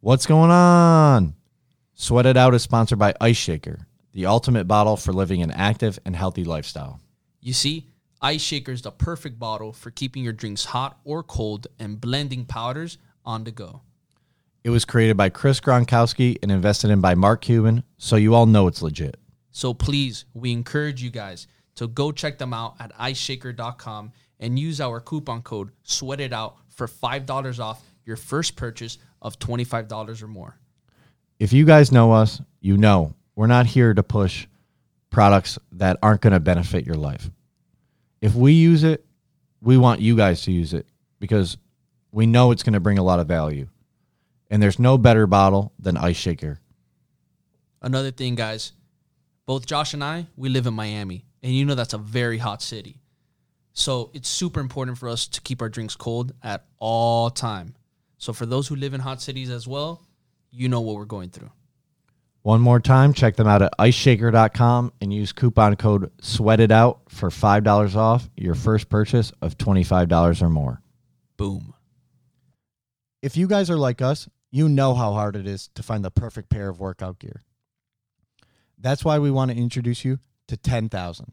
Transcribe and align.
What's 0.00 0.26
going 0.26 0.52
on? 0.52 1.34
Sweat 1.94 2.24
It 2.24 2.36
Out 2.36 2.54
is 2.54 2.62
sponsored 2.62 3.00
by 3.00 3.14
Ice 3.20 3.36
Shaker, 3.36 3.88
the 4.12 4.26
ultimate 4.26 4.68
bottle 4.68 4.96
for 4.96 5.12
living 5.12 5.42
an 5.42 5.50
active 5.50 5.98
and 6.04 6.14
healthy 6.14 6.44
lifestyle. 6.44 7.00
You 7.40 7.52
see, 7.52 7.88
Ice 8.22 8.40
Shaker 8.40 8.70
is 8.70 8.82
the 8.82 8.92
perfect 8.92 9.40
bottle 9.40 9.72
for 9.72 9.90
keeping 9.90 10.22
your 10.22 10.32
drinks 10.32 10.66
hot 10.66 11.00
or 11.02 11.24
cold 11.24 11.66
and 11.80 12.00
blending 12.00 12.44
powders 12.44 12.98
on 13.24 13.42
the 13.42 13.50
go. 13.50 13.82
It 14.62 14.70
was 14.70 14.84
created 14.84 15.16
by 15.16 15.30
Chris 15.30 15.58
Gronkowski 15.58 16.36
and 16.44 16.52
invested 16.52 16.92
in 16.92 17.00
by 17.00 17.16
Mark 17.16 17.40
Cuban, 17.40 17.82
so 17.96 18.14
you 18.14 18.36
all 18.36 18.46
know 18.46 18.68
it's 18.68 18.82
legit. 18.82 19.16
So 19.50 19.74
please, 19.74 20.26
we 20.32 20.52
encourage 20.52 21.02
you 21.02 21.10
guys 21.10 21.48
to 21.74 21.88
go 21.88 22.12
check 22.12 22.38
them 22.38 22.54
out 22.54 22.76
at 22.78 22.96
iceshaker.com 22.96 24.12
and 24.38 24.58
use 24.60 24.80
our 24.80 25.00
coupon 25.00 25.42
code 25.42 25.72
Sweat 25.82 26.20
It 26.20 26.32
Out 26.32 26.58
for 26.68 26.86
$5 26.86 27.58
off 27.58 27.82
your 28.04 28.16
first 28.16 28.54
purchase 28.54 28.96
of 29.20 29.38
$25 29.38 30.22
or 30.22 30.26
more. 30.28 30.56
If 31.38 31.52
you 31.52 31.64
guys 31.64 31.92
know 31.92 32.12
us, 32.12 32.40
you 32.60 32.76
know 32.76 33.14
we're 33.34 33.46
not 33.46 33.66
here 33.66 33.94
to 33.94 34.02
push 34.02 34.46
products 35.10 35.58
that 35.72 35.96
aren't 36.02 36.20
going 36.20 36.32
to 36.32 36.40
benefit 36.40 36.84
your 36.84 36.96
life. 36.96 37.30
If 38.20 38.34
we 38.34 38.52
use 38.52 38.82
it, 38.82 39.04
we 39.60 39.76
want 39.76 40.00
you 40.00 40.16
guys 40.16 40.42
to 40.42 40.52
use 40.52 40.74
it 40.74 40.86
because 41.20 41.56
we 42.10 42.26
know 42.26 42.50
it's 42.50 42.62
going 42.62 42.72
to 42.72 42.80
bring 42.80 42.98
a 42.98 43.02
lot 43.02 43.20
of 43.20 43.28
value. 43.28 43.68
And 44.50 44.62
there's 44.62 44.78
no 44.78 44.98
better 44.98 45.26
bottle 45.26 45.72
than 45.78 45.96
Ice 45.96 46.16
Shaker. 46.16 46.58
Another 47.80 48.10
thing, 48.10 48.34
guys, 48.34 48.72
both 49.46 49.66
Josh 49.66 49.94
and 49.94 50.02
I, 50.02 50.26
we 50.36 50.48
live 50.48 50.66
in 50.66 50.74
Miami, 50.74 51.24
and 51.42 51.52
you 51.52 51.64
know 51.64 51.74
that's 51.74 51.94
a 51.94 51.98
very 51.98 52.38
hot 52.38 52.60
city. 52.60 53.00
So 53.72 54.10
it's 54.14 54.28
super 54.28 54.58
important 54.58 54.98
for 54.98 55.08
us 55.08 55.28
to 55.28 55.40
keep 55.40 55.62
our 55.62 55.68
drinks 55.68 55.94
cold 55.94 56.32
at 56.42 56.66
all 56.78 57.30
time. 57.30 57.74
So 58.18 58.32
for 58.32 58.46
those 58.46 58.68
who 58.68 58.76
live 58.76 58.94
in 58.94 59.00
hot 59.00 59.22
cities 59.22 59.48
as 59.48 59.66
well, 59.66 60.02
you 60.50 60.68
know 60.68 60.80
what 60.80 60.96
we're 60.96 61.04
going 61.04 61.30
through. 61.30 61.50
One 62.42 62.60
more 62.60 62.80
time, 62.80 63.12
check 63.12 63.36
them 63.36 63.46
out 63.46 63.62
at 63.62 63.76
iceshaker.com 63.78 64.92
and 65.00 65.12
use 65.12 65.32
coupon 65.32 65.76
code 65.76 66.10
SWEATITOUT 66.20 66.98
for 67.08 67.30
$5 67.30 67.96
off 67.96 68.28
your 68.36 68.54
first 68.54 68.88
purchase 68.88 69.32
of 69.42 69.58
$25 69.58 70.42
or 70.42 70.48
more. 70.48 70.82
Boom. 71.36 71.74
If 73.22 73.36
you 73.36 73.48
guys 73.48 73.70
are 73.70 73.76
like 73.76 74.00
us, 74.00 74.28
you 74.50 74.68
know 74.68 74.94
how 74.94 75.12
hard 75.12 75.36
it 75.36 75.46
is 75.46 75.68
to 75.74 75.82
find 75.82 76.04
the 76.04 76.10
perfect 76.10 76.48
pair 76.48 76.68
of 76.68 76.80
workout 76.80 77.18
gear. 77.18 77.42
That's 78.78 79.04
why 79.04 79.18
we 79.18 79.30
want 79.30 79.50
to 79.50 79.56
introduce 79.56 80.04
you 80.04 80.20
to 80.46 80.56
10,000. 80.56 81.32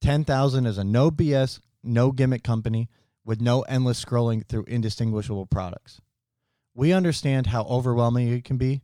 10,000 0.00 0.66
is 0.66 0.78
a 0.78 0.84
no 0.84 1.10
BS, 1.10 1.60
no 1.82 2.10
gimmick 2.10 2.42
company 2.42 2.88
with 3.28 3.42
no 3.42 3.60
endless 3.60 4.02
scrolling 4.02 4.42
through 4.42 4.64
indistinguishable 4.64 5.44
products. 5.44 6.00
We 6.74 6.94
understand 6.94 7.48
how 7.48 7.64
overwhelming 7.64 8.32
it 8.32 8.42
can 8.42 8.56
be 8.56 8.80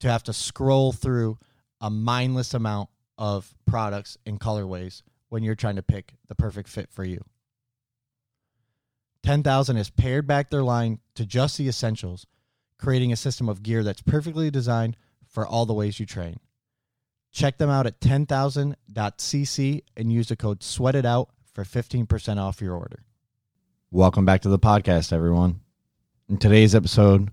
to 0.00 0.10
have 0.10 0.22
to 0.24 0.34
scroll 0.34 0.92
through 0.92 1.38
a 1.80 1.88
mindless 1.88 2.52
amount 2.52 2.90
of 3.16 3.54
products 3.64 4.18
and 4.26 4.38
colorways 4.38 5.00
when 5.30 5.42
you're 5.42 5.54
trying 5.54 5.76
to 5.76 5.82
pick 5.82 6.12
the 6.28 6.34
perfect 6.34 6.68
fit 6.68 6.92
for 6.92 7.02
you. 7.02 7.24
10,000 9.22 9.76
has 9.76 9.88
pared 9.88 10.26
back 10.26 10.50
their 10.50 10.62
line 10.62 10.98
to 11.14 11.24
just 11.24 11.56
the 11.56 11.66
essentials, 11.66 12.26
creating 12.76 13.10
a 13.10 13.16
system 13.16 13.48
of 13.48 13.62
gear 13.62 13.82
that's 13.82 14.02
perfectly 14.02 14.50
designed 14.50 14.98
for 15.26 15.46
all 15.46 15.64
the 15.64 15.72
ways 15.72 15.98
you 15.98 16.04
train. 16.04 16.36
Check 17.32 17.56
them 17.56 17.70
out 17.70 17.86
at 17.86 18.00
10,000.cc 18.00 19.82
and 19.96 20.12
use 20.12 20.28
the 20.28 20.36
code 20.36 20.62
SWEATITOUT 20.62 21.28
for 21.54 21.64
15% 21.64 22.36
off 22.36 22.60
your 22.60 22.74
order. 22.74 23.04
Welcome 23.94 24.24
back 24.24 24.40
to 24.40 24.48
the 24.48 24.58
podcast, 24.58 25.12
everyone. 25.12 25.60
In 26.26 26.38
today's 26.38 26.74
episode, 26.74 27.30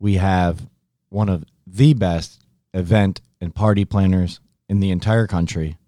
we 0.00 0.14
have 0.14 0.68
one 1.10 1.28
of 1.28 1.44
the 1.64 1.94
best 1.94 2.42
event 2.74 3.20
and 3.40 3.54
party 3.54 3.84
planners 3.84 4.40
in 4.68 4.80
the 4.80 4.90
entire 4.90 5.28
country. 5.28 5.78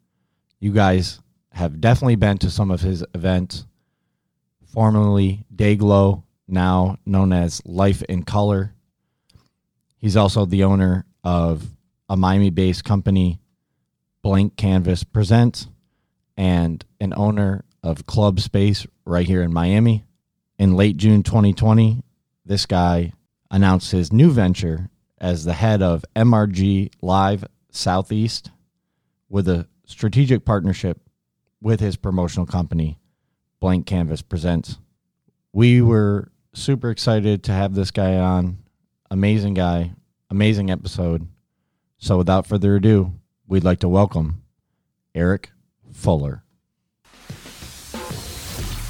You 0.60 0.70
guys 0.70 1.18
have 1.50 1.80
definitely 1.80 2.14
been 2.14 2.38
to 2.38 2.48
some 2.48 2.70
of 2.70 2.82
his 2.82 3.04
events, 3.12 3.66
formerly 4.64 5.46
Dayglow, 5.52 6.22
now 6.46 6.98
known 7.04 7.32
as 7.32 7.60
Life 7.64 8.04
in 8.04 8.22
Color. 8.22 8.74
He's 9.96 10.16
also 10.16 10.46
the 10.46 10.62
owner 10.62 11.06
of 11.24 11.66
a 12.08 12.16
Miami 12.16 12.50
based 12.50 12.84
company, 12.84 13.40
Blank 14.22 14.56
Canvas 14.56 15.02
Presents, 15.02 15.66
and 16.36 16.84
an 17.00 17.12
owner 17.16 17.64
of 17.82 18.06
Club 18.06 18.40
Space 18.40 18.86
right 19.04 19.26
here 19.26 19.42
in 19.42 19.52
Miami. 19.52 20.04
In 20.58 20.76
late 20.76 20.96
June 20.96 21.22
2020, 21.22 22.02
this 22.44 22.66
guy 22.66 23.12
announced 23.50 23.92
his 23.92 24.12
new 24.12 24.30
venture 24.30 24.88
as 25.18 25.44
the 25.44 25.52
head 25.52 25.82
of 25.82 26.04
MRG 26.14 26.90
Live 27.00 27.44
Southeast 27.70 28.50
with 29.28 29.48
a 29.48 29.66
strategic 29.86 30.44
partnership 30.44 31.00
with 31.60 31.80
his 31.80 31.96
promotional 31.96 32.46
company, 32.46 32.98
Blank 33.60 33.86
Canvas 33.86 34.22
Presents. 34.22 34.78
We 35.52 35.80
were 35.80 36.32
super 36.54 36.90
excited 36.90 37.44
to 37.44 37.52
have 37.52 37.74
this 37.74 37.90
guy 37.90 38.16
on. 38.16 38.58
Amazing 39.10 39.54
guy, 39.54 39.92
amazing 40.30 40.70
episode. 40.70 41.28
So 41.98 42.16
without 42.18 42.46
further 42.46 42.76
ado, 42.76 43.12
we'd 43.46 43.64
like 43.64 43.80
to 43.80 43.88
welcome 43.88 44.42
Eric 45.14 45.50
Fuller. 45.92 46.42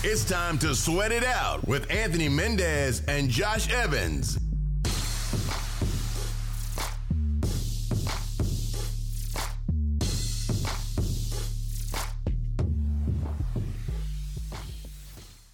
It's 0.05 0.25
time 0.25 0.59
to 0.59 0.75
sweat 0.75 1.13
it 1.13 1.23
out 1.23 1.65
with 1.69 1.89
Anthony 1.89 2.29
Mendez 2.29 3.03
and 3.07 3.31
Josh 3.31 3.73
Evans. 3.73 4.37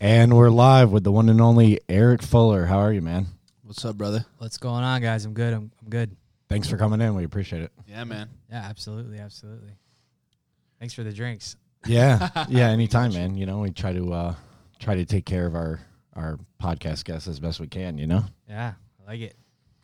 And 0.01 0.35
we're 0.35 0.49
live 0.49 0.93
with 0.93 1.05
the 1.05 1.13
one 1.13 1.29
and 1.29 1.43
only 1.43 1.81
Eric 1.87 2.23
Fuller. 2.23 2.65
How 2.65 2.79
are 2.79 2.93
you, 2.95 3.03
man? 3.03 3.27
What's 3.65 3.85
up, 3.85 3.99
brother? 3.99 4.25
What's 4.39 4.57
going 4.57 4.83
on, 4.83 5.03
guys? 5.03 5.27
I'm 5.27 5.35
good. 5.35 5.53
I'm, 5.53 5.71
I'm 5.83 5.91
good. 5.91 6.17
Thanks 6.49 6.71
for 6.71 6.79
coming 6.79 7.03
in. 7.03 7.15
We 7.15 7.25
appreciate 7.25 7.61
it. 7.61 7.73
Yeah, 7.87 8.05
man. 8.05 8.31
Yeah, 8.51 8.65
absolutely, 8.67 9.19
absolutely. 9.19 9.73
Thanks 10.79 10.95
for 10.95 11.03
the 11.03 11.13
drinks. 11.13 11.57
Yeah, 11.87 12.29
yeah. 12.49 12.69
Anytime, 12.69 13.13
man. 13.13 13.37
You 13.37 13.47
know, 13.47 13.61
we 13.61 13.71
try 13.71 13.93
to 13.93 14.13
uh, 14.13 14.35
try 14.79 14.95
to 14.97 15.05
take 15.05 15.25
care 15.27 15.47
of 15.47 15.55
our 15.55 15.81
our 16.15 16.39
podcast 16.63 17.05
guests 17.05 17.29
as 17.29 17.41
best 17.41 17.61
we 17.61 17.67
can. 17.69 17.99
You 17.99 18.07
know. 18.07 18.25
Yeah, 18.49 18.73
I 19.07 19.11
like 19.11 19.21
it. 19.21 19.37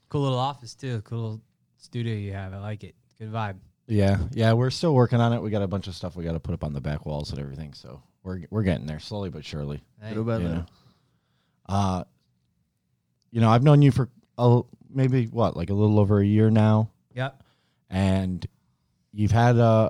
Cool 0.08 0.22
little 0.22 0.38
office 0.38 0.74
too. 0.74 1.00
Cool 1.02 1.18
little 1.20 1.40
studio 1.78 2.14
you 2.14 2.32
have. 2.32 2.52
I 2.52 2.58
like 2.58 2.84
it. 2.84 2.94
Good 3.18 3.32
vibe. 3.32 3.56
Yeah, 3.86 4.18
yeah. 4.32 4.52
We're 4.54 4.70
still 4.70 4.94
working 4.94 5.20
on 5.20 5.32
it. 5.32 5.40
We 5.42 5.50
got 5.50 5.62
a 5.62 5.68
bunch 5.68 5.86
of 5.88 5.94
stuff 5.94 6.16
we 6.16 6.24
got 6.24 6.32
to 6.32 6.40
put 6.40 6.54
up 6.54 6.64
on 6.64 6.72
the 6.72 6.80
back 6.80 7.04
walls 7.06 7.30
and 7.30 7.38
everything. 7.38 7.74
So 7.74 8.02
we're 8.22 8.40
we're 8.50 8.62
getting 8.62 8.86
there 8.86 8.98
slowly 9.00 9.30
but 9.30 9.44
surely. 9.44 9.82
Hey, 10.00 10.14
you 10.14 10.24
know? 10.24 10.64
Uh, 11.66 12.04
you 13.30 13.40
know, 13.40 13.50
I've 13.50 13.62
known 13.62 13.82
you 13.82 13.90
for 13.90 14.08
a, 14.38 14.60
maybe 14.90 15.26
what, 15.26 15.56
like 15.56 15.70
a 15.70 15.74
little 15.74 15.98
over 15.98 16.20
a 16.20 16.24
year 16.24 16.50
now, 16.50 16.90
Yep. 17.14 17.42
and 17.90 18.46
you've 19.12 19.30
had 19.32 19.56
uh, 19.58 19.88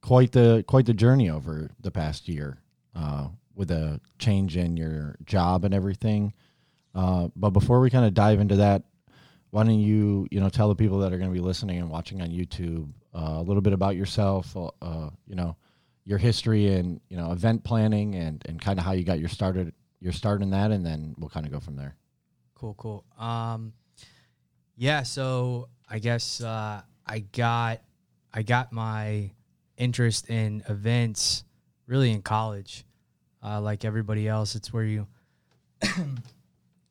quite 0.00 0.32
the 0.32 0.64
quite 0.66 0.86
the 0.86 0.94
journey 0.94 1.30
over 1.30 1.70
the 1.80 1.90
past 1.90 2.28
year 2.28 2.58
uh, 2.94 3.28
with 3.54 3.70
a 3.70 4.00
change 4.18 4.56
in 4.56 4.76
your 4.76 5.16
job 5.24 5.64
and 5.64 5.74
everything. 5.74 6.32
Uh, 6.94 7.28
but 7.36 7.50
before 7.50 7.80
we 7.80 7.90
kind 7.90 8.04
of 8.04 8.14
dive 8.14 8.40
into 8.40 8.56
that, 8.56 8.82
why 9.50 9.64
don't 9.64 9.78
you 9.78 10.26
you 10.30 10.40
know 10.40 10.48
tell 10.48 10.68
the 10.68 10.74
people 10.74 10.98
that 10.98 11.12
are 11.12 11.18
going 11.18 11.30
to 11.30 11.34
be 11.34 11.44
listening 11.44 11.78
and 11.78 11.90
watching 11.90 12.20
on 12.20 12.28
YouTube 12.28 12.88
uh, 13.14 13.36
a 13.38 13.42
little 13.42 13.62
bit 13.62 13.72
about 13.72 13.96
yourself, 13.96 14.56
uh, 14.56 15.10
you 15.26 15.34
know, 15.34 15.56
your 16.04 16.18
history 16.18 16.74
and 16.74 17.00
you 17.08 17.16
know 17.16 17.32
event 17.32 17.62
planning 17.64 18.14
and 18.14 18.42
and 18.46 18.60
kind 18.60 18.78
of 18.78 18.84
how 18.84 18.92
you 18.92 19.04
got 19.04 19.18
your 19.18 19.28
started 19.28 19.72
your 20.00 20.12
start 20.12 20.42
in 20.42 20.50
that, 20.50 20.70
and 20.70 20.84
then 20.84 21.14
we'll 21.18 21.28
kind 21.28 21.46
of 21.46 21.52
go 21.52 21.60
from 21.60 21.76
there. 21.76 21.94
Cool, 22.54 22.74
cool. 22.74 23.04
Um, 23.18 23.72
yeah. 24.76 25.02
So 25.02 25.68
I 25.88 25.98
guess 25.98 26.40
uh, 26.40 26.82
I 27.06 27.18
got 27.20 27.80
I 28.32 28.42
got 28.42 28.72
my 28.72 29.30
interest 29.80 30.28
in 30.30 30.62
events 30.68 31.44
really 31.86 32.12
in 32.12 32.22
college. 32.22 32.84
Uh, 33.42 33.60
like 33.60 33.84
everybody 33.84 34.28
else, 34.28 34.54
it's 34.54 34.72
where 34.72 34.84
you 34.84 35.06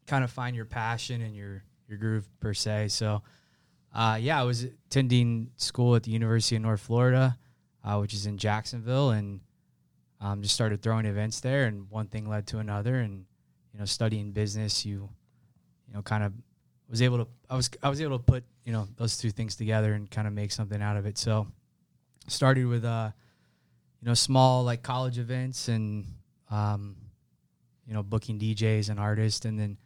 kind 0.07 0.23
of 0.23 0.31
find 0.31 0.55
your 0.55 0.65
passion 0.65 1.21
and 1.21 1.35
your 1.35 1.63
your 1.87 1.97
groove 1.97 2.27
per 2.39 2.53
se. 2.53 2.87
So, 2.89 3.21
uh, 3.93 4.17
yeah, 4.19 4.39
I 4.39 4.43
was 4.43 4.63
attending 4.63 5.51
school 5.55 5.95
at 5.95 6.03
the 6.03 6.11
University 6.11 6.55
of 6.55 6.63
North 6.63 6.81
Florida, 6.81 7.37
uh, 7.83 7.97
which 7.99 8.13
is 8.13 8.25
in 8.25 8.37
Jacksonville, 8.37 9.11
and 9.11 9.41
um, 10.19 10.41
just 10.41 10.55
started 10.55 10.81
throwing 10.81 11.05
events 11.05 11.39
there. 11.39 11.65
And 11.65 11.89
one 11.89 12.07
thing 12.07 12.27
led 12.27 12.47
to 12.47 12.57
another, 12.57 12.95
and 12.95 13.25
you 13.71 13.79
know, 13.79 13.85
studying 13.85 14.31
business, 14.31 14.85
you 14.85 15.09
you 15.87 15.93
know, 15.93 16.01
kind 16.01 16.23
of 16.23 16.33
was 16.89 17.03
able 17.03 17.19
to 17.19 17.27
I 17.49 17.55
was 17.55 17.69
I 17.83 17.89
was 17.89 18.01
able 18.01 18.17
to 18.17 18.23
put 18.23 18.43
you 18.65 18.73
know 18.73 18.87
those 18.97 19.17
two 19.17 19.29
things 19.29 19.55
together 19.55 19.93
and 19.93 20.09
kind 20.09 20.27
of 20.27 20.33
make 20.33 20.51
something 20.51 20.81
out 20.81 20.97
of 20.97 21.05
it. 21.05 21.19
So, 21.19 21.47
started 22.29 22.65
with 22.65 22.85
uh, 22.85 23.11
you 24.01 24.07
know, 24.07 24.13
small 24.13 24.63
like 24.63 24.81
college 24.83 25.17
events 25.19 25.67
and 25.67 26.05
um, 26.49 26.95
you 27.85 27.93
know, 27.93 28.03
booking 28.03 28.39
DJs 28.39 28.89
and 28.89 28.99
artists, 28.99 29.45
and 29.45 29.59
then 29.59 29.77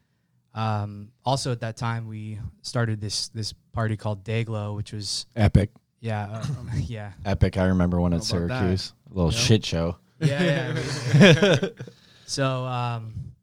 Um, 0.56 1.10
also 1.26 1.52
at 1.52 1.62
that 1.62 1.78
time, 1.78 2.08
we 2.08 2.40
started 2.62 3.02
this 3.02 3.30
this 3.30 3.54
party 3.72 3.98
called 3.98 4.24
Dayglow, 4.24 4.76
which 4.76 4.94
was 4.94 5.26
Epic. 5.36 5.72
yeah, 6.00 6.30
uh, 6.32 6.46
yeah, 6.86 7.14
Epic. 7.26 7.58
I 7.58 7.66
remember 7.66 8.00
one 8.00 8.14
at 8.14 8.18
How 8.18 8.20
that? 8.20 8.26
Syracuse. 8.50 8.94
A 9.10 9.14
little 9.16 9.32
Yep. 9.32 9.40
shit 9.42 9.66
show. 9.66 9.98
yeah. 10.20 10.78
yeah. 11.16 11.70
so 12.26 12.66
um, 12.66 13.34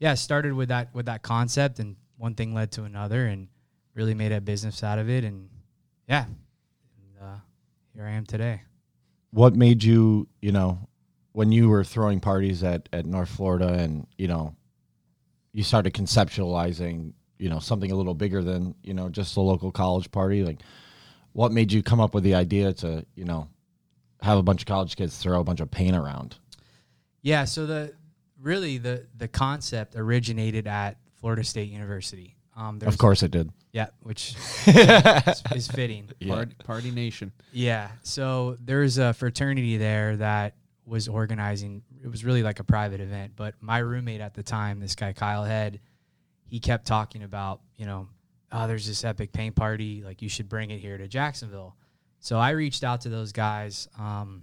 yeah, 0.00 0.14
started 0.14 0.52
with 0.52 0.68
that 0.70 0.92
with 0.94 1.06
that 1.06 1.22
concept, 1.22 1.78
and 1.78 1.94
one 2.16 2.34
thing 2.34 2.54
led 2.54 2.72
to 2.72 2.82
another, 2.84 3.26
and 3.26 3.48
really 3.94 4.14
made 4.14 4.32
a 4.32 4.40
business 4.40 4.82
out 4.82 4.98
of 4.98 5.08
it, 5.08 5.22
and 5.24 5.48
yeah, 6.08 6.24
and, 6.26 6.36
here 7.98 8.06
I 8.06 8.12
am 8.12 8.24
today. 8.24 8.62
What 9.32 9.56
made 9.56 9.82
you, 9.82 10.28
you 10.40 10.52
know, 10.52 10.88
when 11.32 11.50
you 11.50 11.68
were 11.68 11.82
throwing 11.82 12.20
parties 12.20 12.62
at, 12.62 12.88
at 12.92 13.04
North 13.04 13.28
Florida 13.28 13.72
and, 13.72 14.06
you 14.16 14.28
know, 14.28 14.54
you 15.52 15.64
started 15.64 15.94
conceptualizing, 15.94 17.12
you 17.40 17.48
know, 17.48 17.58
something 17.58 17.90
a 17.90 17.96
little 17.96 18.14
bigger 18.14 18.40
than, 18.40 18.76
you 18.84 18.94
know, 18.94 19.08
just 19.08 19.36
a 19.36 19.40
local 19.40 19.72
college 19.72 20.12
party? 20.12 20.44
Like, 20.44 20.60
what 21.32 21.50
made 21.50 21.72
you 21.72 21.82
come 21.82 21.98
up 21.98 22.14
with 22.14 22.22
the 22.22 22.36
idea 22.36 22.72
to, 22.74 23.04
you 23.16 23.24
know, 23.24 23.48
have 24.22 24.38
a 24.38 24.44
bunch 24.44 24.62
of 24.62 24.66
college 24.66 24.94
kids 24.94 25.18
throw 25.18 25.40
a 25.40 25.44
bunch 25.44 25.58
of 25.58 25.68
paint 25.68 25.96
around? 25.96 26.36
Yeah, 27.22 27.46
so 27.46 27.66
the 27.66 27.94
really 28.40 28.78
the 28.78 29.06
the 29.16 29.26
concept 29.26 29.96
originated 29.96 30.68
at 30.68 30.98
Florida 31.14 31.42
State 31.42 31.70
University. 31.70 32.36
Um, 32.58 32.80
Of 32.84 32.98
course 32.98 33.22
it 33.22 33.30
did. 33.30 33.52
yeah, 33.72 33.86
which 34.02 34.34
is, 34.66 35.42
is 35.54 35.68
fitting. 35.68 36.10
Yeah. 36.18 36.34
Party, 36.34 36.54
party 36.64 36.90
Nation. 36.90 37.30
Yeah. 37.52 37.88
So 38.02 38.56
there's 38.60 38.98
a 38.98 39.12
fraternity 39.14 39.76
there 39.76 40.16
that 40.16 40.56
was 40.84 41.06
organizing. 41.06 41.82
It 42.02 42.08
was 42.08 42.24
really 42.24 42.42
like 42.42 42.58
a 42.58 42.64
private 42.64 43.00
event, 43.00 43.34
but 43.36 43.54
my 43.60 43.78
roommate 43.78 44.20
at 44.20 44.34
the 44.34 44.42
time, 44.42 44.80
this 44.80 44.96
guy 44.96 45.12
Kyle 45.12 45.44
Head, 45.44 45.78
he 46.46 46.58
kept 46.58 46.86
talking 46.86 47.22
about, 47.22 47.60
you 47.76 47.86
know, 47.86 48.08
oh, 48.50 48.66
there's 48.66 48.86
this 48.88 49.04
epic 49.04 49.32
paint 49.32 49.54
party. 49.54 50.02
Like 50.02 50.20
you 50.22 50.28
should 50.28 50.48
bring 50.48 50.70
it 50.72 50.78
here 50.80 50.98
to 50.98 51.06
Jacksonville. 51.06 51.76
So 52.18 52.38
I 52.38 52.50
reached 52.50 52.82
out 52.82 53.02
to 53.02 53.08
those 53.08 53.30
guys, 53.30 53.86
um, 53.98 54.42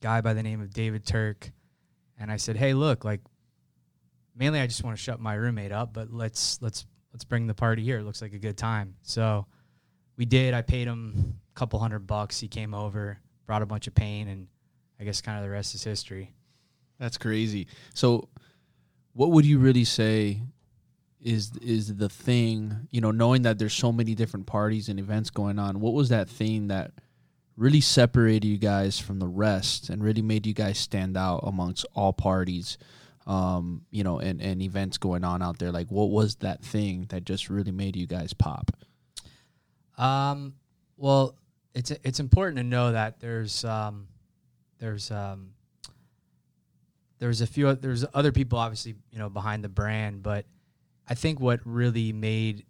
guy 0.00 0.20
by 0.20 0.34
the 0.34 0.42
name 0.44 0.60
of 0.60 0.72
David 0.72 1.04
Turk, 1.04 1.50
and 2.20 2.30
I 2.30 2.36
said, 2.36 2.56
hey, 2.56 2.74
look, 2.74 3.04
like 3.04 3.22
mainly 4.36 4.60
I 4.60 4.66
just 4.68 4.84
want 4.84 4.96
to 4.96 5.02
shut 5.02 5.18
my 5.18 5.34
roommate 5.34 5.72
up, 5.72 5.92
but 5.92 6.12
let's 6.12 6.62
let's 6.62 6.86
let's 7.14 7.24
bring 7.24 7.46
the 7.46 7.54
party 7.54 7.82
here. 7.82 7.98
It 7.98 8.02
looks 8.02 8.20
like 8.20 8.34
a 8.34 8.38
good 8.38 8.58
time. 8.58 8.96
So 9.02 9.46
we 10.16 10.26
did. 10.26 10.52
I 10.52 10.62
paid 10.62 10.88
him 10.88 11.38
a 11.54 11.58
couple 11.58 11.78
hundred 11.78 12.06
bucks. 12.08 12.40
He 12.40 12.48
came 12.48 12.74
over, 12.74 13.18
brought 13.46 13.62
a 13.62 13.66
bunch 13.66 13.86
of 13.86 13.94
paint, 13.94 14.28
and 14.28 14.48
I 15.00 15.04
guess 15.04 15.20
kind 15.20 15.38
of 15.38 15.44
the 15.44 15.50
rest 15.50 15.76
is 15.76 15.84
history. 15.84 16.34
That's 16.98 17.16
crazy. 17.16 17.68
So, 17.94 18.28
what 19.12 19.30
would 19.30 19.46
you 19.46 19.60
really 19.60 19.84
say 19.84 20.42
is 21.22 21.52
is 21.62 21.94
the 21.96 22.08
thing? 22.08 22.88
You 22.90 23.00
know, 23.00 23.12
knowing 23.12 23.42
that 23.42 23.58
there's 23.58 23.74
so 23.74 23.92
many 23.92 24.16
different 24.16 24.46
parties 24.46 24.88
and 24.88 24.98
events 24.98 25.30
going 25.30 25.60
on, 25.60 25.80
what 25.80 25.94
was 25.94 26.08
that 26.08 26.28
thing 26.28 26.66
that 26.68 26.92
really 27.56 27.80
separated 27.80 28.44
you 28.44 28.58
guys 28.58 28.98
from 28.98 29.20
the 29.20 29.28
rest 29.28 29.88
and 29.88 30.02
really 30.02 30.22
made 30.22 30.46
you 30.46 30.54
guys 30.54 30.78
stand 30.78 31.16
out 31.16 31.40
amongst 31.44 31.86
all 31.94 32.12
parties? 32.12 32.76
Um, 33.26 33.86
you 33.90 34.04
know, 34.04 34.18
and, 34.18 34.42
and 34.42 34.60
events 34.60 34.98
going 34.98 35.24
on 35.24 35.40
out 35.40 35.58
there. 35.58 35.72
Like, 35.72 35.90
what 35.90 36.10
was 36.10 36.36
that 36.36 36.62
thing 36.62 37.06
that 37.08 37.24
just 37.24 37.48
really 37.48 37.72
made 37.72 37.96
you 37.96 38.06
guys 38.06 38.34
pop? 38.34 38.70
Um, 39.96 40.54
well, 40.96 41.36
it's 41.74 41.90
it's 41.90 42.20
important 42.20 42.58
to 42.58 42.64
know 42.64 42.92
that 42.92 43.20
there's 43.20 43.64
um, 43.64 44.08
there's 44.78 45.10
um, 45.10 45.50
there's 47.18 47.40
a 47.40 47.46
few 47.46 47.74
there's 47.74 48.04
other 48.12 48.32
people 48.32 48.58
obviously 48.58 48.94
you 49.10 49.18
know 49.18 49.28
behind 49.28 49.64
the 49.64 49.68
brand, 49.68 50.22
but 50.22 50.46
I 51.08 51.14
think 51.14 51.40
what 51.40 51.60
really 51.64 52.12
made 52.12 52.64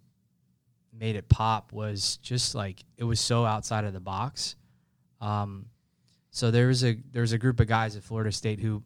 made 0.97 1.15
it 1.15 1.27
pop 1.29 1.71
was 1.71 2.17
just 2.17 2.55
like 2.55 2.83
it 2.97 3.03
was 3.03 3.19
so 3.19 3.45
outside 3.45 3.85
of 3.85 3.93
the 3.93 3.99
box. 3.99 4.55
Um, 5.21 5.67
so 6.31 6.51
there 6.51 6.67
was 6.67 6.83
a 6.83 6.97
there 7.11 7.21
was 7.21 7.31
a 7.31 7.37
group 7.37 7.59
of 7.59 7.67
guys 7.67 7.95
at 7.95 8.03
Florida 8.03 8.31
State 8.31 8.59
who 8.59 8.83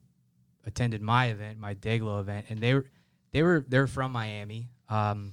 attended 0.65 1.01
my 1.01 1.27
event, 1.27 1.59
my 1.59 1.75
Dayglow 1.75 2.19
event, 2.19 2.47
and 2.49 2.59
they 2.59 2.73
were 2.73 2.85
they 3.31 3.43
were 3.43 3.65
they're 3.67 3.87
from 3.87 4.11
Miami. 4.11 4.69
Um, 4.89 5.31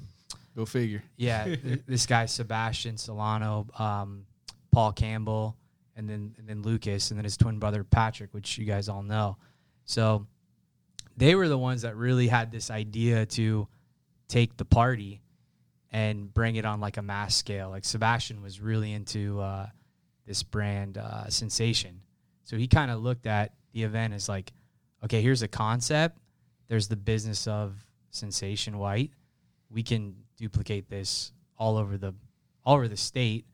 Go 0.56 0.64
figure. 0.64 1.02
yeah, 1.16 1.44
th- 1.62 1.82
this 1.86 2.06
guy 2.06 2.26
Sebastian 2.26 2.96
Solano, 2.96 3.66
um, 3.78 4.26
Paul 4.70 4.92
Campbell, 4.92 5.56
and 5.96 6.08
then 6.08 6.34
and 6.38 6.48
then 6.48 6.62
Lucas, 6.62 7.10
and 7.10 7.18
then 7.18 7.24
his 7.24 7.36
twin 7.36 7.58
brother 7.58 7.84
Patrick, 7.84 8.32
which 8.32 8.58
you 8.58 8.64
guys 8.64 8.88
all 8.88 9.02
know. 9.02 9.36
So 9.84 10.26
they 11.16 11.34
were 11.34 11.48
the 11.48 11.58
ones 11.58 11.82
that 11.82 11.96
really 11.96 12.28
had 12.28 12.50
this 12.50 12.70
idea 12.70 13.26
to 13.26 13.68
take 14.28 14.56
the 14.56 14.64
party 14.64 15.20
and 15.92 16.32
bring 16.32 16.56
it 16.56 16.64
on 16.64 16.80
like 16.80 16.96
a 16.96 17.02
mass 17.02 17.34
scale. 17.34 17.70
Like 17.70 17.84
Sebastian 17.84 18.42
was 18.42 18.60
really 18.60 18.92
into 18.92 19.40
uh, 19.40 19.66
this 20.26 20.42
brand 20.42 20.98
uh, 20.98 21.28
sensation, 21.28 22.00
so 22.44 22.56
he 22.56 22.66
kind 22.66 22.90
of 22.90 23.02
looked 23.02 23.26
at 23.26 23.52
the 23.72 23.82
event 23.82 24.14
as 24.14 24.28
like, 24.28 24.52
okay, 25.04 25.20
here's 25.20 25.42
a 25.42 25.48
concept. 25.48 26.18
There's 26.68 26.88
the 26.88 26.96
business 26.96 27.46
of 27.46 27.84
sensation 28.10 28.78
white. 28.78 29.10
We 29.70 29.82
can 29.82 30.16
duplicate 30.36 30.88
this 30.88 31.32
all 31.58 31.76
over 31.76 31.96
the 31.96 32.14
all 32.64 32.74
over 32.74 32.88
the 32.88 32.96
state, 32.96 33.46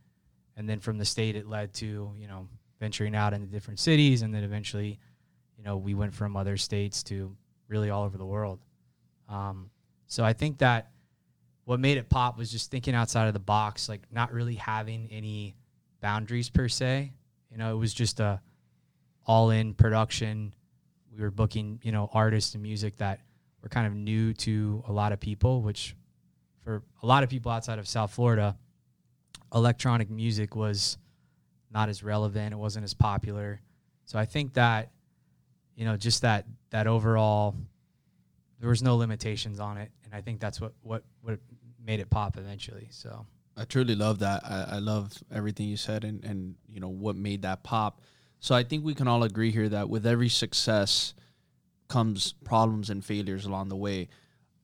and 0.57 0.69
then 0.69 0.81
from 0.81 0.99
the 0.99 1.05
state 1.05 1.37
it 1.37 1.47
led 1.47 1.75
to 1.75 2.13
you 2.19 2.27
know 2.27 2.49
venturing 2.81 3.15
out 3.15 3.33
into 3.33 3.47
different 3.47 3.79
cities, 3.79 4.23
and 4.23 4.35
then 4.35 4.43
eventually, 4.43 4.99
you 5.57 5.63
know, 5.63 5.77
we 5.77 5.95
went 5.95 6.13
from 6.13 6.37
other 6.37 6.57
states 6.57 7.05
to 7.05 7.37
really 7.69 7.91
all 7.91 8.03
over 8.03 8.19
the 8.19 8.27
world. 8.27 8.59
Um, 9.29 9.71
so 10.09 10.25
I 10.25 10.33
think 10.33 10.59
that 10.59 10.91
what 11.65 11.79
made 11.79 11.97
it 11.97 12.09
pop 12.09 12.37
was 12.37 12.51
just 12.51 12.71
thinking 12.71 12.95
outside 12.95 13.29
of 13.29 13.35
the 13.35 13.41
box, 13.41 13.89
like 13.89 14.03
not 14.11 14.33
really 14.33 14.57
having 14.57 15.09
any 15.13 15.55
boundaries 16.01 16.51
per 16.51 16.69
se. 16.69 17.13
You 17.51 17.57
know, 17.57 17.73
it 17.73 17.79
was 17.79 17.95
just 17.95 18.19
a 18.19 18.41
all 19.25 19.51
in 19.51 19.75
production. 19.75 20.53
We 21.15 21.23
were 21.23 21.31
booking, 21.31 21.81
you 21.83 21.93
know, 21.93 22.09
artists 22.13 22.55
and 22.55 22.63
music 22.63 22.97
that 22.99 23.21
were 23.63 23.69
kind 23.69 23.87
of 23.87 23.95
new 23.95 24.33
to 24.35 24.83
a 24.89 24.93
lot 24.93 25.13
of 25.13 25.21
people, 25.21 25.63
which 25.63 25.95
for 26.65 26.83
a 27.03 27.07
lot 27.07 27.23
of 27.23 27.29
people 27.29 27.53
outside 27.53 27.79
of 27.79 27.87
South 27.87 28.13
Florida, 28.13 28.57
electronic 29.55 30.11
music 30.11 30.57
was 30.57 30.99
not 31.71 31.89
as 31.89 32.03
relevant. 32.03 32.53
It 32.53 32.57
wasn't 32.57 32.85
as 32.85 32.95
popular. 32.95 33.61
So 34.05 34.19
I 34.19 34.25
think 34.25 34.55
that, 34.55 34.91
you 35.75 35.85
know, 35.85 35.97
just 35.97 36.23
that 36.23 36.47
that 36.71 36.87
overall 36.87 37.55
there 38.61 38.69
was 38.69 38.83
no 38.83 38.97
limitations 38.97 39.59
on 39.59 39.77
it. 39.77 39.91
And 40.05 40.15
I 40.15 40.21
think 40.21 40.41
that's 40.41 40.61
what 40.61 40.73
what, 40.83 41.05
what 41.21 41.39
made 41.85 42.01
it 42.01 42.11
pop 42.11 42.37
eventually. 42.37 42.89
So 42.91 43.27
I 43.57 43.65
truly 43.65 43.95
love 43.95 44.21
that. 44.21 44.43
I, 44.45 44.77
I 44.77 44.79
love 44.79 45.13
everything 45.33 45.69
you 45.69 45.77
said 45.77 46.05
and, 46.05 46.25
and 46.25 46.55
you 46.69 46.81
know 46.81 46.89
what 46.89 47.17
made 47.17 47.43
that 47.43 47.63
pop. 47.63 48.03
So 48.43 48.57
I 48.57 48.65
think 48.65 48.85
we 48.85 48.97
can 48.97 49.07
all 49.07 49.23
agree 49.23 49.53
here 49.53 49.69
that 49.69 49.89
with 49.89 50.05
every 50.05 50.29
success 50.29 51.15
comes 51.87 52.33
problems 52.45 52.91
and 52.91 53.05
failures 53.05 53.47
along 53.47 53.69
the 53.69 53.77
way. 53.77 54.09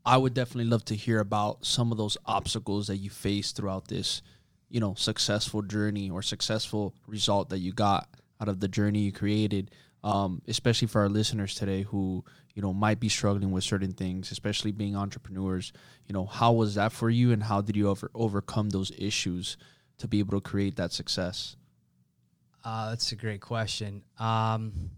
I 0.04 0.16
would 0.16 0.34
definitely 0.34 0.68
love 0.68 0.84
to 0.86 0.96
hear 0.96 1.20
about 1.20 1.64
some 1.64 1.92
of 1.92 1.96
those 1.96 2.16
obstacles 2.26 2.88
that 2.88 2.96
you 2.96 3.08
faced 3.08 3.54
throughout 3.54 3.86
this, 3.86 4.20
you 4.68 4.80
know, 4.80 4.94
successful 4.94 5.62
journey 5.62 6.10
or 6.10 6.22
successful 6.22 6.92
result 7.06 7.50
that 7.50 7.60
you 7.60 7.72
got 7.72 8.08
out 8.40 8.48
of 8.48 8.58
the 8.58 8.66
journey 8.66 8.98
you 8.98 9.12
created. 9.12 9.70
Um, 10.02 10.42
especially 10.48 10.88
for 10.88 11.02
our 11.02 11.08
listeners 11.08 11.54
today 11.54 11.82
who 11.82 12.24
you 12.54 12.62
know 12.62 12.72
might 12.72 12.98
be 12.98 13.08
struggling 13.08 13.52
with 13.52 13.62
certain 13.62 13.92
things, 13.92 14.32
especially 14.32 14.72
being 14.72 14.96
entrepreneurs. 14.96 15.72
You 16.08 16.14
know, 16.14 16.24
how 16.26 16.52
was 16.52 16.74
that 16.74 16.90
for 16.90 17.10
you, 17.10 17.30
and 17.30 17.44
how 17.44 17.60
did 17.60 17.76
you 17.76 17.88
over 17.88 18.10
overcome 18.14 18.70
those 18.70 18.90
issues 18.98 19.56
to 19.98 20.08
be 20.08 20.18
able 20.18 20.40
to 20.40 20.48
create 20.48 20.74
that 20.76 20.92
success? 20.92 21.54
Uh, 22.64 22.90
that's 22.90 23.12
a 23.12 23.16
great 23.16 23.40
question. 23.40 24.02
Um, 24.18 24.90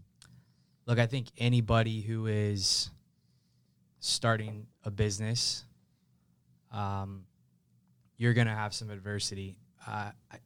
look, 0.87 0.99
I 0.99 1.05
think 1.05 1.27
anybody 1.37 2.01
who 2.01 2.25
is 2.25 2.89
starting 3.99 4.67
a 4.83 4.91
business, 4.91 5.63
um, 6.71 7.25
you're 8.17 8.33
gonna 8.33 8.55
have 8.55 8.73
some 8.73 8.89
adversity. 8.89 9.57
Uh, 9.85 10.11
I, 10.31 10.37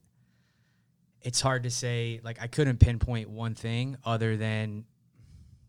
it's 1.22 1.42
hard 1.42 1.64
to 1.64 1.70
say. 1.70 2.20
Like, 2.24 2.42
I 2.42 2.48
couldn't 2.48 2.78
pinpoint 2.80 3.30
one 3.30 3.56
thing 3.56 3.98
other 4.06 4.38
than, 4.38 4.86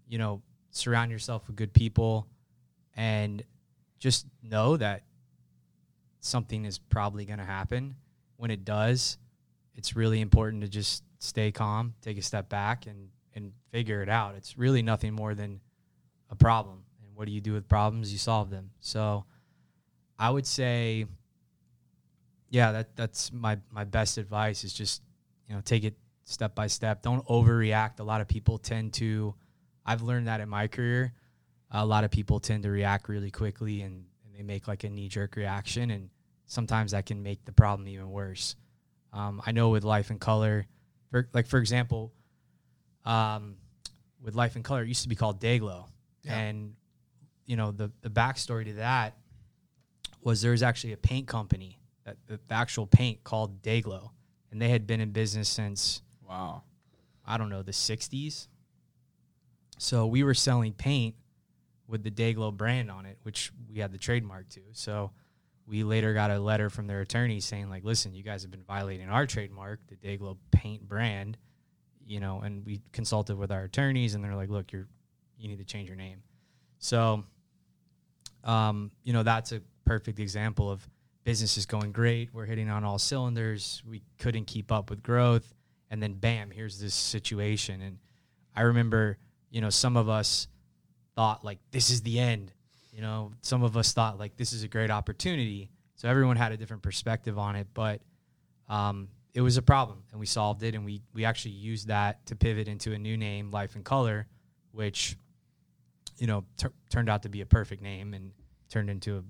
you 0.06 0.18
know, 0.18 0.42
surround 0.70 1.10
yourself 1.10 1.46
with 1.46 1.56
good 1.56 1.72
people, 1.72 2.26
and 2.96 3.42
just 3.98 4.26
know 4.42 4.76
that 4.76 5.04
something 6.20 6.64
is 6.64 6.78
probably 6.78 7.24
gonna 7.24 7.44
happen. 7.44 7.96
When 8.36 8.50
it 8.50 8.64
does, 8.64 9.16
it's 9.74 9.96
really 9.96 10.20
important 10.20 10.62
to 10.62 10.68
just 10.68 11.02
stay 11.18 11.52
calm, 11.52 11.94
take 12.02 12.18
a 12.18 12.22
step 12.22 12.48
back, 12.48 12.86
and 12.86 13.08
and 13.34 13.52
figure 13.70 14.02
it 14.02 14.08
out. 14.08 14.34
It's 14.34 14.56
really 14.56 14.82
nothing 14.82 15.12
more 15.12 15.34
than 15.34 15.60
a 16.30 16.34
problem. 16.34 16.84
And 17.04 17.14
what 17.14 17.26
do 17.26 17.32
you 17.32 17.40
do 17.40 17.52
with 17.52 17.68
problems? 17.68 18.10
You 18.10 18.18
solve 18.18 18.50
them. 18.50 18.70
So 18.80 19.26
I 20.18 20.30
would 20.30 20.46
say, 20.46 21.06
yeah, 22.50 22.72
that 22.72 22.96
that's 22.96 23.32
my 23.32 23.58
my 23.70 23.84
best 23.84 24.18
advice 24.18 24.64
is 24.64 24.72
just 24.72 25.02
you 25.48 25.54
know 25.54 25.60
take 25.60 25.84
it 25.84 25.94
step 26.24 26.54
by 26.54 26.66
step. 26.66 27.02
Don't 27.02 27.24
overreact. 27.26 28.00
A 28.00 28.04
lot 28.04 28.20
of 28.20 28.28
people 28.28 28.58
tend 28.58 28.94
to. 28.94 29.34
I've 29.84 30.02
learned 30.02 30.26
that 30.28 30.40
in 30.40 30.48
my 30.48 30.66
career. 30.66 31.12
A 31.70 31.84
lot 31.84 32.04
of 32.04 32.10
people 32.10 32.40
tend 32.40 32.62
to 32.62 32.70
react 32.70 33.08
really 33.08 33.30
quickly 33.30 33.82
and, 33.82 34.04
and 34.24 34.34
they 34.34 34.42
make 34.42 34.68
like 34.68 34.84
a 34.84 34.88
knee 34.88 35.08
jerk 35.08 35.36
reaction, 35.36 35.90
and 35.90 36.10
sometimes 36.46 36.92
that 36.92 37.06
can 37.06 37.22
make 37.22 37.44
the 37.44 37.52
problem 37.52 37.88
even 37.88 38.10
worse. 38.10 38.56
Um, 39.12 39.42
I 39.44 39.52
know 39.52 39.70
with 39.70 39.84
Life 39.84 40.10
in 40.10 40.18
Color, 40.18 40.66
for, 41.22 41.28
like 41.32 41.46
for 41.46 41.58
example, 41.58 42.12
um, 43.04 43.56
with 44.22 44.34
Life 44.34 44.56
in 44.56 44.62
Color, 44.62 44.82
it 44.82 44.88
used 44.88 45.02
to 45.02 45.08
be 45.08 45.16
called 45.16 45.40
Dayglow, 45.40 45.86
and 46.34 46.74
you 47.46 47.56
know 47.56 47.70
the 47.72 47.90
the 48.02 48.10
backstory 48.10 48.64
to 48.66 48.72
that 48.74 49.16
was 50.22 50.42
there 50.42 50.50
was 50.50 50.62
actually 50.62 50.92
a 50.92 50.96
paint 50.96 51.28
company 51.28 51.80
that 52.04 52.16
the, 52.26 52.40
the 52.48 52.54
actual 52.54 52.86
paint 52.86 53.22
called 53.24 53.62
Dayglow, 53.62 54.10
and 54.50 54.60
they 54.60 54.68
had 54.68 54.86
been 54.86 55.00
in 55.00 55.10
business 55.10 55.48
since 55.48 56.02
Wow. 56.28 56.62
I 57.24 57.38
don't 57.38 57.48
know, 57.48 57.62
the 57.62 57.72
60s. 57.72 58.48
So 59.78 60.06
we 60.06 60.22
were 60.22 60.34
selling 60.34 60.72
paint 60.72 61.14
with 61.88 62.02
the 62.02 62.10
Dayglow 62.10 62.56
brand 62.56 62.90
on 62.90 63.06
it, 63.06 63.18
which 63.22 63.52
we 63.70 63.80
had 63.80 63.92
the 63.92 63.98
trademark 63.98 64.48
to. 64.50 64.60
So 64.72 65.12
we 65.66 65.82
later 65.82 66.14
got 66.14 66.30
a 66.30 66.38
letter 66.38 66.70
from 66.70 66.86
their 66.86 67.00
attorney 67.00 67.40
saying, 67.40 67.68
like, 67.68 67.84
listen, 67.84 68.14
you 68.14 68.22
guys 68.22 68.42
have 68.42 68.50
been 68.50 68.64
violating 68.64 69.08
our 69.08 69.26
trademark, 69.26 69.80
the 69.88 69.96
Dayglow 69.96 70.36
paint 70.52 70.88
brand, 70.88 71.36
you 72.06 72.20
know, 72.20 72.40
and 72.40 72.64
we 72.64 72.80
consulted 72.92 73.36
with 73.36 73.50
our 73.50 73.64
attorneys 73.64 74.14
and 74.14 74.22
they're 74.22 74.36
like, 74.36 74.50
look, 74.50 74.72
you're 74.72 74.86
you 75.38 75.48
need 75.48 75.58
to 75.58 75.64
change 75.64 75.88
your 75.88 75.96
name. 75.96 76.22
So 76.78 77.24
um, 78.44 78.92
you 79.02 79.12
know, 79.12 79.22
that's 79.22 79.52
a 79.52 79.60
perfect 79.84 80.20
example 80.20 80.70
of 80.70 80.88
business 81.24 81.58
is 81.58 81.66
going 81.66 81.92
great. 81.92 82.32
We're 82.32 82.46
hitting 82.46 82.70
on 82.70 82.84
all 82.84 82.98
cylinders. 82.98 83.82
We 83.86 84.02
couldn't 84.18 84.44
keep 84.44 84.70
up 84.70 84.88
with 84.88 85.02
growth. 85.02 85.52
And 85.90 86.02
then 86.02 86.14
bam, 86.14 86.50
here's 86.50 86.80
this 86.80 86.94
situation. 86.94 87.82
And 87.82 87.98
I 88.54 88.62
remember, 88.62 89.18
you 89.50 89.60
know, 89.60 89.70
some 89.70 89.96
of 89.96 90.08
us 90.08 90.46
thought 91.16 91.44
like 91.44 91.58
this 91.72 91.90
is 91.90 92.02
the 92.02 92.20
end. 92.20 92.52
You 92.96 93.02
know, 93.02 93.32
some 93.42 93.62
of 93.62 93.76
us 93.76 93.92
thought 93.92 94.18
like 94.18 94.38
this 94.38 94.54
is 94.54 94.62
a 94.62 94.68
great 94.68 94.90
opportunity. 94.90 95.70
So 95.96 96.08
everyone 96.08 96.36
had 96.36 96.52
a 96.52 96.56
different 96.56 96.82
perspective 96.82 97.38
on 97.38 97.54
it, 97.54 97.66
but 97.74 98.00
um, 98.70 99.08
it 99.34 99.42
was 99.42 99.58
a 99.58 99.62
problem, 99.62 100.02
and 100.10 100.18
we 100.18 100.24
solved 100.24 100.62
it, 100.62 100.74
and 100.74 100.82
we 100.82 101.02
we 101.12 101.26
actually 101.26 101.50
used 101.52 101.88
that 101.88 102.24
to 102.24 102.34
pivot 102.36 102.68
into 102.68 102.94
a 102.94 102.98
new 102.98 103.18
name, 103.18 103.50
Life 103.50 103.76
in 103.76 103.82
Color, 103.82 104.26
which 104.72 105.18
you 106.16 106.26
know 106.26 106.44
tur 106.56 106.72
turned 106.88 107.10
out 107.10 107.24
to 107.24 107.28
be 107.28 107.42
a 107.42 107.46
perfect 107.46 107.82
name 107.82 108.14
and 108.14 108.32
turned 108.70 108.88
into 108.88 109.18
a 109.18 109.22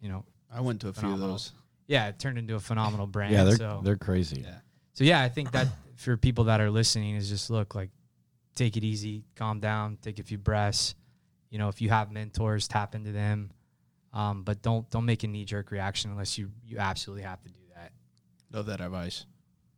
you 0.00 0.08
know 0.08 0.24
I 0.50 0.62
went 0.62 0.80
to 0.80 0.88
a 0.88 0.92
few 0.94 1.00
of 1.00 1.14
Phenomenal. 1.16 1.28
those. 1.32 1.52
yeah 1.88 2.08
it 2.08 2.18
turned 2.18 2.38
into 2.38 2.54
a 2.54 2.60
phenomenal 2.60 3.06
brand. 3.16 3.34
Yeah, 3.34 3.44
they're 3.44 3.56
so 3.56 3.82
they're 3.84 3.96
crazy. 3.96 4.40
Yeah. 4.46 4.60
so 4.94 5.04
yeah, 5.04 5.20
I 5.20 5.28
think 5.28 5.52
that 5.52 5.66
for 5.96 6.16
people 6.16 6.44
that 6.44 6.62
are 6.62 6.70
listening 6.70 7.16
is 7.16 7.28
just 7.28 7.50
look 7.50 7.74
like 7.74 7.90
take 8.54 8.78
it 8.78 8.84
easy, 8.84 9.24
calm 9.36 9.60
down, 9.60 9.98
take 10.00 10.18
a 10.18 10.22
few 10.22 10.38
breaths. 10.38 10.94
You 11.50 11.58
know, 11.58 11.68
if 11.68 11.80
you 11.80 11.88
have 11.88 12.10
mentors, 12.10 12.68
tap 12.68 12.94
into 12.94 13.12
them. 13.12 13.50
Um, 14.12 14.42
but 14.42 14.62
don't 14.62 14.88
don't 14.90 15.04
make 15.04 15.22
a 15.22 15.28
knee 15.28 15.44
jerk 15.44 15.70
reaction 15.70 16.10
unless 16.10 16.36
you 16.38 16.50
you 16.64 16.78
absolutely 16.78 17.22
have 17.22 17.42
to 17.42 17.48
do 17.48 17.60
that. 17.74 17.92
Love 18.52 18.66
that 18.66 18.80
advice. 18.80 19.26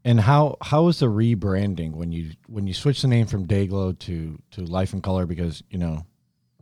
And 0.04 0.20
how 0.20 0.56
how 0.62 0.84
was 0.84 0.98
the 0.98 1.06
rebranding 1.06 1.92
when 1.92 2.12
you 2.12 2.32
when 2.46 2.66
you 2.66 2.74
switched 2.74 3.02
the 3.02 3.08
name 3.08 3.26
from 3.26 3.46
Dayglow 3.46 3.98
to 4.00 4.40
to 4.52 4.64
Life 4.64 4.92
in 4.94 5.00
Color? 5.00 5.26
Because 5.26 5.62
you 5.70 5.78
know, 5.78 6.06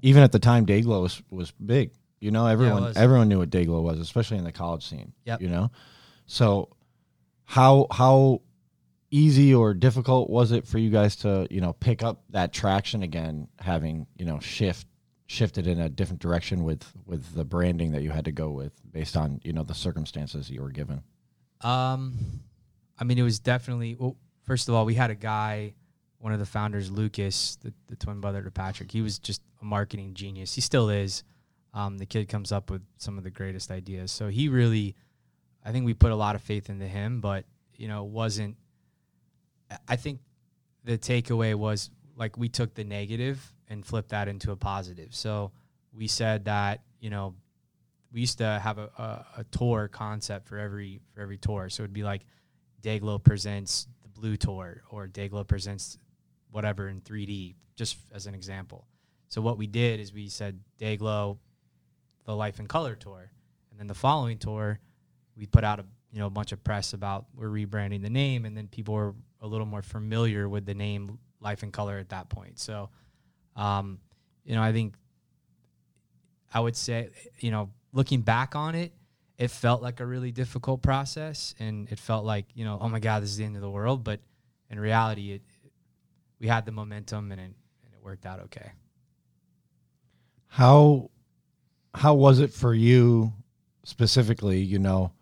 even 0.03 0.23
at 0.23 0.33
the 0.33 0.39
time, 0.39 0.67
Dayglow 0.67 1.03
was 1.03 1.23
was 1.31 1.51
big. 1.53 1.93
You 2.21 2.31
know, 2.31 2.47
everyone 2.47 2.83
was. 2.83 2.97
everyone 2.97 3.29
knew 3.29 3.39
what 3.39 3.51
Dayglow 3.51 3.83
was, 3.83 3.99
especially 3.99 4.39
in 4.39 4.45
the 4.45 4.53
college 4.53 4.87
scene. 4.87 5.13
Yep. 5.25 5.41
You 5.41 5.49
know, 5.49 5.71
so 6.27 6.71
how 7.45 7.87
how 7.91 8.43
easy 9.11 9.55
or 9.55 9.75
difficult 9.75 10.29
was 10.29 10.53
it 10.53 10.67
for 10.67 10.79
you 10.79 10.91
guys 10.91 11.17
to 11.17 11.47
you 11.51 11.61
know 11.61 11.73
pick 11.73 12.03
up 12.03 12.23
that 12.31 12.53
traction 12.53 13.03
again, 13.03 13.49
having 13.59 14.07
you 14.19 14.27
know 14.27 14.39
shift 14.41 14.87
shifted 15.31 15.69
in 15.69 15.79
a 15.79 15.89
different 15.89 16.21
direction 16.21 16.65
with 16.65 16.93
with 17.07 17.35
the 17.35 17.45
branding 17.45 17.93
that 17.93 18.03
you 18.03 18.11
had 18.11 18.25
to 18.25 18.33
go 18.33 18.51
with 18.51 18.73
based 18.91 19.17
on 19.17 19.41
you 19.45 19.53
know 19.53 19.63
the 19.63 19.75
circumstances 19.75 20.51
you 20.51 20.61
were 20.61 20.71
given. 20.71 21.03
Um, 21.61 22.15
I 22.99 23.05
mean, 23.05 23.17
it 23.17 23.23
was 23.23 23.39
definitely. 23.39 23.95
Well, 23.95 24.17
first 24.43 24.69
of 24.69 24.75
all, 24.75 24.85
we 24.85 24.95
had 24.95 25.11
a 25.11 25.15
guy, 25.15 25.75
one 26.19 26.33
of 26.33 26.41
the 26.41 26.47
founders, 26.47 26.91
Lucas, 26.91 27.57
the, 27.63 27.73
the 27.87 27.95
twin 27.95 28.21
brother 28.21 28.43
to 28.43 28.51
Patrick. 28.51 28.91
He 28.91 29.03
was 29.03 29.21
just 29.21 29.41
a 29.63 29.65
marketing 29.65 30.15
genius. 30.15 30.55
He 30.55 30.61
still 30.61 30.91
is. 30.91 31.23
Um, 31.73 31.99
the 31.99 32.07
kid 32.07 32.29
comes 32.29 32.51
up 32.51 32.69
with 32.69 32.83
some 32.97 33.17
of 33.17 33.23
the 33.23 33.31
greatest 33.31 33.71
ideas. 33.71 34.11
So 34.11 34.29
he 34.29 34.49
really, 34.49 34.97
I 35.65 35.71
think 35.71 35.87
we 35.87 35.95
put 35.95 36.11
a 36.11 36.17
lot 36.17 36.35
of 36.35 36.43
faith 36.43 36.69
into 36.69 36.89
him. 36.89 37.21
But 37.21 37.45
you 37.77 37.87
know, 37.87 38.05
it 38.05 38.11
wasn't. 38.11 38.57
I 39.87 39.95
think 39.95 40.19
the 40.83 40.99
takeaway 40.99 41.55
was 41.55 41.89
like 42.17 42.37
we 42.37 42.49
took 42.49 42.75
the 42.75 42.83
negative 42.83 43.55
and 43.71 43.87
flip 43.87 44.09
that 44.09 44.29
into 44.29 44.51
a 44.51 44.57
positive. 44.57 45.15
So 45.15 45.53
we 45.95 46.09
said 46.09 46.45
that 46.45 46.83
you 47.01 47.09
know 47.09 47.35
we 48.13 48.21
used 48.21 48.39
to 48.39 48.61
have 48.63 48.79
a, 48.79 48.91
a, 48.99 49.27
a 49.39 49.45
tour 49.45 49.89
concept 49.89 50.49
for 50.49 50.59
every 50.59 51.01
for 51.15 51.23
every 51.23 51.39
tour. 51.39 51.71
So 51.71 51.83
it'd 51.83 51.95
be 51.95 52.03
like 52.03 52.23
Dayglow 52.83 53.23
presents 53.23 53.87
the 54.03 54.09
Blue 54.09 54.37
Tour 54.37 54.83
or 54.91 55.07
Dayglow 55.07 55.47
presents 55.47 55.97
whatever 56.51 56.89
in 56.89 57.01
3D, 57.01 57.55
just 57.77 57.97
as 58.13 58.27
an 58.27 58.35
example. 58.35 58.87
So 59.29 59.41
what 59.41 59.57
we 59.57 59.67
did 59.67 60.01
is 60.01 60.13
we 60.13 60.29
said 60.29 60.59
Dayglow, 60.81 61.39
the 62.25 62.35
Life 62.35 62.59
in 62.59 62.67
Color 62.67 62.97
tour, 62.97 63.31
and 63.71 63.79
then 63.79 63.87
the 63.87 63.95
following 63.95 64.39
tour, 64.39 64.81
we 65.37 65.47
put 65.47 65.65
out 65.65 65.79
a 65.79 65.85
you 66.13 66.19
know 66.19 66.27
a 66.27 66.31
bunch 66.31 66.53
of 66.53 66.63
press 66.65 66.93
about 66.93 67.27
we're 67.35 67.49
rebranding 67.49 68.03
the 68.03 68.11
name, 68.11 68.45
and 68.45 68.57
then 68.57 68.67
people 68.67 68.95
were 68.95 69.15
a 69.41 69.47
little 69.47 69.67
more 69.67 69.83
familiar 69.83 70.49
with 70.49 70.67
the 70.67 70.75
name 70.75 71.19
Life 71.41 71.63
in 71.63 71.71
Color 71.71 71.99
at 71.99 72.11
that 72.11 72.29
point. 72.29 72.59
So, 72.59 72.91
um, 73.61 73.99
you 74.45 74.55
know, 74.55 74.63
I 74.63 74.73
think 74.73 74.95
I 76.53 76.61
would 76.61 76.77
say, 76.77 77.11
you 77.41 77.51
know, 77.51 77.71
looking 77.93 78.23
back 78.23 78.57
on 78.57 78.75
it, 78.75 78.93
it 79.39 79.51
felt 79.51 79.83
like 79.83 80.01
a 80.01 80.07
really 80.07 80.33
difficult 80.33 80.83
process, 80.83 81.55
and 81.59 81.89
it 81.91 81.99
felt 81.99 82.25
like, 82.25 82.47
you 82.55 82.65
know, 82.65 82.79
oh 82.81 82.89
my 82.89 83.01
God, 83.01 83.23
this 83.23 83.31
is 83.31 83.37
the 83.37 83.45
end 83.45 83.57
of 83.57 83.63
the 83.63 83.71
world. 83.71 84.03
But 84.03 84.21
in 84.71 84.81
reality, 84.81 85.33
it, 85.33 85.43
we 86.41 86.47
had 86.49 86.65
the 86.65 86.73
momentum, 86.73 87.33
and 87.33 87.41
it, 87.41 87.45
and 87.85 87.95
it 87.95 88.03
worked 88.03 88.25
out 88.25 88.41
okay. 88.41 88.73
How 90.47 91.11
how 91.95 92.15
was 92.15 92.41
it 92.41 92.53
for 92.53 92.75
you 92.75 93.33
specifically, 93.85 94.61
you 94.61 94.79
know, 94.79 95.13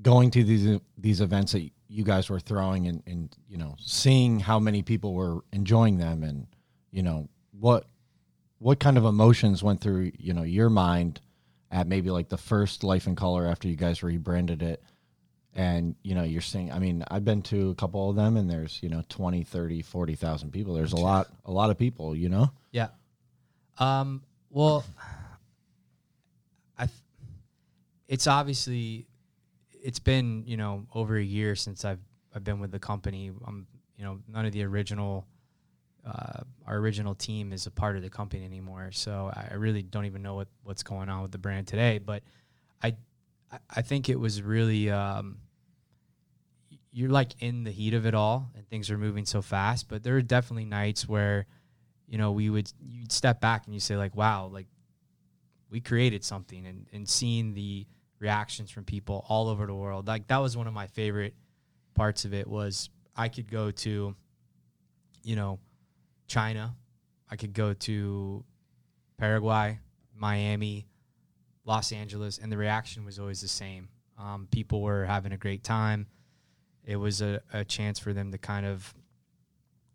going 0.00 0.30
to 0.30 0.44
these 0.44 0.80
these 0.96 1.20
events 1.20 1.52
that 1.52 1.68
you 1.88 2.04
guys 2.04 2.30
were 2.30 2.40
throwing 2.40 2.86
and, 2.86 3.02
and 3.06 3.36
you 3.48 3.56
know, 3.56 3.74
seeing 3.78 4.40
how 4.40 4.58
many 4.58 4.82
people 4.82 5.12
were 5.12 5.44
enjoying 5.52 5.98
them 5.98 6.22
and, 6.22 6.46
you 6.90 7.02
know, 7.02 7.28
what 7.58 7.86
what 8.58 8.80
kind 8.80 8.96
of 8.96 9.04
emotions 9.04 9.62
went 9.62 9.80
through, 9.80 10.12
you 10.18 10.32
know, 10.32 10.42
your 10.42 10.70
mind 10.70 11.20
at 11.70 11.86
maybe 11.86 12.10
like 12.10 12.28
the 12.28 12.38
first 12.38 12.84
Life 12.84 13.06
in 13.06 13.16
Color 13.16 13.46
after 13.46 13.68
you 13.68 13.76
guys 13.76 14.02
rebranded 14.02 14.62
it 14.62 14.82
and 15.56 15.94
you 16.02 16.16
know 16.16 16.24
you're 16.24 16.40
seeing 16.40 16.72
i 16.72 16.80
mean 16.80 17.04
i've 17.12 17.24
been 17.24 17.40
to 17.40 17.70
a 17.70 17.74
couple 17.76 18.10
of 18.10 18.16
them 18.16 18.36
and 18.36 18.50
there's 18.50 18.80
you 18.82 18.88
know 18.88 19.04
20 19.08 19.44
30 19.44 19.82
40,000 19.82 20.50
people 20.50 20.74
there's 20.74 20.92
a 20.92 20.96
lot 20.96 21.28
a 21.44 21.52
lot 21.52 21.70
of 21.70 21.78
people 21.78 22.16
you 22.16 22.28
know 22.28 22.50
Yeah. 22.72 22.88
Um, 23.78 24.22
well, 24.50 24.84
I, 26.78 26.88
it's 28.08 28.26
obviously, 28.26 29.06
it's 29.82 29.98
been 29.98 30.44
you 30.46 30.56
know 30.56 30.86
over 30.94 31.16
a 31.16 31.22
year 31.22 31.54
since 31.56 31.84
I've 31.84 32.00
I've 32.34 32.44
been 32.44 32.60
with 32.60 32.70
the 32.70 32.78
company. 32.78 33.30
I'm 33.46 33.66
you 33.96 34.04
know 34.04 34.20
none 34.28 34.46
of 34.46 34.52
the 34.52 34.64
original, 34.64 35.26
uh, 36.06 36.42
our 36.66 36.76
original 36.76 37.14
team 37.14 37.52
is 37.52 37.66
a 37.66 37.70
part 37.70 37.96
of 37.96 38.02
the 38.02 38.10
company 38.10 38.44
anymore. 38.44 38.90
So 38.92 39.30
I 39.34 39.54
really 39.54 39.82
don't 39.82 40.06
even 40.06 40.22
know 40.22 40.34
what 40.34 40.48
what's 40.62 40.82
going 40.82 41.08
on 41.08 41.22
with 41.22 41.32
the 41.32 41.38
brand 41.38 41.66
today. 41.66 41.98
But 41.98 42.22
I 42.82 42.88
I- 43.50 43.58
I 43.70 43.82
think 43.82 44.08
it 44.08 44.18
was 44.18 44.42
really 44.42 44.90
um, 44.90 45.38
you're 46.92 47.10
like 47.10 47.34
in 47.40 47.64
the 47.64 47.70
heat 47.70 47.94
of 47.94 48.06
it 48.06 48.14
all 48.14 48.50
and 48.54 48.68
things 48.68 48.90
are 48.90 48.98
moving 48.98 49.24
so 49.26 49.42
fast. 49.42 49.88
But 49.88 50.02
there 50.02 50.16
are 50.16 50.22
definitely 50.22 50.64
nights 50.64 51.08
where 51.08 51.46
you 52.06 52.18
know, 52.18 52.32
we 52.32 52.50
would 52.50 52.70
you'd 52.80 53.10
step 53.10 53.40
back 53.40 53.64
and 53.64 53.74
you 53.74 53.80
say 53.80 53.96
like, 53.96 54.14
wow, 54.14 54.46
like 54.46 54.66
we 55.70 55.80
created 55.80 56.22
something 56.22 56.66
and, 56.66 56.86
and 56.92 57.08
seeing 57.08 57.54
the 57.54 57.86
reactions 58.18 58.70
from 58.70 58.84
people 58.84 59.24
all 59.28 59.48
over 59.48 59.66
the 59.66 59.74
world. 59.74 60.06
Like 60.06 60.26
that 60.28 60.38
was 60.38 60.56
one 60.56 60.66
of 60.66 60.74
my 60.74 60.86
favorite 60.86 61.34
parts 61.94 62.24
of 62.24 62.34
it 62.34 62.46
was 62.46 62.90
I 63.16 63.28
could 63.28 63.50
go 63.50 63.70
to, 63.70 64.14
you 65.22 65.36
know, 65.36 65.58
China, 66.26 66.74
I 67.30 67.36
could 67.36 67.52
go 67.52 67.74
to 67.74 68.44
Paraguay, 69.18 69.78
Miami, 70.16 70.86
Los 71.64 71.92
Angeles, 71.92 72.38
and 72.38 72.50
the 72.50 72.56
reaction 72.56 73.04
was 73.04 73.18
always 73.18 73.40
the 73.40 73.48
same. 73.48 73.88
Um, 74.18 74.48
people 74.50 74.82
were 74.82 75.04
having 75.04 75.32
a 75.32 75.36
great 75.36 75.64
time. 75.64 76.06
It 76.84 76.96
was 76.96 77.22
a, 77.22 77.40
a 77.52 77.64
chance 77.64 77.98
for 77.98 78.12
them 78.12 78.32
to 78.32 78.38
kind 78.38 78.66
of, 78.66 78.94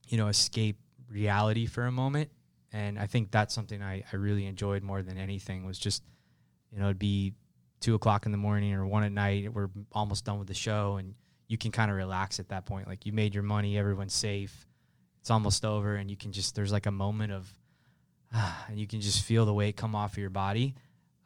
you 0.08 0.18
know, 0.18 0.28
escape 0.28 0.78
reality 1.10 1.66
for 1.66 1.86
a 1.86 1.92
moment. 1.92 2.30
And 2.72 3.00
I 3.00 3.08
think 3.08 3.32
that's 3.32 3.54
something 3.54 3.82
I, 3.82 4.04
I 4.12 4.16
really 4.16 4.46
enjoyed 4.46 4.84
more 4.84 5.02
than 5.02 5.18
anything 5.18 5.66
was 5.66 5.80
just, 5.80 6.04
you 6.72 6.80
know, 6.80 6.86
it'd 6.86 7.00
be 7.00 7.34
two 7.80 7.96
o'clock 7.96 8.26
in 8.26 8.32
the 8.32 8.38
morning 8.38 8.74
or 8.74 8.86
one 8.86 9.04
at 9.04 9.12
night. 9.12 9.52
We're 9.54 9.70
almost 9.92 10.26
done 10.26 10.40
with 10.40 10.48
the 10.48 10.54
show 10.54 10.98
and 10.98 11.16
you 11.48 11.58
can 11.58 11.72
kind 11.72 11.90
of 11.90 11.98
relax 11.98 12.40
at 12.40 12.50
that 12.50 12.66
point. 12.66 12.88
Like 12.88 13.06
you 13.06 13.14
made 13.14 13.34
your 13.34 13.44
money, 13.44 13.78
everyone's 13.78 14.14
safe. 14.14 14.68
It's 15.22 15.30
almost 15.32 15.66
over 15.66 15.96
and 15.96 16.10
you 16.10 16.18
can 16.18 16.32
just, 16.32 16.56
there's 16.56 16.72
like 16.72 16.86
a 16.86 16.92
moment 16.92 17.32
of, 17.34 17.54
and 18.68 18.80
you 18.80 18.88
can 18.88 19.02
just 19.02 19.24
feel 19.24 19.46
the 19.46 19.54
weight 19.54 19.76
come 19.78 19.96
off 19.96 20.14
of 20.14 20.18
your 20.18 20.30
body. 20.30 20.76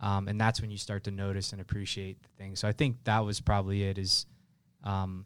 um, 0.04 0.28
and 0.28 0.40
that's 0.40 0.60
when 0.62 0.70
you 0.70 0.78
start 0.78 1.06
to 1.06 1.12
notice 1.12 1.54
and 1.54 1.62
appreciate 1.62 2.22
the 2.22 2.30
things. 2.38 2.60
So 2.60 2.68
I 2.68 2.74
think 2.74 2.98
that 3.06 3.20
was 3.26 3.40
probably 3.40 3.84
it. 3.84 3.98
Is 3.98 4.26
um, 4.84 5.26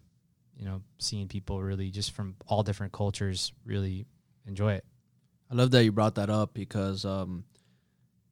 you 0.56 0.66
know 0.66 0.82
seeing 1.00 1.28
people 1.28 1.62
really 1.62 1.90
just 1.90 2.12
from 2.12 2.36
all 2.46 2.64
different 2.64 2.94
cultures 2.94 3.52
really 3.66 4.06
enjoy 4.46 4.74
it. 4.74 4.86
I 5.52 5.56
love 5.56 5.72
that 5.72 5.84
you 5.84 5.92
brought 5.92 6.16
that 6.16 6.30
up 6.30 6.54
because 6.54 7.06
um, 7.06 7.44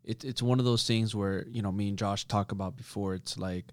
it, 0.03 0.23
it's 0.23 0.41
one 0.43 0.59
of 0.59 0.65
those 0.65 0.85
things 0.85 1.15
where 1.15 1.45
you 1.47 1.61
know 1.63 1.71
me 1.71 1.89
and 1.89 1.97
Josh 1.97 2.25
talk 2.25 2.51
about 2.51 2.77
before. 2.77 3.15
It's 3.15 3.37
like, 3.37 3.65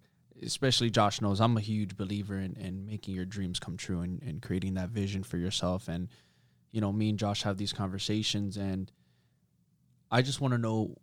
especially 0.42 0.88
Josh 0.90 1.20
knows 1.20 1.40
I'm 1.40 1.56
a 1.58 1.60
huge 1.60 1.96
believer 1.96 2.38
in, 2.38 2.56
in 2.56 2.86
making 2.86 3.14
your 3.14 3.26
dreams 3.26 3.60
come 3.60 3.76
true 3.76 4.00
and, 4.00 4.22
and 4.22 4.40
creating 4.40 4.74
that 4.74 4.88
vision 4.88 5.22
for 5.24 5.36
yourself. 5.36 5.88
And 5.88 6.08
you 6.72 6.80
know, 6.80 6.92
me 6.92 7.10
and 7.10 7.18
Josh 7.18 7.42
have 7.42 7.56
these 7.58 7.72
conversations, 7.72 8.56
and 8.56 8.90
I 10.10 10.22
just 10.22 10.40
want 10.40 10.52
to 10.52 10.58
know 10.58 10.96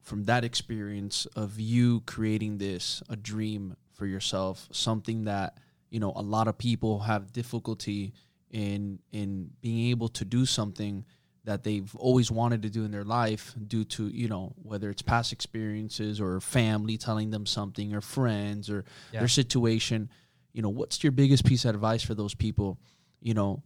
from 0.00 0.24
that 0.24 0.44
experience 0.44 1.26
of 1.36 1.60
you 1.60 2.00
creating 2.06 2.58
this 2.58 3.02
a 3.08 3.16
dream 3.16 3.76
for 3.92 4.06
yourself, 4.06 4.68
something 4.72 5.24
that 5.24 5.58
you 5.90 6.00
know 6.00 6.12
a 6.16 6.22
lot 6.22 6.48
of 6.48 6.56
people 6.56 7.00
have 7.00 7.32
difficulty 7.32 8.12
in 8.50 8.98
in 9.12 9.50
being 9.60 9.90
able 9.90 10.08
to 10.08 10.24
do 10.24 10.46
something 10.46 11.04
that 11.44 11.64
they've 11.64 11.94
always 11.96 12.30
wanted 12.30 12.62
to 12.62 12.70
do 12.70 12.84
in 12.84 12.90
their 12.90 13.04
life 13.04 13.54
due 13.66 13.84
to 13.84 14.08
you 14.08 14.28
know 14.28 14.52
whether 14.62 14.90
it's 14.90 15.02
past 15.02 15.32
experiences 15.32 16.20
or 16.20 16.40
family 16.40 16.96
telling 16.96 17.30
them 17.30 17.46
something 17.46 17.94
or 17.94 18.00
friends 18.00 18.68
or 18.68 18.84
Yeah. 19.12 19.20
their 19.20 19.28
situation 19.28 20.10
you 20.52 20.62
know 20.62 20.68
what's 20.68 21.02
your 21.02 21.12
biggest 21.12 21.44
piece 21.44 21.64
of 21.64 21.74
advice 21.74 22.02
for 22.02 22.14
those 22.14 22.34
people 22.34 22.78
you 23.20 23.34
know 23.34 23.62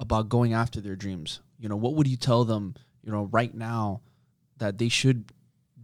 about 0.00 0.28
going 0.28 0.52
after 0.52 0.80
their 0.80 0.96
dreams 0.96 1.40
you 1.60 1.68
know 1.68 1.76
what 1.76 1.94
would 1.94 2.08
you 2.08 2.16
tell 2.16 2.44
them 2.44 2.74
you 3.04 3.12
know 3.12 3.28
right 3.30 3.54
now 3.54 4.00
that 4.56 4.78
they 4.78 4.88
should 4.88 5.32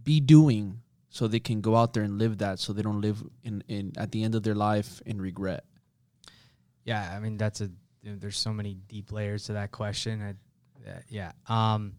be 0.03 0.19
doing 0.19 0.81
so 1.09 1.27
they 1.27 1.39
can 1.39 1.61
go 1.61 1.75
out 1.75 1.93
there 1.93 2.03
and 2.03 2.17
live 2.17 2.39
that 2.39 2.59
so 2.59 2.73
they 2.73 2.81
don't 2.81 2.99
live 3.01 3.23
in, 3.43 3.63
in 3.69 3.93
at 3.97 4.11
the 4.11 4.23
end 4.23 4.35
of 4.35 4.43
their 4.43 4.55
life 4.55 5.01
in 5.05 5.21
regret 5.21 5.63
Yeah, 6.83 7.13
I 7.15 7.19
mean 7.19 7.37
that's 7.37 7.61
a 7.61 7.69
there's 8.01 8.37
so 8.37 8.53
many 8.53 8.75
deep 8.87 9.11
layers 9.11 9.45
to 9.45 9.53
that 9.53 9.71
question. 9.71 10.21
I, 10.21 10.89
uh, 10.89 10.93
yeah. 11.09 11.33
Um, 11.47 11.93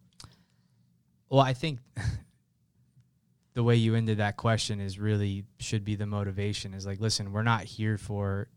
well, 1.28 1.40
I 1.40 1.52
think 1.52 1.80
the 3.54 3.62
way 3.62 3.76
you 3.76 3.94
ended 3.94 4.18
that 4.18 4.36
question 4.36 4.80
is 4.80 4.98
really 4.98 5.44
should 5.58 5.84
be 5.84 5.94
the 5.94 6.06
motivation. 6.06 6.72
Is 6.72 6.86
like, 6.86 7.00
listen, 7.00 7.32
we're 7.32 7.42
not 7.42 7.64
here 7.64 7.98
for 7.98 8.48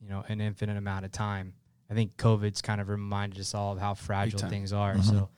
you 0.00 0.08
know 0.08 0.24
an 0.28 0.40
infinite 0.40 0.76
amount 0.76 1.04
of 1.04 1.12
time. 1.12 1.54
I 1.90 1.94
think 1.94 2.16
COVID's 2.16 2.62
kind 2.62 2.80
of 2.80 2.88
reminded 2.88 3.40
us 3.40 3.52
all 3.54 3.72
of 3.72 3.78
how 3.80 3.94
fragile 3.94 4.38
things 4.50 4.72
are. 4.72 4.94
So, 5.02 5.28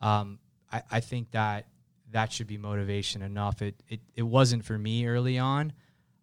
um, 0.00 0.38
I, 0.72 0.82
I 0.90 1.00
think 1.00 1.30
that 1.32 1.66
that 2.12 2.32
should 2.32 2.46
be 2.46 2.56
motivation 2.58 3.22
enough. 3.22 3.62
It 3.62 3.82
it 3.88 4.00
it 4.14 4.22
wasn't 4.22 4.64
for 4.64 4.78
me 4.78 5.06
early 5.06 5.38
on, 5.38 5.72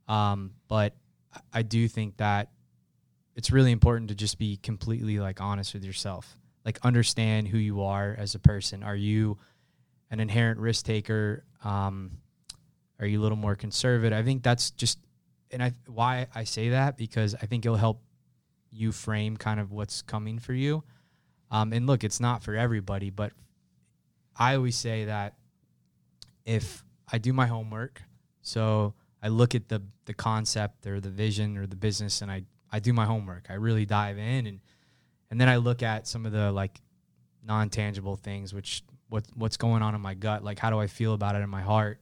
um, 0.07 0.53
but 0.67 0.95
I- 1.33 1.59
I 1.59 1.61
do 1.61 1.87
think 1.87 2.17
that 2.17 2.49
it's 3.35 3.51
really 3.51 3.71
important 3.71 4.09
to 4.09 4.15
just 4.15 4.37
be 4.37 4.57
completely 4.57 5.19
like 5.19 5.41
honest 5.41 5.73
with 5.73 5.83
yourself. 5.83 6.37
Like 6.65 6.79
understand 6.83 7.47
who 7.47 7.57
you 7.57 7.81
are 7.83 8.15
as 8.17 8.35
a 8.35 8.39
person. 8.39 8.83
Are 8.83 8.95
you 8.95 9.37
an 10.11 10.19
inherent 10.19 10.59
risk 10.59 10.85
taker? 10.85 11.43
Um, 11.63 12.17
are 12.99 13.05
you 13.05 13.19
a 13.19 13.23
little 13.23 13.37
more 13.37 13.55
conservative? 13.55 14.17
I 14.17 14.23
think 14.23 14.43
that's 14.43 14.71
just 14.71 14.99
and 15.51 15.61
I 15.63 15.73
why 15.87 16.27
I 16.33 16.43
say 16.45 16.69
that 16.69 16.95
because 16.97 17.35
I 17.35 17.45
think 17.47 17.65
it'll 17.65 17.77
help 17.77 18.01
you 18.73 18.91
frame 18.91 19.37
kind 19.37 19.59
of 19.59 19.71
what's 19.71 20.01
coming 20.01 20.39
for 20.39 20.53
you. 20.53 20.83
Um, 21.51 21.71
and 21.71 21.85
look, 21.85 22.03
it's 22.03 22.19
not 22.19 22.43
for 22.43 22.55
everybody, 22.55 23.09
but 23.09 23.31
I 24.35 24.55
always 24.55 24.75
say 24.75 25.05
that 25.05 25.35
if 26.45 26.83
I 27.11 27.19
do 27.19 27.31
my 27.31 27.45
homework, 27.45 28.01
so 28.41 28.95
I 29.21 29.29
look 29.29 29.55
at 29.55 29.69
the 29.69 29.81
the 30.05 30.13
concept 30.13 30.85
or 30.85 30.99
the 30.99 31.09
vision 31.09 31.57
or 31.57 31.65
the 31.65 31.75
business 31.75 32.21
and 32.21 32.31
I 32.31 32.43
I 32.71 32.79
do 32.79 32.91
my 32.91 33.05
homework. 33.05 33.45
I 33.49 33.53
really 33.53 33.85
dive 33.85 34.17
in 34.17 34.47
and 34.47 34.59
and 35.29 35.39
then 35.39 35.47
I 35.47 35.57
look 35.57 35.83
at 35.83 36.07
some 36.07 36.25
of 36.25 36.31
the 36.31 36.51
like 36.51 36.81
non-tangible 37.45 38.15
things 38.15 38.53
which 38.53 38.83
what 39.09 39.25
what's 39.35 39.57
going 39.57 39.81
on 39.83 39.95
in 39.95 40.01
my 40.01 40.15
gut, 40.15 40.43
like 40.43 40.59
how 40.59 40.69
do 40.69 40.79
I 40.79 40.87
feel 40.87 41.13
about 41.13 41.35
it 41.35 41.41
in 41.41 41.49
my 41.49 41.61
heart? 41.61 41.99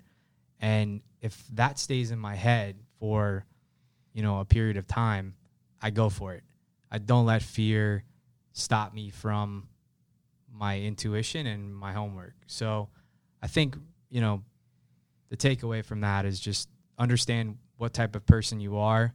And 0.59 1.01
if 1.21 1.45
that 1.53 1.77
stays 1.77 2.11
in 2.11 2.19
my 2.19 2.35
head 2.35 2.77
for 2.99 3.45
you 4.13 4.23
know 4.23 4.39
a 4.39 4.45
period 4.45 4.77
of 4.77 4.87
time, 4.87 5.35
I 5.81 5.89
go 5.89 6.09
for 6.09 6.33
it. 6.33 6.43
I 6.91 6.97
don't 6.97 7.25
let 7.25 7.41
fear 7.41 8.03
stop 8.53 8.93
me 8.93 9.09
from 9.09 9.67
my 10.51 10.79
intuition 10.79 11.47
and 11.47 11.73
my 11.73 11.93
homework. 11.93 12.33
So 12.47 12.89
I 13.41 13.47
think, 13.47 13.77
you 14.09 14.21
know, 14.21 14.43
the 15.29 15.37
takeaway 15.37 15.83
from 15.83 16.01
that 16.01 16.25
is 16.25 16.39
just 16.39 16.69
understand 16.99 17.57
what 17.77 17.93
type 17.93 18.15
of 18.15 18.25
person 18.25 18.59
you 18.59 18.77
are, 18.77 19.13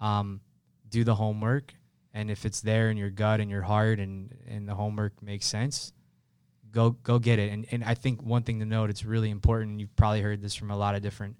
um, 0.00 0.40
do 0.88 1.02
the 1.02 1.14
homework, 1.14 1.74
and 2.12 2.30
if 2.30 2.44
it's 2.44 2.60
there 2.60 2.90
in 2.90 2.96
your 2.96 3.10
gut 3.10 3.40
and 3.40 3.50
your 3.50 3.62
heart 3.62 3.98
and, 3.98 4.32
and 4.46 4.68
the 4.68 4.74
homework 4.74 5.20
makes 5.20 5.46
sense, 5.46 5.92
go 6.70 6.90
go 6.90 7.18
get 7.18 7.38
it. 7.38 7.50
And 7.52 7.66
and 7.72 7.82
I 7.82 7.94
think 7.94 8.22
one 8.22 8.42
thing 8.42 8.60
to 8.60 8.66
note, 8.66 8.90
it's 8.90 9.04
really 9.04 9.30
important. 9.30 9.80
You've 9.80 9.96
probably 9.96 10.20
heard 10.20 10.42
this 10.42 10.54
from 10.54 10.70
a 10.70 10.76
lot 10.76 10.94
of 10.94 11.02
different, 11.02 11.36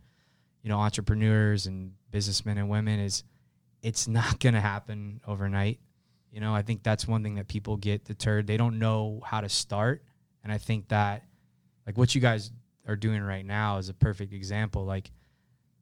you 0.63 0.71
know, 0.71 0.79
entrepreneurs 0.79 1.67
and 1.67 1.93
businessmen 2.11 2.59
and 2.59 2.69
women 2.69 2.99
is 2.99 3.23
it's 3.85 4.09
not 4.09 4.41
going 4.41 4.55
to 4.55 4.61
happen 4.61 5.21
overnight. 5.27 5.79
You 6.33 6.41
know, 6.41 6.53
I 6.53 6.63
think 6.63 6.83
that's 6.83 7.07
one 7.07 7.23
thing 7.23 7.37
that 7.37 7.47
people 7.47 7.77
get 7.77 8.05
deterred. 8.05 8.49
They 8.49 8.57
don't 8.57 8.81
know 8.81 9.21
how 9.25 9.41
to 9.41 9.49
start. 9.49 10.03
And 10.43 10.53
I 10.53 10.59
think 10.59 10.89
that, 10.89 11.23
like, 11.87 11.97
what 11.97 12.13
you 12.15 12.21
guys 12.21 12.51
are 12.89 12.97
doing 12.97 13.23
right 13.23 13.47
now 13.47 13.79
is 13.79 13.89
a 13.89 13.95
perfect 13.95 14.33
example. 14.33 14.85
Like, 14.85 15.13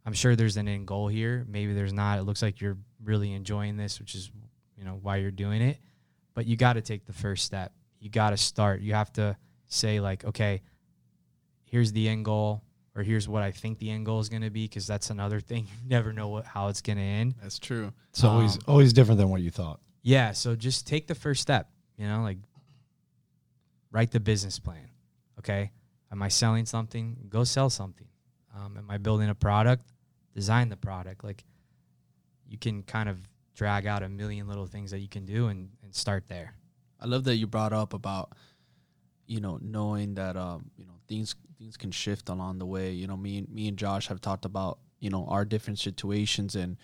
I'm 0.04 0.12
sure 0.12 0.36
there's 0.36 0.58
an 0.58 0.68
end 0.68 0.86
goal 0.86 1.08
here. 1.08 1.46
Maybe 1.48 1.72
there's 1.72 1.92
not. 1.92 2.18
It 2.18 2.24
looks 2.24 2.42
like 2.42 2.60
you're 2.60 2.76
really 3.02 3.32
enjoying 3.32 3.78
this, 3.78 3.98
which 3.98 4.14
is, 4.14 4.30
you 4.76 4.84
know, 4.84 4.98
why 5.00 5.16
you're 5.16 5.30
doing 5.30 5.62
it. 5.62 5.78
But 6.34 6.46
you 6.46 6.56
got 6.56 6.74
to 6.74 6.82
take 6.82 7.06
the 7.06 7.12
first 7.12 7.44
step. 7.44 7.72
You 7.98 8.10
got 8.10 8.30
to 8.30 8.36
start. 8.36 8.82
You 8.82 8.92
have 8.94 9.12
to 9.14 9.36
say, 9.68 10.00
like, 10.00 10.24
okay, 10.24 10.60
here's 11.64 11.92
the 11.92 12.08
end 12.08 12.26
goal, 12.26 12.62
or 12.94 13.02
here's 13.02 13.28
what 13.28 13.42
I 13.42 13.50
think 13.52 13.78
the 13.78 13.90
end 13.90 14.04
goal 14.06 14.20
is 14.20 14.28
going 14.28 14.42
to 14.42 14.50
be, 14.50 14.64
because 14.64 14.86
that's 14.86 15.10
another 15.10 15.40
thing. 15.40 15.66
You 15.82 15.88
never 15.88 16.12
know 16.12 16.28
what, 16.28 16.44
how 16.46 16.68
it's 16.68 16.80
going 16.82 16.98
to 16.98 17.02
end. 17.04 17.34
that's 17.42 17.58
true 17.58 17.92
It's 18.10 18.22
always 18.24 18.56
Um, 18.56 18.62
always 18.68 18.92
different 18.92 19.18
than 19.18 19.28
what 19.30 19.40
you 19.42 19.50
thought. 19.50 19.80
Yeah, 20.02 20.32
so 20.32 20.54
just 20.56 20.86
take 20.86 21.06
the 21.06 21.14
first 21.14 21.40
step, 21.42 21.70
you 21.96 22.06
know, 22.06 22.22
like 22.22 22.38
write 23.90 24.10
the 24.10 24.20
business 24.20 24.58
plan. 24.58 24.88
Okay. 25.38 25.70
Am 26.10 26.22
I 26.22 26.28
selling 26.28 26.66
something? 26.66 27.16
Go 27.28 27.44
sell 27.44 27.70
something. 27.70 28.06
Um, 28.54 28.76
am 28.76 28.90
I 28.90 28.98
building 28.98 29.28
a 29.30 29.34
product? 29.34 29.86
Design 30.34 30.68
the 30.68 30.76
product. 30.76 31.24
Like 31.24 31.44
you 32.48 32.58
can 32.58 32.82
kind 32.82 33.08
of 33.08 33.18
drag 33.54 33.86
out 33.86 34.02
a 34.02 34.08
million 34.08 34.46
little 34.48 34.66
things 34.66 34.90
that 34.90 34.98
you 35.00 35.08
can 35.08 35.24
do 35.24 35.48
and, 35.48 35.70
and 35.82 35.94
start 35.94 36.24
there. 36.28 36.54
I 37.00 37.06
love 37.06 37.24
that 37.24 37.36
you 37.36 37.46
brought 37.46 37.72
up 37.72 37.94
about 37.94 38.32
you 39.26 39.40
know 39.40 39.58
knowing 39.62 40.14
that 40.14 40.36
um 40.36 40.70
you 40.76 40.84
know 40.84 40.94
things 41.08 41.34
things 41.62 41.76
can 41.76 41.92
shift 41.92 42.28
along 42.28 42.58
the 42.58 42.66
way. 42.66 42.90
You 42.90 43.06
know 43.06 43.16
me 43.16 43.38
and 43.38 43.48
me 43.48 43.68
and 43.68 43.76
Josh 43.76 44.08
have 44.08 44.20
talked 44.20 44.44
about 44.44 44.78
you 44.98 45.10
know 45.10 45.26
our 45.28 45.44
different 45.44 45.78
situations 45.78 46.56
and 46.56 46.76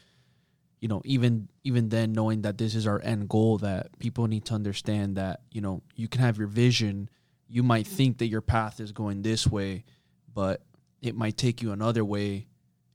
you 0.81 0.89
know 0.89 1.03
even 1.05 1.49
even 1.65 1.89
then 1.89 2.13
knowing 2.13 2.43
that 2.43 2.59
this 2.59 2.75
is 2.75 2.87
our 2.87 3.01
end 3.03 3.29
goal 3.29 3.59
that 3.59 3.99
people 3.99 4.29
need 4.29 4.45
to 4.47 4.55
understand 4.55 5.17
that 5.17 5.41
you 5.51 5.61
know 5.61 5.83
you 5.97 6.07
can 6.07 6.21
have 6.21 6.39
your 6.39 6.47
vision 6.47 7.11
you 7.49 7.63
might 7.63 7.87
think 7.87 8.19
that 8.19 8.27
your 8.29 8.41
path 8.41 8.79
is 8.79 8.93
going 8.93 9.23
this 9.23 9.47
way 9.47 9.85
but 10.33 10.63
it 11.03 11.17
might 11.17 11.37
take 11.37 11.61
you 11.61 11.73
another 11.73 12.05
way 12.05 12.47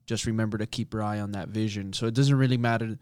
just 0.06 0.26
remember 0.26 0.58
to 0.58 0.66
keep 0.66 0.94
your 0.94 1.04
eye 1.04 1.20
on 1.20 1.34
that 1.34 1.50
vision 1.50 1.92
so 1.92 2.06
it 2.06 2.14
doesn't 2.14 2.38
really 2.38 2.58
matter 2.58 2.98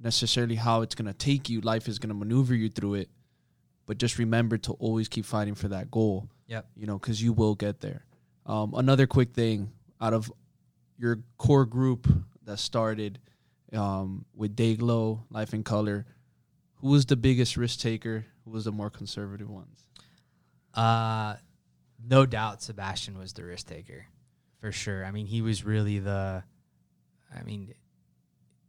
necessarily 0.00 0.56
how 0.56 0.82
it's 0.82 0.94
going 0.94 1.06
to 1.06 1.14
take 1.14 1.48
you 1.48 1.60
life 1.60 1.86
is 1.86 1.98
going 2.00 2.08
to 2.08 2.14
maneuver 2.14 2.54
you 2.54 2.68
through 2.68 2.94
it 2.94 3.08
but 3.86 3.98
just 3.98 4.18
remember 4.18 4.58
to 4.58 4.72
always 4.72 5.08
keep 5.08 5.24
fighting 5.24 5.54
for 5.54 5.68
that 5.68 5.90
goal. 5.90 6.28
Yep. 6.48 6.66
You 6.76 6.86
know, 6.86 6.98
because 6.98 7.22
you 7.22 7.32
will 7.32 7.54
get 7.54 7.80
there. 7.80 8.04
Um, 8.46 8.74
another 8.74 9.06
quick 9.06 9.32
thing 9.32 9.72
out 10.00 10.14
of 10.14 10.32
your 10.98 11.20
core 11.36 11.66
group 11.66 12.08
that 12.44 12.58
started 12.58 13.18
um, 13.72 14.24
with 14.34 14.56
Dayglow, 14.56 15.20
Life 15.30 15.52
in 15.52 15.64
Color, 15.64 16.06
who 16.76 16.88
was 16.90 17.06
the 17.06 17.16
biggest 17.16 17.56
risk 17.56 17.80
taker? 17.80 18.24
Who 18.44 18.52
was 18.52 18.64
the 18.64 18.72
more 18.72 18.90
conservative 18.90 19.50
ones? 19.50 19.88
Uh, 20.72 21.34
no 22.08 22.24
doubt 22.24 22.62
Sebastian 22.62 23.18
was 23.18 23.32
the 23.32 23.44
risk 23.44 23.66
taker 23.66 24.06
for 24.60 24.70
sure. 24.70 25.04
I 25.04 25.10
mean, 25.10 25.26
he 25.26 25.42
was 25.42 25.64
really 25.64 25.98
the, 25.98 26.44
I 27.34 27.42
mean, 27.42 27.74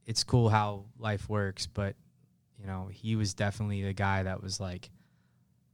it's 0.06 0.24
cool 0.24 0.50
how 0.50 0.86
life 0.98 1.30
works, 1.30 1.68
but 1.68 1.96
you 2.60 2.66
know, 2.66 2.90
he 2.92 3.16
was 3.16 3.36
definitely 3.36 3.84
the 3.84 3.94
guy 3.94 4.24
that 4.24 4.42
was 4.42 4.60
like, 4.60 4.90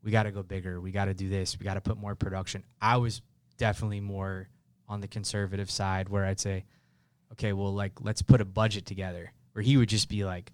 we 0.04 0.12
got 0.12 0.24
to 0.24 0.32
go 0.32 0.44
bigger. 0.44 0.82
We 0.82 0.92
got 0.92 1.06
to 1.06 1.14
do 1.14 1.30
this. 1.30 1.58
We 1.58 1.64
got 1.64 1.76
to 1.76 1.82
put 1.82 1.98
more 1.98 2.16
production. 2.16 2.66
I 2.82 2.98
was 2.98 3.22
definitely 3.64 4.02
more 4.02 4.50
on 4.90 5.00
the 5.00 5.08
conservative 5.08 5.72
side 5.72 6.10
where 6.10 6.26
I'd 6.26 6.40
say, 6.40 6.66
okay, 7.32 7.54
well, 7.54 7.74
like, 7.74 7.94
let's 8.02 8.22
put 8.22 8.42
a 8.42 8.46
budget 8.46 8.86
together 8.86 9.32
where 9.54 9.64
he 9.64 9.78
would 9.78 9.88
just 9.88 10.10
be 10.10 10.26
like, 10.26 10.52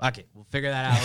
fuck 0.00 0.16
it. 0.16 0.26
We'll 0.32 0.46
figure 0.50 0.70
that 0.70 0.94
out 0.94 1.02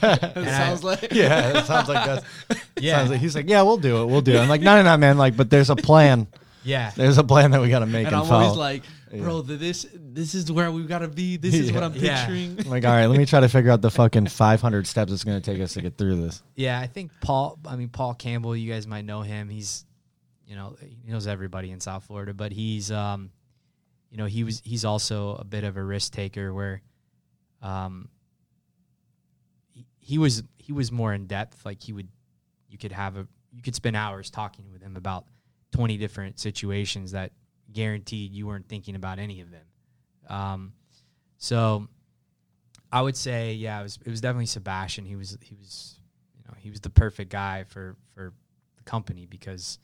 later. 0.00 0.32
And 0.40 0.48
I- 0.48 0.72
like 0.74 1.08
yeah, 1.12 1.58
it 1.58 1.66
sounds 1.66 1.88
like 1.90 2.06
that's 2.06 2.24
yeah. 2.80 2.96
Sounds 2.96 3.10
like, 3.10 3.20
he's 3.20 3.34
like, 3.36 3.46
yeah, 3.50 3.60
we'll 3.60 3.76
do 3.76 4.00
it, 4.02 4.06
we'll 4.06 4.22
do 4.22 4.32
it. 4.36 4.38
I'm 4.38 4.48
like, 4.48 4.62
no, 4.62 4.76
no, 4.76 4.82
no, 4.84 4.96
man. 4.96 5.18
Like, 5.18 5.36
but 5.36 5.50
there's 5.50 5.68
a 5.68 5.76
plan. 5.76 6.26
Yeah. 6.64 6.92
There's 6.96 7.18
a 7.18 7.24
plan 7.24 7.50
that 7.50 7.60
we 7.60 7.68
got 7.68 7.80
to 7.80 7.86
make 7.86 8.06
and 8.06 8.14
and, 8.14 8.16
I'm 8.16 8.26
follow. 8.26 8.44
always 8.44 8.56
like, 8.58 8.82
bro, 9.22 9.42
th- 9.42 9.60
this 9.60 9.86
this 9.94 10.34
is 10.34 10.50
where 10.50 10.70
we 10.72 10.84
gotta 10.84 11.08
be. 11.08 11.36
This 11.36 11.54
is 11.54 11.72
what 11.72 11.82
I'm 11.82 11.94
Yeah. 11.94 12.24
picturing. 12.26 12.58
I'm 12.60 12.70
like, 12.70 12.84
all 12.86 12.92
right, 12.92 13.06
let 13.06 13.18
me 13.18 13.26
try 13.26 13.40
to 13.40 13.48
figure 13.48 13.70
out 13.70 13.82
the 13.82 13.90
fucking 13.90 14.26
500 14.28 14.86
steps 14.86 15.12
it's 15.12 15.24
going 15.24 15.40
to 15.40 15.50
take 15.52 15.60
us 15.62 15.74
to 15.74 15.82
get 15.82 15.96
through 15.98 16.16
this. 16.22 16.42
Yeah, 16.56 16.78
I 16.80 16.86
think 16.86 17.10
Paul. 17.20 17.58
I 17.66 17.76
mean, 17.76 17.88
Paul 17.90 18.14
Campbell. 18.14 18.56
You 18.56 18.72
guys 18.72 18.86
might 18.86 19.04
know 19.04 19.22
him. 19.22 19.48
He's, 19.48 19.84
you 20.48 20.56
know, 20.56 20.76
he 20.80 21.10
knows 21.10 21.26
everybody 21.26 21.70
in 21.70 21.78
South 21.78 22.04
Florida. 22.04 22.32
But 22.32 22.52
he's, 22.52 22.90
um, 22.90 23.30
you 24.10 24.16
know, 24.16 24.24
he 24.24 24.44
was. 24.44 24.62
He's 24.64 24.84
also 24.84 25.36
a 25.36 25.44
bit 25.44 25.62
of 25.62 25.76
a 25.76 25.82
risk 25.82 26.12
taker 26.12 26.54
where, 26.54 26.80
um, 27.60 28.08
he, 29.68 29.86
he 29.98 30.18
was 30.18 30.42
he 30.56 30.72
was 30.72 30.90
more 30.90 31.12
in 31.12 31.26
depth. 31.26 31.66
Like 31.66 31.82
he 31.82 31.92
would, 31.92 32.08
you 32.70 32.78
could 32.78 32.92
have 32.92 33.16
a 33.16 33.26
you 33.52 33.62
could 33.62 33.74
spend 33.74 33.94
hours 33.94 34.30
talking 34.30 34.72
with 34.72 34.82
him 34.82 34.96
about 34.96 35.26
twenty 35.70 35.98
different 35.98 36.40
situations 36.40 37.12
that 37.12 37.32
guaranteed 37.70 38.32
you 38.32 38.46
weren't 38.46 38.68
thinking 38.68 38.94
about 38.94 39.18
any 39.18 39.42
of 39.42 39.50
them. 39.50 39.66
Um, 40.28 40.72
so 41.36 41.88
I 42.90 43.02
would 43.02 43.16
say, 43.16 43.52
yeah, 43.52 43.80
it 43.80 43.82
was 43.82 43.98
it 44.02 44.10
was 44.10 44.22
definitely 44.22 44.46
Sebastian. 44.46 45.04
He 45.04 45.16
was 45.16 45.36
he 45.42 45.54
was 45.56 46.00
you 46.34 46.42
know 46.48 46.54
he 46.56 46.70
was 46.70 46.80
the 46.80 46.90
perfect 46.90 47.30
guy 47.30 47.64
for 47.64 47.96
for 48.14 48.32
the 48.78 48.84
company 48.84 49.26
because 49.26 49.78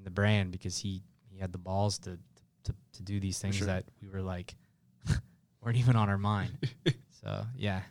and 0.00 0.06
the 0.06 0.10
brand 0.10 0.50
because 0.50 0.78
he 0.78 1.02
he 1.30 1.38
had 1.38 1.52
the 1.52 1.58
balls 1.58 1.98
to 1.98 2.18
to, 2.64 2.74
to 2.94 3.02
do 3.02 3.20
these 3.20 3.38
things 3.38 3.56
sure. 3.56 3.66
that 3.66 3.84
we 4.00 4.08
were 4.08 4.22
like 4.22 4.54
weren't 5.62 5.76
even 5.76 5.94
on 5.94 6.08
our 6.08 6.18
mind. 6.18 6.50
so 7.22 7.44
yeah, 7.54 7.82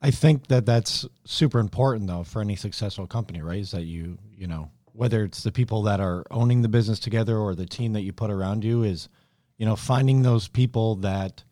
I 0.00 0.10
think 0.10 0.46
that 0.46 0.64
that's 0.64 1.06
super 1.24 1.58
important 1.58 2.06
though 2.06 2.24
for 2.24 2.40
any 2.40 2.56
successful 2.56 3.06
company, 3.06 3.42
right? 3.42 3.60
Is 3.60 3.72
that 3.72 3.82
you, 3.82 4.18
you 4.34 4.46
know, 4.46 4.70
whether 4.92 5.24
it's 5.24 5.42
the 5.42 5.52
people 5.52 5.82
that 5.82 6.00
are 6.00 6.24
owning 6.30 6.62
the 6.62 6.68
business 6.68 6.98
together 6.98 7.36
or 7.36 7.54
the 7.54 7.66
team 7.66 7.92
that 7.92 8.02
you 8.02 8.12
put 8.12 8.30
around 8.30 8.64
you 8.64 8.82
is, 8.82 9.08
you 9.56 9.66
know, 9.66 9.76
finding 9.76 10.22
those 10.22 10.48
people 10.48 10.96
that 10.96 11.42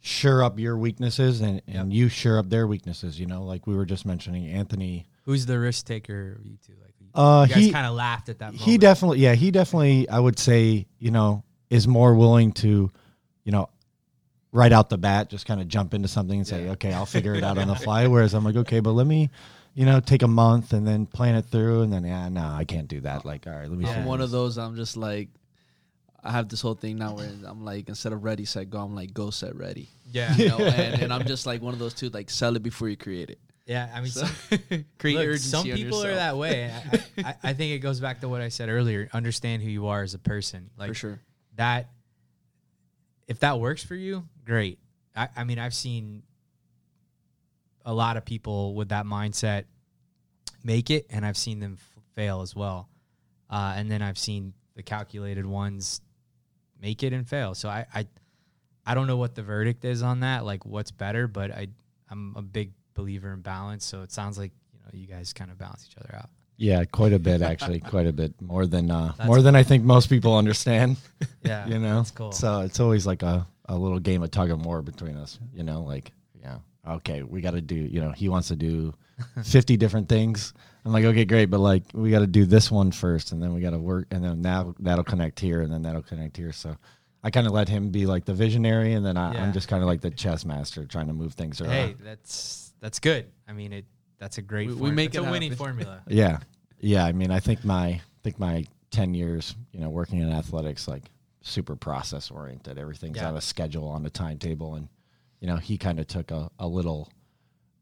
shore 0.00 0.44
up 0.44 0.58
your 0.58 0.78
weaknesses 0.78 1.40
and, 1.40 1.60
and 1.66 1.92
you 1.92 2.08
shore 2.08 2.38
up 2.38 2.48
their 2.48 2.66
weaknesses, 2.66 3.18
you 3.18 3.26
know, 3.26 3.42
like 3.42 3.66
we 3.66 3.74
were 3.74 3.86
just 3.86 4.06
mentioning 4.06 4.46
Anthony. 4.46 5.06
who's 5.24 5.46
the 5.46 5.58
risk 5.58 5.86
taker? 5.86 6.36
of 6.38 6.46
You 6.46 6.58
two, 6.64 6.74
like 6.80 6.85
you, 6.85 6.85
Uh, 7.16 7.46
you 7.48 7.54
guys 7.54 7.64
he- 7.64 7.72
kind 7.72 7.86
of 7.86 7.94
laughed 7.94 8.28
at 8.28 8.38
that. 8.38 8.46
Moment. 8.46 8.62
He 8.62 8.78
definitely, 8.78 9.18
yeah, 9.20 9.34
he 9.34 9.50
definitely, 9.50 10.08
I 10.08 10.18
would 10.18 10.38
say, 10.38 10.86
you 10.98 11.10
know, 11.10 11.42
is 11.70 11.88
more 11.88 12.14
willing 12.14 12.52
to, 12.52 12.90
you 13.44 13.52
know, 13.52 13.68
right 14.52 14.72
out 14.72 14.88
the 14.88 14.98
bat, 14.98 15.28
just 15.30 15.46
kind 15.46 15.60
of 15.60 15.68
jump 15.68 15.94
into 15.94 16.08
something 16.08 16.38
and 16.38 16.46
say, 16.46 16.64
Yeah. 16.66 16.72
okay, 16.72 16.92
I'll 16.92 17.06
figure 17.06 17.34
it 17.34 17.42
out 17.44 17.58
on 17.58 17.68
the 17.68 17.74
fly. 17.86 18.06
Whereas 18.06 18.34
I'm 18.34 18.44
like, 18.44 18.56
okay, 18.56 18.80
but 18.80 18.92
let 18.92 19.06
me, 19.06 19.30
you 19.74 19.84
know, 19.84 20.00
take 20.00 20.22
a 20.22 20.28
month 20.28 20.72
and 20.72 20.86
then 20.86 21.06
plan 21.06 21.34
it 21.34 21.46
through. 21.46 21.82
And 21.82 21.92
then, 21.92 22.04
yeah, 22.04 22.28
no, 22.28 22.42
I 22.46 22.64
can't 22.64 22.88
do 22.88 23.00
that. 23.00 23.24
Like, 23.26 23.46
all 23.46 23.52
right, 23.52 23.68
let 23.68 23.78
me. 23.78 23.84
I'm 23.86 23.94
figure 23.94 24.08
one 24.08 24.18
this 24.20 24.24
of 24.26 24.30
those. 24.30 24.56
I'm 24.58 24.76
just 24.76 24.96
like, 24.96 25.28
I 26.24 26.30
have 26.32 26.48
this 26.48 26.60
whole 26.60 26.74
thing 26.74 26.96
now 26.98 27.14
where 27.14 27.28
I'm 27.46 27.64
like, 27.64 27.88
instead 27.88 28.12
of 28.12 28.24
ready, 28.24 28.44
set, 28.46 28.68
go, 28.70 28.78
I'm 28.78 28.94
like, 28.94 29.12
go, 29.14 29.30
set, 29.30 29.54
ready. 29.54 29.90
yeah, 30.10 30.34
You 30.36 30.48
know, 30.48 30.58
and, 30.58 31.02
and 31.02 31.12
I'm 31.12 31.24
just 31.26 31.46
like 31.46 31.60
one 31.62 31.72
of 31.72 31.78
those 31.78 31.94
two, 31.94 32.08
like, 32.08 32.30
sell 32.30 32.56
it 32.56 32.62
before 32.62 32.88
you 32.88 32.96
create 32.96 33.30
it. 33.30 33.38
Yeah. 33.66 33.90
I 33.92 34.00
mean, 34.00 34.10
So, 34.10 34.24
some, 34.26 34.84
create 34.98 35.28
Look, 35.28 35.38
some 35.38 35.64
people 35.64 36.02
are 36.04 36.14
that 36.14 36.36
way. 36.36 36.72
I, 36.92 37.00
I, 37.22 37.34
I 37.42 37.52
think 37.52 37.72
it 37.72 37.80
goes 37.80 38.00
back 38.00 38.20
to 38.20 38.28
what 38.28 38.40
I 38.40 38.48
said 38.48 38.68
earlier. 38.68 39.08
Understand 39.12 39.62
who 39.62 39.68
you 39.68 39.88
are 39.88 40.02
as 40.02 40.14
a 40.14 40.18
person. 40.18 40.70
Like 40.76 40.88
for 40.88 40.94
sure. 40.94 41.20
that. 41.56 41.90
If 43.26 43.40
that 43.40 43.58
works 43.58 43.82
for 43.82 43.96
you, 43.96 44.22
great. 44.44 44.78
I, 45.16 45.28
I 45.36 45.44
mean, 45.44 45.58
I've 45.58 45.74
seen 45.74 46.22
a 47.84 47.92
lot 47.92 48.16
of 48.16 48.24
people 48.24 48.74
with 48.74 48.90
that 48.90 49.04
mindset 49.04 49.64
make 50.62 50.90
it, 50.90 51.06
and 51.10 51.26
I've 51.26 51.36
seen 51.36 51.58
them 51.58 51.76
f- 51.76 52.02
fail 52.14 52.40
as 52.42 52.54
well. 52.54 52.88
Uh, 53.50 53.74
and 53.76 53.90
then 53.90 54.00
I've 54.00 54.18
seen 54.18 54.52
the 54.76 54.82
calculated 54.82 55.44
ones 55.44 56.00
make 56.80 57.02
it 57.02 57.12
and 57.12 57.26
fail. 57.28 57.54
So 57.54 57.68
I, 57.68 57.86
I, 57.92 58.06
I 58.84 58.94
don't 58.94 59.06
know 59.06 59.16
what 59.16 59.34
the 59.34 59.42
verdict 59.42 59.84
is 59.84 60.02
on 60.02 60.20
that. 60.20 60.44
Like, 60.44 60.64
what's 60.64 60.90
better? 60.90 61.26
But 61.26 61.50
I, 61.50 61.68
I'm 62.10 62.34
a 62.36 62.42
big 62.42 62.72
believer 62.96 63.32
in 63.32 63.40
balance. 63.42 63.84
So 63.84 64.02
it 64.02 64.10
sounds 64.10 64.36
like 64.38 64.50
you 64.72 64.80
know 64.80 64.90
you 64.92 65.06
guys 65.06 65.32
kind 65.32 65.50
of 65.50 65.58
balance 65.58 65.86
each 65.88 65.96
other 65.98 66.16
out. 66.16 66.30
Yeah, 66.56 66.84
quite 66.84 67.12
a 67.12 67.18
bit 67.18 67.42
actually, 67.52 67.80
quite 67.80 68.06
a 68.06 68.12
bit 68.12 68.32
more 68.40 68.66
than 68.66 68.90
uh, 68.90 69.12
That's 69.16 69.28
more 69.28 69.42
than 69.42 69.54
I 69.54 69.62
think 69.62 69.84
most 69.84 70.08
people 70.08 70.36
understand. 70.36 70.96
Yeah, 71.44 71.66
you 71.68 71.78
know, 71.78 71.98
that's 71.98 72.10
cool. 72.10 72.32
So 72.32 72.62
it's 72.62 72.80
always 72.80 73.06
like 73.06 73.22
a, 73.22 73.46
a 73.66 73.76
little 73.76 74.00
game 74.00 74.22
of 74.22 74.30
tug 74.30 74.50
of 74.50 74.64
war 74.64 74.82
between 74.82 75.16
us. 75.16 75.38
You 75.54 75.62
know, 75.62 75.82
like 75.82 76.10
yeah, 76.42 76.58
okay, 76.88 77.22
we 77.22 77.40
got 77.40 77.52
to 77.52 77.60
do. 77.60 77.76
You 77.76 78.00
know, 78.00 78.10
he 78.10 78.28
wants 78.28 78.48
to 78.48 78.56
do 78.56 78.94
fifty 79.44 79.76
different 79.76 80.08
things. 80.08 80.54
I'm 80.84 80.92
like, 80.92 81.04
okay, 81.04 81.24
great, 81.24 81.46
but 81.46 81.60
like 81.60 81.82
we 81.92 82.10
got 82.10 82.20
to 82.20 82.26
do 82.26 82.46
this 82.46 82.70
one 82.70 82.90
first, 82.90 83.32
and 83.32 83.42
then 83.42 83.52
we 83.52 83.60
got 83.60 83.70
to 83.70 83.78
work, 83.78 84.06
and 84.10 84.24
then 84.24 84.40
now 84.40 84.74
that'll 84.78 85.04
connect 85.04 85.38
here, 85.40 85.60
and 85.62 85.72
then 85.72 85.82
that'll 85.82 86.02
connect 86.02 86.36
here. 86.36 86.52
So. 86.52 86.76
I 87.24 87.30
kind 87.30 87.48
of 87.48 87.52
let 87.52 87.68
him 87.68 87.90
be 87.90 88.06
like 88.06 88.24
the 88.24 88.34
visionary, 88.34 88.92
and 88.92 89.04
then 89.04 89.16
I, 89.16 89.34
Yeah. 89.34 89.42
I'm 89.42 89.52
just 89.52 89.66
kind 89.66 89.82
of 89.82 89.88
like 89.88 90.00
the 90.00 90.12
chess 90.12 90.44
master, 90.44 90.84
trying 90.84 91.08
to 91.08 91.12
move 91.12 91.34
things 91.34 91.60
around. 91.60 91.72
Hey, 91.72 91.96
that's 91.98 92.65
that's 92.86 93.00
good. 93.00 93.26
I 93.48 93.52
mean, 93.52 93.72
it 93.72 93.84
that's 94.18 94.38
a 94.38 94.42
great. 94.42 94.68
We- 94.68 94.74
we 94.74 94.90
make 94.92 95.08
it's 95.08 95.16
it 95.16 95.26
a 95.26 95.30
winning 95.30 95.50
happen. 95.50 95.64
formula. 95.66 96.02
Yeah, 96.08 96.38
yeah. 96.78 97.04
I 97.04 97.10
mean, 97.10 97.32
I 97.32 97.40
think 97.40 97.64
my 97.64 97.86
I 97.86 98.00
think 98.22 98.38
my 98.38 98.64
ten 98.92 99.12
years, 99.12 99.56
you 99.72 99.80
know, 99.80 99.90
working 99.90 100.20
in 100.20 100.30
athletics, 100.30 100.86
like 100.86 101.02
super 101.42 101.74
process 101.74 102.30
oriented. 102.30 102.78
Everything's 102.78 103.16
Yeah. 103.16 103.28
on 103.28 103.36
a 103.36 103.40
schedule, 103.40 103.88
on 103.88 104.06
a 104.06 104.10
timetable, 104.10 104.76
and 104.76 104.88
you 105.40 105.48
know, 105.48 105.56
he 105.56 105.76
kind 105.78 105.98
of 105.98 106.06
took 106.06 106.30
a, 106.30 106.48
a 106.60 106.68
little 106.68 107.10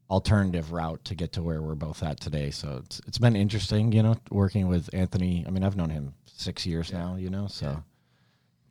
alternative 0.09 0.71
route 0.71 1.03
to 1.05 1.15
get 1.15 1.31
to 1.33 1.41
where 1.43 1.61
we're 1.61 1.75
both 1.75 2.01
at 2.03 2.19
today. 2.19 2.49
So 2.51 2.81
it's 2.83 2.99
it's 3.07 3.17
been 3.19 3.35
interesting, 3.35 3.91
you 3.91 4.01
know, 4.01 4.15
working 4.31 4.67
with 4.67 4.89
Anthony. 4.93 5.43
I 5.47 5.51
mean, 5.51 5.63
I've 5.63 5.75
known 5.77 5.91
him 5.91 6.13
six 6.25 6.65
years 6.65 6.91
now, 6.91 7.15
you 7.15 7.29
know, 7.29 7.45
so. 7.47 7.83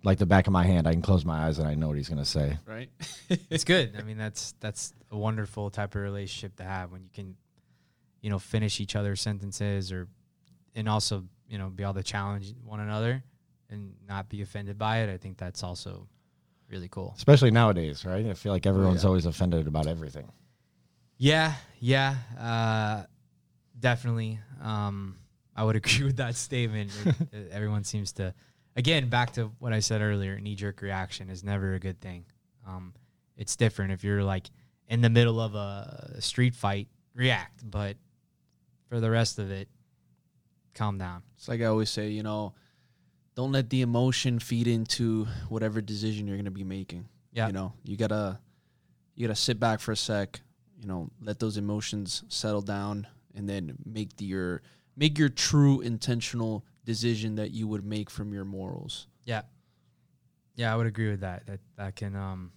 Like 0.05 0.19
the 0.19 0.27
back 0.27 0.47
of 0.47 0.53
my 0.53 0.64
hand, 0.64 0.87
I 0.87 0.93
can 0.93 1.03
close 1.03 1.25
my 1.25 1.47
eyes 1.47 1.59
and 1.59 1.67
I 1.67 1.75
know 1.75 1.88
what 1.88 1.97
he's 1.97 2.09
going 2.09 2.19
to 2.23 2.25
say. 2.25 2.59
Right. 2.67 2.90
it's 3.51 3.64
good. 3.64 3.95
I 3.99 4.03
mean, 4.03 4.19
that's 4.19 4.55
that's 4.61 4.93
a 5.11 5.17
wonderful 5.17 5.71
type 5.71 5.95
of 5.95 6.03
relationship 6.03 6.57
to 6.57 6.64
have 6.64 6.93
when 6.93 7.03
you 7.03 7.11
can, 7.12 7.37
you 8.21 8.31
know, 8.31 8.38
finish 8.38 8.81
each 8.81 8.97
other's 8.97 9.21
sentences 9.21 9.90
or, 9.93 10.09
and 10.75 10.88
also 10.88 11.25
you 11.49 11.59
know 11.59 11.69
be 11.69 11.83
able 11.83 11.95
to 11.95 12.03
challenge 12.03 12.55
one 12.64 12.81
another 12.81 13.23
and 13.71 13.95
not 14.09 14.29
be 14.29 14.43
offended 14.43 14.79
by 14.79 14.99
it. 14.99 15.11
I 15.12 15.17
think 15.17 15.38
that's 15.38 15.62
also 15.62 16.07
really 16.71 16.88
cool. 16.88 17.14
Especially 17.17 17.51
nowadays, 17.51 18.05
right? 18.05 18.27
I 18.27 18.35
feel 18.35 18.53
like 18.53 18.67
everyone's 18.67 19.03
yeah. 19.03 19.09
always 19.09 19.27
offended 19.27 19.67
about 19.67 19.87
everything. 19.87 20.31
Yeah, 21.17 21.55
yeah, 21.79 22.17
uh, 22.38 23.05
definitely. 23.79 24.40
Um, 24.62 25.17
I 25.55 25.64
would 25.64 25.77
agree 25.83 26.05
with 26.05 26.17
that 26.17 26.35
statement. 26.37 26.90
It- 27.05 27.14
it- 27.33 27.49
everyone 27.53 27.85
seems 27.85 28.12
to, 28.14 28.35
again, 28.76 29.08
back 29.08 29.32
to 29.34 29.50
what 29.58 29.72
I 29.72 29.80
said 29.80 30.00
earlier. 30.00 30.38
Knee 30.38 30.54
jerk 30.54 30.82
reaction 30.82 31.30
is 31.30 31.44
never 31.44 31.74
a 31.74 31.80
good 31.80 32.00
thing. 32.00 32.24
Um, 32.66 32.94
it's 33.37 33.56
different 33.56 33.92
if 33.92 34.04
you're 34.04 34.22
like 34.22 34.50
in 34.88 35.00
the 35.00 35.10
middle 35.10 35.40
of 35.40 35.54
a 35.54 36.16
street 36.20 36.54
fight, 36.54 36.88
react, 37.14 37.68
but 37.68 37.96
for 38.88 39.00
the 39.00 39.10
rest 39.10 39.38
of 39.38 39.50
it, 39.50 39.68
calm 40.74 40.98
down. 40.98 41.22
It's 41.37 41.48
like 41.48 41.60
I 41.60 41.66
always 41.66 41.90
say, 41.90 42.08
you 42.08 42.22
know, 42.22 42.54
don't 43.34 43.52
let 43.52 43.70
the 43.70 43.82
emotion 43.82 44.38
feed 44.38 44.68
into 44.68 45.26
whatever 45.48 45.80
decision 45.80 46.26
you're 46.26 46.37
going 46.37 46.44
to 46.44 46.50
be 46.50 46.64
making. 46.64 47.08
Yeah. 47.32 47.48
You 47.48 47.52
know, 47.52 47.72
you 47.82 47.96
gotta 47.96 48.38
you 49.14 49.26
gotta 49.26 49.37
sit 49.37 49.58
back 49.58 49.80
for 49.80 49.92
a 49.92 49.96
sec. 49.96 50.40
You 50.80 50.87
know, 50.87 51.10
let 51.20 51.40
those 51.40 51.56
emotions 51.56 52.22
settle 52.28 52.62
down, 52.62 53.06
and 53.34 53.48
then 53.48 53.76
make 53.84 54.16
the, 54.16 54.24
your 54.24 54.62
make 54.96 55.18
your 55.18 55.28
true 55.28 55.80
intentional 55.80 56.64
decision 56.85 57.37
that 57.37 57.51
you 57.51 57.66
would 57.68 57.85
make 57.85 58.11
from 58.11 58.33
your 58.33 58.44
morals. 58.44 59.07
Yeah, 59.25 59.42
yeah, 60.57 60.73
I 60.73 60.77
would 60.77 60.87
agree 60.87 61.11
with 61.11 61.20
that. 61.20 61.47
That 61.47 61.61
that 61.77 61.97
can 61.97 62.14
um 62.16 62.53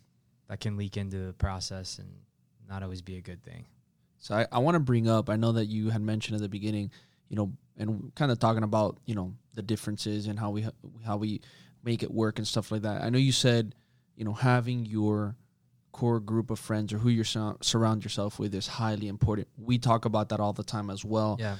that 0.48 0.60
can 0.60 0.78
leak 0.78 0.98
into 0.98 1.18
the 1.18 1.34
process 1.34 2.00
and 2.00 2.10
not 2.70 2.84
always 2.84 3.02
be 3.02 3.18
a 3.18 3.22
good 3.22 3.44
thing. 3.44 3.66
So 4.20 4.36
I, 4.36 4.48
I 4.52 4.60
want 4.60 4.76
to 4.76 4.80
bring 4.80 5.08
up. 5.08 5.30
I 5.30 5.36
know 5.36 5.54
that 5.54 5.66
you 5.66 5.90
had 5.90 6.02
mentioned 6.02 6.36
at 6.36 6.42
the 6.42 6.50
beginning, 6.50 6.92
you 7.30 7.36
know, 7.36 7.54
and 7.78 8.14
kind 8.16 8.32
of 8.32 8.40
talking 8.40 8.64
about 8.64 8.98
you 9.06 9.16
know 9.16 9.34
the 9.54 9.62
differences 9.62 10.28
and 10.28 10.40
how 10.40 10.52
we 10.52 10.66
how 11.06 11.18
we 11.18 11.42
make 11.84 12.04
it 12.04 12.12
work 12.12 12.38
and 12.38 12.48
stuff 12.48 12.72
like 12.72 12.82
that. 12.82 13.04
I 13.04 13.10
know 13.10 13.18
you 13.18 13.32
said, 13.32 13.76
you 14.16 14.26
know, 14.26 14.34
having 14.34 14.86
your 14.86 15.36
core 15.92 16.20
group 16.20 16.52
of 16.52 16.60
friends 16.60 16.94
or 16.94 17.00
who 17.00 17.10
you 17.10 17.24
sur- 17.24 17.58
surround 17.62 18.04
yourself 18.04 18.38
with 18.38 18.54
is 18.54 18.68
highly 18.68 19.08
important. 19.08 19.48
We 19.58 19.78
talk 19.80 20.06
about 20.06 20.30
that 20.30 20.40
all 20.40 20.54
the 20.54 20.64
time 20.64 20.90
as 20.90 21.04
well. 21.04 21.38
Yeah. 21.40 21.56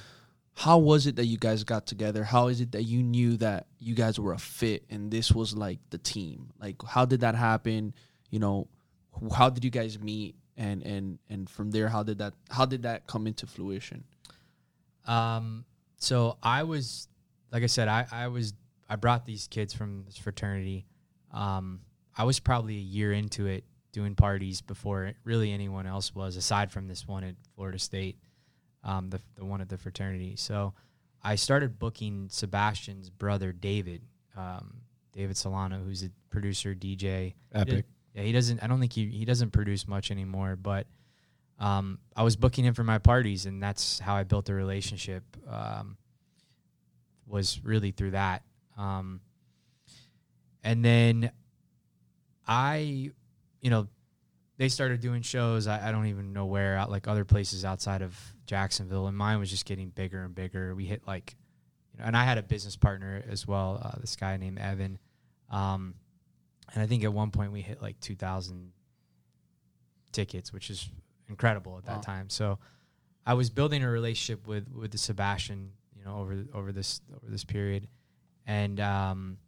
How 0.58 0.78
was 0.78 1.06
it 1.06 1.16
that 1.16 1.26
you 1.26 1.38
guys 1.38 1.62
got 1.62 1.86
together? 1.86 2.24
How 2.24 2.48
is 2.48 2.60
it 2.60 2.72
that 2.72 2.82
you 2.82 3.02
knew 3.02 3.36
that 3.36 3.68
you 3.78 3.94
guys 3.94 4.18
were 4.18 4.32
a 4.32 4.38
fit 4.38 4.84
and 4.90 5.08
this 5.08 5.30
was 5.30 5.54
like 5.54 5.78
the 5.90 5.98
team? 5.98 6.50
Like, 6.60 6.82
how 6.84 7.04
did 7.04 7.20
that 7.20 7.36
happen? 7.36 7.94
You 8.30 8.40
know, 8.40 8.66
how 9.32 9.50
did 9.50 9.64
you 9.64 9.70
guys 9.70 10.00
meet? 10.00 10.34
And 10.56 10.82
and 10.82 11.20
and 11.30 11.48
from 11.48 11.70
there, 11.70 11.88
how 11.88 12.02
did 12.02 12.18
that 12.18 12.34
how 12.50 12.66
did 12.66 12.82
that 12.82 13.06
come 13.06 13.28
into 13.28 13.46
fruition? 13.46 14.02
Um, 15.06 15.64
so 15.96 16.38
I 16.42 16.64
was, 16.64 17.08
like 17.52 17.62
I 17.62 17.66
said, 17.66 17.88
I, 17.88 18.06
I 18.10 18.28
was, 18.28 18.52
I 18.88 18.96
brought 18.96 19.24
these 19.26 19.46
kids 19.48 19.72
from 19.72 20.04
this 20.06 20.16
fraternity. 20.16 20.86
Um, 21.32 21.80
I 22.16 22.24
was 22.24 22.40
probably 22.40 22.76
a 22.76 22.80
year 22.80 23.12
into 23.12 23.46
it 23.46 23.64
doing 23.92 24.14
parties 24.14 24.60
before 24.60 25.12
really 25.24 25.52
anyone 25.52 25.86
else 25.86 26.14
was, 26.14 26.36
aside 26.36 26.70
from 26.70 26.88
this 26.88 27.06
one 27.06 27.24
at 27.24 27.34
Florida 27.54 27.78
State, 27.78 28.18
um, 28.88 29.10
the, 29.10 29.20
the 29.36 29.44
one 29.44 29.60
at 29.60 29.68
the 29.68 29.76
fraternity. 29.76 30.34
So 30.36 30.72
I 31.22 31.34
started 31.34 31.78
booking 31.78 32.28
Sebastian's 32.30 33.10
brother, 33.10 33.52
David, 33.52 34.00
um, 34.34 34.78
David 35.12 35.36
Solano, 35.36 35.78
who's 35.84 36.02
a 36.02 36.10
producer, 36.30 36.74
DJ. 36.74 37.34
Epic. 37.52 37.84
Yeah, 38.14 38.22
he 38.22 38.32
doesn't. 38.32 38.62
I 38.62 38.66
don't 38.66 38.80
think 38.80 38.94
he 38.94 39.06
he 39.06 39.26
doesn't 39.26 39.50
produce 39.50 39.86
much 39.86 40.10
anymore. 40.10 40.56
But 40.56 40.86
um, 41.58 41.98
I 42.16 42.22
was 42.22 42.36
booking 42.36 42.64
him 42.64 42.72
for 42.72 42.82
my 42.82 42.98
parties, 42.98 43.44
and 43.44 43.62
that's 43.62 43.98
how 43.98 44.14
I 44.14 44.24
built 44.24 44.48
a 44.48 44.54
relationship. 44.54 45.22
Um, 45.46 45.98
was 47.26 47.60
really 47.62 47.90
through 47.90 48.12
that. 48.12 48.42
Um, 48.78 49.20
and 50.64 50.82
then 50.82 51.30
I, 52.46 53.10
you 53.60 53.70
know, 53.70 53.86
they 54.56 54.70
started 54.70 55.00
doing 55.00 55.20
shows. 55.20 55.66
I, 55.66 55.88
I 55.88 55.92
don't 55.92 56.06
even 56.06 56.32
know 56.32 56.46
where, 56.46 56.76
out 56.78 56.90
like 56.90 57.06
other 57.06 57.26
places 57.26 57.66
outside 57.66 58.00
of 58.00 58.18
Jacksonville, 58.48 59.06
and 59.06 59.16
mine 59.16 59.38
was 59.38 59.50
just 59.50 59.64
getting 59.66 59.90
bigger 59.90 60.24
and 60.24 60.34
bigger. 60.34 60.74
We 60.74 60.86
hit 60.86 61.06
like, 61.06 61.36
you 61.92 62.00
know, 62.00 62.06
and 62.06 62.16
I 62.16 62.24
had 62.24 62.38
a 62.38 62.42
business 62.42 62.74
partner 62.76 63.22
as 63.28 63.46
well. 63.46 63.78
Uh, 63.80 64.00
this 64.00 64.16
guy 64.16 64.36
named 64.38 64.58
Evan, 64.58 64.98
um, 65.50 65.94
and 66.74 66.82
I 66.82 66.86
think 66.86 67.04
at 67.04 67.12
one 67.12 67.30
point 67.30 67.52
we 67.52 67.60
hit 67.60 67.80
like 67.80 68.00
two 68.00 68.16
thousand 68.16 68.72
tickets, 70.12 70.52
which 70.52 70.70
is 70.70 70.88
incredible 71.28 71.76
at 71.78 71.84
that 71.84 71.96
Wow. 71.96 72.02
time. 72.02 72.30
So 72.30 72.58
I 73.26 73.34
was 73.34 73.50
building 73.50 73.84
a 73.84 73.90
relationship 73.90 74.46
with 74.46 74.68
with 74.72 74.90
the 74.90 74.98
Sebastian, 74.98 75.72
you 75.96 76.04
know, 76.04 76.16
over 76.18 76.44
over 76.54 76.72
this 76.72 77.00
over 77.14 77.30
this 77.30 77.44
period, 77.44 77.86
and 78.46 78.80
um, 78.80 79.38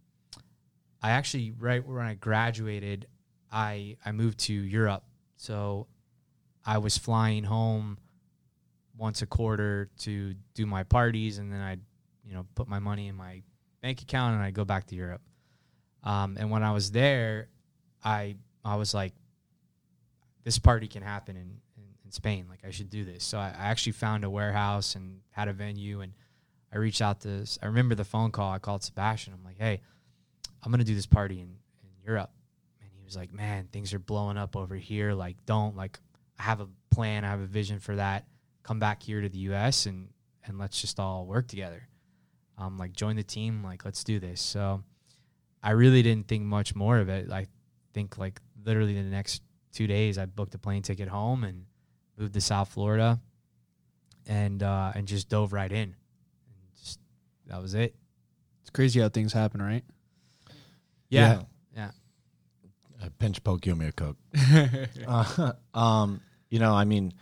I 1.02 1.12
actually 1.12 1.52
right 1.58 1.84
when 1.86 2.04
I 2.04 2.14
graduated, 2.14 3.06
I 3.50 3.96
I 4.04 4.12
moved 4.12 4.38
to 4.40 4.52
Europe, 4.52 5.04
so 5.36 5.86
I 6.66 6.76
was 6.78 6.98
flying 6.98 7.44
home 7.44 7.96
once 9.00 9.22
a 9.22 9.26
quarter 9.26 9.88
to 9.98 10.34
do 10.54 10.66
my 10.66 10.84
parties, 10.84 11.38
and 11.38 11.50
then 11.50 11.60
I'd 11.60 11.80
you 12.24 12.34
know 12.34 12.46
put 12.54 12.68
my 12.68 12.78
money 12.78 13.08
in 13.08 13.16
my 13.16 13.42
bank 13.80 14.02
account 14.02 14.34
and 14.34 14.44
I'd 14.44 14.54
go 14.54 14.66
back 14.66 14.86
to 14.88 14.94
Europe. 14.94 15.22
Um, 16.04 16.36
and 16.38 16.50
when 16.50 16.62
I 16.62 16.72
was 16.72 16.92
there, 16.92 17.48
I 18.04 18.36
I 18.62 18.76
was 18.76 18.92
like, 18.92 19.14
this 20.44 20.58
party 20.58 20.86
can 20.86 21.02
happen 21.02 21.34
in, 21.34 21.60
in, 21.76 21.84
in 22.04 22.12
Spain. 22.12 22.46
Like 22.48 22.60
I 22.64 22.70
should 22.70 22.90
do 22.90 23.04
this. 23.04 23.24
So 23.24 23.38
I, 23.38 23.48
I 23.48 23.66
actually 23.70 23.92
found 23.92 24.22
a 24.22 24.30
warehouse 24.30 24.94
and 24.94 25.20
had 25.30 25.48
a 25.48 25.54
venue, 25.54 26.02
and 26.02 26.12
I 26.72 26.76
reached 26.76 27.00
out 27.00 27.20
to. 27.22 27.46
I 27.62 27.66
remember 27.66 27.94
the 27.94 28.04
phone 28.04 28.30
call. 28.30 28.52
I 28.52 28.58
called 28.58 28.82
Sebastian. 28.82 29.32
I'm 29.32 29.44
like, 29.44 29.58
hey, 29.58 29.80
I'm 30.62 30.70
gonna 30.70 30.84
do 30.84 30.94
this 30.94 31.06
party 31.06 31.40
in, 31.40 31.48
in 31.82 31.90
Europe, 32.04 32.30
and 32.82 32.90
he 32.92 33.02
was 33.02 33.16
like, 33.16 33.32
man, 33.32 33.68
things 33.72 33.94
are 33.94 33.98
blowing 33.98 34.36
up 34.36 34.56
over 34.56 34.76
here. 34.76 35.14
Like, 35.14 35.36
don't 35.46 35.74
like. 35.74 35.98
I 36.38 36.42
have 36.42 36.60
a 36.60 36.68
plan. 36.90 37.24
I 37.24 37.28
have 37.28 37.40
a 37.40 37.46
vision 37.46 37.80
for 37.80 37.96
that. 37.96 38.26
Come 38.62 38.78
back 38.78 39.02
here 39.02 39.20
to 39.20 39.28
the 39.28 39.38
U.S. 39.38 39.86
and 39.86 40.08
and 40.44 40.58
let's 40.58 40.80
just 40.80 40.98
all 40.98 41.26
work 41.26 41.48
together. 41.48 41.88
Um, 42.58 42.76
like 42.76 42.92
join 42.92 43.16
the 43.16 43.22
team. 43.22 43.62
Like 43.62 43.84
let's 43.84 44.04
do 44.04 44.18
this. 44.18 44.40
So 44.40 44.82
I 45.62 45.70
really 45.70 46.02
didn't 46.02 46.28
think 46.28 46.44
much 46.44 46.74
more 46.74 46.98
of 46.98 47.08
it. 47.08 47.30
I 47.30 47.46
think 47.94 48.18
like 48.18 48.40
literally 48.64 48.94
the 48.94 49.02
next 49.02 49.42
two 49.72 49.86
days, 49.86 50.18
I 50.18 50.26
booked 50.26 50.54
a 50.54 50.58
plane 50.58 50.82
ticket 50.82 51.08
home 51.08 51.44
and 51.44 51.66
moved 52.16 52.34
to 52.34 52.40
South 52.40 52.68
Florida, 52.68 53.20
and 54.26 54.62
uh, 54.62 54.92
and 54.94 55.06
just 55.06 55.28
dove 55.28 55.52
right 55.52 55.70
in. 55.70 55.94
And 55.94 55.94
just 56.76 57.00
that 57.46 57.60
was 57.60 57.74
it. 57.74 57.94
It's 58.60 58.70
crazy 58.70 59.00
how 59.00 59.08
things 59.08 59.32
happen, 59.32 59.62
right? 59.62 59.84
Yeah, 61.08 61.42
yeah. 61.74 61.90
A 63.02 63.10
pinch 63.10 63.42
poke, 63.42 63.62
give 63.62 63.78
me 63.78 63.86
a 63.86 63.92
coke. 63.92 64.18
uh, 65.06 65.52
um, 65.74 66.20
you 66.50 66.58
know, 66.58 66.74
I 66.74 66.84
mean, 66.84 67.14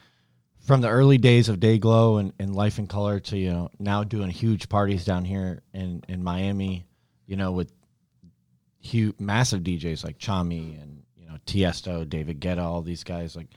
from 0.68 0.82
the 0.82 0.88
early 0.90 1.16
days 1.16 1.48
of 1.48 1.58
Dayglow 1.58 2.20
and, 2.20 2.34
and 2.38 2.54
Life 2.54 2.78
in 2.78 2.86
Color 2.86 3.20
to 3.20 3.38
you 3.38 3.50
know 3.50 3.70
now 3.78 4.04
doing 4.04 4.28
huge 4.28 4.68
parties 4.68 5.04
down 5.06 5.24
here 5.24 5.62
in 5.72 6.04
in 6.08 6.22
Miami, 6.22 6.84
you 7.26 7.36
know, 7.36 7.52
with 7.52 7.72
huge 8.78 9.18
massive 9.18 9.62
DJs 9.62 10.04
like 10.04 10.18
Chami 10.18 10.80
and 10.80 11.02
you 11.16 11.26
know 11.26 11.38
Tiesto, 11.46 12.06
David 12.06 12.38
Guetta, 12.38 12.62
all 12.62 12.82
these 12.82 13.02
guys. 13.02 13.34
Like, 13.34 13.48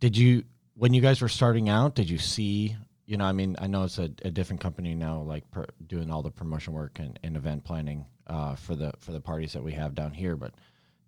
did 0.00 0.18
you 0.18 0.44
when 0.74 0.92
you 0.92 1.00
guys 1.00 1.22
were 1.22 1.30
starting 1.30 1.70
out? 1.70 1.94
Did 1.94 2.10
you 2.10 2.18
see? 2.18 2.76
You 3.06 3.16
know, 3.16 3.24
I 3.24 3.32
mean, 3.32 3.56
I 3.58 3.66
know 3.66 3.84
it's 3.84 3.98
a, 3.98 4.10
a 4.22 4.30
different 4.30 4.60
company 4.60 4.94
now, 4.94 5.22
like 5.22 5.50
per, 5.50 5.64
doing 5.84 6.12
all 6.12 6.22
the 6.22 6.30
promotion 6.30 6.74
work 6.74 6.98
and, 7.00 7.18
and 7.24 7.36
event 7.36 7.64
planning 7.64 8.04
uh, 8.26 8.54
for 8.54 8.76
the 8.76 8.92
for 8.98 9.12
the 9.12 9.20
parties 9.20 9.54
that 9.54 9.64
we 9.64 9.72
have 9.72 9.94
down 9.94 10.12
here. 10.12 10.36
But 10.36 10.52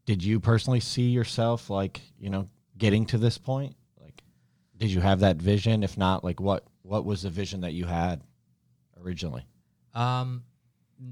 did 0.06 0.24
you 0.24 0.40
personally 0.40 0.80
see 0.80 1.10
yourself 1.10 1.68
like 1.68 2.00
you 2.18 2.30
know 2.30 2.48
getting 2.78 3.04
to 3.06 3.18
this 3.18 3.36
point? 3.36 3.76
Did 4.82 4.90
you 4.90 5.00
have 5.00 5.20
that 5.20 5.36
vision? 5.36 5.84
If 5.84 5.96
not, 5.96 6.24
like 6.24 6.40
what 6.40 6.64
what 6.82 7.04
was 7.04 7.22
the 7.22 7.30
vision 7.30 7.60
that 7.60 7.72
you 7.72 7.84
had 7.84 8.20
originally? 9.00 9.46
Um, 9.94 10.42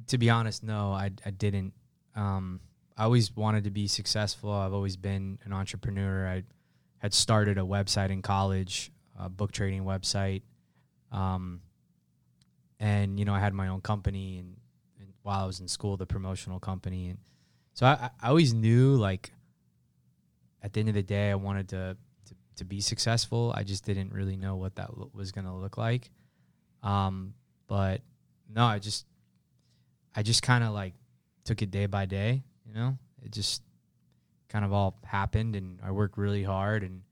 to 0.09 0.18
be 0.18 0.28
honest, 0.28 0.64
no, 0.64 0.90
I 0.90 1.12
I 1.24 1.30
didn't. 1.30 1.72
Um, 2.16 2.59
I 2.96 3.04
always 3.04 3.37
wanted 3.37 3.62
to 3.64 3.70
be 3.70 3.87
successful. 3.87 4.50
I've 4.50 4.72
always 4.72 4.96
been 4.96 5.38
an 5.44 5.52
entrepreneur. 5.52 6.26
I 6.26 6.42
had 6.98 7.14
started 7.14 7.59
a 7.59 7.61
website 7.61 8.11
in 8.11 8.22
college, 8.22 8.90
a 9.16 9.28
book 9.28 9.52
trading 9.52 9.85
website. 9.85 10.42
Um, 11.12 11.61
and 12.80 13.20
you 13.20 13.24
know, 13.24 13.35
I 13.35 13.38
had 13.38 13.54
my 13.54 13.68
own 13.68 13.83
company, 13.83 14.38
and, 14.38 14.56
and 14.98 15.12
while 15.22 15.44
I 15.44 15.46
was 15.46 15.61
in 15.61 15.68
school, 15.68 15.96
the 15.96 16.06
promotional 16.06 16.59
company, 16.59 17.11
and 17.11 17.18
so 17.74 17.87
I, 17.87 18.11
I 18.20 18.30
always 18.30 18.52
knew 18.52 18.96
like 18.96 19.30
at 20.61 20.72
the 20.72 20.80
end 20.80 20.88
of 20.88 20.96
the 20.96 21.04
day, 21.04 21.30
I 21.30 21.37
wanted 21.37 21.68
to 21.68 21.96
to, 22.61 22.64
be 22.64 22.81
successful. 22.81 23.53
I 23.55 23.62
just 23.62 23.85
didn't 23.85 24.12
really 24.12 24.37
know 24.37 24.57
what 24.57 24.77
that 24.77 24.96
lo- 24.96 25.11
was 25.12 25.33
going 25.33 25.44
to 25.44 25.53
look 25.53 25.77
like. 25.77 26.11
Um, 26.83 27.35
but 27.66 28.01
no, 28.53 28.64
I 28.64 28.79
just 28.79 29.07
I 30.14 30.23
just 30.23 30.42
kind 30.42 30.64
of 30.64 30.73
like 30.73 30.94
took 31.44 31.62
it 31.62 31.70
day 31.70 31.87
by 31.87 32.07
day, 32.07 32.42
you 32.66 32.75
know? 32.75 32.99
It 33.23 33.33
just 33.33 33.62
kind 34.49 34.64
of 34.64 34.73
all 34.73 34.99
happened 35.05 35.57
and 35.57 35.79
I 35.85 35.90
worked 35.92 36.18
really 36.18 36.42
hard 36.42 36.83
and 36.83 37.03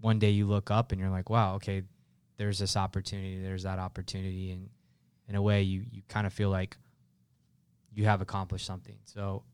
one 0.00 0.18
day 0.18 0.30
you 0.30 0.46
look 0.46 0.70
up 0.70 0.92
and 0.92 1.00
you're 1.00 1.10
like, 1.10 1.30
"Wow, 1.30 1.54
okay, 1.54 1.82
there's 2.36 2.58
this 2.58 2.76
opportunity, 2.76 3.40
there's 3.40 3.62
that 3.62 3.78
opportunity." 3.78 4.50
And 4.52 4.68
in 5.28 5.34
a 5.34 5.42
way 5.42 5.62
you 5.62 5.84
you 5.90 6.02
kind 6.08 6.26
of 6.26 6.32
feel 6.32 6.50
like 6.50 6.76
you 7.92 8.04
have 8.04 8.20
accomplished 8.20 8.66
something. 8.66 8.96
So 9.04 9.44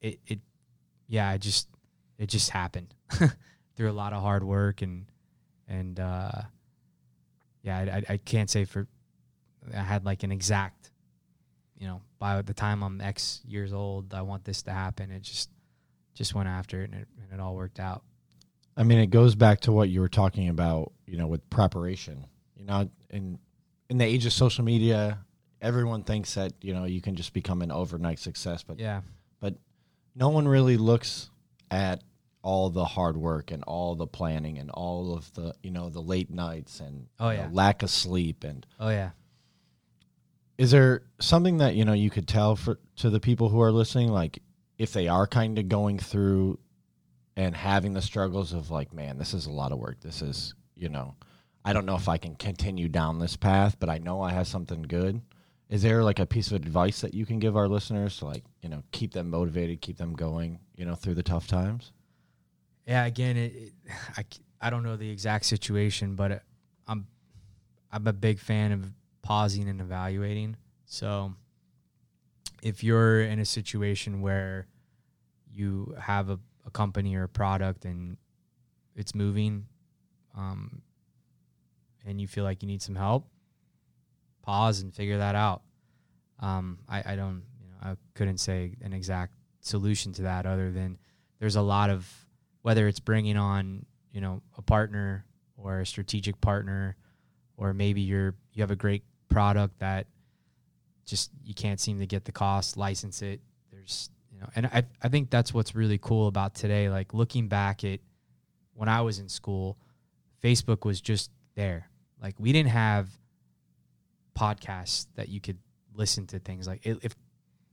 it 0.00 0.18
it 0.26 0.40
yeah, 1.08 1.32
it 1.32 1.40
just 1.40 1.68
it 2.18 2.28
just 2.28 2.50
happened 2.50 2.94
through 3.78 3.90
a 3.90 3.92
lot 3.92 4.12
of 4.12 4.20
hard 4.20 4.42
work 4.42 4.82
and 4.82 5.06
and 5.68 6.00
uh 6.00 6.32
yeah, 7.62 7.78
I, 7.78 7.82
I, 7.82 8.02
I 8.14 8.16
can't 8.16 8.50
say 8.50 8.64
for 8.64 8.88
I 9.74 9.82
had 9.82 10.04
like 10.04 10.22
an 10.24 10.32
exact, 10.32 10.90
you 11.76 11.86
know, 11.86 12.00
by 12.18 12.42
the 12.42 12.54
time 12.54 12.82
I'm 12.82 13.00
X 13.00 13.40
years 13.46 13.72
old, 13.72 14.14
I 14.14 14.22
want 14.22 14.44
this 14.44 14.62
to 14.62 14.72
happen. 14.72 15.12
It 15.12 15.22
just 15.22 15.48
just 16.14 16.34
went 16.34 16.48
after 16.48 16.82
it 16.82 16.90
and 16.90 17.02
it, 17.02 17.08
and 17.22 17.32
it 17.32 17.40
all 17.40 17.54
worked 17.54 17.78
out. 17.78 18.02
I 18.76 18.82
mean, 18.82 18.98
it 18.98 19.10
goes 19.10 19.36
back 19.36 19.60
to 19.60 19.72
what 19.72 19.88
you 19.88 20.00
were 20.00 20.08
talking 20.08 20.48
about, 20.48 20.92
you 21.06 21.16
know, 21.16 21.28
with 21.28 21.48
preparation. 21.48 22.26
You 22.56 22.64
know, 22.64 22.90
in 23.10 23.38
in 23.88 23.98
the 23.98 24.04
age 24.04 24.26
of 24.26 24.32
social 24.32 24.64
media, 24.64 25.18
everyone 25.62 26.02
thinks 26.02 26.34
that 26.34 26.52
you 26.62 26.74
know 26.74 26.84
you 26.84 27.00
can 27.00 27.14
just 27.14 27.32
become 27.32 27.62
an 27.62 27.70
overnight 27.70 28.18
success, 28.18 28.64
but 28.64 28.80
Yeah, 28.80 29.02
but 29.38 29.54
no 30.16 30.30
one 30.30 30.48
really 30.48 30.76
looks 30.76 31.30
at 31.70 32.02
all 32.42 32.70
the 32.70 32.84
hard 32.84 33.16
work 33.16 33.50
and 33.50 33.62
all 33.64 33.94
the 33.96 34.06
planning 34.06 34.58
and 34.58 34.70
all 34.70 35.14
of 35.16 35.32
the 35.34 35.54
you 35.62 35.70
know 35.70 35.88
the 35.90 36.00
late 36.00 36.30
nights 36.30 36.80
and 36.80 37.06
Oh, 37.18 37.30
you 37.30 37.36
know, 37.38 37.42
yeah. 37.44 37.48
lack 37.52 37.82
of 37.82 37.90
sleep 37.90 38.44
and 38.44 38.64
oh 38.78 38.88
yeah. 38.90 39.10
is 40.56 40.70
there 40.70 41.02
something 41.20 41.58
that 41.58 41.74
you 41.74 41.84
know 41.84 41.92
you 41.92 42.10
could 42.10 42.28
tell 42.28 42.56
for 42.56 42.78
to 42.96 43.10
the 43.10 43.20
people 43.20 43.48
who 43.48 43.60
are 43.60 43.72
listening 43.72 44.08
like 44.08 44.40
if 44.78 44.92
they 44.92 45.08
are 45.08 45.26
kind 45.26 45.58
of 45.58 45.68
going 45.68 45.98
through 45.98 46.58
and 47.36 47.56
having 47.56 47.92
the 47.94 48.02
struggles 48.02 48.52
of 48.52 48.70
like 48.70 48.92
man 48.92 49.18
this 49.18 49.34
is 49.34 49.46
a 49.46 49.50
lot 49.52 49.72
of 49.72 49.78
work 49.78 50.00
this 50.00 50.22
is 50.22 50.54
you 50.76 50.88
know 50.88 51.14
i 51.64 51.72
don't 51.72 51.86
know 51.86 51.96
if 51.96 52.08
i 52.08 52.16
can 52.18 52.34
continue 52.36 52.88
down 52.88 53.18
this 53.18 53.36
path 53.36 53.76
but 53.80 53.88
i 53.88 53.98
know 53.98 54.20
i 54.22 54.30
have 54.32 54.46
something 54.46 54.82
good 54.82 55.20
is 55.68 55.82
there 55.82 56.02
like 56.02 56.18
a 56.18 56.24
piece 56.26 56.46
of 56.48 56.54
advice 56.54 57.00
that 57.02 57.12
you 57.14 57.26
can 57.26 57.38
give 57.40 57.56
our 57.56 57.68
listeners 57.68 58.16
to 58.18 58.24
like 58.24 58.44
you 58.62 58.68
know 58.68 58.82
keep 58.92 59.12
them 59.12 59.28
motivated 59.30 59.80
keep 59.80 59.98
them 59.98 60.14
going 60.14 60.58
you 60.76 60.84
know 60.84 60.94
through 60.94 61.14
the 61.14 61.22
tough 61.22 61.46
times 61.48 61.92
Yeah, 62.88 63.04
again, 63.04 63.36
it, 63.36 63.52
it 63.54 63.72
I, 64.16 64.24
I 64.60 64.70
don't 64.70 64.82
know 64.82 64.96
the 64.96 65.10
exact 65.10 65.44
situation, 65.44 66.16
but 66.16 66.32
it, 66.32 66.42
I'm 66.88 67.06
I'm 67.92 68.06
a 68.06 68.12
big 68.12 68.40
fan 68.40 68.72
of 68.72 68.90
pausing 69.22 69.68
and 69.68 69.80
evaluating. 69.80 70.56
So 70.86 71.34
if 72.62 72.82
you're 72.82 73.22
in 73.22 73.38
a 73.38 73.44
situation 73.44 74.20
where 74.20 74.66
you 75.52 75.94
have 76.00 76.30
a, 76.30 76.38
a 76.66 76.70
company 76.70 77.14
or 77.14 77.24
a 77.24 77.28
product 77.28 77.84
and 77.84 78.16
it's 78.96 79.14
moving, 79.14 79.66
um, 80.36 80.82
and 82.06 82.20
you 82.20 82.26
feel 82.26 82.44
like 82.44 82.62
you 82.62 82.68
need 82.68 82.82
some 82.82 82.94
help, 82.94 83.28
pause 84.42 84.80
and 84.80 84.92
figure 84.94 85.18
that 85.18 85.34
out. 85.34 85.62
Um, 86.40 86.78
I, 86.88 87.12
I 87.12 87.16
don't, 87.16 87.42
you 87.60 87.68
know, 87.70 87.90
I 87.90 87.96
couldn't 88.14 88.38
say 88.38 88.76
an 88.82 88.92
exact 88.92 89.34
solution 89.60 90.12
to 90.14 90.22
that 90.22 90.46
other 90.46 90.70
than 90.70 90.98
there's 91.38 91.56
a 91.56 91.62
lot 91.62 91.90
of 91.90 92.10
whether 92.68 92.86
it's 92.86 93.00
bringing 93.00 93.38
on 93.38 93.86
you 94.12 94.20
know 94.20 94.42
a 94.58 94.60
partner 94.60 95.24
or 95.56 95.80
a 95.80 95.86
strategic 95.86 96.38
partner 96.42 96.96
or 97.56 97.72
maybe 97.72 98.02
you're 98.02 98.34
you 98.52 98.62
have 98.62 98.70
a 98.70 98.76
great 98.76 99.04
product 99.30 99.78
that 99.78 100.06
just 101.06 101.30
you 101.42 101.54
can't 101.54 101.80
seem 101.80 101.98
to 101.98 102.06
get 102.06 102.26
the 102.26 102.32
cost, 102.32 102.76
license 102.76 103.22
it. 103.22 103.40
There's 103.72 104.10
you 104.30 104.38
know, 104.38 104.50
and 104.54 104.66
I 104.66 104.82
I 105.02 105.08
think 105.08 105.30
that's 105.30 105.54
what's 105.54 105.74
really 105.74 105.96
cool 105.96 106.26
about 106.26 106.54
today. 106.54 106.90
Like 106.90 107.14
looking 107.14 107.48
back 107.48 107.84
at 107.84 108.00
when 108.74 108.90
I 108.90 109.00
was 109.00 109.18
in 109.18 109.30
school, 109.30 109.78
Facebook 110.44 110.84
was 110.84 111.00
just 111.00 111.30
there. 111.54 111.88
Like 112.20 112.34
we 112.38 112.52
didn't 112.52 112.68
have 112.68 113.08
podcasts 114.38 115.06
that 115.14 115.30
you 115.30 115.40
could 115.40 115.56
listen 115.94 116.26
to 116.26 116.38
things 116.38 116.68
like 116.68 116.84
if, 116.84 117.16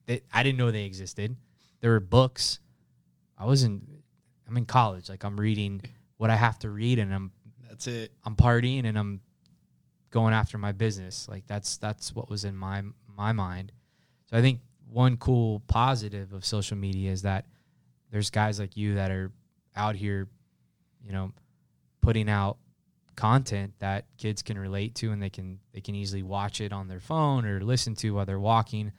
they, 0.06 0.22
I 0.34 0.42
didn't 0.44 0.58
know 0.58 0.72
they 0.72 0.86
existed. 0.86 1.36
There 1.82 1.92
were 1.92 2.00
books. 2.00 2.62
I 3.38 3.46
wasn't. 3.46 3.84
I'm 4.48 4.58
in 4.58 4.66
college. 4.66 5.10
Like 5.10 5.24
I'm 5.24 5.40
reading 5.40 5.82
what 6.18 6.30
I 6.30 6.36
have 6.36 6.60
to 6.60 6.70
read, 6.70 7.00
and 7.00 7.14
I'm 7.14 7.32
That's 7.68 7.88
it. 7.88 8.12
I'm 8.24 8.36
partying 8.36 8.86
and 8.86 8.98
I'm 8.98 9.22
going 10.12 10.34
after 10.34 10.58
my 10.58 10.72
business. 10.72 11.28
Like 11.30 11.46
that's 11.48 11.78
that's 11.78 12.14
what 12.16 12.30
was 12.30 12.46
in 12.46 12.56
my 12.56 12.84
my 13.18 13.32
mind. 13.32 13.72
So 14.30 14.38
I 14.38 14.42
think 14.42 14.60
one 14.90 15.18
cool 15.18 15.62
positive 15.68 16.34
of 16.34 16.46
social 16.46 16.78
media 16.78 17.12
is 17.12 17.24
that 17.24 17.46
there's 18.12 18.30
guys 18.30 18.60
like 18.60 18.78
you 18.78 18.96
that 18.96 19.12
are 19.12 19.32
out 19.76 19.96
here, 19.96 20.30
you 21.04 21.12
know, 21.12 21.32
putting 22.02 22.30
out 22.30 22.58
content 23.16 23.74
that 23.80 24.06
kids 24.18 24.42
can 24.42 24.58
relate 24.58 24.94
to 24.96 25.12
and 25.12 25.22
they 25.22 25.30
can 25.30 25.60
they 25.74 25.82
can 25.82 25.96
easily 25.96 26.24
watch 26.24 26.62
it 26.62 26.72
on 26.72 26.88
their 26.88 27.00
phone 27.00 27.46
or 27.46 27.62
listen 27.62 27.96
to 27.96 28.14
while 28.14 28.26
they're 28.26 28.40
walking. 28.40 28.92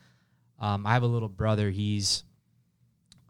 Um, 0.58 0.86
I 0.86 0.94
have 0.94 1.02
a 1.02 1.06
little 1.06 1.28
brother. 1.28 1.70
He's 1.70 2.24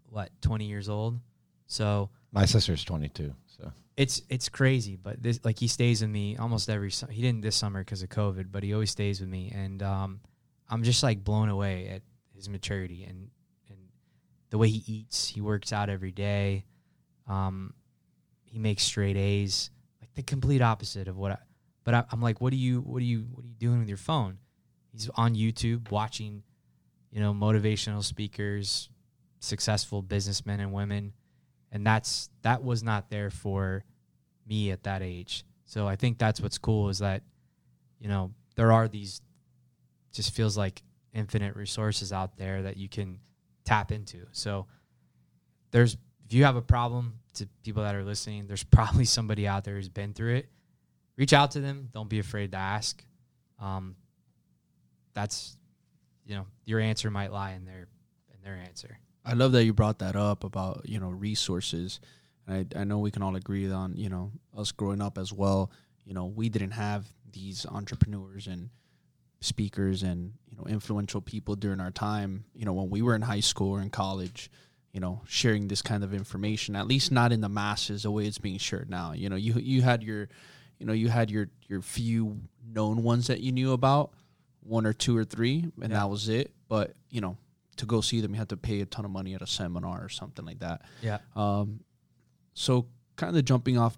what 0.08 0.30
20 0.42 0.64
years 0.64 0.88
old. 0.88 1.18
So 1.66 2.10
My 2.32 2.44
sister's 2.44 2.84
22. 2.84 3.34
So 3.46 3.72
it's 3.96 4.22
it's 4.28 4.48
crazy, 4.48 4.96
but 4.96 5.22
this 5.22 5.40
like 5.44 5.58
he 5.58 5.68
stays 5.68 6.00
with 6.00 6.10
me 6.10 6.36
almost 6.36 6.68
every. 6.68 6.90
su- 6.90 7.06
He 7.06 7.22
didn't 7.22 7.40
this 7.40 7.56
summer 7.56 7.80
because 7.80 8.02
of 8.02 8.08
COVID, 8.08 8.46
but 8.52 8.62
he 8.62 8.72
always 8.74 8.90
stays 8.90 9.20
with 9.20 9.28
me, 9.28 9.50
and 9.54 9.82
um, 9.82 10.20
I'm 10.68 10.82
just 10.82 11.02
like 11.02 11.24
blown 11.24 11.48
away 11.48 11.88
at 11.88 12.02
his 12.34 12.48
maturity 12.48 13.04
and 13.04 13.30
and 13.68 13.78
the 14.50 14.58
way 14.58 14.68
he 14.68 14.82
eats. 14.92 15.28
He 15.28 15.40
works 15.40 15.72
out 15.72 15.88
every 15.88 16.12
day. 16.12 16.64
Um, 17.26 17.74
he 18.44 18.58
makes 18.58 18.82
straight 18.84 19.16
A's, 19.16 19.70
like 20.00 20.12
the 20.14 20.22
complete 20.22 20.62
opposite 20.62 21.08
of 21.08 21.16
what. 21.16 21.32
I, 21.32 21.38
but 21.84 21.94
I, 21.94 22.04
I'm 22.10 22.20
like, 22.20 22.40
what 22.40 22.50
do 22.50 22.56
you 22.56 22.80
what 22.80 23.00
are 23.00 23.06
you 23.06 23.26
what 23.32 23.44
are 23.44 23.48
you 23.48 23.54
doing 23.54 23.78
with 23.78 23.88
your 23.88 23.96
phone? 23.96 24.38
He's 24.92 25.08
on 25.14 25.34
YouTube 25.34 25.90
watching, 25.90 26.42
you 27.10 27.20
know, 27.20 27.32
motivational 27.32 28.02
speakers, 28.04 28.88
successful 29.40 30.02
businessmen 30.02 30.60
and 30.60 30.72
women 30.72 31.12
and 31.76 31.86
that's 31.86 32.30
that 32.40 32.64
was 32.64 32.82
not 32.82 33.10
there 33.10 33.28
for 33.28 33.84
me 34.46 34.70
at 34.70 34.84
that 34.84 35.02
age. 35.02 35.44
So 35.66 35.86
I 35.86 35.94
think 35.94 36.16
that's 36.16 36.40
what's 36.40 36.56
cool 36.56 36.88
is 36.88 37.00
that 37.00 37.22
you 38.00 38.08
know 38.08 38.32
there 38.54 38.72
are 38.72 38.88
these 38.88 39.20
just 40.10 40.34
feels 40.34 40.56
like 40.56 40.82
infinite 41.12 41.54
resources 41.54 42.14
out 42.14 42.38
there 42.38 42.62
that 42.62 42.78
you 42.78 42.88
can 42.88 43.18
tap 43.66 43.92
into. 43.92 44.24
So 44.32 44.68
there's 45.70 45.98
if 46.24 46.32
you 46.32 46.44
have 46.44 46.56
a 46.56 46.62
problem 46.62 47.18
to 47.34 47.46
people 47.62 47.82
that 47.82 47.94
are 47.94 48.04
listening, 48.04 48.46
there's 48.46 48.64
probably 48.78 49.04
somebody 49.04 49.46
out 49.46 49.64
there 49.64 49.74
who's 49.74 49.90
been 49.90 50.14
through 50.14 50.36
it. 50.36 50.48
Reach 51.18 51.34
out 51.34 51.50
to 51.50 51.60
them. 51.60 51.90
Don't 51.92 52.08
be 52.08 52.20
afraid 52.20 52.52
to 52.52 52.58
ask. 52.58 53.04
Um, 53.60 53.96
that's 55.12 55.58
you 56.24 56.36
know 56.36 56.46
your 56.64 56.80
answer 56.80 57.10
might 57.10 57.32
lie 57.32 57.52
in 57.52 57.66
their 57.66 57.86
in 58.32 58.40
their 58.42 58.54
answer. 58.54 58.98
I 59.26 59.32
love 59.34 59.52
that 59.52 59.64
you 59.64 59.72
brought 59.72 59.98
that 59.98 60.14
up 60.14 60.44
about 60.44 60.82
you 60.84 61.00
know 61.00 61.10
resources. 61.10 62.00
And 62.46 62.68
I 62.74 62.80
I 62.80 62.84
know 62.84 62.98
we 62.98 63.10
can 63.10 63.22
all 63.22 63.34
agree 63.36 63.70
on 63.70 63.96
you 63.96 64.08
know 64.08 64.30
us 64.56 64.72
growing 64.72 65.02
up 65.02 65.18
as 65.18 65.32
well. 65.32 65.70
You 66.04 66.14
know 66.14 66.26
we 66.26 66.48
didn't 66.48 66.70
have 66.70 67.06
these 67.32 67.66
entrepreneurs 67.66 68.46
and 68.46 68.70
speakers 69.40 70.02
and 70.02 70.32
you 70.48 70.56
know 70.56 70.64
influential 70.64 71.20
people 71.20 71.56
during 71.56 71.80
our 71.80 71.90
time. 71.90 72.44
You 72.54 72.64
know 72.64 72.72
when 72.72 72.88
we 72.88 73.02
were 73.02 73.16
in 73.16 73.22
high 73.22 73.40
school 73.40 73.72
or 73.72 73.82
in 73.82 73.90
college. 73.90 74.50
You 74.92 75.00
know, 75.00 75.20
sharing 75.26 75.68
this 75.68 75.82
kind 75.82 76.02
of 76.02 76.14
information, 76.14 76.74
at 76.74 76.86
least 76.86 77.12
not 77.12 77.30
in 77.30 77.42
the 77.42 77.50
masses 77.50 78.04
the 78.04 78.10
way 78.10 78.24
it's 78.24 78.38
being 78.38 78.56
shared 78.56 78.88
now. 78.88 79.12
You 79.12 79.28
know, 79.28 79.36
you 79.36 79.52
you 79.56 79.82
had 79.82 80.02
your, 80.02 80.30
you 80.78 80.86
know, 80.86 80.94
you 80.94 81.10
had 81.10 81.30
your 81.30 81.50
your 81.68 81.82
few 81.82 82.40
known 82.66 83.02
ones 83.02 83.26
that 83.26 83.40
you 83.40 83.52
knew 83.52 83.72
about, 83.72 84.12
one 84.62 84.86
or 84.86 84.94
two 84.94 85.14
or 85.14 85.22
three, 85.22 85.70
and 85.82 85.92
that 85.92 86.08
was 86.08 86.30
it. 86.30 86.50
But 86.66 86.94
you 87.10 87.20
know, 87.20 87.36
to 87.76 87.86
go 87.86 88.00
see 88.00 88.20
them, 88.20 88.32
you 88.32 88.38
had 88.38 88.48
to 88.50 88.56
pay 88.56 88.80
a 88.80 88.86
ton 88.86 89.04
of 89.04 89.10
money 89.10 89.34
at 89.34 89.42
a 89.42 89.46
seminar 89.46 90.02
or 90.02 90.08
something 90.08 90.44
like 90.44 90.60
that. 90.60 90.82
Yeah. 91.02 91.18
Um, 91.34 91.80
so 92.54 92.86
kind 93.16 93.36
of 93.36 93.44
jumping 93.44 93.78
off 93.78 93.96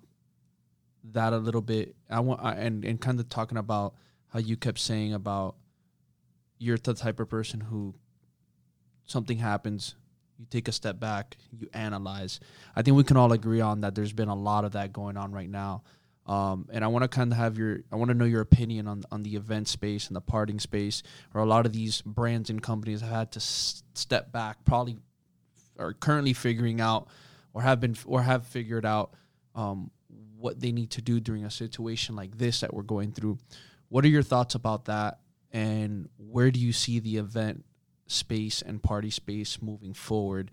that 1.12 1.32
a 1.32 1.38
little 1.38 1.60
bit, 1.60 1.94
I 2.10 2.20
want 2.20 2.40
I, 2.42 2.54
and 2.54 2.84
and 2.84 3.00
kind 3.00 3.18
of 3.20 3.28
talking 3.28 3.58
about 3.58 3.94
how 4.28 4.40
you 4.40 4.56
kept 4.56 4.78
saying 4.78 5.14
about 5.14 5.56
you're 6.58 6.76
the 6.76 6.94
type 6.94 7.20
of 7.20 7.28
person 7.28 7.60
who 7.60 7.94
something 9.06 9.38
happens, 9.38 9.94
you 10.38 10.46
take 10.50 10.68
a 10.68 10.72
step 10.72 11.00
back, 11.00 11.36
you 11.50 11.68
analyze. 11.72 12.40
I 12.76 12.82
think 12.82 12.96
we 12.96 13.04
can 13.04 13.16
all 13.16 13.32
agree 13.32 13.60
on 13.60 13.80
that. 13.82 13.94
There's 13.94 14.12
been 14.12 14.28
a 14.28 14.34
lot 14.34 14.64
of 14.64 14.72
that 14.72 14.92
going 14.92 15.16
on 15.16 15.32
right 15.32 15.48
now. 15.48 15.82
Um, 16.28 16.68
and 16.70 16.84
I 16.84 16.88
want 16.88 17.04
to 17.04 17.08
kind 17.08 17.32
of 17.32 17.38
have 17.38 17.56
your, 17.56 17.80
I 17.90 17.96
want 17.96 18.10
to 18.10 18.14
know 18.14 18.26
your 18.26 18.42
opinion 18.42 18.86
on 18.86 19.02
on 19.10 19.22
the 19.22 19.34
event 19.34 19.66
space 19.66 20.08
and 20.08 20.14
the 20.14 20.20
parting 20.20 20.60
space, 20.60 21.02
or 21.32 21.40
a 21.40 21.46
lot 21.46 21.64
of 21.64 21.72
these 21.72 22.02
brands 22.02 22.50
and 22.50 22.62
companies 22.62 23.00
have 23.00 23.10
had 23.10 23.32
to 23.32 23.38
s- 23.38 23.82
step 23.94 24.30
back, 24.30 24.62
probably 24.66 24.98
are 25.78 25.94
currently 25.94 26.34
figuring 26.34 26.82
out, 26.82 27.08
or 27.54 27.62
have 27.62 27.80
been, 27.80 27.96
or 28.04 28.20
have 28.20 28.46
figured 28.46 28.84
out 28.84 29.14
um, 29.54 29.90
what 30.36 30.60
they 30.60 30.70
need 30.70 30.90
to 30.90 31.00
do 31.00 31.18
during 31.18 31.46
a 31.46 31.50
situation 31.50 32.14
like 32.14 32.36
this 32.36 32.60
that 32.60 32.74
we're 32.74 32.82
going 32.82 33.10
through. 33.10 33.38
What 33.88 34.04
are 34.04 34.08
your 34.08 34.22
thoughts 34.22 34.54
about 34.54 34.84
that, 34.84 35.20
and 35.50 36.10
where 36.18 36.50
do 36.50 36.60
you 36.60 36.74
see 36.74 36.98
the 36.98 37.16
event 37.16 37.64
space 38.06 38.60
and 38.60 38.82
party 38.82 39.10
space 39.10 39.62
moving 39.62 39.94
forward 39.94 40.50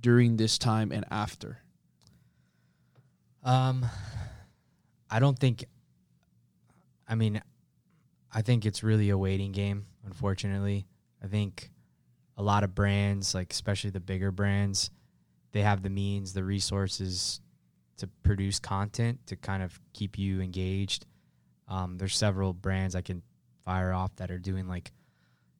during 0.00 0.36
this 0.36 0.56
time 0.56 0.92
and 0.92 1.04
after? 1.10 1.62
Um, 3.42 3.86
I 5.10 5.18
don't 5.18 5.38
think. 5.38 5.64
I 7.08 7.14
mean, 7.14 7.40
I 8.32 8.42
think 8.42 8.66
it's 8.66 8.82
really 8.82 9.10
a 9.10 9.18
waiting 9.18 9.52
game. 9.52 9.86
Unfortunately, 10.04 10.86
I 11.22 11.26
think 11.26 11.70
a 12.36 12.42
lot 12.42 12.64
of 12.64 12.74
brands, 12.74 13.34
like 13.34 13.52
especially 13.52 13.90
the 13.90 14.00
bigger 14.00 14.30
brands, 14.30 14.90
they 15.52 15.62
have 15.62 15.82
the 15.82 15.90
means, 15.90 16.32
the 16.32 16.44
resources 16.44 17.40
to 17.98 18.06
produce 18.22 18.58
content 18.58 19.18
to 19.26 19.36
kind 19.36 19.62
of 19.62 19.80
keep 19.92 20.18
you 20.18 20.40
engaged. 20.40 21.06
Um, 21.68 21.96
there's 21.96 22.16
several 22.16 22.52
brands 22.52 22.94
I 22.94 23.00
can 23.00 23.22
fire 23.64 23.92
off 23.92 24.14
that 24.16 24.30
are 24.30 24.38
doing 24.38 24.68
like, 24.68 24.92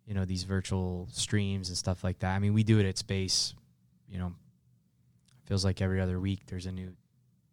you 0.04 0.14
know, 0.14 0.24
these 0.24 0.44
virtual 0.44 1.08
streams 1.10 1.68
and 1.68 1.78
stuff 1.78 2.04
like 2.04 2.18
that. 2.20 2.34
I 2.34 2.38
mean, 2.38 2.52
we 2.54 2.62
do 2.62 2.78
it 2.78 2.86
at 2.86 2.98
Space. 2.98 3.54
You 4.08 4.18
know, 4.18 4.32
feels 5.46 5.64
like 5.64 5.80
every 5.80 6.00
other 6.00 6.20
week 6.20 6.42
there's 6.46 6.66
a 6.66 6.72
new 6.72 6.92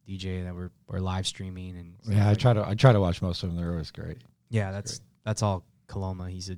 DJ 0.08 0.44
that 0.44 0.54
we're, 0.54 0.72
we're 0.88 1.00
live 1.00 1.26
streaming 1.26 1.78
and 1.78 1.94
yeah, 2.16 2.30
I 2.30 2.34
try 2.34 2.54
to 2.54 2.68
I 2.68 2.76
try 2.76 2.92
to 2.92 3.00
watch 3.00 3.22
most 3.22 3.44
of 3.44 3.50
them. 3.50 3.58
They're 3.58 3.72
always 3.72 3.92
great. 3.92 4.18
yeah, 4.50 4.72
that's 4.72 5.02
that's 5.24 5.42
all 5.42 5.64
Coloma. 5.88 6.30
He's 6.30 6.50
a 6.50 6.58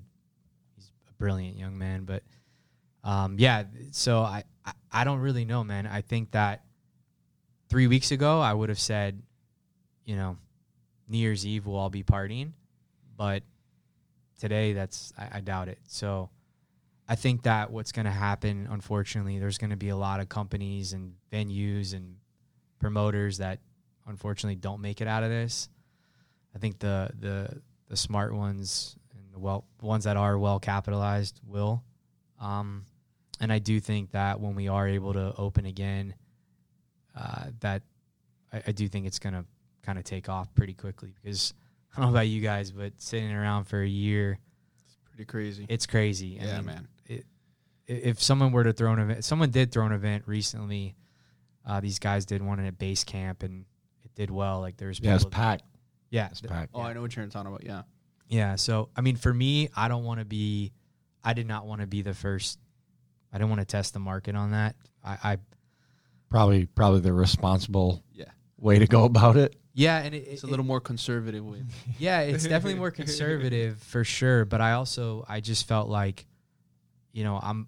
he's 0.75 0.91
a 1.09 1.13
brilliant 1.13 1.57
young 1.57 1.77
man, 1.77 2.05
but 2.05 2.23
um, 3.03 3.35
yeah. 3.37 3.63
So 3.91 4.19
I, 4.19 4.43
I 4.65 4.71
I 4.91 5.03
don't 5.03 5.19
really 5.19 5.45
know, 5.45 5.63
man. 5.63 5.85
I 5.85 6.01
think 6.01 6.31
that 6.31 6.63
three 7.69 7.87
weeks 7.87 8.11
ago 8.11 8.39
I 8.39 8.53
would 8.53 8.69
have 8.69 8.79
said, 8.79 9.21
you 10.05 10.15
know, 10.15 10.37
New 11.07 11.19
Year's 11.19 11.45
Eve 11.45 11.67
we'll 11.67 11.77
all 11.77 11.89
be 11.91 12.03
partying, 12.03 12.53
but 13.15 13.43
today 14.39 14.73
that's 14.73 15.13
I, 15.17 15.37
I 15.37 15.39
doubt 15.41 15.67
it. 15.67 15.79
So 15.87 16.29
I 17.07 17.15
think 17.15 17.43
that 17.43 17.71
what's 17.71 17.91
going 17.91 18.05
to 18.05 18.11
happen, 18.11 18.67
unfortunately, 18.71 19.37
there's 19.37 19.59
going 19.59 19.69
to 19.69 19.75
be 19.75 19.89
a 19.89 19.95
lot 19.97 20.19
of 20.19 20.29
companies 20.29 20.93
and 20.93 21.13
venues 21.31 21.93
and 21.93 22.15
promoters 22.79 23.37
that 23.39 23.59
unfortunately 24.07 24.55
don't 24.55 24.81
make 24.81 25.01
it 25.01 25.07
out 25.07 25.23
of 25.23 25.29
this. 25.29 25.69
I 26.55 26.59
think 26.59 26.79
the 26.79 27.09
the 27.19 27.61
the 27.89 27.97
smart 27.97 28.33
ones 28.33 28.95
and 29.13 29.33
the 29.33 29.39
well 29.39 29.65
ones 29.81 30.05
that 30.05 30.17
are 30.17 30.37
well 30.37 30.59
capitalized 30.59 31.39
will. 31.45 31.83
Um, 32.39 32.85
and 33.39 33.51
I 33.51 33.59
do 33.59 33.79
think 33.79 34.11
that 34.11 34.39
when 34.39 34.55
we 34.55 34.67
are 34.67 34.87
able 34.87 35.13
to 35.13 35.33
open 35.37 35.65
again, 35.65 36.15
uh, 37.15 37.45
that 37.59 37.81
I, 38.53 38.61
I 38.67 38.71
do 38.71 38.87
think 38.87 39.05
it's 39.07 39.19
gonna 39.19 39.45
kind 39.83 39.97
of 39.97 40.03
take 40.03 40.29
off 40.29 40.53
pretty 40.55 40.73
quickly 40.73 41.13
because 41.21 41.53
I 41.93 42.01
don't 42.01 42.11
know 42.11 42.17
about 42.17 42.27
you 42.27 42.41
guys, 42.41 42.71
but 42.71 42.93
sitting 42.97 43.31
around 43.31 43.65
for 43.65 43.81
a 43.81 43.87
year, 43.87 44.37
it's 44.85 44.97
Pretty 45.09 45.25
crazy. 45.25 45.65
it's 45.69 45.85
crazy. 45.85 46.39
I 46.41 46.45
yeah, 46.45 46.57
mean, 46.57 46.65
man. 46.65 46.87
It, 47.07 47.25
if 47.87 48.21
someone 48.21 48.51
were 48.51 48.63
to 48.63 48.73
throw 48.73 48.91
an 48.93 48.99
event, 48.99 49.23
someone 49.23 49.51
did 49.51 49.71
throw 49.71 49.85
an 49.85 49.91
event 49.91 50.23
recently. 50.25 50.95
Uh, 51.65 51.79
these 51.79 51.99
guys 51.99 52.25
did 52.25 52.41
one 52.41 52.59
at 52.59 52.77
base 52.77 53.03
camp 53.03 53.43
and 53.43 53.65
it 54.03 54.13
did 54.15 54.29
well. 54.29 54.59
Like 54.61 54.77
there's 54.77 54.99
Yeah, 54.99 55.15
it's 55.15 55.25
packed. 55.25 55.63
Yeah, 56.11 56.27
It's 56.31 56.41
packed. 56.41 56.71
Oh, 56.73 56.81
I 56.81 56.93
know 56.93 57.01
what 57.01 57.15
you're 57.15 57.25
talking 57.27 57.47
about. 57.47 57.63
Yeah. 57.65 57.81
yeah. 58.29 58.55
So 58.55 58.89
I 58.95 59.01
mean, 59.01 59.15
for 59.15 59.33
me, 59.33 59.69
I 59.75 59.87
don't 59.87 60.03
want 60.03 60.19
to 60.19 60.25
be. 60.25 60.71
I 61.23 61.33
did 61.33 61.47
not 61.47 61.65
want 61.65 61.81
to 61.81 61.87
be 61.87 62.01
the 62.03 62.13
first. 62.13 62.59
I 63.33 63.37
didn't 63.37 63.49
want 63.49 63.61
to 63.61 63.65
test 63.65 63.93
the 63.93 63.99
market 63.99 64.35
on 64.35 64.51
that. 64.51 64.75
I, 65.03 65.17
I 65.33 65.37
Probably 66.29 66.65
probably 66.65 66.99
the 67.01 67.13
responsible 67.13 68.03
Yeah. 68.13 68.25
way 68.57 68.79
to 68.79 68.87
go 68.87 69.05
about 69.05 69.37
it. 69.37 69.55
Yeah, 69.73 69.97
and 69.97 70.13
it, 70.15 70.19
It's 70.27 70.43
a 70.43 70.47
it- 70.47 70.49
little 70.51 70.65
more 70.65 70.79
conservative 70.81 71.43
with. 71.45 71.63
yeah, 71.99 72.21
it's 72.21 72.43
definitely 72.43 72.75
more 72.79 72.91
conservative 72.91 73.79
for 73.81 74.03
sure. 74.03 74.45
But 74.45 74.61
I 74.61 74.73
also 74.73 75.25
I 75.27 75.39
just 75.41 75.67
felt 75.67 75.89
like, 75.89 76.25
you 77.13 77.23
know, 77.23 77.39
I'm 77.41 77.67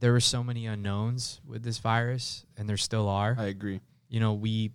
there 0.00 0.12
were 0.12 0.20
so 0.20 0.42
many 0.42 0.66
unknowns 0.66 1.40
with 1.46 1.62
this 1.62 1.78
virus, 1.78 2.44
and 2.56 2.68
there 2.68 2.76
still 2.76 3.08
are. 3.08 3.36
I 3.38 3.46
agree. 3.46 3.80
you 4.08 4.18
know, 4.18 4.34
we 4.34 4.72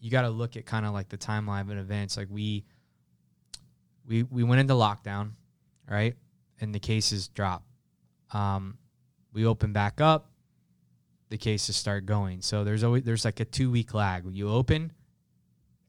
you 0.00 0.10
got 0.10 0.22
to 0.22 0.30
look 0.30 0.56
at 0.56 0.66
kind 0.66 0.84
of 0.84 0.92
like 0.92 1.08
the 1.08 1.18
timeline 1.18 1.70
of 1.70 1.78
events. 1.78 2.16
Like 2.16 2.28
we 2.30 2.64
we 4.06 4.24
we 4.24 4.42
went 4.42 4.60
into 4.60 4.74
lockdown, 4.74 5.32
right? 5.88 6.16
And 6.60 6.74
the 6.74 6.80
cases 6.80 7.28
drop. 7.28 7.62
Um, 8.32 8.78
we 9.32 9.46
open 9.46 9.72
back 9.72 10.00
up, 10.00 10.30
the 11.28 11.38
cases 11.38 11.76
start 11.76 12.06
going. 12.06 12.40
So 12.42 12.64
there's 12.64 12.82
always 12.82 13.04
there's 13.04 13.24
like 13.24 13.40
a 13.40 13.44
two 13.44 13.70
week 13.70 13.94
lag. 13.94 14.24
You 14.30 14.48
open 14.50 14.92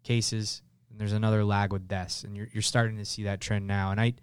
cases, 0.04 0.62
and 0.92 1.00
there's 1.00 1.14
another 1.14 1.44
lag 1.44 1.72
with 1.72 1.88
deaths, 1.88 2.24
and 2.24 2.36
you're 2.36 2.50
you're 2.52 2.62
starting 2.62 2.98
to 2.98 3.06
see 3.06 3.24
that 3.24 3.42
trend 3.42 3.68
now. 3.68 3.92
And 3.92 4.00
I 4.02 4.14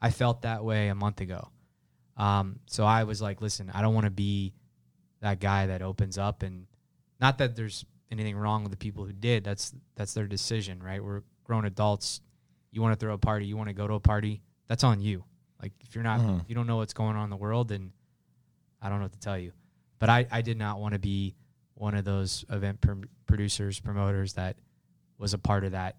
I 0.00 0.10
felt 0.10 0.42
that 0.42 0.64
way 0.64 0.88
a 0.88 0.94
month 0.94 1.20
ago. 1.20 1.48
Um, 2.18 2.58
so 2.66 2.84
I 2.84 3.04
was 3.04 3.22
like, 3.22 3.40
listen, 3.40 3.70
I 3.72 3.80
don't 3.80 3.94
want 3.94 4.04
to 4.04 4.10
be 4.10 4.52
that 5.20 5.40
guy 5.40 5.66
that 5.68 5.80
opens 5.82 6.18
up 6.18 6.42
and 6.42 6.66
not 7.20 7.38
that 7.38 7.56
there's 7.56 7.84
anything 8.10 8.36
wrong 8.36 8.62
with 8.64 8.70
the 8.72 8.76
people 8.78 9.04
who 9.04 9.12
did. 9.12 9.44
That's 9.44 9.72
that's 9.94 10.14
their 10.14 10.26
decision, 10.26 10.82
right? 10.82 11.02
We're 11.02 11.22
grown 11.44 11.64
adults. 11.64 12.20
You 12.72 12.82
want 12.82 12.98
to 12.98 13.04
throw 13.04 13.14
a 13.14 13.18
party, 13.18 13.46
you 13.46 13.56
want 13.56 13.68
to 13.68 13.74
go 13.74 13.86
to 13.86 13.94
a 13.94 14.00
party. 14.00 14.42
That's 14.66 14.84
on 14.84 15.00
you. 15.00 15.24
Like 15.62 15.72
if 15.80 15.94
you're 15.94 16.04
not, 16.04 16.20
Mhm. 16.20 16.40
if 16.42 16.48
you 16.48 16.54
don't 16.54 16.66
know 16.66 16.76
what's 16.76 16.92
going 16.92 17.16
on 17.16 17.24
in 17.24 17.30
the 17.30 17.36
world, 17.36 17.68
then 17.68 17.92
I 18.82 18.88
don't 18.88 18.98
know 18.98 19.04
what 19.06 19.12
to 19.12 19.18
tell 19.18 19.38
you. 19.38 19.52
But 19.98 20.08
I 20.10 20.26
I 20.30 20.42
did 20.42 20.56
not 20.58 20.78
want 20.80 20.94
to 20.94 20.98
be 21.00 21.34
one 21.74 21.94
of 21.94 22.04
those 22.04 22.44
event 22.50 22.80
pr- 22.80 23.06
producers, 23.26 23.78
promoters 23.80 24.32
that 24.34 24.56
was 25.18 25.34
a 25.34 25.38
part 25.38 25.64
of 25.64 25.72
that 25.72 25.96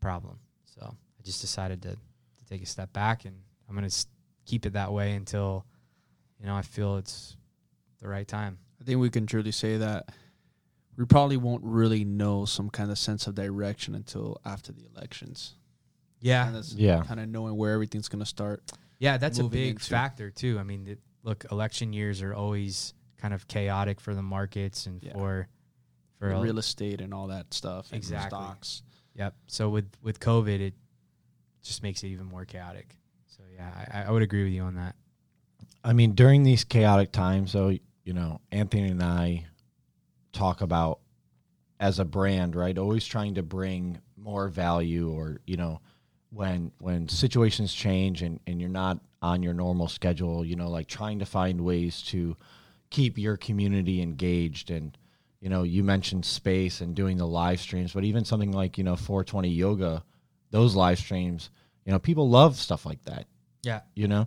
problem. 0.00 0.38
So 0.64 0.82
I 1.18 1.22
just 1.22 1.40
decided 1.40 1.82
to 1.82 1.92
to 1.94 2.44
take 2.48 2.62
a 2.62 2.66
step 2.66 2.92
back, 2.92 3.24
and 3.24 3.36
I'm 3.68 3.74
gonna 3.74 3.86
s- 3.86 4.06
keep 4.48 4.66
it 4.66 4.72
that 4.72 4.92
way 4.92 5.12
until 5.14 5.64
you 6.40 6.46
know 6.46 6.54
I 6.56 6.62
feel 6.62 6.96
it's 6.96 7.36
the 8.00 8.08
right 8.08 8.26
time. 8.26 8.58
I 8.80 8.84
think 8.84 8.98
we 9.00 9.10
can 9.10 9.26
truly 9.26 9.52
say 9.52 9.76
that 9.76 10.08
we 10.96 11.04
probably 11.04 11.36
won't 11.36 11.62
really 11.64 12.04
know 12.04 12.44
some 12.44 12.70
kind 12.70 12.90
of 12.90 12.98
sense 12.98 13.26
of 13.26 13.34
direction 13.34 13.94
until 13.94 14.40
after 14.44 14.72
the 14.72 14.84
elections. 14.94 15.54
Yeah, 16.20 16.44
Kind 16.44 16.56
of, 16.56 16.66
Yeah. 16.72 17.02
kind 17.04 17.20
of 17.20 17.28
knowing 17.28 17.56
where 17.56 17.72
everything's 17.72 18.08
going 18.08 18.18
to 18.20 18.26
start. 18.26 18.62
Yeah, 18.98 19.18
that's 19.18 19.38
a 19.38 19.44
big 19.44 19.70
into. 19.76 19.84
factor 19.84 20.30
too. 20.30 20.58
I 20.58 20.64
mean, 20.64 20.88
it, 20.88 20.98
look, 21.22 21.44
election 21.52 21.92
years 21.92 22.20
are 22.22 22.34
always 22.34 22.94
kind 23.18 23.32
of 23.32 23.46
chaotic 23.46 24.00
for 24.00 24.14
the 24.14 24.22
markets 24.22 24.86
and 24.86 25.02
Yeah. 25.02 25.12
for 25.12 25.48
for 26.18 26.30
a- 26.32 26.40
real 26.40 26.58
estate 26.58 27.00
and 27.00 27.14
all 27.14 27.28
that 27.28 27.54
stuff. 27.54 27.90
and 27.92 27.96
Exactly. 27.98 28.36
Stocks. 28.36 28.82
Yep. 29.14 29.36
So 29.46 29.68
with 29.70 29.88
with 30.02 30.18
COVID, 30.18 30.58
it 30.60 30.74
just 31.62 31.82
makes 31.84 32.02
it 32.02 32.08
even 32.08 32.26
more 32.26 32.44
chaotic. 32.44 32.96
Yeah, 33.58 33.70
I, 33.92 34.02
I 34.04 34.10
would 34.10 34.22
agree 34.22 34.44
with 34.44 34.52
you 34.52 34.62
on 34.62 34.76
that. 34.76 34.94
I 35.82 35.92
mean, 35.92 36.12
during 36.12 36.44
these 36.44 36.64
chaotic 36.64 37.12
times, 37.12 37.52
though, 37.52 37.76
you 38.04 38.12
know, 38.12 38.40
Anthony 38.52 38.88
and 38.88 39.02
I 39.02 39.46
talk 40.32 40.60
about 40.60 41.00
as 41.80 41.98
a 41.98 42.04
brand, 42.04 42.54
right? 42.54 42.76
Always 42.78 43.04
trying 43.04 43.34
to 43.34 43.42
bring 43.42 43.98
more 44.16 44.48
value, 44.48 45.10
or 45.10 45.40
you 45.46 45.56
know, 45.56 45.80
when 46.30 46.72
when 46.78 47.08
situations 47.08 47.74
change 47.74 48.22
and 48.22 48.40
and 48.46 48.60
you're 48.60 48.70
not 48.70 49.00
on 49.20 49.42
your 49.42 49.54
normal 49.54 49.88
schedule, 49.88 50.44
you 50.44 50.56
know, 50.56 50.70
like 50.70 50.86
trying 50.86 51.18
to 51.18 51.26
find 51.26 51.60
ways 51.60 52.02
to 52.02 52.36
keep 52.90 53.18
your 53.18 53.36
community 53.36 54.00
engaged 54.00 54.70
and 54.70 54.96
you 55.40 55.48
know 55.48 55.62
you 55.62 55.84
mentioned 55.84 56.24
space 56.24 56.80
and 56.80 56.94
doing 56.94 57.16
the 57.16 57.26
live 57.26 57.60
streams 57.60 57.92
but 57.92 58.04
even 58.04 58.24
something 58.24 58.52
like 58.52 58.78
you 58.78 58.84
know 58.84 58.96
420 58.96 59.48
yoga 59.50 60.02
those 60.50 60.74
live 60.74 60.98
streams 60.98 61.50
you 61.84 61.92
know 61.92 61.98
people 61.98 62.28
love 62.28 62.56
stuff 62.56 62.86
like 62.86 63.02
that 63.04 63.26
Yeah. 63.62 63.80
you 63.94 64.08
know 64.08 64.26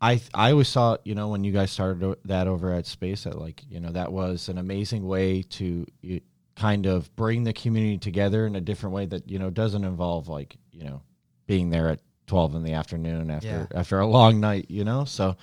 i 0.00 0.20
i 0.34 0.50
always 0.50 0.68
saw 0.68 0.96
you 1.04 1.14
know 1.14 1.28
when 1.28 1.44
you 1.44 1.52
guys 1.52 1.70
started 1.70 2.16
that 2.24 2.46
over 2.48 2.72
at 2.72 2.86
space 2.86 3.24
that 3.24 3.38
like 3.38 3.62
you 3.68 3.80
know 3.80 3.90
that 3.90 4.12
was 4.12 4.48
an 4.48 4.58
amazing 4.58 5.06
way 5.06 5.42
to 5.42 5.86
you, 6.02 6.20
kind 6.56 6.86
of 6.86 7.14
bring 7.16 7.44
the 7.44 7.52
community 7.52 7.98
together 7.98 8.46
in 8.46 8.56
a 8.56 8.60
different 8.60 8.94
way 8.94 9.06
that 9.06 9.28
you 9.30 9.38
know 9.38 9.50
doesn't 9.50 9.84
involve 9.84 10.28
like 10.28 10.56
you 10.72 10.84
know 10.84 11.00
being 11.46 11.70
there 11.70 11.88
at 11.88 12.00
12 12.26 12.54
in 12.56 12.62
the 12.64 12.72
afternoon 12.72 13.30
after 13.30 13.68
Yeah. 13.72 13.78
after 13.78 14.00
a 14.00 14.06
long 14.06 14.40
night 14.40 14.66
you 14.70 14.84
know 14.84 15.04
so 15.04 15.36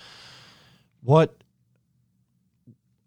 what 1.04 1.36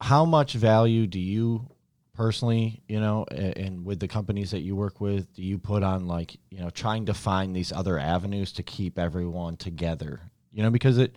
how 0.01 0.25
much 0.25 0.53
value 0.55 1.07
do 1.07 1.19
you 1.21 1.67
personally 2.15 2.81
you 2.89 3.01
know 3.01 3.27
a- 3.31 3.59
and 3.59 3.85
with 3.85 3.99
the 4.01 4.09
companies 4.09 4.53
that 4.53 4.61
you 4.61 4.75
work 4.77 5.01
with 5.01 5.33
do 5.35 5.43
you 5.43 5.59
put 5.59 5.83
on 5.83 6.07
like 6.07 6.37
you 6.51 6.59
know 6.61 6.71
trying 6.71 7.05
to 7.07 7.13
find 7.15 7.55
these 7.55 7.73
other 7.73 7.99
avenues 7.99 8.53
to 8.53 8.63
keep 8.63 8.99
everyone 8.99 9.57
together? 9.57 10.21
You 10.53 10.63
know 10.63 10.71
because 10.71 10.97
it 10.99 11.17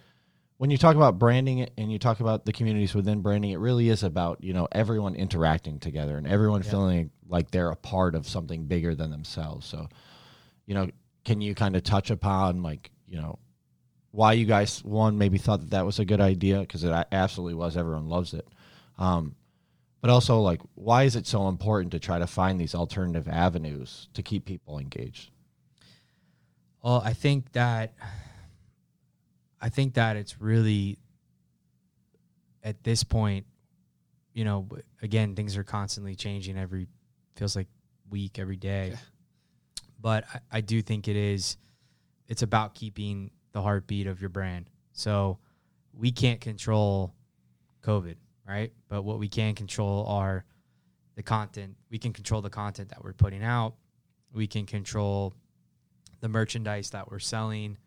when 0.57 0.71
you 0.71 0.77
talk 0.77 0.95
about 0.95 1.19
branding 1.19 1.69
and 1.77 1.91
you 1.91 1.99
talk 1.99 2.19
about 2.19 2.45
the 2.45 2.51
communities 2.51 2.95
within 2.95 3.21
branding 3.21 3.51
it 3.51 3.59
really 3.59 3.89
is 3.89 4.01
about 4.03 4.43
you 4.43 4.53
know 4.53 4.67
everyone 4.71 5.13
interacting 5.15 5.79
together 5.79 6.17
and 6.17 6.27
everyone 6.27 6.63
Yeah. 6.63 6.71
feeling 6.71 7.11
like 7.27 7.51
they're 7.51 7.69
a 7.69 7.75
part 7.75 8.15
of 8.15 8.27
something 8.27 8.65
bigger 8.65 8.95
than 8.95 9.11
themselves. 9.11 9.67
So 9.67 9.87
you 10.65 10.73
know 10.73 10.89
can 11.23 11.41
you 11.41 11.53
kind 11.53 11.75
of 11.75 11.83
touch 11.83 12.09
upon 12.09 12.63
like 12.63 12.89
you 13.07 13.21
know 13.21 13.37
why 14.11 14.33
you 14.33 14.45
guys 14.47 14.83
one 14.83 15.17
maybe 15.19 15.37
thought 15.37 15.59
that 15.59 15.69
that 15.71 15.85
was 15.85 15.99
a 15.99 16.05
good 16.05 16.21
idea 16.21 16.59
because 16.61 16.83
it 16.83 17.07
absolutely 17.11 17.53
was. 17.53 17.77
Everyone 17.77 18.07
loves 18.09 18.33
it. 18.33 18.47
Um, 18.97 19.35
but 20.01 20.09
also 20.09 20.39
like 20.39 20.61
why 20.75 21.03
is 21.03 21.15
it 21.15 21.25
so 21.27 21.47
important 21.47 21.91
to 21.91 21.99
try 21.99 22.19
to 22.19 22.27
find 22.27 22.59
these 22.59 22.75
alternative 22.75 23.27
avenues 23.27 24.07
to 24.13 24.21
keep 24.21 24.45
people 24.45 24.77
engaged 24.79 25.31
Well, 26.83 27.01
I 27.03 27.13
think 27.13 27.51
that 27.53 27.93
I 29.59 29.69
think 29.69 29.95
that 29.95 30.15
it's 30.15 30.39
really 30.39 30.99
at 32.63 32.83
this 32.83 33.03
point, 33.03 33.45
you 34.33 34.45
know, 34.45 34.67
again, 35.01 35.35
things 35.35 35.57
are 35.57 35.63
constantly 35.63 36.15
changing 36.15 36.57
every 36.57 36.87
feels 37.35 37.55
like 37.55 37.67
week, 38.09 38.39
every 38.39 38.57
day. 38.57 38.93
But 39.99 40.25
I, 40.33 40.39
I 40.57 40.61
do 40.61 40.81
think 40.81 41.07
it 41.07 41.15
is 41.15 41.57
it's 42.27 42.41
about 42.41 42.75
keeping 42.75 43.31
the 43.51 43.61
heartbeat 43.61 44.07
of 44.07 44.21
your 44.21 44.29
brand. 44.29 44.69
So 44.93 45.39
we 45.93 46.11
can't 46.11 46.39
control 46.39 47.13
COVID, 47.83 48.15
right? 48.47 48.71
But 48.87 49.03
what 49.03 49.19
we 49.19 49.27
can 49.27 49.55
control 49.55 50.05
are 50.07 50.45
the 51.15 51.23
content. 51.23 51.75
We 51.89 51.97
can 51.97 52.13
control 52.13 52.41
the 52.41 52.49
content 52.49 52.89
that 52.89 53.03
we're 53.03 53.13
putting 53.13 53.43
out. 53.43 53.75
We 54.33 54.47
can 54.47 54.65
control 54.65 55.33
the 56.21 56.29
merchandise 56.29 56.91
that 56.91 57.11
we're 57.11 57.19
selling. 57.19 57.77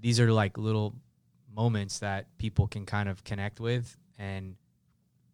These 0.00 0.20
are 0.20 0.32
like 0.32 0.58
little 0.58 0.94
moments 1.54 2.00
that 2.00 2.26
people 2.38 2.66
can 2.66 2.84
kind 2.86 3.08
of 3.08 3.22
connect 3.24 3.60
with, 3.60 3.96
and 4.18 4.56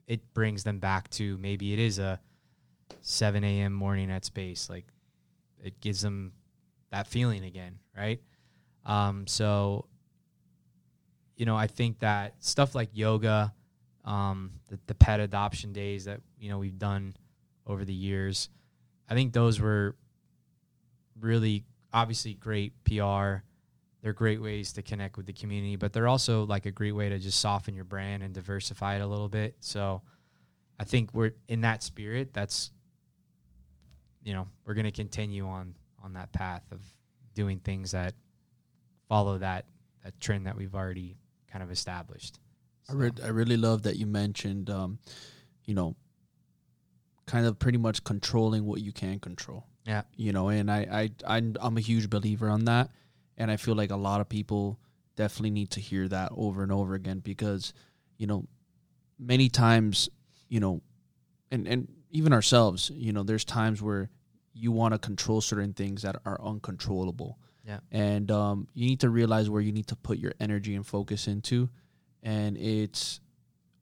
it 0.06 0.34
brings 0.34 0.64
them 0.64 0.78
back 0.78 1.08
to 1.10 1.38
maybe 1.38 1.72
it 1.72 1.78
is 1.78 1.98
a 1.98 2.20
7 3.00 3.42
a.m. 3.44 3.72
morning 3.72 4.10
at 4.10 4.24
space. 4.24 4.68
Like 4.68 4.86
it 5.62 5.80
gives 5.80 6.02
them 6.02 6.32
that 6.90 7.06
feeling 7.06 7.44
again, 7.44 7.78
right? 7.96 8.20
Um, 8.84 9.26
so, 9.26 9.86
you 11.36 11.46
know, 11.46 11.56
I 11.56 11.66
think 11.66 12.00
that 12.00 12.34
stuff 12.40 12.74
like 12.74 12.90
yoga, 12.92 13.54
um, 14.04 14.52
the, 14.68 14.78
the 14.86 14.94
pet 14.94 15.20
adoption 15.20 15.72
days 15.72 16.04
that, 16.06 16.20
you 16.38 16.50
know, 16.50 16.58
we've 16.58 16.78
done 16.78 17.14
over 17.66 17.84
the 17.84 17.94
years, 17.94 18.48
I 19.08 19.14
think 19.14 19.32
those 19.32 19.60
were 19.60 19.96
really 21.18 21.64
obviously 21.92 22.34
great 22.34 22.72
PR. 22.84 23.42
They're 24.02 24.12
great 24.14 24.40
ways 24.40 24.72
to 24.74 24.82
connect 24.82 25.16
with 25.16 25.26
the 25.26 25.32
community, 25.32 25.76
but 25.76 25.92
they're 25.92 26.08
also 26.08 26.44
like 26.44 26.66
a 26.66 26.70
great 26.70 26.92
way 26.92 27.08
to 27.10 27.18
just 27.18 27.40
soften 27.40 27.74
your 27.74 27.84
brand 27.84 28.22
and 28.22 28.32
diversify 28.32 28.96
it 28.96 29.02
a 29.02 29.06
little 29.06 29.28
bit. 29.28 29.56
So 29.60 30.02
I 30.78 30.84
think 30.84 31.12
we're 31.12 31.32
in 31.48 31.60
that 31.62 31.82
spirit. 31.82 32.32
That's 32.32 32.70
you 34.22 34.34
know, 34.34 34.48
we're 34.64 34.74
going 34.74 34.86
to 34.86 34.92
continue 34.92 35.46
on 35.46 35.74
on 36.02 36.14
that 36.14 36.32
path 36.32 36.62
of 36.72 36.80
doing 37.34 37.58
things 37.58 37.90
that 37.92 38.14
follow 39.08 39.38
that 39.38 39.66
that 40.04 40.18
trend 40.20 40.46
that 40.46 40.56
we've 40.56 40.74
already 40.74 41.16
kind 41.50 41.62
of 41.62 41.70
established. 41.70 42.38
I, 42.90 42.94
re- 42.94 43.10
I 43.24 43.28
really 43.28 43.56
love 43.56 43.82
that 43.82 43.96
you 43.96 44.06
mentioned, 44.06 44.68
um, 44.68 44.98
you 45.64 45.74
know, 45.74 45.94
kind 47.26 47.46
of 47.46 47.58
pretty 47.58 47.78
much 47.78 48.02
controlling 48.02 48.64
what 48.64 48.80
you 48.80 48.92
can 48.92 49.20
control. 49.20 49.64
Yeah. 49.86 50.02
You 50.16 50.32
know, 50.32 50.48
and 50.48 50.70
I, 50.70 51.10
I, 51.26 51.36
I, 51.36 51.52
I'm 51.60 51.76
a 51.76 51.80
huge 51.80 52.10
believer 52.10 52.48
on 52.48 52.64
that. 52.64 52.90
And 53.36 53.50
I 53.50 53.56
feel 53.56 53.74
like 53.74 53.90
a 53.90 53.96
lot 53.96 54.20
of 54.20 54.28
people 54.28 54.78
definitely 55.16 55.50
need 55.50 55.70
to 55.70 55.80
hear 55.80 56.08
that 56.08 56.32
over 56.36 56.62
and 56.62 56.72
over 56.72 56.94
again 56.94 57.20
because, 57.20 57.72
you 58.18 58.26
know, 58.26 58.44
many 59.18 59.48
times, 59.48 60.10
you 60.48 60.60
know, 60.60 60.82
and, 61.50 61.66
and 61.66 61.88
even 62.10 62.32
ourselves, 62.32 62.90
you 62.92 63.12
know, 63.12 63.22
there's 63.22 63.44
times 63.44 63.80
where 63.80 64.10
you 64.52 64.72
want 64.72 64.92
to 64.92 64.98
control 64.98 65.40
certain 65.40 65.72
things 65.72 66.02
that 66.02 66.16
are 66.26 66.40
uncontrollable. 66.42 67.38
Yeah. 67.66 67.78
And 67.92 68.30
um, 68.30 68.68
you 68.74 68.86
need 68.86 69.00
to 69.00 69.10
realize 69.10 69.48
where 69.48 69.62
you 69.62 69.72
need 69.72 69.86
to 69.88 69.96
put 69.96 70.18
your 70.18 70.32
energy 70.40 70.74
and 70.74 70.84
focus 70.84 71.28
into 71.28 71.70
and 72.22 72.56
it's 72.58 73.20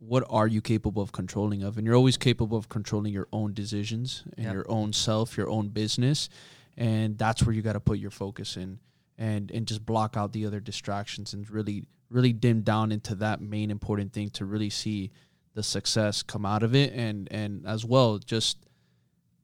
what 0.01 0.25
are 0.31 0.47
you 0.47 0.61
capable 0.61 1.03
of 1.03 1.11
controlling 1.13 1.63
of? 1.63 1.77
And 1.77 1.85
you're 1.87 1.97
always 1.97 2.17
capable 2.17 2.57
of 2.57 2.69
controlling 2.69 3.13
your 3.13 3.27
own 3.33 3.53
decisions 3.53 4.23
and 4.37 4.45
Yep. 4.47 4.55
your 4.55 4.71
own 4.71 4.93
self 4.93 5.37
your 5.37 5.49
own 5.51 5.69
business. 5.69 6.29
And 6.77 7.19
that's 7.19 7.43
where 7.45 7.53
you 7.53 7.63
got 7.63 7.73
to 7.73 7.81
put 7.81 7.99
your 7.99 8.13
focus 8.13 8.57
in 8.57 8.79
and 9.17 9.51
and 9.51 9.67
just 9.67 9.85
block 9.85 10.17
out 10.17 10.33
the 10.33 10.47
other 10.47 10.61
distractions 10.61 11.35
and 11.35 11.51
really 11.51 11.85
really 12.11 12.33
dim 12.33 12.63
down 12.63 12.93
into 12.93 13.15
that 13.17 13.41
main 13.41 13.71
important 13.71 14.13
thing 14.13 14.31
to 14.31 14.45
really 14.45 14.71
see 14.71 15.11
the 15.55 15.63
success 15.63 16.23
come 16.23 16.47
out 16.47 16.63
of 16.63 16.75
it. 16.77 16.93
And 16.93 17.27
and 17.33 17.67
as 17.67 17.85
well 17.85 18.19
just 18.19 18.59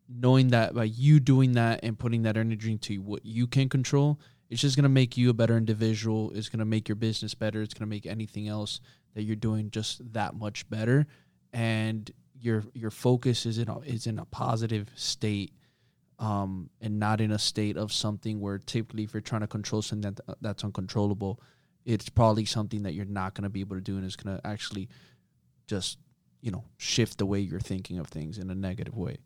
knowing 0.08 0.48
that 0.48 0.74
by 0.74 0.84
you 0.84 1.18
doing 1.18 1.52
that 1.52 1.80
and 1.82 1.98
putting 1.98 2.22
that 2.22 2.36
energy 2.36 2.70
into 2.72 3.00
what 3.00 3.24
you 3.24 3.46
can 3.46 3.68
control 3.68 4.20
it's 4.50 4.60
just 4.60 4.76
going 4.76 4.84
to 4.84 4.88
make 4.88 5.16
you 5.16 5.30
a 5.30 5.34
better 5.34 5.56
individual. 5.56 6.32
It's 6.34 6.48
going 6.48 6.60
to 6.60 6.64
make 6.64 6.88
your 6.88 6.96
business 6.96 7.34
better. 7.34 7.62
It's 7.62 7.74
going 7.74 7.88
to 7.88 7.90
make 7.90 8.06
anything 8.06 8.48
else 8.48 8.80
that 9.14 9.22
you're 9.22 9.36
doing 9.36 9.70
just 9.70 10.12
that 10.12 10.34
much 10.34 10.68
better. 10.68 11.06
And 11.52 12.10
your 12.40 12.64
your 12.74 12.90
focus 12.90 13.46
is 13.46 13.58
in 13.58 13.68
a, 13.68 13.78
is 13.80 14.06
in 14.06 14.18
a 14.18 14.24
positive 14.24 14.90
state 14.94 15.52
um, 16.18 16.70
and 16.80 16.98
not 16.98 17.20
in 17.20 17.30
a 17.30 17.38
state 17.38 17.76
of 17.76 17.92
something 17.92 18.40
where 18.40 18.58
typically 18.58 19.04
if 19.04 19.14
you're 19.14 19.20
trying 19.20 19.40
to 19.40 19.46
control 19.46 19.82
something 19.82 20.14
that, 20.26 20.36
that's 20.40 20.64
uncontrollable 20.64 21.40
it's 21.84 22.08
probably 22.08 22.44
something 22.44 22.82
that 22.84 22.94
you're 22.94 23.04
not 23.04 23.34
going 23.34 23.42
to 23.42 23.50
be 23.50 23.60
able 23.60 23.76
to 23.76 23.82
do. 23.82 23.96
And 23.96 24.04
it's 24.04 24.16
going 24.16 24.36
to 24.36 24.46
actually 24.46 24.88
just 25.66 25.98
you 26.40 26.50
know 26.50 26.64
shift 26.76 27.18
the 27.18 27.26
way 27.26 27.40
you're 27.40 27.60
thinking 27.60 27.98
of 27.98 28.08
things 28.08 28.38
in 28.38 28.50
a 28.50 28.54
negative 28.54 28.96
way. 28.96 29.18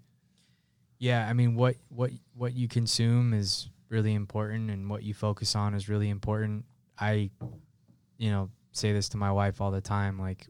Yeah, 0.98 1.26
I 1.28 1.32
mean 1.32 1.54
what 1.54 1.76
what 1.88 2.10
what 2.34 2.54
you 2.54 2.68
consume 2.68 3.32
is 3.34 3.68
really 3.88 4.14
important 4.14 4.70
and 4.70 4.88
what 4.90 5.02
you 5.02 5.14
focus 5.14 5.54
on 5.54 5.74
is 5.74 5.88
really 5.88 6.08
important. 6.08 6.64
I 6.98 7.30
you 8.18 8.30
know, 8.30 8.50
say 8.72 8.92
this 8.92 9.08
to 9.10 9.16
my 9.16 9.32
wife 9.32 9.60
all 9.60 9.70
the 9.70 9.80
time 9.80 10.18
like 10.18 10.46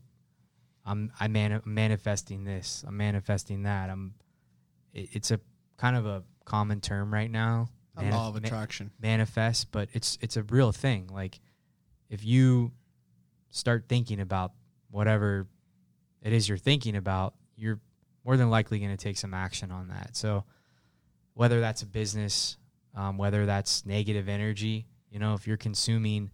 I'm 0.84 1.12
I 1.20 1.28
man 1.28 1.60
manifesting 1.64 2.44
this, 2.44 2.84
I'm 2.86 2.96
manifesting 2.96 3.64
that. 3.64 3.90
I'm 3.90 4.14
it, 4.94 5.10
it's 5.12 5.30
a 5.30 5.40
kind 5.76 5.96
of 5.96 6.06
a 6.06 6.22
common 6.44 6.80
term 6.80 7.12
right 7.12 7.30
now. 7.30 7.68
Mani- 7.94 8.10
law 8.10 8.28
of 8.28 8.40
ma- 8.40 8.46
attraction 8.46 8.90
manifest, 9.00 9.70
but 9.70 9.88
it's 9.92 10.18
it's 10.20 10.36
a 10.36 10.42
real 10.44 10.72
thing. 10.72 11.08
Like 11.08 11.40
if 12.08 12.24
you 12.24 12.72
start 13.50 13.84
thinking 13.88 14.20
about 14.20 14.52
whatever 14.90 15.46
it 16.22 16.32
is 16.32 16.48
you're 16.48 16.58
thinking 16.58 16.96
about, 16.96 17.34
you're 17.56 17.80
more 18.24 18.36
than 18.36 18.50
likely 18.50 18.78
going 18.78 18.90
to 18.90 18.96
take 18.96 19.16
some 19.16 19.34
action 19.34 19.70
on 19.70 19.88
that. 19.88 20.16
So 20.16 20.44
whether 21.34 21.60
that's 21.60 21.82
a 21.82 21.86
business, 21.86 22.56
um, 22.94 23.18
whether 23.18 23.46
that's 23.46 23.84
negative 23.86 24.28
energy, 24.28 24.86
you 25.10 25.18
know, 25.18 25.34
if 25.34 25.46
you're 25.46 25.56
consuming 25.56 26.30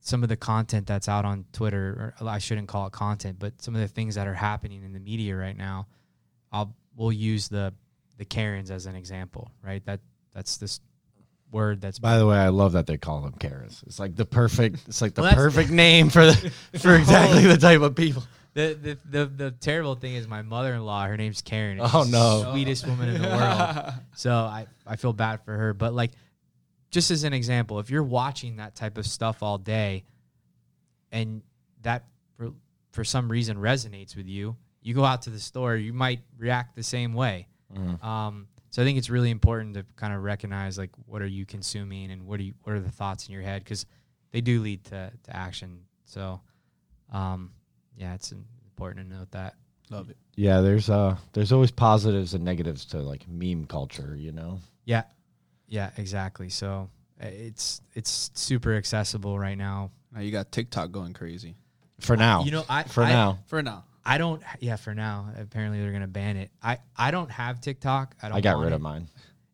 some 0.00 0.22
of 0.22 0.28
the 0.28 0.36
content 0.36 0.86
that's 0.86 1.08
out 1.08 1.24
on 1.24 1.44
Twitter, 1.52 2.14
or 2.20 2.28
I 2.28 2.38
shouldn't 2.38 2.68
call 2.68 2.86
it 2.86 2.92
content, 2.92 3.38
but 3.38 3.60
some 3.60 3.74
of 3.74 3.80
the 3.80 3.88
things 3.88 4.14
that 4.14 4.26
are 4.26 4.34
happening 4.34 4.82
in 4.82 4.92
the 4.92 5.00
media 5.00 5.36
right 5.36 5.56
now, 5.56 5.86
I'll 6.50 6.74
we'll 6.96 7.12
use 7.12 7.48
the 7.48 7.74
the 8.16 8.24
Karens 8.24 8.70
as 8.70 8.86
an 8.86 8.96
example, 8.96 9.50
right? 9.62 9.84
That 9.84 10.00
that's 10.32 10.56
this 10.56 10.80
word 11.50 11.80
that's 11.80 11.98
By 11.98 12.18
the 12.18 12.26
way, 12.26 12.36
I 12.36 12.48
love 12.48 12.72
that 12.72 12.86
they 12.86 12.96
call 12.96 13.22
them 13.22 13.32
Karens. 13.32 13.82
It's 13.86 13.98
like 13.98 14.16
the 14.16 14.24
perfect. 14.24 14.80
It's 14.86 15.02
like 15.02 15.14
the 15.14 15.22
Well, 15.22 15.34
perfect 15.34 15.70
name 15.70 16.08
for 16.10 16.26
the 16.26 16.52
for 16.78 16.94
exactly 16.96 17.46
the 17.46 17.56
type 17.56 17.80
of 17.80 17.94
people. 17.94 18.22
The, 18.58 18.74
the 18.74 18.98
the 19.18 19.26
the 19.26 19.50
terrible 19.52 19.94
thing 19.94 20.14
is 20.14 20.26
my 20.26 20.42
mother 20.42 20.74
in 20.74 20.84
law. 20.84 21.06
Her 21.06 21.16
name's 21.16 21.42
Karen. 21.42 21.78
and 21.78 21.90
Oh, 21.94 22.02
no. 22.02 22.40
the 22.42 22.50
sweetest 22.52 22.86
woman 22.88 23.08
in 23.10 23.22
the 23.22 23.28
world. 23.28 23.94
So 24.16 24.32
I 24.32 24.66
I 24.84 24.96
feel 24.96 25.12
bad 25.12 25.44
for 25.44 25.56
her. 25.56 25.74
But 25.74 25.94
like, 25.94 26.10
just 26.90 27.12
as 27.12 27.22
an 27.22 27.32
example, 27.32 27.78
if 27.78 27.88
you're 27.88 28.02
watching 28.02 28.56
that 28.56 28.74
type 28.74 28.98
of 28.98 29.06
stuff 29.06 29.44
all 29.44 29.58
day, 29.58 30.02
and 31.12 31.42
that 31.82 32.04
for 32.36 32.50
for 32.90 33.04
some 33.04 33.30
reason 33.30 33.56
resonates 33.58 34.16
with 34.16 34.26
you, 34.26 34.56
you 34.82 34.92
go 34.92 35.04
out 35.04 35.22
to 35.22 35.30
the 35.30 35.38
store, 35.38 35.76
you 35.76 35.92
might 35.92 36.20
react 36.36 36.74
the 36.74 36.82
same 36.82 37.14
way. 37.14 37.46
Um, 38.02 38.48
so 38.70 38.82
I 38.82 38.84
think 38.84 38.98
it's 38.98 39.08
really 39.10 39.30
important 39.30 39.74
to 39.74 39.84
kind 39.94 40.12
of 40.12 40.22
recognize 40.24 40.76
like 40.78 40.90
what 41.06 41.22
are 41.22 41.26
you 41.26 41.46
consuming 41.46 42.10
and 42.10 42.26
what 42.26 42.40
are 42.40 42.42
you 42.42 42.54
what 42.64 42.74
are 42.74 42.80
the 42.80 42.90
thoughts 42.90 43.28
in 43.28 43.32
your 43.34 43.42
head 43.42 43.62
because 43.62 43.86
they 44.32 44.40
do 44.40 44.60
lead 44.62 44.82
to 44.86 45.12
to 45.24 45.36
action. 45.36 45.82
So, 46.06 46.40
um, 47.12 47.52
yeah, 47.98 48.14
it's 48.14 48.32
important 48.32 49.08
to 49.10 49.14
note 49.16 49.30
that. 49.32 49.54
love 49.90 50.08
it 50.10 50.16
Yeah, 50.36 50.60
there's 50.62 50.88
uh 50.88 51.16
there's 51.34 51.52
always 51.52 51.70
positives 51.70 52.32
and 52.34 52.44
negatives 52.44 52.84
to 52.86 52.98
like 52.98 53.28
meme 53.28 53.66
culture, 53.66 54.16
you 54.16 54.32
know. 54.32 54.60
Yeah, 54.84 55.02
yeah, 55.66 55.90
exactly. 55.98 56.48
So 56.48 56.88
uh, 57.22 57.26
it's 57.26 57.82
it's 57.94 58.30
super 58.34 58.74
accessible 58.76 59.38
right 59.38 59.58
now. 59.58 59.90
now 60.14 60.20
you 60.20 60.30
got 60.32 60.50
tiktok 60.52 60.92
going 60.92 61.12
crazy 61.12 61.56
For 62.00 62.16
now, 62.16 62.44
You 62.44 62.52
know, 62.52 62.64
I 62.68 62.84
for 62.84 63.02
I- 63.04 63.10
now, 63.10 63.38
for 63.46 63.62
now 63.62 63.84
I 64.04 64.16
don't. 64.16 64.40
Yeah, 64.60 64.76
for 64.76 64.94
now. 64.94 65.28
Apparently, 65.38 65.80
they're 65.82 65.92
gonna 65.92 66.06
ban 66.08 66.38
it. 66.38 66.50
I 66.62 66.78
I 66.96 67.10
don't 67.10 67.30
have 67.30 67.60
TikTok. 67.60 68.14
I 68.22 68.28
don't. 68.30 68.38
I 68.38 68.40
got 68.40 68.54
want 68.56 68.64
rid 68.64 68.72
it. 68.72 68.76
of 68.76 68.80
mine. 68.80 69.06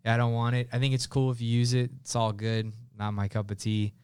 Yeah, 0.04 0.14
I 0.14 0.16
don't 0.16 0.32
want 0.32 0.54
it. 0.54 0.68
I 0.72 0.78
think 0.78 0.94
it's 0.94 1.08
cool 1.08 1.32
if 1.32 1.40
you 1.40 1.48
use 1.48 1.74
it. 1.74 1.90
It's 2.02 2.14
all 2.14 2.30
good. 2.32 2.70
Not 2.96 3.12
my 3.14 3.26
cup 3.26 3.50
of 3.50 3.58
tea. 3.58 3.94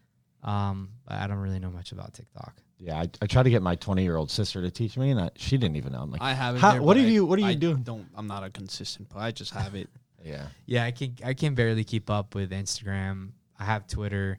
Um, 0.43 0.88
but 1.07 1.18
I 1.18 1.28
don't 1.28 1.36
really 1.38 1.61
know 1.61 1.70
much 1.70 1.93
about 1.93 2.14
TikTok. 2.14 2.55
Yeah, 2.83 2.97
I, 2.99 3.09
I 3.20 3.26
tried 3.26 3.43
to 3.43 3.51
get 3.51 3.61
my 3.62 3.74
20 3.76 4.03
year 4.03 4.16
old 4.16 4.31
sister 4.31 4.62
to 4.62 4.70
teach 4.70 4.97
me, 4.97 5.11
and 5.11 5.20
I, 5.20 5.31
she 5.37 5.59
didn't 5.59 5.76
even 5.76 5.93
know. 5.93 6.01
I'm 6.01 6.11
like, 6.11 6.22
i 6.22 6.33
have 6.33 6.57
it 6.57 6.61
How- 6.61 6.72
there, 6.72 6.83
what 6.83 6.97
are 6.97 7.01
you- 7.01 7.26
what 7.26 7.39
are 7.39 7.43
you 7.43 7.49
I 7.49 7.55
doing? 7.55 7.83
don't 7.83 8.07
i'm 8.16 8.26
not 8.26 8.43
a 8.43 8.49
consistent 8.51 9.09
but 9.11 9.18
i 9.20 9.31
just 9.31 9.53
have 9.53 9.74
it 9.74 9.89
yeah, 10.24 10.47
Yeah, 10.66 10.85
I 10.85 10.91
can 10.91 11.14
I 11.24 11.35
can 11.35 11.55
barely 11.55 11.85
keep 11.85 12.11
up 12.11 12.35
with 12.35 12.51
Instagram. 12.51 13.31
I 13.59 13.64
have 13.64 13.87
Twitter. 13.87 14.39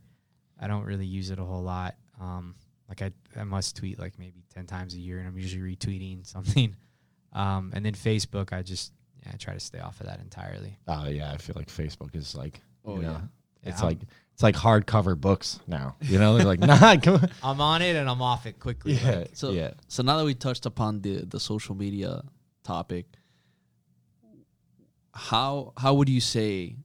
I 0.59 0.67
don't 0.67 0.83
really 0.85 1.05
use 1.07 1.29
it 1.31 1.39
a 1.39 1.43
whole 1.43 1.63
lot. 1.63 1.95
Um, 2.19 2.55
like 2.89 3.01
I, 3.01 3.11
I 3.39 3.43
must 3.45 3.75
tweet 3.77 3.97
like 3.99 4.17
maybe 4.19 4.43
ten 4.53 4.65
times 4.67 4.93
a 4.95 4.99
year, 4.99 5.17
and 5.19 5.27
I'm 5.27 5.37
usually 5.39 5.75
retweeting 5.75 6.25
something. 6.35 6.75
Um, 7.33 7.71
and 7.73 7.85
then 7.85 7.93
Facebook, 7.93 8.53
I 8.53 8.61
just 8.61 8.93
yeah, 9.23 9.31
I 9.33 9.37
try 9.37 9.53
to 9.53 9.59
stay 9.59 9.79
off 9.79 9.99
of 10.01 10.07
that 10.07 10.19
entirely. 10.19 10.77
oh 10.87 11.07
yeah, 11.07 11.31
I 11.31 11.37
feel 11.37 11.55
like 11.55 11.67
Facebook 11.69 12.15
is 12.15 12.35
like, 12.35 12.59
Oh, 12.85 12.95
you 12.97 13.01
know, 13.03 13.11
yeah. 13.63 13.69
it's 13.71 13.81
Yeah, 13.81 13.87
like 13.87 13.99
it's 14.41 14.43
like 14.43 14.55
hardcover 14.55 15.15
books 15.19 15.59
now. 15.67 15.95
You 16.01 16.17
know, 16.17 16.35
they're 16.35 16.47
like, 16.47 16.59
nah, 16.61 16.97
come 16.97 17.15
on. 17.15 17.29
I'm 17.43 17.61
on 17.61 17.81
it 17.83 17.95
and 17.95 18.09
I'm 18.09 18.21
off 18.23 18.47
it 18.47 18.59
quickly. 18.59 18.93
Yeah, 18.93 19.19
Like, 19.19 19.29
So 19.33 19.51
yeah. 19.51 19.71
so 19.87 20.01
now 20.01 20.17
that 20.17 20.25
we 20.25 20.33
touched 20.33 20.65
upon 20.65 21.01
the 21.01 21.25
the 21.25 21.39
social 21.39 21.75
media 21.75 22.23
topic, 22.63 23.05
how 25.13 25.73
how 25.77 25.93
would 25.93 26.09
you 26.09 26.21
say 26.21 26.75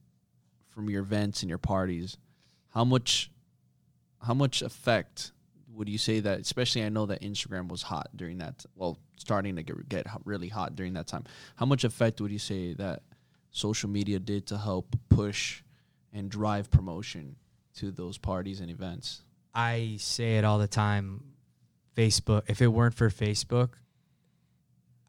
from 0.67 0.87
your 0.89 1.01
events 1.01 1.41
and 1.41 1.49
your 1.49 1.57
parties, 1.57 2.17
how 2.69 2.83
much 2.83 3.31
how 4.21 4.35
much 4.35 4.61
effect 4.61 5.31
would 5.73 5.89
you 5.89 5.97
say 5.97 6.19
that 6.19 6.39
especially 6.39 6.83
I 6.83 6.89
know 6.89 7.07
that 7.07 7.21
Instagram 7.21 7.69
was 7.69 7.81
hot 7.81 8.09
during 8.15 8.37
that 8.37 8.65
well 8.75 8.99
starting 9.15 9.55
to 9.55 9.63
get, 9.63 9.89
get 9.89 10.05
really 10.25 10.49
hot 10.49 10.75
during 10.75 10.93
that 10.93 11.07
time. 11.07 11.23
How 11.55 11.65
much 11.65 11.83
effect 11.83 12.21
would 12.21 12.31
you 12.31 12.39
say 12.39 12.73
that 12.73 13.01
social 13.49 13.89
media 13.89 14.19
did 14.19 14.45
to 14.47 14.57
help 14.59 14.95
push 15.09 15.63
and 16.13 16.29
drive 16.29 16.69
promotion 16.69 17.35
to 17.77 17.91
those 17.91 18.17
parties 18.17 18.59
and 18.59 18.69
events? 18.69 19.21
I 19.53 19.95
say 19.99 20.37
it 20.37 20.45
all 20.45 20.59
the 20.59 20.67
time. 20.67 21.23
Facebook. 21.97 22.43
If 22.47 22.61
it 22.61 22.67
weren't 22.67 22.93
for 22.93 23.09
Facebook, 23.09 23.69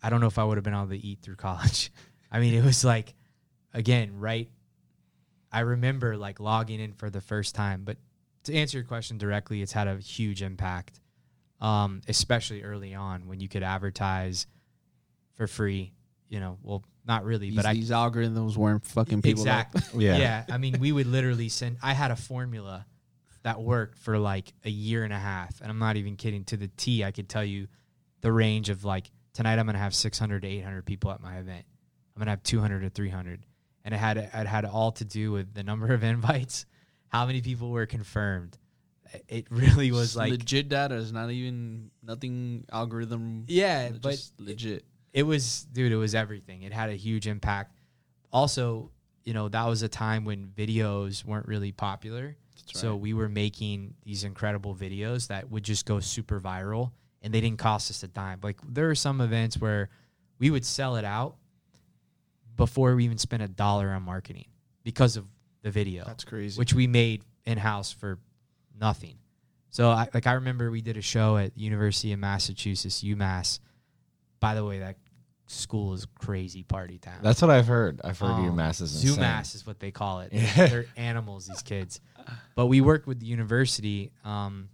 I 0.03 0.11
don't 0.11 0.21
know 0.21 0.27
if 0.27 0.39
I 0.39 0.45
would 0.45 0.57
have 0.57 0.65
been 0.65 0.75
able 0.75 0.89
to 0.89 0.97
eat 0.97 1.21
through 1.21 1.37
college. 1.37 1.93
I 2.33 2.41
mean, 2.41 2.55
it 2.55 2.65
was 2.65 2.85
like, 2.85 3.15
again, 3.75 4.19
right? 4.19 4.49
I 5.53 5.61
remember 5.61 6.17
like 6.17 6.41
logging 6.41 6.81
in 6.81 6.93
for 6.93 7.11
the 7.11 7.21
first 7.21 7.55
time, 7.55 7.83
but 7.85 7.97
to 8.45 8.55
answer 8.55 8.79
your 8.79 8.87
question 8.87 9.19
directly, 9.19 9.63
it's 9.63 9.73
had 9.73 9.89
a 9.89 9.97
huge 9.97 10.43
impact, 10.43 11.01
um, 11.61 12.01
especially 12.09 12.63
early 12.63 12.95
on 12.95 13.27
when 13.27 13.41
you 13.41 13.49
could 13.49 13.63
advertise 13.63 14.47
for 15.35 15.47
free. 15.47 15.93
You 16.29 16.41
know, 16.41 16.59
well, 16.63 16.85
not 17.07 17.25
really, 17.25 17.49
These, 17.49 17.57
but 17.57 17.65
I 17.67 17.73
these 17.75 17.91
algorithms 17.91 18.57
weren't 18.57 18.85
fucking 18.85 19.23
people 19.23 19.49
up. 19.49 19.69
exactly. 19.75 20.05
Yeah. 20.05 20.19
yeah. 20.19 20.45
I 20.51 20.59
mean, 20.59 20.79
we 20.79 20.93
would 20.93 21.07
literally 21.07 21.49
send. 21.49 21.79
I 21.83 21.95
had 21.95 22.11
a 22.11 22.17
formula 22.17 22.85
that 23.45 23.61
worked 23.61 23.99
for 23.99 24.19
like 24.19 24.53
a 24.65 24.71
year 24.71 25.05
and 25.05 25.13
a 25.13 25.19
half, 25.19 25.61
and 25.61 25.71
I'm 25.71 25.79
not 25.79 25.97
even 25.97 26.17
kidding. 26.17 26.45
To 26.45 26.57
the 26.57 26.69
T, 26.69 27.03
I 27.05 27.11
could 27.13 27.29
tell 27.29 27.45
you 27.45 27.69
the 28.21 28.31
range 28.31 28.69
of 28.69 28.85
like 28.85 29.11
tonight. 29.33 29.59
I'm 29.59 29.65
gonna 29.67 29.79
have 29.79 29.95
600 29.95 30.43
to 30.43 30.49
800 30.49 30.85
people 30.85 31.11
at 31.11 31.23
my 31.23 31.39
event. 31.39 31.65
I'm 32.15 32.21
gonna 32.21 32.33
have 32.33 32.43
200 32.43 32.81
to 32.81 32.91
300, 32.91 33.47
and 33.85 33.95
it 33.95 33.99
had 33.99 34.19
it 34.19 34.31
had 34.47 34.65
all 34.67 34.93
to 34.93 35.05
do 35.05 35.33
with 35.33 35.55
the 35.55 35.63
number 35.63 35.95
of 35.95 36.05
invites, 36.15 36.67
how 37.09 37.25
many 37.25 37.41
people 37.41 37.71
were 37.71 37.87
confirmed. 37.87 38.59
It 39.27 39.47
really 39.51 39.91
was 39.91 40.15
like 40.15 40.31
legit 40.33 40.69
data. 40.69 40.97
It's 40.99 41.13
not 41.13 41.31
even 41.31 41.91
nothing 42.03 42.67
algorithm. 42.71 43.45
yeah, 43.49 43.89
but 44.03 44.23
legit. 44.39 44.85
It 45.19 45.25
was 45.25 45.67
dude 45.73 45.93
it 45.93 45.97
was 45.97 46.15
everything 46.15 46.63
it 46.63 46.73
had 46.73 46.91
a 46.91 46.95
huge 46.95 47.27
impact 47.27 47.75
also 48.33 48.91
you 49.25 49.35
know 49.35 49.49
that 49.49 49.67
was 49.67 49.83
a 49.83 49.89
time 49.89 50.25
when 50.25 50.47
videos 50.57 51.25
weren't 51.25 51.47
really 51.47 51.73
popular 51.73 52.37
so 52.67 52.95
we 52.95 53.15
were 53.15 53.29
making 53.29 53.95
these 54.05 54.25
incredible 54.25 54.75
videos 54.75 55.29
that 55.29 55.51
would 55.51 55.63
just 55.63 55.87
go 55.87 56.01
super 56.01 56.39
viral 56.41 56.93
and 57.23 57.33
they 57.33 57.41
didn't 57.41 57.59
cost 57.59 57.91
us 57.91 58.03
a 58.03 58.09
dime 58.09 58.39
like 58.43 58.59
there 58.69 58.91
are 58.91 58.95
some 58.95 59.21
events 59.21 59.59
where 59.59 59.89
we 60.39 60.51
would 60.51 60.65
sell 60.65 60.97
it 60.97 61.05
out 61.05 61.37
before 62.57 62.95
we 62.95 63.05
even 63.05 63.19
spent 63.19 63.43
a 63.43 63.49
dollar 63.49 63.89
on 63.91 64.03
marketing 64.03 64.47
because 64.85 65.17
of 65.17 65.25
the 65.63 65.71
video 65.71 66.05
That's 66.07 66.25
crazy. 66.25 66.59
which 66.59 66.75
we 66.75 66.87
made 66.87 67.23
in 67.47 67.59
house 67.59 67.91
for 67.91 68.19
nothing. 68.79 69.17
So 69.71 69.91
I 69.91 70.09
like 70.13 70.27
I 70.27 70.33
remember 70.33 70.71
we 70.71 70.81
did 70.81 70.97
a 70.97 71.03
show 71.03 71.37
at 71.37 71.57
University 71.57 72.13
of 72.13 72.19
Massachusetts, 72.19 73.03
UMass. 73.03 73.61
By 74.41 74.55
the 74.55 74.65
way, 74.65 74.81
that 74.81 74.97
school 75.49 75.95
is 75.95 76.07
crazy 76.19 76.63
party 76.63 76.99
town. 76.99 77.19
That's 77.23 77.41
what 77.43 77.51
I've 77.51 77.67
heard. 77.67 78.01
I've 78.05 78.19
heard 78.19 78.31
Um, 78.33 78.57
UMass 78.57 78.81
is 78.83 79.03
insane. 79.03 79.19
Zoomass 79.25 79.55
is 79.55 79.67
what 79.67 79.81
they 79.81 79.91
call 79.91 80.21
it. 80.21 80.33
Yeah. 80.33 80.67
They're 80.67 80.87
animals, 80.97 81.47
these 81.47 81.63
kids. 81.63 82.01
But 82.55 82.67
we 82.67 82.81
worked 82.83 83.07
with 83.07 83.21
the 83.21 83.27
university. 83.27 84.13
Um, 84.25 84.69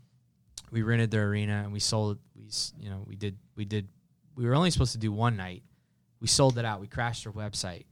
we 0.72 0.82
rented 0.82 1.10
their 1.12 1.28
arena 1.28 1.62
and 1.62 1.72
we 1.72 1.78
sold. 1.80 2.18
We 2.34 2.48
you 2.78 2.90
know 2.90 3.04
we 3.06 3.14
did 3.14 3.38
we 3.54 3.64
did. 3.64 3.88
We 4.34 4.44
were 4.44 4.54
only 4.56 4.70
supposed 4.72 4.92
to 4.92 4.98
do 4.98 5.12
one 5.12 5.36
night. 5.36 5.62
We 6.20 6.26
sold 6.26 6.58
it 6.58 6.64
out. 6.64 6.80
We 6.80 6.88
crashed 6.88 7.22
their 7.24 7.32
website 7.32 7.84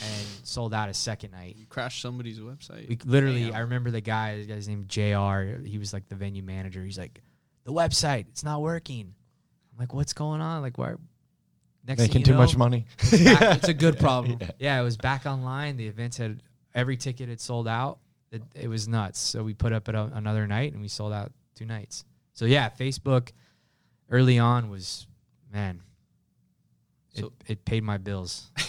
and 0.00 0.26
sold 0.44 0.72
out 0.72 0.88
a 0.88 0.94
second 0.94 1.32
night. 1.32 1.56
You 1.56 1.66
crashed 1.66 2.00
somebody's 2.00 2.38
website. 2.38 2.88
We 2.88 2.98
literally, 3.04 3.46
Damn. 3.46 3.54
I 3.54 3.58
remember 3.60 3.90
the 3.90 4.00
guy, 4.00 4.38
the 4.38 4.46
guy's 4.46 4.68
named 4.68 4.88
Jr. 4.88 5.64
He 5.66 5.78
was 5.78 5.92
like 5.92 6.08
the 6.08 6.14
venue 6.14 6.42
manager. 6.44 6.84
He's 6.84 6.98
like, 6.98 7.20
the 7.64 7.72
website, 7.72 8.26
it's 8.28 8.44
not 8.44 8.60
working. 8.62 9.14
I'm 9.72 9.78
like, 9.80 9.92
what's 9.92 10.12
going 10.12 10.40
on? 10.40 10.62
Like, 10.62 10.78
why? 10.78 10.94
Next 11.86 12.00
Making 12.00 12.20
you 12.20 12.24
too 12.24 12.32
know, 12.32 12.38
much 12.38 12.56
money. 12.56 12.86
back- 13.10 13.58
it's 13.58 13.68
a 13.68 13.74
good 13.74 13.98
problem. 14.06 14.38
yeah, 14.58 14.80
it 14.80 14.84
was 14.84 14.96
back 14.96 15.26
online. 15.26 15.76
The 15.76 15.86
events 15.86 16.16
had 16.16 16.42
every 16.74 16.96
ticket 16.96 17.28
had 17.28 17.40
sold 17.40 17.68
out. 17.68 17.98
It, 18.32 18.42
it 18.54 18.68
was 18.68 18.88
nuts. 18.88 19.20
So 19.20 19.42
we 19.42 19.52
put 19.54 19.72
up 19.72 19.88
at 19.88 19.94
a, 19.94 20.10
another 20.14 20.46
night 20.46 20.72
and 20.72 20.80
we 20.80 20.88
sold 20.88 21.12
out 21.12 21.32
two 21.54 21.66
nights. 21.66 22.04
So 22.32 22.46
yeah, 22.46 22.70
Facebook 22.70 23.30
early 24.10 24.38
on 24.38 24.70
was 24.70 25.06
man. 25.52 25.82
It, 27.14 27.26
it 27.46 27.64
paid 27.64 27.84
my 27.84 27.98
bills. 27.98 28.50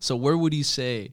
So 0.00 0.16
where 0.16 0.36
would 0.36 0.54
you 0.54 0.64
say, 0.64 1.12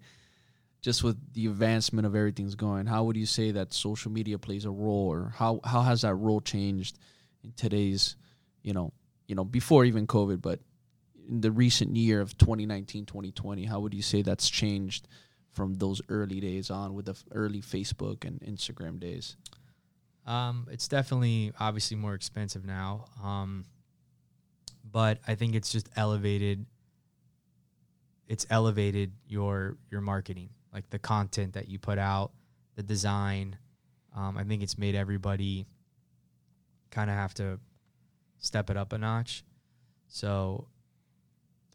just 0.82 1.04
with 1.04 1.18
the 1.34 1.48
advancement 1.48 2.06
of 2.08 2.16
everything's 2.16 2.56
going, 2.56 2.86
how 2.86 3.04
would 3.04 3.18
you 3.18 3.26
say 3.26 3.52
that 3.52 3.74
social 3.74 4.12
media 4.12 4.40
plays 4.40 4.64
a 4.64 4.72
role, 4.72 5.10
or 5.12 5.34
how 5.36 5.60
how 5.66 5.82
has 5.82 6.02
that 6.04 6.16
role 6.16 6.40
changed 6.40 6.98
in 7.44 7.52
today's, 7.58 8.16
you 8.64 8.72
know, 8.72 8.94
you 9.28 9.36
know, 9.36 9.44
before 9.44 9.84
even 9.84 10.08
COVID, 10.08 10.42
but 10.42 10.62
in 11.28 11.42
the 11.42 11.52
recent 11.52 11.96
year 11.96 12.22
of 12.22 12.38
2019, 12.38 13.06
2020, 13.06 13.66
how 13.66 13.80
would 13.80 13.94
you 13.94 14.02
say 14.02 14.22
that's 14.22 14.50
changed 14.50 15.08
from 15.52 15.76
those 15.76 16.02
early 16.10 16.40
days 16.40 16.70
on 16.70 16.94
with 16.94 17.06
the 17.06 17.12
f- 17.12 17.24
early 17.32 17.62
Facebook 17.62 18.26
and 18.26 18.40
Instagram 18.42 19.00
days? 19.00 19.36
Um, 20.26 20.68
it's 20.70 20.88
definitely 20.88 21.54
obviously 21.60 21.98
more 21.98 22.14
expensive 22.14 22.66
now. 22.66 23.06
Um, 23.24 23.66
but 24.90 25.20
I 25.28 25.36
think 25.36 25.56
it's 25.56 25.72
just 25.72 25.90
elevated. 25.96 26.66
It's 28.28 28.46
elevated 28.50 29.14
your 29.28 29.78
your 29.90 30.02
marketing, 30.02 30.50
like 30.74 30.90
the 30.90 31.00
content 31.00 31.54
that 31.54 31.70
you 31.70 31.80
put 31.80 31.98
out, 31.98 32.32
the 32.76 32.84
design. 32.84 33.58
Um, 34.16 34.38
I 34.38 34.44
think 34.44 34.64
it's 34.64 34.78
made 34.78 34.96
everybody 34.96 35.66
kind 36.92 37.10
of 37.10 37.16
have 37.16 37.34
to 37.36 37.60
step 38.40 38.70
it 38.70 38.78
up 38.78 38.94
a 38.94 38.98
notch. 38.98 39.44
So 40.08 40.68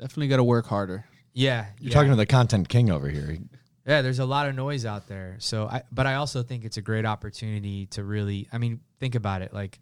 Definitely 0.03 0.27
got 0.29 0.39
to 0.39 0.45
work 0.45 0.67
harder. 0.67 1.05
yeah, 1.33 1.67
You're 1.79 1.91
yeah. 1.91 1.95
talking 1.95 2.11
to 2.11 2.17
the 2.17 2.27
content 2.27 2.69
king 2.69 2.91
over 2.91 3.09
here. 3.09 3.39
Yeah, 3.87 4.03
there's 4.03 4.19
a 4.19 4.25
lot 4.25 4.49
of 4.49 4.57
noise 4.57 4.85
out 4.85 5.07
there. 5.07 5.37
So 5.39 5.67
I 5.69 5.83
but 5.93 6.09
I 6.09 6.15
also 6.15 6.43
think 6.43 6.65
it's 6.65 6.77
a 6.77 6.83
great 6.83 7.07
opportunity 7.07 7.87
to 7.87 8.03
really 8.03 8.49
I 8.53 8.59
mean, 8.59 8.81
think 8.99 9.15
about 9.15 9.43
it. 9.43 9.55
Like 9.55 9.79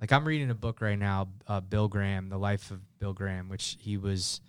like 0.00 0.10
I'm 0.10 0.24
reading 0.24 0.48
a 0.48 0.54
book 0.54 0.80
right 0.80 0.98
now, 0.98 1.28
uh, 1.46 1.60
Bill 1.60 1.86
Graham, 1.86 2.30
The 2.30 2.38
Life 2.38 2.70
of 2.70 2.80
Bill 2.98 3.12
Graham, 3.12 3.50
which 3.50 3.76
he 3.78 3.98
was 3.98 4.40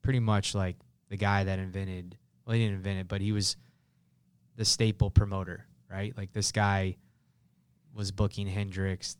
pretty 0.00 0.20
much 0.20 0.54
like 0.54 0.76
the 1.10 1.18
guy 1.18 1.44
that 1.44 1.58
invented 1.58 2.16
well, 2.46 2.54
he 2.54 2.62
didn't 2.62 2.76
invent 2.76 3.00
it, 3.00 3.08
but 3.08 3.20
he 3.20 3.32
was 3.32 3.56
the 4.56 4.64
staple 4.64 5.10
promoter, 5.10 5.66
right? 5.90 6.16
Like 6.16 6.32
this 6.32 6.50
guy 6.50 6.96
was 7.94 8.10
booking 8.10 8.46
Hendrix, 8.46 9.18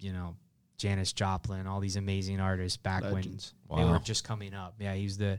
you 0.00 0.14
know, 0.14 0.36
Janis 0.78 1.12
Joplin, 1.12 1.66
all 1.66 1.80
these 1.80 1.96
amazing 1.96 2.40
artists 2.40 2.76
back 2.76 3.02
Legends. 3.02 3.54
when 3.68 3.84
they 3.84 3.90
were 3.90 3.98
just 3.98 4.24
coming 4.24 4.54
up. 4.54 4.74
Yeah, 4.78 4.94
he 4.94 5.04
was 5.04 5.18
the 5.18 5.38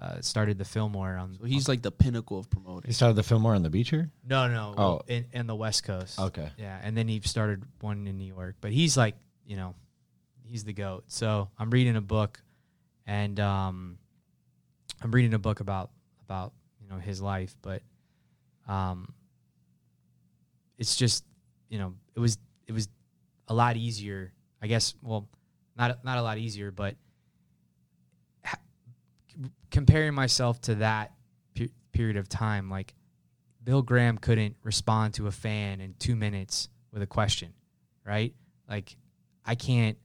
uh, 0.00 0.20
started 0.20 0.58
the 0.58 0.64
Fillmore 0.64 1.16
on. 1.16 1.36
So 1.40 1.44
he's 1.46 1.68
like 1.68 1.80
the 1.80 1.90
pinnacle 1.92 2.38
of 2.38 2.50
promoting. 2.50 2.88
He 2.88 2.92
started 2.92 3.14
the 3.14 3.22
Fillmore 3.22 3.54
on 3.54 3.62
the 3.62 3.70
beach 3.70 3.90
here? 3.90 4.10
no, 4.26 4.48
no, 4.48 4.74
Oh. 4.76 5.00
in 5.06 5.24
in 5.32 5.46
the 5.46 5.54
West 5.54 5.84
Coast. 5.84 6.18
Okay. 6.18 6.50
Yeah, 6.58 6.78
and 6.82 6.96
then 6.96 7.08
he 7.08 7.20
started 7.24 7.62
one 7.80 8.06
in 8.06 8.18
New 8.18 8.26
York, 8.26 8.56
but 8.60 8.72
he's 8.72 8.96
like, 8.96 9.14
you 9.46 9.56
know, 9.56 9.74
he's 10.44 10.64
the 10.64 10.72
goat. 10.72 11.04
So 11.06 11.48
I'm 11.58 11.70
reading 11.70 11.96
a 11.96 12.00
book, 12.02 12.42
and 13.06 13.38
um, 13.40 13.98
I'm 15.00 15.12
reading 15.12 15.32
a 15.32 15.38
book 15.38 15.60
about 15.60 15.90
about 16.24 16.52
you 16.82 16.88
know 16.88 16.98
his 16.98 17.22
life, 17.22 17.54
but 17.62 17.80
um, 18.68 19.14
it's 20.76 20.96
just 20.96 21.24
you 21.68 21.78
know 21.78 21.94
it 22.14 22.20
was 22.20 22.36
it 22.66 22.72
was 22.72 22.88
a 23.48 23.54
lot 23.54 23.76
easier, 23.76 24.32
I 24.64 24.66
guess. 24.66 24.94
Well, 25.02 25.28
not 25.76 26.02
not 26.06 26.16
a 26.16 26.22
lot 26.22 26.38
easier, 26.38 26.70
but 26.70 26.96
ha- 28.42 28.58
comparing 29.70 30.14
myself 30.14 30.58
to 30.62 30.76
that 30.76 31.12
pe- 31.54 31.68
period 31.92 32.16
of 32.16 32.30
time, 32.30 32.70
like 32.70 32.94
Bill 33.62 33.82
Graham 33.82 34.16
couldn't 34.16 34.56
respond 34.62 35.12
to 35.14 35.26
a 35.26 35.30
fan 35.30 35.82
in 35.82 35.94
two 35.98 36.16
minutes 36.16 36.70
with 36.92 37.02
a 37.02 37.06
question, 37.06 37.52
right? 38.06 38.32
Like, 38.66 38.96
I 39.44 39.54
can't 39.54 39.98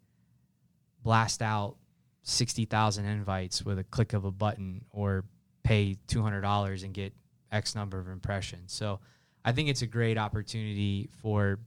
blast 1.04 1.42
out 1.42 1.78
60,000 2.24 3.06
invites 3.06 3.64
with 3.64 3.80
a 3.80 3.86
click 3.86 4.12
of 4.12 4.26
a 4.26 4.32
button 4.32 4.84
or 4.92 5.24
pay 5.64 5.96
$200 6.10 6.84
and 6.84 6.94
get 6.94 7.14
X 7.50 7.76
number 7.76 7.98
of 7.98 8.10
impressions. 8.10 8.74
So 8.74 9.00
I 9.46 9.54
think 9.54 9.70
it's 9.70 9.84
a 9.84 9.88
great 9.88 10.18
opportunity 10.18 11.10
for 11.22 11.60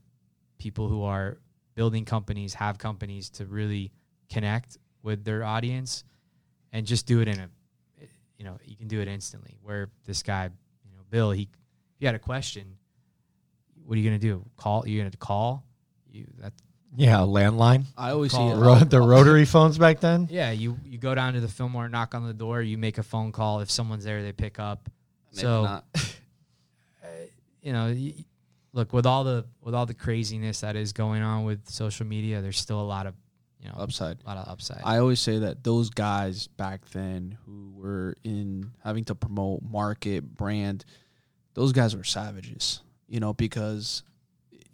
people 0.59 0.87
who 0.87 1.01
are 1.01 1.39
building 1.75 2.05
companies, 2.05 2.53
have 2.55 2.77
companies 2.77 3.29
to 3.31 3.45
really 3.45 3.91
connect 4.31 4.77
with 5.01 5.23
their 5.23 5.43
audience 5.43 6.03
and 6.71 6.85
just 6.85 7.05
do 7.05 7.19
it 7.21 7.27
in 7.27 7.39
a, 7.39 7.49
you 8.37 8.45
know, 8.45 8.57
you 8.65 8.75
can 8.75 8.87
do 8.87 8.99
it 9.01 9.07
instantly. 9.07 9.57
Where 9.61 9.89
this 10.05 10.23
guy, 10.23 10.45
you 10.45 10.95
know, 10.95 11.03
Bill, 11.09 11.31
he, 11.31 11.43
if 11.43 11.49
you 12.01 12.07
had 12.07 12.15
a 12.15 12.19
question, 12.19 12.77
what 13.85 13.95
are 13.95 13.99
you 13.99 14.09
gonna 14.09 14.19
do? 14.19 14.45
Call? 14.55 14.87
You're 14.87 15.03
gonna 15.03 15.15
call? 15.17 15.63
You 16.11 16.25
that? 16.39 16.53
Yeah, 16.95 17.17
landline. 17.17 17.85
I 17.97 18.11
always 18.11 18.31
see 18.31 18.37
Call- 18.37 18.51
it. 18.61 18.65
Ro- 18.65 18.79
the 18.79 19.01
rotary 19.13 19.45
phones 19.45 19.77
back 19.77 19.99
then? 19.99 20.27
Yeah, 20.31 20.51
you 20.51 20.77
you 20.85 20.97
go 20.97 21.13
down 21.15 21.33
to 21.33 21.39
the 21.41 21.47
Fillmore, 21.47 21.89
knock 21.89 22.13
on 22.15 22.25
the 22.25 22.33
door, 22.33 22.61
you 22.61 22.77
make 22.77 22.97
a 22.97 23.03
phone 23.03 23.31
call. 23.31 23.59
If 23.61 23.69
someone's 23.71 24.03
there, 24.03 24.21
they 24.23 24.31
pick 24.31 24.59
up. 24.59 24.89
And 25.31 25.37
if 25.37 25.41
So 25.41 25.63
not- 25.63 25.85
uh, 27.03 27.07
you 27.61 27.73
know, 27.73 27.85
y- 27.87 28.13
y- 28.17 28.25
look 28.73 28.91
with 28.91 29.05
all 29.05 29.23
the 29.23 29.45
with 29.61 29.73
all 29.73 29.85
the 29.85 29.93
craziness 29.93 30.61
that 30.61 30.75
is 30.75 30.91
going 30.93 31.21
on 31.21 31.45
with 31.45 31.69
social 31.69 32.05
media, 32.05 32.41
there's 32.41 32.59
still 32.59 32.81
a 32.81 32.83
lot 32.83 33.05
of 33.07 33.13
you 33.59 33.69
know 33.69 33.75
upside. 33.77 34.17
a 34.23 34.27
lot 34.27 34.37
of 34.37 34.47
upside. 34.47 34.81
I 34.83 34.97
always 34.97 35.19
say 35.19 35.39
that 35.39 35.63
those 35.63 35.89
guys 35.89 36.47
back 36.47 36.85
then 36.89 37.37
who 37.45 37.71
were 37.75 38.15
in 38.23 38.71
having 38.83 39.05
to 39.05 39.15
promote, 39.15 39.61
market, 39.63 40.35
brand, 40.35 40.83
those 41.53 41.71
guys 41.71 41.95
were 41.95 42.03
savages, 42.03 42.81
you 43.07 43.19
know, 43.19 43.33
because 43.33 44.03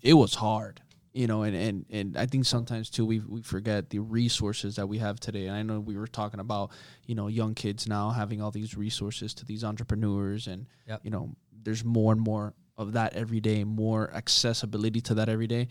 it 0.02 0.14
was 0.14 0.34
hard, 0.34 0.82
you 1.14 1.28
know, 1.28 1.44
and, 1.44 1.56
and, 1.56 1.86
and 1.90 2.18
I 2.18 2.26
think 2.26 2.46
sometimes 2.46 2.90
too 2.90 3.06
we 3.06 3.20
we 3.20 3.42
forget 3.42 3.90
the 3.90 4.00
resources 4.00 4.78
that 4.78 4.88
we 4.88 4.98
have 5.00 5.20
today. 5.20 5.48
And 5.48 5.56
I 5.56 5.62
know 5.62 5.80
we 5.80 5.98
were 5.98 6.08
talking 6.08 6.40
about, 6.40 6.72
you 7.06 7.16
know, 7.16 7.28
young 7.28 7.54
kids 7.54 7.86
now 7.88 8.10
having 8.12 8.42
all 8.42 8.50
these 8.52 8.76
resources 8.78 9.34
to 9.36 9.46
these 9.46 9.64
entrepreneurs 9.64 10.48
and 10.48 10.66
Yep. 10.88 11.02
you 11.04 11.12
know, 11.12 11.36
there's 11.62 11.84
more 11.84 12.14
and 12.14 12.22
more 12.22 12.54
of 12.80 12.94
that 12.94 13.14
every 13.14 13.40
day, 13.42 13.64
more 13.64 14.10
accessibility 14.14 15.02
to 15.02 15.14
that 15.16 15.30
every 15.30 15.48
day. 15.48 15.68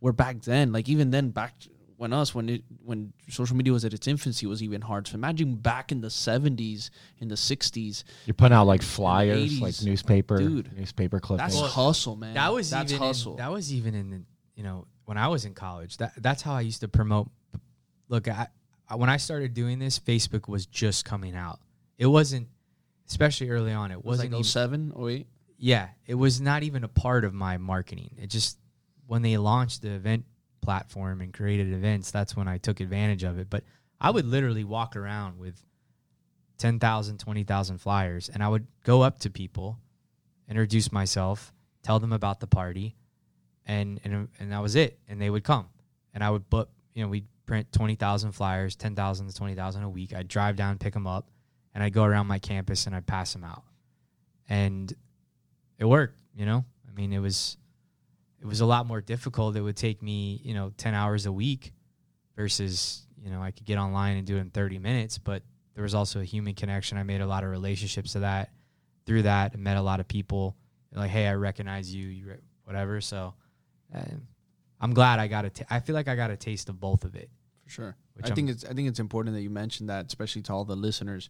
Where 0.00 0.12
back 0.12 0.42
then, 0.42 0.72
like 0.72 0.88
even 0.88 1.10
then 1.10 1.30
back 1.30 1.54
when 1.96 2.12
us 2.12 2.34
when 2.34 2.48
it 2.48 2.62
when 2.84 3.12
social 3.28 3.56
media 3.56 3.72
was 3.72 3.84
at 3.84 3.92
its 3.94 4.06
infancy 4.06 4.46
was 4.46 4.62
even 4.62 4.80
hard. 4.80 5.08
So 5.08 5.14
imagine 5.14 5.54
back 5.56 5.90
in 5.90 6.00
the 6.00 6.10
seventies, 6.10 6.90
in 7.18 7.28
the 7.28 7.36
sixties, 7.36 8.04
You're 8.26 8.34
putting 8.34 8.54
out 8.54 8.66
like 8.66 8.82
flyers, 8.82 9.58
80s. 9.58 9.60
like 9.60 9.82
newspaper, 9.82 10.38
Dude, 10.38 10.76
newspaper 10.76 11.18
clippings. 11.20 11.54
that's 11.58 11.72
hustle, 11.72 12.16
man. 12.16 12.34
that 12.34 12.52
was 12.52 12.70
that's 12.70 12.92
even 12.92 13.06
hustle. 13.06 13.32
In, 13.32 13.38
that 13.38 13.50
was 13.50 13.72
even 13.72 13.94
in 13.94 14.10
the, 14.10 14.22
you 14.54 14.62
know 14.62 14.86
when 15.06 15.16
I 15.16 15.28
was 15.28 15.44
in 15.44 15.54
college. 15.54 15.96
That 15.96 16.12
that's 16.18 16.42
how 16.42 16.54
I 16.54 16.60
used 16.60 16.80
to 16.80 16.88
promote. 16.88 17.30
Look, 18.08 18.28
I, 18.28 18.48
I 18.88 18.94
when 18.96 19.10
I 19.10 19.16
started 19.16 19.54
doing 19.54 19.78
this, 19.78 19.98
Facebook 19.98 20.48
was 20.48 20.66
just 20.66 21.04
coming 21.04 21.34
out. 21.34 21.58
It 21.98 22.06
wasn't, 22.06 22.46
especially 23.08 23.50
early 23.50 23.72
on. 23.72 23.90
It 23.90 23.94
it 23.94 24.04
was 24.04 24.18
wasn't 24.18 24.34
like 24.34 24.44
07, 24.44 24.92
08. 24.96 25.26
Yeah, 25.58 25.88
it 26.06 26.14
was 26.14 26.40
not 26.40 26.62
even 26.62 26.84
a 26.84 26.88
part 26.88 27.24
of 27.24 27.34
my 27.34 27.58
marketing. 27.58 28.14
It 28.16 28.28
just 28.30 28.58
when 29.06 29.22
they 29.22 29.36
launched 29.36 29.82
the 29.82 29.90
event 29.90 30.24
platform 30.60 31.20
and 31.20 31.32
created 31.32 31.72
events, 31.72 32.10
that's 32.10 32.36
when 32.36 32.46
I 32.46 32.58
took 32.58 32.80
advantage 32.80 33.24
of 33.24 33.38
it. 33.38 33.50
But 33.50 33.64
I 34.00 34.10
would 34.10 34.24
literally 34.24 34.64
walk 34.64 34.96
around 34.96 35.38
with 35.38 35.60
10,000, 36.58 37.18
20,000 37.18 37.78
flyers 37.78 38.28
and 38.28 38.42
I 38.42 38.48
would 38.48 38.66
go 38.84 39.02
up 39.02 39.18
to 39.20 39.30
people, 39.30 39.78
introduce 40.48 40.92
myself, 40.92 41.52
tell 41.82 41.98
them 41.98 42.12
about 42.12 42.40
the 42.40 42.46
party, 42.46 42.96
and 43.66 44.00
and 44.04 44.28
and 44.38 44.52
that 44.52 44.62
was 44.62 44.76
it. 44.76 44.98
And 45.08 45.20
they 45.20 45.30
would 45.30 45.44
come. 45.44 45.68
And 46.14 46.22
I 46.22 46.30
would 46.30 46.48
book, 46.48 46.70
you 46.94 47.02
know, 47.02 47.08
we'd 47.08 47.26
print 47.46 47.72
20,000 47.72 48.32
flyers, 48.32 48.76
10,000 48.76 49.28
to 49.28 49.34
20,000 49.34 49.82
a 49.82 49.88
week. 49.88 50.14
I'd 50.14 50.28
drive 50.28 50.56
down, 50.56 50.78
pick 50.78 50.94
them 50.94 51.06
up, 51.06 51.30
and 51.74 51.82
I'd 51.82 51.92
go 51.92 52.04
around 52.04 52.26
my 52.26 52.38
campus 52.38 52.86
and 52.86 52.94
I'd 52.94 53.06
pass 53.06 53.32
them 53.32 53.44
out. 53.44 53.64
And 54.48 54.92
it 55.78 55.84
worked, 55.84 56.18
you 56.34 56.44
know? 56.46 56.64
I 56.88 56.92
mean, 56.92 57.12
it 57.12 57.18
was 57.20 57.56
it 58.40 58.46
was 58.46 58.60
a 58.60 58.66
lot 58.66 58.86
more 58.86 59.00
difficult. 59.00 59.56
It 59.56 59.60
would 59.62 59.76
take 59.76 60.02
me, 60.02 60.40
you 60.44 60.54
know, 60.54 60.72
10 60.76 60.94
hours 60.94 61.26
a 61.26 61.32
week 61.32 61.72
versus, 62.36 63.06
you 63.22 63.30
know, 63.30 63.42
I 63.42 63.50
could 63.50 63.66
get 63.66 63.78
online 63.78 64.16
and 64.16 64.26
do 64.26 64.36
it 64.36 64.40
in 64.40 64.50
30 64.50 64.78
minutes, 64.78 65.18
but 65.18 65.42
there 65.74 65.82
was 65.82 65.94
also 65.94 66.20
a 66.20 66.24
human 66.24 66.54
connection. 66.54 66.98
I 66.98 67.02
made 67.02 67.20
a 67.20 67.26
lot 67.26 67.44
of 67.44 67.50
relationships 67.50 68.12
to 68.12 68.20
that 68.20 68.50
through 69.06 69.22
that 69.22 69.54
and 69.54 69.62
met 69.64 69.76
a 69.76 69.82
lot 69.82 70.00
of 70.00 70.08
people 70.08 70.56
like, 70.92 71.10
Hey, 71.10 71.26
I 71.26 71.34
recognize 71.34 71.92
you, 71.94 72.06
you, 72.08 72.26
re- 72.26 72.36
whatever. 72.64 73.00
So, 73.00 73.34
uh, 73.94 74.00
I'm 74.80 74.94
glad 74.94 75.18
I 75.18 75.26
got 75.26 75.44
a. 75.44 75.50
T- 75.50 75.64
I 75.68 75.80
feel 75.80 75.94
like 75.96 76.06
I 76.06 76.14
got 76.14 76.30
a 76.30 76.36
taste 76.36 76.68
of 76.68 76.78
both 76.78 77.04
of 77.04 77.16
it. 77.16 77.28
for 77.64 77.70
sure. 77.70 77.96
Which 78.14 78.26
I 78.26 78.28
I'm- 78.28 78.36
think 78.36 78.50
it's 78.50 78.64
I 78.64 78.72
think 78.74 78.88
it's 78.88 79.00
important 79.00 79.34
that 79.34 79.42
you 79.42 79.50
mentioned 79.50 79.88
that, 79.90 80.06
especially 80.06 80.42
to 80.42 80.52
all 80.52 80.64
the 80.64 80.76
listeners, 80.76 81.28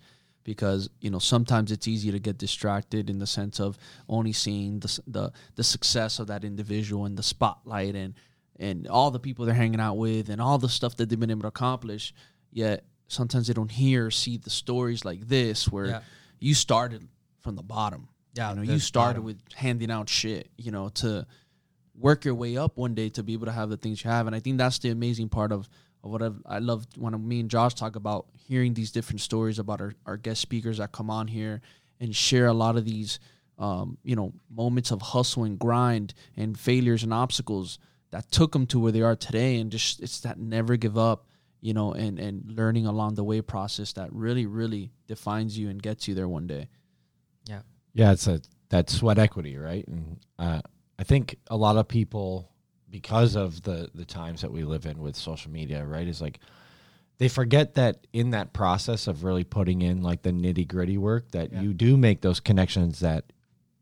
because 0.48 0.88
you 1.02 1.10
know 1.10 1.18
sometimes 1.18 1.70
it's 1.70 1.86
easy 1.86 2.10
to 2.10 2.18
get 2.18 2.38
distracted 2.38 3.10
in 3.10 3.18
the 3.18 3.26
sense 3.26 3.60
of 3.60 3.76
only 4.08 4.32
seeing 4.32 4.80
the 4.80 5.00
the 5.06 5.30
the 5.56 5.62
success 5.62 6.18
of 6.18 6.26
that 6.28 6.42
individual 6.42 7.04
and 7.04 7.18
the 7.18 7.22
spotlight 7.22 7.94
and 7.94 8.14
and 8.58 8.88
all 8.88 9.10
the 9.10 9.20
people 9.20 9.44
they're 9.44 9.54
hanging 9.54 9.78
out 9.88 9.98
with 9.98 10.30
and 10.30 10.40
all 10.40 10.56
the 10.56 10.68
stuff 10.70 10.96
that 10.96 11.10
they've 11.10 11.20
been 11.20 11.30
able 11.30 11.42
to 11.42 11.48
accomplish. 11.48 12.14
Yet 12.50 12.84
sometimes 13.08 13.46
they 13.48 13.52
don't 13.52 13.70
hear 13.70 14.06
or 14.06 14.10
see 14.10 14.38
the 14.38 14.48
stories 14.50 15.04
like 15.04 15.28
this 15.28 15.68
where 15.70 15.86
Yeah. 15.86 16.00
you 16.40 16.54
started 16.54 17.06
from 17.40 17.54
the 17.54 17.62
bottom. 17.62 18.08
Yeah, 18.34 18.50
you 18.50 18.56
know, 18.56 18.62
you 18.62 18.78
started 18.78 19.20
bottom. 19.20 19.24
with 19.24 19.38
handing 19.54 19.90
out 19.90 20.08
shit. 20.08 20.48
You 20.56 20.70
know, 20.72 20.88
to 21.02 21.26
work 21.94 22.24
your 22.24 22.34
way 22.34 22.56
up 22.56 22.78
one 22.78 22.94
day 22.94 23.10
to 23.10 23.22
be 23.22 23.34
able 23.34 23.46
to 23.46 23.52
have 23.52 23.68
the 23.68 23.76
things 23.76 24.02
you 24.02 24.08
have. 24.10 24.26
And 24.26 24.34
I 24.34 24.40
think 24.40 24.56
that's 24.56 24.78
the 24.78 24.88
amazing 24.90 25.28
part 25.28 25.52
of, 25.52 25.68
of 26.02 26.10
what 26.10 26.22
I've, 26.22 26.40
I 26.46 26.58
love 26.58 26.86
when 26.96 27.26
me 27.26 27.40
and 27.40 27.50
Josh 27.50 27.74
talk 27.74 27.96
about 27.96 28.26
hearing 28.34 28.74
these 28.74 28.90
different 28.90 29.20
stories 29.20 29.58
about 29.58 29.80
our, 29.80 29.94
our 30.06 30.16
guest 30.16 30.40
speakers 30.40 30.78
that 30.78 30.92
come 30.92 31.10
on 31.10 31.28
here 31.28 31.60
and 32.00 32.14
share 32.14 32.46
a 32.46 32.52
lot 32.52 32.76
of 32.76 32.84
these, 32.84 33.18
um, 33.58 33.98
you 34.04 34.14
know, 34.14 34.32
moments 34.50 34.90
of 34.90 35.02
hustle 35.02 35.44
and 35.44 35.58
grind 35.58 36.14
and 36.36 36.58
failures 36.58 37.02
and 37.02 37.12
obstacles 37.12 37.78
that 38.10 38.30
took 38.30 38.52
them 38.52 38.66
to 38.66 38.78
where 38.78 38.92
they 38.92 39.02
are 39.02 39.16
today. 39.16 39.58
And 39.58 39.70
just, 39.70 40.00
it's 40.00 40.20
that 40.20 40.38
never 40.38 40.76
give 40.76 40.96
up, 40.96 41.26
you 41.60 41.74
know, 41.74 41.92
and, 41.92 42.18
and 42.18 42.44
learning 42.46 42.86
along 42.86 43.16
the 43.16 43.24
way 43.24 43.40
process 43.42 43.92
that 43.94 44.12
really, 44.12 44.46
really 44.46 44.92
defines 45.08 45.58
you 45.58 45.68
and 45.68 45.82
gets 45.82 46.06
you 46.06 46.14
there 46.14 46.28
one 46.28 46.46
day. 46.46 46.68
Yeah. 47.46 47.62
Yeah, 47.94 48.12
it's 48.12 48.26
a 48.28 48.40
that 48.70 48.90
sweat 48.90 49.18
equity, 49.18 49.56
right? 49.56 49.86
And 49.88 50.18
uh, 50.38 50.60
I 50.98 51.04
think 51.04 51.36
a 51.48 51.56
lot 51.56 51.76
of 51.76 51.88
people, 51.88 52.52
because 52.90 53.36
of 53.36 53.62
the 53.62 53.90
the 53.94 54.04
times 54.04 54.40
that 54.42 54.52
we 54.52 54.64
live 54.64 54.86
in 54.86 54.98
with 54.98 55.16
social 55.16 55.50
media, 55.50 55.84
right, 55.84 56.06
is 56.08 56.20
like 56.20 56.40
they 57.18 57.28
forget 57.28 57.74
that 57.74 58.06
in 58.12 58.30
that 58.30 58.52
process 58.52 59.06
of 59.08 59.24
really 59.24 59.44
putting 59.44 59.82
in 59.82 60.02
like 60.02 60.22
the 60.22 60.30
nitty 60.32 60.66
gritty 60.68 60.98
work, 60.98 61.30
that 61.32 61.52
Yeah. 61.52 61.62
you 61.62 61.74
do 61.74 61.96
make 61.96 62.20
those 62.20 62.40
connections 62.40 63.00
that 63.00 63.32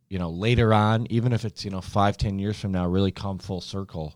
you 0.08 0.18
know 0.18 0.30
later 0.30 0.72
on, 0.72 1.06
even 1.10 1.32
if 1.32 1.44
it's 1.44 1.64
you 1.64 1.70
know 1.70 1.80
five 1.80 2.16
ten 2.16 2.38
years 2.38 2.58
from 2.58 2.72
now, 2.72 2.86
really 2.86 3.12
come 3.12 3.38
full 3.38 3.60
circle, 3.60 4.14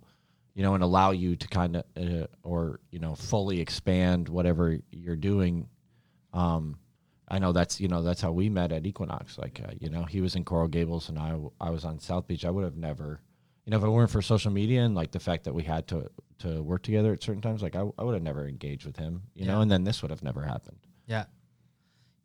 you 0.54 0.62
know, 0.62 0.74
and 0.74 0.82
allow 0.82 1.10
you 1.10 1.36
to 1.36 1.48
kind 1.48 1.76
of 1.76 1.84
uh, 1.96 2.26
or 2.42 2.80
you 2.90 2.98
know 2.98 3.14
fully 3.14 3.60
expand 3.60 4.28
whatever 4.28 4.78
you're 4.90 5.16
doing. 5.16 5.68
Um, 6.32 6.78
I 7.28 7.38
know 7.38 7.52
that's 7.52 7.80
you 7.80 7.88
know 7.88 8.02
that's 8.02 8.20
how 8.20 8.32
we 8.32 8.48
met 8.48 8.72
at 8.72 8.86
Equinox. 8.86 9.36
Like 9.38 9.60
uh, 9.64 9.72
you 9.78 9.90
know 9.90 10.04
he 10.04 10.20
was 10.20 10.34
in 10.34 10.44
Coral 10.44 10.68
Gables 10.68 11.08
and 11.08 11.18
I 11.18 11.36
I 11.60 11.70
was 11.70 11.84
on 11.84 11.98
South 12.00 12.26
Beach. 12.26 12.44
I 12.44 12.50
would 12.50 12.64
have 12.64 12.76
never, 12.76 13.20
you 13.64 13.70
know, 13.70 13.76
if 13.76 13.82
it 13.82 13.88
weren't 13.88 14.10
for 14.10 14.22
social 14.22 14.50
media 14.50 14.82
and 14.82 14.94
like 14.94 15.12
the 15.12 15.20
fact 15.20 15.44
that 15.44 15.54
we 15.54 15.62
had 15.62 15.86
to 15.88 16.10
to 16.40 16.62
work 16.62 16.82
together 16.82 17.12
at 17.12 17.22
certain 17.22 17.42
times, 17.42 17.62
like 17.62 17.76
I, 17.76 17.84
I 17.98 18.04
would 18.04 18.14
have 18.14 18.22
never 18.22 18.46
engaged 18.48 18.86
with 18.86 18.96
him. 18.96 19.22
You 19.34 19.46
know, 19.46 19.60
and 19.60 19.70
then 19.70 19.84
this 19.84 20.02
would 20.02 20.10
have 20.10 20.22
never 20.22 20.42
happened. 20.42 20.78
Yeah. 21.06 21.24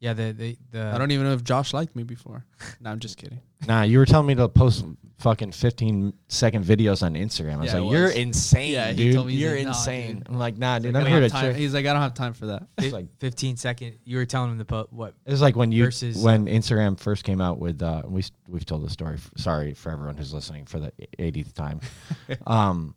Yeah. 0.05 0.13
The 0.13 0.31
the, 0.31 0.57
the 0.71 0.91
I 0.93 0.97
don't 0.97 1.11
even 1.11 1.25
know 1.25 1.33
if 1.33 1.43
Josh 1.43 1.73
liked 1.73 1.95
me 1.95 2.03
before. 2.03 2.45
no, 2.79 2.91
I'm 2.91 2.99
just 2.99 3.17
kidding. 3.17 3.39
Nah, 3.67 3.81
you 3.83 3.97
were 3.99 4.05
telling 4.05 4.27
me 4.27 4.35
to 4.35 4.47
post 4.47 4.85
fucking 5.19 5.51
15 5.51 6.13
second 6.27 6.63
videos 6.65 7.01
on 7.01 7.15
Instagram. 7.15 7.55
I 7.55 7.57
was 7.61 7.73
Yeah, 7.73 7.79
like, 7.79 7.87
it 7.87 7.91
you're 7.97 8.03
was. 8.07 8.15
insane, 8.15 8.73
Yeah, 8.73 8.87
he 8.91 8.95
dude. 8.97 9.15
told 9.15 9.27
me, 9.27 9.33
he's 9.33 9.41
you're 9.41 9.55
like, 9.55 9.63
"Nah, 9.63 9.69
insane. 9.69 10.15
dude." 10.17 10.27
I'm 10.29 10.37
like, 10.37 10.57
nah, 10.57 10.77
dude. 10.79 10.93
Like, 10.93 11.01
I'm 11.01 11.07
I 11.07 11.09
here 11.09 11.19
don't 11.21 11.29
to. 11.29 11.35
have 11.35 11.41
time- 11.43 11.51
check. 11.53 11.59
He's 11.59 11.73
like, 11.73 11.85
I 11.85 11.93
don't 11.93 12.01
have 12.01 12.13
time 12.13 12.33
for 12.33 12.45
that. 12.47 12.63
It's 12.77 12.93
like 12.93 13.07
15 13.19 13.57
second. 13.57 13.97
You 14.03 14.17
were 14.17 14.25
telling 14.25 14.51
him 14.51 14.59
to 14.59 14.65
put 14.65 14.93
what? 14.93 15.15
It 15.25 15.31
was 15.31 15.41
like 15.41 15.55
when 15.55 15.71
you 15.71 15.85
versus, 15.85 16.17
when 16.21 16.45
Instagram 16.45 16.99
first 16.99 17.23
came 17.23 17.41
out 17.41 17.57
with 17.59 17.81
uh 17.81 18.03
we 18.05 18.21
s- 18.21 18.31
we've 18.47 18.65
told 18.65 18.83
the 18.85 18.89
story. 18.89 19.15
f- 19.15 19.31
Sorry 19.37 19.73
for 19.73 19.91
everyone 19.91 20.17
who's 20.17 20.33
listening 20.33 20.65
for 20.65 20.79
the 20.79 20.91
80th 21.17 21.53
time. 21.53 21.79
um, 22.45 22.93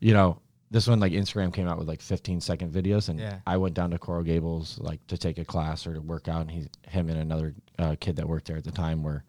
you 0.00 0.12
know, 0.12 0.38
this 0.70 0.86
one 0.88 0.98
like 1.00 1.12
Instagram 1.12 1.52
came 1.52 1.68
out 1.68 1.78
with 1.78 1.88
like 1.88 2.00
15 2.00 2.40
second 2.40 2.72
videos, 2.72 3.08
and 3.08 3.18
Yeah. 3.20 3.38
I 3.46 3.56
went 3.56 3.74
down 3.74 3.90
to 3.92 3.98
Coral 3.98 4.22
Gables 4.24 4.78
like 4.80 5.04
to 5.06 5.16
take 5.18 5.38
a 5.38 5.44
class 5.44 5.86
or 5.86 5.94
to 5.94 6.00
work 6.00 6.28
out, 6.28 6.42
and 6.42 6.50
he 6.50 6.68
him 6.88 7.08
and 7.08 7.18
another 7.18 7.54
uh, 7.78 7.94
kid 8.00 8.16
that 8.16 8.28
worked 8.28 8.46
there 8.46 8.56
at 8.56 8.64
the 8.64 8.72
time 8.72 9.02
were 9.02 9.24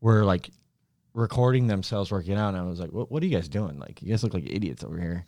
were 0.00 0.24
like 0.24 0.50
recording 1.14 1.66
themselves 1.66 2.10
working 2.10 2.34
out, 2.36 2.50
and 2.50 2.58
I 2.58 2.62
was 2.62 2.80
like, 2.80 2.92
what 2.92 3.10
What 3.10 3.22
are 3.22 3.26
you 3.26 3.34
guys 3.36 3.48
doing? 3.48 3.78
Like, 3.78 4.02
you 4.02 4.10
guys 4.10 4.22
look 4.22 4.34
like 4.34 4.48
idiots 4.48 4.84
over 4.84 4.98
here. 4.98 5.24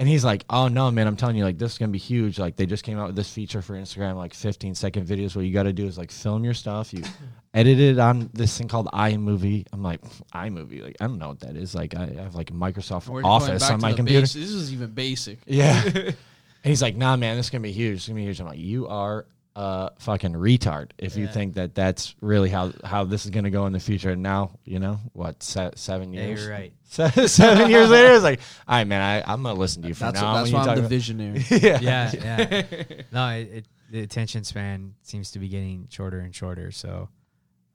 And 0.00 0.08
he's 0.08 0.24
like, 0.24 0.44
"Oh 0.48 0.66
no, 0.68 0.90
man! 0.90 1.06
I'm 1.06 1.14
telling 1.16 1.36
you, 1.36 1.44
like 1.44 1.58
this 1.58 1.72
is 1.72 1.78
gonna 1.78 1.92
be 1.92 1.98
huge. 1.98 2.38
Like 2.38 2.56
they 2.56 2.64
just 2.64 2.82
came 2.84 2.98
out 2.98 3.08
with 3.08 3.16
this 3.16 3.30
feature 3.30 3.60
for 3.60 3.74
Instagram, 3.74 4.16
like 4.16 4.32
15 4.32 4.74
second 4.74 5.06
videos. 5.06 5.36
What 5.36 5.44
you 5.44 5.52
got 5.52 5.64
to 5.64 5.74
do 5.74 5.86
is 5.86 5.98
like 5.98 6.10
film 6.10 6.42
your 6.42 6.54
stuff. 6.54 6.94
You 6.94 7.02
edit 7.54 7.78
it 7.78 7.98
on 7.98 8.30
this 8.32 8.56
thing 8.56 8.66
called 8.66 8.86
iMovie. 8.94 9.66
I'm 9.74 9.82
like, 9.82 10.00
iMovie. 10.34 10.82
Like 10.82 10.96
I 11.00 11.06
don't 11.06 11.18
know 11.18 11.28
what 11.28 11.40
that 11.40 11.54
is. 11.54 11.74
Like 11.74 11.94
I 11.94 12.06
have 12.16 12.34
like 12.34 12.50
Microsoft 12.50 13.08
We're 13.08 13.22
Office 13.24 13.68
on 13.70 13.80
my 13.82 13.92
computer. 13.92 14.22
base- 14.22 14.32
This 14.32 14.48
is 14.50 14.72
even 14.72 14.90
basic. 14.92 15.38
Yeah. 15.46 15.82
and 15.94 16.14
he's 16.62 16.80
like, 16.80 16.96
"Nah, 16.96 17.16
man, 17.16 17.36
this 17.36 17.46
is 17.46 17.50
gonna 17.50 17.60
be 17.60 17.70
huge. 17.72 17.96
It's 17.98 18.08
gonna 18.08 18.16
be 18.20 18.24
huge." 18.24 18.40
I'm 18.40 18.46
like, 18.46 18.58
"You 18.58 18.88
are 18.88 19.26
a 19.54 19.90
fucking 19.98 20.32
retard 20.32 20.92
if 20.96 21.14
you 21.16 21.26
think 21.26 21.54
that 21.54 21.74
that's 21.74 22.14
really 22.22 22.48
how 22.48 22.72
how 22.84 23.04
this 23.04 23.26
is 23.26 23.30
gonna 23.32 23.50
go 23.50 23.66
in 23.66 23.74
the 23.74 23.80
future." 23.80 24.12
And 24.12 24.22
now, 24.22 24.52
you 24.64 24.78
know, 24.78 24.98
what 25.12 25.42
se- 25.42 25.72
seven 25.74 26.14
Yeah, 26.14 26.24
years? 26.26 26.42
you're 26.44 26.52
right. 26.52 26.72
Se- 26.90 27.26
seven 27.28 27.70
years 27.70 27.88
later, 27.88 28.14
it's 28.14 28.24
like, 28.24 28.40
all 28.66 28.74
right, 28.74 28.86
man, 28.86 29.00
I, 29.00 29.32
I'm 29.32 29.44
gonna 29.44 29.56
listen 29.56 29.82
to 29.82 29.88
you 29.88 29.94
from 29.94 30.08
That's, 30.08 30.20
now 30.20 30.26
on. 30.26 30.42
that's 30.42 30.52
why 30.52 30.60
I'm 30.62 30.74
the 30.74 30.80
talk 30.82 30.90
visionary. 30.90 31.44
yeah, 31.50 31.78
Yeah. 31.80 32.12
Yeah. 32.12 32.82
no, 33.12 33.28
it, 33.28 33.48
it, 33.52 33.66
the 33.92 34.00
attention 34.00 34.42
span 34.42 34.94
seems 35.02 35.30
to 35.32 35.38
be 35.38 35.48
getting 35.48 35.86
shorter 35.88 36.18
and 36.18 36.34
shorter. 36.34 36.72
So, 36.72 37.08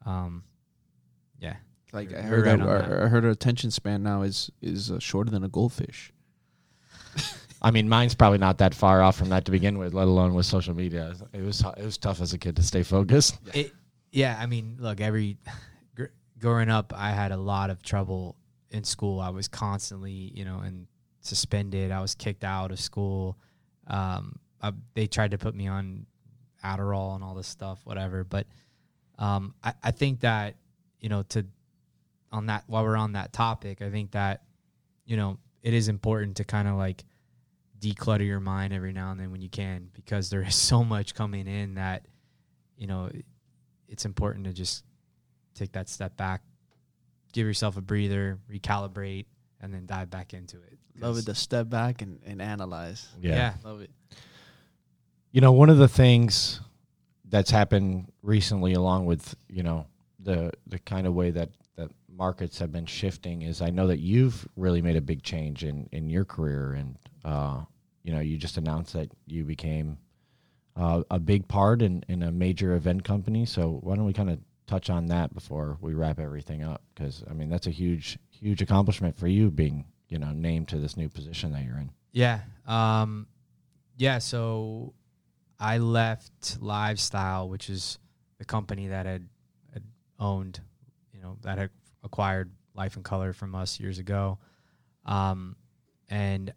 um, 0.06 0.44
yeah. 1.40 1.56
Like 1.94 2.14
I 2.14 2.24
heard, 2.24 2.46
right 2.46 2.60
that, 2.60 2.68
on. 2.68 3.04
I 3.04 3.08
heard 3.08 3.24
our 3.24 3.32
attention 3.32 3.72
span 3.72 4.04
now 4.04 4.24
is 4.24 4.52
is 4.62 4.92
uh, 4.92 5.00
shorter 5.00 5.32
than 5.32 5.46
a 5.46 5.50
goldfish. 5.50 6.12
I 7.62 7.72
mean, 7.72 7.88
mine's 7.88 8.16
probably 8.16 8.38
not 8.38 8.58
that 8.58 8.76
far 8.76 9.02
off 9.02 9.16
from 9.16 9.30
that 9.30 9.46
to 9.46 9.52
begin 9.52 9.78
with, 9.78 9.94
let 9.94 10.10
alone 10.10 10.34
with 10.34 10.46
social 10.46 10.74
media. 10.76 11.16
It 11.32 11.42
was 11.42 11.64
it 11.78 11.86
was 11.86 11.98
tough 11.98 12.20
as 12.20 12.34
a 12.34 12.38
kid 12.38 12.58
to 12.58 12.64
stay 12.64 12.84
focused. 12.84 13.40
It, 13.54 13.72
yeah, 14.12 14.38
I 14.38 14.46
mean, 14.46 14.76
look, 14.78 15.00
every 15.00 15.38
gr- 15.96 16.12
growing 16.38 16.70
up, 16.70 16.92
I 16.94 17.12
had 17.12 17.32
a 17.32 17.38
lot 17.38 17.70
of 17.70 17.82
trouble 17.82 18.36
in 18.76 18.84
school. 18.84 19.20
I 19.20 19.30
was 19.30 19.48
constantly, 19.48 20.32
you 20.34 20.46
know, 20.46 20.60
and 20.60 20.88
suspended. 21.22 21.92
I 21.92 22.02
was 22.02 22.16
kicked 22.16 22.44
out 22.44 22.72
of 22.72 22.80
school. 22.80 23.38
Um, 23.88 24.40
I, 24.62 24.74
they 24.94 25.08
tried 25.08 25.32
to 25.32 25.38
put 25.38 25.56
me 25.56 25.68
on 25.68 26.06
Adderall 26.64 27.16
and 27.16 27.24
all 27.24 27.36
this 27.36 27.48
stuff, 27.48 27.80
whatever. 27.84 28.24
But 28.24 28.48
um, 29.18 29.54
I, 29.64 29.74
I 29.84 29.92
think 29.92 30.22
that 30.22 30.56
you 31.00 31.10
know, 31.10 31.24
to 31.24 31.46
on 32.32 32.48
that 32.48 32.64
while 32.68 32.84
we're 32.84 32.98
on 32.98 33.14
that 33.14 33.32
topic, 33.32 33.82
I 33.82 33.90
think 33.90 34.12
that 34.12 34.44
you 35.06 35.18
know 35.18 35.38
it 35.64 35.74
is 35.74 35.88
important 35.88 36.38
to 36.38 36.44
kind 36.44 36.68
of 36.68 36.76
like 36.76 37.04
declutter 37.80 38.26
your 38.26 38.40
mind 38.40 38.74
every 38.74 38.94
now 38.94 39.12
and 39.12 39.20
then 39.20 39.32
when 39.32 39.42
you 39.42 39.50
can 39.50 39.90
because 39.94 40.30
there 40.30 40.42
is 40.42 40.56
so 40.72 40.84
much 40.84 41.14
coming 41.14 41.48
in 41.48 41.76
that 41.76 42.08
you 42.78 42.88
know 42.88 43.10
it's 43.88 44.06
important 44.06 44.46
to 44.46 44.54
just 44.54 44.84
take 45.54 45.72
that 45.74 45.88
step 45.88 46.18
back, 46.18 46.42
give 47.36 47.46
yourself 47.46 47.76
a 47.76 47.82
breather, 47.82 48.40
recalibrate, 48.50 49.26
and 49.60 49.74
then 49.74 49.86
dive 49.86 50.10
back 50.10 50.34
into 50.34 50.56
it. 50.58 50.80
Love 50.98 51.18
it 51.18 51.26
to 51.26 51.36
step 51.36 51.70
back 51.70 52.02
and, 52.02 52.20
and 52.26 52.42
analyze. 52.42 53.10
Yeah. 53.20 53.56
Love 53.66 53.82
it. 53.82 53.92
You 55.32 55.42
know, 55.42 55.52
one 55.52 55.70
of 55.70 55.78
the 55.78 55.90
things 55.90 56.62
that's 57.26 57.52
happened 57.52 58.14
recently, 58.22 58.74
along 58.74 59.06
with 59.06 59.36
you 59.50 59.64
know 59.64 59.88
the 60.20 60.52
the 60.66 60.80
kind 60.80 61.06
of 61.06 61.14
way 61.14 61.32
that 61.32 61.50
that 61.76 61.92
markets 62.10 62.58
have 62.60 62.72
been 62.72 62.86
shifting, 62.86 63.42
is 63.42 63.62
I 63.62 63.70
know 63.70 63.88
that 63.88 64.00
you've 64.00 64.48
really 64.56 64.82
made 64.82 64.96
a 64.96 65.02
big 65.02 65.22
change 65.22 65.66
in 65.66 65.90
in 65.92 66.10
your 66.10 66.24
career, 66.24 66.74
and 66.74 66.98
uh, 67.26 67.66
you 68.04 68.14
know, 68.14 68.22
you 68.22 68.38
just 68.38 68.56
announced 68.56 68.94
that 68.94 69.12
you 69.26 69.44
became 69.44 69.98
uh, 70.78 71.04
a 71.12 71.20
big 71.20 71.50
part 71.50 71.82
in 71.82 72.06
in 72.08 72.24
a 72.24 72.32
major 72.32 72.76
event 72.76 73.04
company. 73.04 73.46
So 73.46 73.80
why 73.82 73.96
don't 73.96 74.06
we 74.06 74.14
kind 74.14 74.30
of 74.30 74.40
touch 74.68 74.90
on 74.90 75.08
that 75.08 75.34
before 75.34 75.78
we 75.82 75.94
wrap 75.94 76.20
everything 76.20 76.64
up? 76.64 76.82
Because 76.94 77.24
I 77.30 77.34
mean, 77.34 77.50
that's 77.50 77.68
a 77.68 77.72
huge 77.72 78.18
huge 78.30 78.62
accomplishment 78.62 79.16
for 79.16 79.28
you 79.28 79.50
being 79.52 79.86
you 80.10 80.20
know 80.20 80.32
named 80.32 80.68
to 80.70 80.78
this 80.78 80.98
new 80.98 81.10
position 81.10 81.52
that 81.54 81.64
you're 81.64 81.78
in. 81.78 81.92
Yeah. 82.12 82.40
Um, 82.66 83.28
yeah. 83.98 84.20
So 84.20 84.94
I 85.60 85.78
left 85.78 86.62
LiveStyle, 86.62 87.50
which 87.50 87.70
is 87.70 88.00
the 88.40 88.46
company 88.46 88.88
that 88.88 89.06
had, 89.06 89.28
had 89.74 89.84
owned, 90.20 90.60
you 91.14 91.22
know, 91.22 91.38
that 91.42 91.58
had 91.58 91.70
acquired 92.04 92.52
Life 92.74 92.98
in 92.98 93.04
Color 93.04 93.34
from 93.34 93.56
us 93.56 93.80
years 93.80 94.00
ago. 94.00 94.38
Um, 95.06 95.56
and 96.10 96.54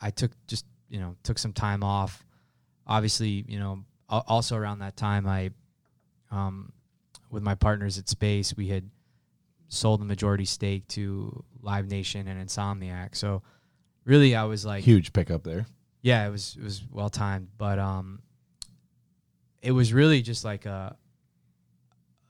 I 0.00 0.10
took 0.10 0.32
just, 0.46 0.64
you 0.88 0.98
know, 1.00 1.16
took 1.22 1.38
some 1.38 1.52
time 1.52 1.82
off. 1.82 2.24
Obviously, 2.86 3.44
you 3.46 3.58
know, 3.58 3.84
also 4.08 4.56
around 4.56 4.78
that 4.78 4.96
time, 4.96 5.26
I, 5.26 5.50
um, 6.30 6.72
with 7.30 7.42
my 7.42 7.54
partners 7.54 7.98
at 7.98 8.08
Space, 8.08 8.56
we 8.56 8.68
had 8.68 8.88
sold 9.68 10.00
the 10.00 10.04
majority 10.06 10.44
stake 10.44 10.86
to 10.88 11.44
Live 11.62 11.88
Nation 11.88 12.26
and 12.28 12.46
Insomniac. 12.48 13.14
So 13.14 13.42
really, 14.04 14.34
I 14.34 14.44
was 14.44 14.64
like, 14.64 14.84
Huge 14.84 15.12
pickup 15.12 15.42
there. 15.44 15.66
yeah, 16.02 16.26
it 16.26 16.30
was 16.30 16.56
it 16.58 16.64
was 16.64 16.82
well 16.90 17.10
timed, 17.10 17.48
but 17.58 17.78
um, 17.78 18.20
it 19.62 19.72
was 19.72 19.92
really 19.92 20.22
just 20.22 20.44
like 20.44 20.66
a 20.66 20.96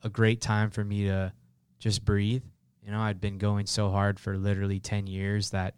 a 0.03 0.09
great 0.09 0.41
time 0.41 0.71
for 0.71 0.85
me 0.85 1.05
to 1.05 1.33
just 1.79 2.05
breathe. 2.05 2.43
You 2.83 2.93
know, 2.93 3.01
I'd 3.01 3.21
been 3.21 3.39
going 3.39 3.67
so 3.67 3.91
hard 3.91 4.19
for 4.19 4.37
literally 4.39 4.81
ten 4.81 5.07
years 5.07 5.51
that 5.51 5.75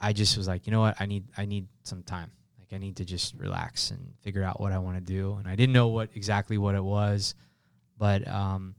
I 0.00 0.12
just 0.12 0.36
was 0.36 0.46
like, 0.46 0.66
you 0.66 0.70
know 0.72 0.80
what, 0.80 0.96
I 1.00 1.06
need 1.06 1.24
I 1.36 1.44
need 1.46 1.66
some 1.82 2.02
time. 2.02 2.30
Like 2.58 2.72
I 2.72 2.78
need 2.78 2.96
to 2.96 3.04
just 3.04 3.34
relax 3.34 3.90
and 3.90 4.14
figure 4.22 4.42
out 4.42 4.60
what 4.60 4.72
I 4.72 4.78
want 4.78 4.96
to 4.96 5.00
do. 5.02 5.34
And 5.34 5.48
I 5.48 5.56
didn't 5.56 5.72
know 5.72 5.88
what 5.88 6.10
exactly 6.14 6.58
what 6.58 6.74
it 6.74 6.84
was, 6.84 7.34
but 8.04 8.28
um, 8.28 8.74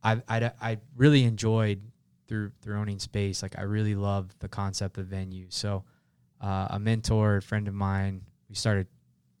I 0.00 0.22
I 0.28 0.52
I 0.62 0.78
really 0.96 1.24
enjoyed 1.24 1.82
through 2.28 2.52
through 2.62 2.78
owning 2.78 3.00
space. 3.00 3.42
Like 3.42 3.58
I 3.58 3.62
really 3.62 3.96
love 3.96 4.32
the 4.38 4.48
concept 4.48 4.96
of 4.96 5.06
venue. 5.06 5.46
So 5.48 5.82
uh, 6.40 6.68
a 6.70 6.78
mentor, 6.78 7.38
a 7.38 7.42
friend 7.42 7.66
of 7.66 7.74
mine, 7.74 8.22
we 8.48 8.54
started, 8.54 8.86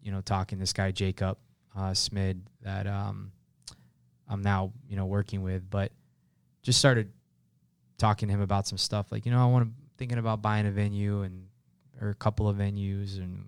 you 0.02 0.10
know, 0.10 0.20
talking. 0.20 0.58
This 0.58 0.72
guy 0.72 0.90
Jacob 0.90 1.38
uh, 1.76 1.90
Smid 1.90 2.40
that 2.62 2.88
um, 2.88 3.30
I'm 4.26 4.42
now, 4.42 4.72
you 4.88 4.96
know, 4.96 5.06
working 5.06 5.42
with, 5.42 5.70
but 5.70 5.92
just 6.62 6.80
started 6.80 7.12
talking 7.98 8.26
to 8.26 8.34
him 8.34 8.40
about 8.40 8.66
some 8.66 8.78
stuff. 8.78 9.12
Like, 9.12 9.26
you 9.26 9.30
know, 9.30 9.40
I 9.40 9.46
want 9.46 9.68
to 9.68 9.70
thinking 9.96 10.18
about 10.18 10.42
buying 10.42 10.66
a 10.66 10.72
venue 10.72 11.22
and 11.22 11.46
or 12.00 12.08
a 12.10 12.16
couple 12.16 12.48
of 12.48 12.56
venues 12.56 13.18
and 13.18 13.46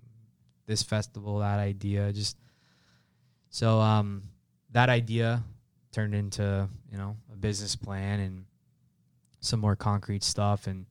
this 0.65 0.81
festival, 0.81 1.39
that 1.39 1.59
idea. 1.59 2.13
Just 2.13 2.37
so 3.49 3.81
um, 3.81 4.30
that 4.71 4.89
idea 4.89 5.43
turned 5.91 6.15
into 6.15 6.67
you 6.91 6.97
know 6.97 7.17
a 7.31 7.35
business 7.35 7.75
plan 7.75 8.19
and 8.19 8.45
some 9.39 9.59
more 9.59 9.75
concrete 9.75 10.23
stuff 10.23 10.67
and 10.67 10.85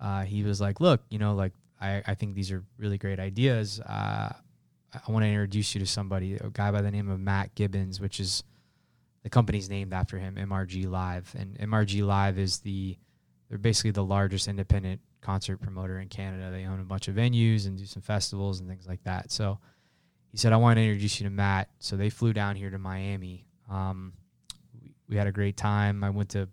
uh, 0.00 0.22
he 0.22 0.42
was 0.42 0.60
like, 0.60 0.80
"Look, 0.80 1.02
you 1.08 1.18
know, 1.18 1.34
like 1.34 1.52
I, 1.80 2.02
I 2.06 2.14
think 2.14 2.34
these 2.34 2.52
are 2.52 2.62
really 2.78 2.98
great 2.98 3.18
ideas. 3.18 3.80
Uh, 3.80 4.32
I 4.94 5.12
want 5.12 5.24
to 5.24 5.28
introduce 5.28 5.74
you 5.74 5.80
to 5.80 5.86
somebody, 5.86 6.34
a 6.34 6.50
guy 6.50 6.70
by 6.70 6.82
the 6.82 6.90
name 6.90 7.10
of 7.10 7.18
Matt 7.20 7.54
Gibbons, 7.54 8.00
which 8.00 8.20
is 8.20 8.44
the 9.22 9.30
company's 9.30 9.68
named 9.68 9.92
after 9.92 10.18
him, 10.18 10.36
MRG 10.36 10.88
Live, 10.88 11.34
and 11.38 11.58
MRG 11.58 12.04
Live 12.04 12.38
is 12.38 12.58
the 12.58 12.96
they're 13.48 13.58
basically 13.58 13.90
the 13.90 14.04
largest 14.04 14.48
independent 14.48 15.00
concert 15.20 15.58
promoter 15.58 15.98
in 16.00 16.08
Canada. 16.08 16.50
They 16.50 16.64
own 16.64 16.80
a 16.80 16.84
bunch 16.84 17.08
of 17.08 17.14
venues 17.14 17.66
and 17.66 17.78
do 17.78 17.86
some 17.86 18.02
festivals 18.02 18.60
and 18.60 18.68
things 18.68 18.86
like 18.86 19.02
that. 19.04 19.30
So 19.30 19.58
he 20.34 20.38
said, 20.38 20.52
"I 20.52 20.56
want 20.56 20.78
to 20.78 20.82
introduce 20.82 21.20
you 21.20 21.24
to 21.24 21.30
Matt." 21.30 21.68
So 21.78 21.96
they 21.96 22.10
flew 22.10 22.32
down 22.32 22.56
here 22.56 22.68
to 22.70 22.78
Miami. 22.78 23.46
Um, 23.70 24.14
we, 25.08 25.16
had 25.16 25.28
a 25.28 25.32
great 25.32 25.56
time. 25.56 26.02
I 26.02 26.10
went 26.10 26.30
to 26.30 26.48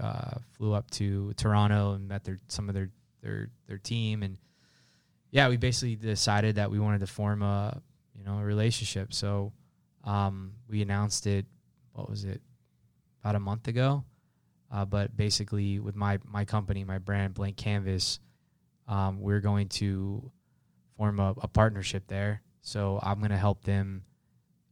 uh, 0.00 0.38
flew 0.56 0.72
up 0.72 0.90
to 0.92 1.32
Toronto 1.34 1.92
and 1.92 2.08
met 2.08 2.24
their 2.24 2.38
some 2.48 2.68
of 2.68 2.74
their 2.74 2.90
their 3.22 3.50
their 3.68 3.78
team 3.78 4.24
and 4.24 4.36
yeah, 5.30 5.48
we 5.48 5.56
basically 5.56 5.94
decided 5.94 6.56
that 6.56 6.70
we 6.72 6.80
wanted 6.80 7.00
to 7.00 7.06
form 7.06 7.42
a 7.42 7.80
you 8.16 8.24
know 8.24 8.38
a 8.38 8.44
relationship. 8.44 9.12
So 9.12 9.52
um, 10.02 10.54
we 10.68 10.82
announced 10.82 11.28
it. 11.28 11.46
What 11.92 12.10
was 12.10 12.24
it? 12.24 12.40
About 13.20 13.36
a 13.36 13.40
month 13.40 13.68
ago. 13.68 14.04
Uh, 14.72 14.84
but 14.84 15.16
basically, 15.16 15.78
with 15.78 15.94
my 15.94 16.18
my 16.24 16.44
company, 16.44 16.82
my 16.82 16.98
brand 16.98 17.34
Blank 17.34 17.56
Canvas, 17.56 18.18
um, 18.88 19.20
we're 19.20 19.40
going 19.40 19.68
to 19.70 20.32
form 20.96 21.20
a, 21.20 21.34
a 21.42 21.48
partnership 21.48 22.08
there. 22.08 22.40
So 22.64 22.98
I'm 23.02 23.18
going 23.18 23.30
to 23.30 23.36
help 23.36 23.62
them, 23.62 24.02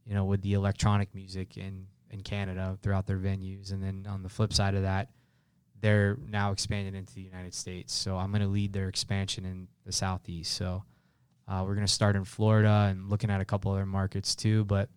you 0.03 0.15
know, 0.15 0.25
with 0.25 0.41
the 0.41 0.53
electronic 0.53 1.13
music 1.15 1.57
in 1.57 1.87
in 2.09 2.21
Canada 2.21 2.77
throughout 2.81 3.07
their 3.07 3.17
venues, 3.17 3.71
and 3.71 3.81
then 3.81 4.05
on 4.09 4.23
the 4.23 4.29
flip 4.29 4.51
side 4.51 4.75
of 4.75 4.81
that, 4.81 5.09
they're 5.79 6.17
now 6.27 6.51
expanding 6.51 6.95
into 6.95 7.13
the 7.13 7.21
United 7.21 7.53
States. 7.53 7.93
So 7.93 8.17
I'm 8.17 8.31
going 8.31 8.41
to 8.41 8.47
lead 8.47 8.73
their 8.73 8.89
expansion 8.89 9.45
in 9.45 9.67
the 9.85 9.91
Southeast. 9.91 10.53
So 10.53 10.83
uh, 11.47 11.63
we're 11.65 11.75
going 11.75 11.85
to 11.85 11.91
start 11.91 12.15
in 12.15 12.23
Florida 12.25 12.87
and 12.89 13.09
looking 13.09 13.29
at 13.29 13.41
a 13.41 13.45
couple 13.45 13.71
other 13.71 13.85
markets 13.85 14.35
too. 14.35 14.65
But 14.65 14.89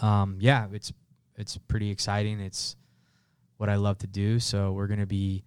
um, 0.00 0.38
yeah, 0.40 0.68
it's 0.72 0.92
it's 1.36 1.58
pretty 1.58 1.90
exciting. 1.90 2.40
It's 2.40 2.74
what 3.58 3.68
I 3.68 3.76
love 3.76 3.98
to 3.98 4.06
do. 4.06 4.40
So 4.40 4.72
we're 4.72 4.86
going 4.86 5.00
to 5.00 5.06
be, 5.06 5.44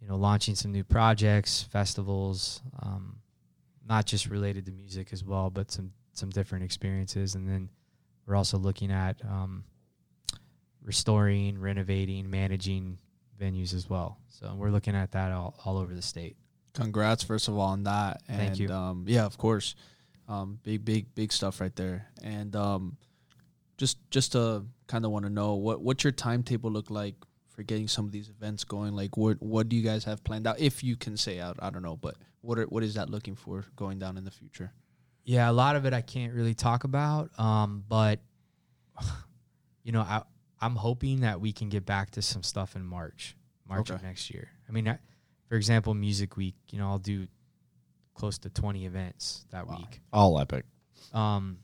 you 0.00 0.08
know, 0.08 0.16
launching 0.16 0.54
some 0.54 0.72
new 0.72 0.84
projects, 0.84 1.62
festivals, 1.62 2.62
um, 2.82 3.21
not 3.88 4.06
just 4.06 4.28
related 4.28 4.66
to 4.66 4.72
music 4.72 5.12
as 5.12 5.24
well, 5.24 5.50
but 5.50 5.70
some 5.70 5.92
some 6.12 6.30
different 6.30 6.64
experiences. 6.64 7.34
And 7.34 7.48
then 7.48 7.70
we're 8.26 8.36
also 8.36 8.58
looking 8.58 8.90
at 8.90 9.16
um, 9.24 9.64
restoring, 10.82 11.58
renovating, 11.58 12.30
managing 12.30 12.98
venues 13.40 13.74
as 13.74 13.88
well. 13.88 14.18
So 14.28 14.54
we're 14.56 14.70
looking 14.70 14.94
at 14.94 15.12
that 15.12 15.32
all, 15.32 15.54
all 15.64 15.78
over 15.78 15.94
the 15.94 16.02
state. 16.02 16.36
Congrats, 16.74 17.22
first 17.22 17.48
of 17.48 17.54
all, 17.54 17.68
on 17.68 17.84
that. 17.84 18.22
And, 18.28 18.38
Thank 18.38 18.58
you. 18.58 18.70
Um, 18.70 19.04
yeah, 19.06 19.24
of 19.24 19.36
course. 19.38 19.74
Um, 20.28 20.58
big, 20.62 20.84
big, 20.84 21.14
big 21.14 21.32
stuff 21.32 21.60
right 21.60 21.74
there. 21.76 22.08
And 22.22 22.54
um, 22.56 22.96
just, 23.76 23.98
just 24.10 24.32
to 24.32 24.64
kind 24.86 25.04
of 25.04 25.10
want 25.10 25.24
to 25.24 25.30
know 25.30 25.54
what 25.54 25.80
what's 25.80 26.04
your 26.04 26.12
timetable 26.12 26.70
look 26.70 26.90
like 26.90 27.14
for 27.54 27.62
getting 27.62 27.88
some 27.88 28.04
of 28.06 28.12
these 28.12 28.28
events 28.28 28.64
going? 28.64 28.94
Like, 28.94 29.16
what 29.16 29.40
what 29.42 29.68
do 29.68 29.76
you 29.76 29.82
guys 29.82 30.04
have 30.04 30.22
planned 30.24 30.46
out? 30.46 30.58
If 30.60 30.82
you 30.82 30.96
can 30.96 31.16
say 31.16 31.38
out, 31.40 31.56
I 31.60 31.70
don't 31.70 31.82
know, 31.82 31.96
but 31.96 32.16
what 32.40 32.58
are, 32.58 32.64
what 32.64 32.82
is 32.82 32.94
that 32.94 33.08
looking 33.10 33.36
for 33.36 33.64
going 33.76 33.98
down 33.98 34.16
in 34.16 34.24
the 34.24 34.30
future? 34.30 34.72
Yeah, 35.24 35.48
a 35.48 35.52
lot 35.52 35.76
of 35.76 35.86
it 35.86 35.92
I 35.92 36.00
can't 36.00 36.32
really 36.32 36.54
talk 36.54 36.84
about. 36.84 37.30
Um, 37.38 37.84
but 37.88 38.20
you 39.84 39.92
know, 39.92 40.00
I 40.00 40.22
I'm 40.60 40.76
hoping 40.76 41.20
that 41.20 41.40
we 41.40 41.52
can 41.52 41.68
get 41.68 41.84
back 41.86 42.10
to 42.12 42.22
some 42.22 42.42
stuff 42.42 42.76
in 42.76 42.84
March, 42.84 43.36
March 43.68 43.90
of 43.90 44.02
next 44.02 44.30
year. 44.30 44.48
I 44.68 44.72
mean, 44.72 44.88
I, 44.88 44.98
for 45.48 45.56
example, 45.56 45.92
Music 45.94 46.36
Week. 46.36 46.54
You 46.70 46.78
know, 46.78 46.88
I'll 46.88 46.98
do 46.98 47.26
close 48.14 48.38
to 48.38 48.50
20 48.50 48.86
events 48.86 49.44
that 49.50 49.66
Wow. 49.66 49.78
week. 49.78 50.00
All 50.12 50.38
epic. 50.38 50.64
Um, 51.12 51.58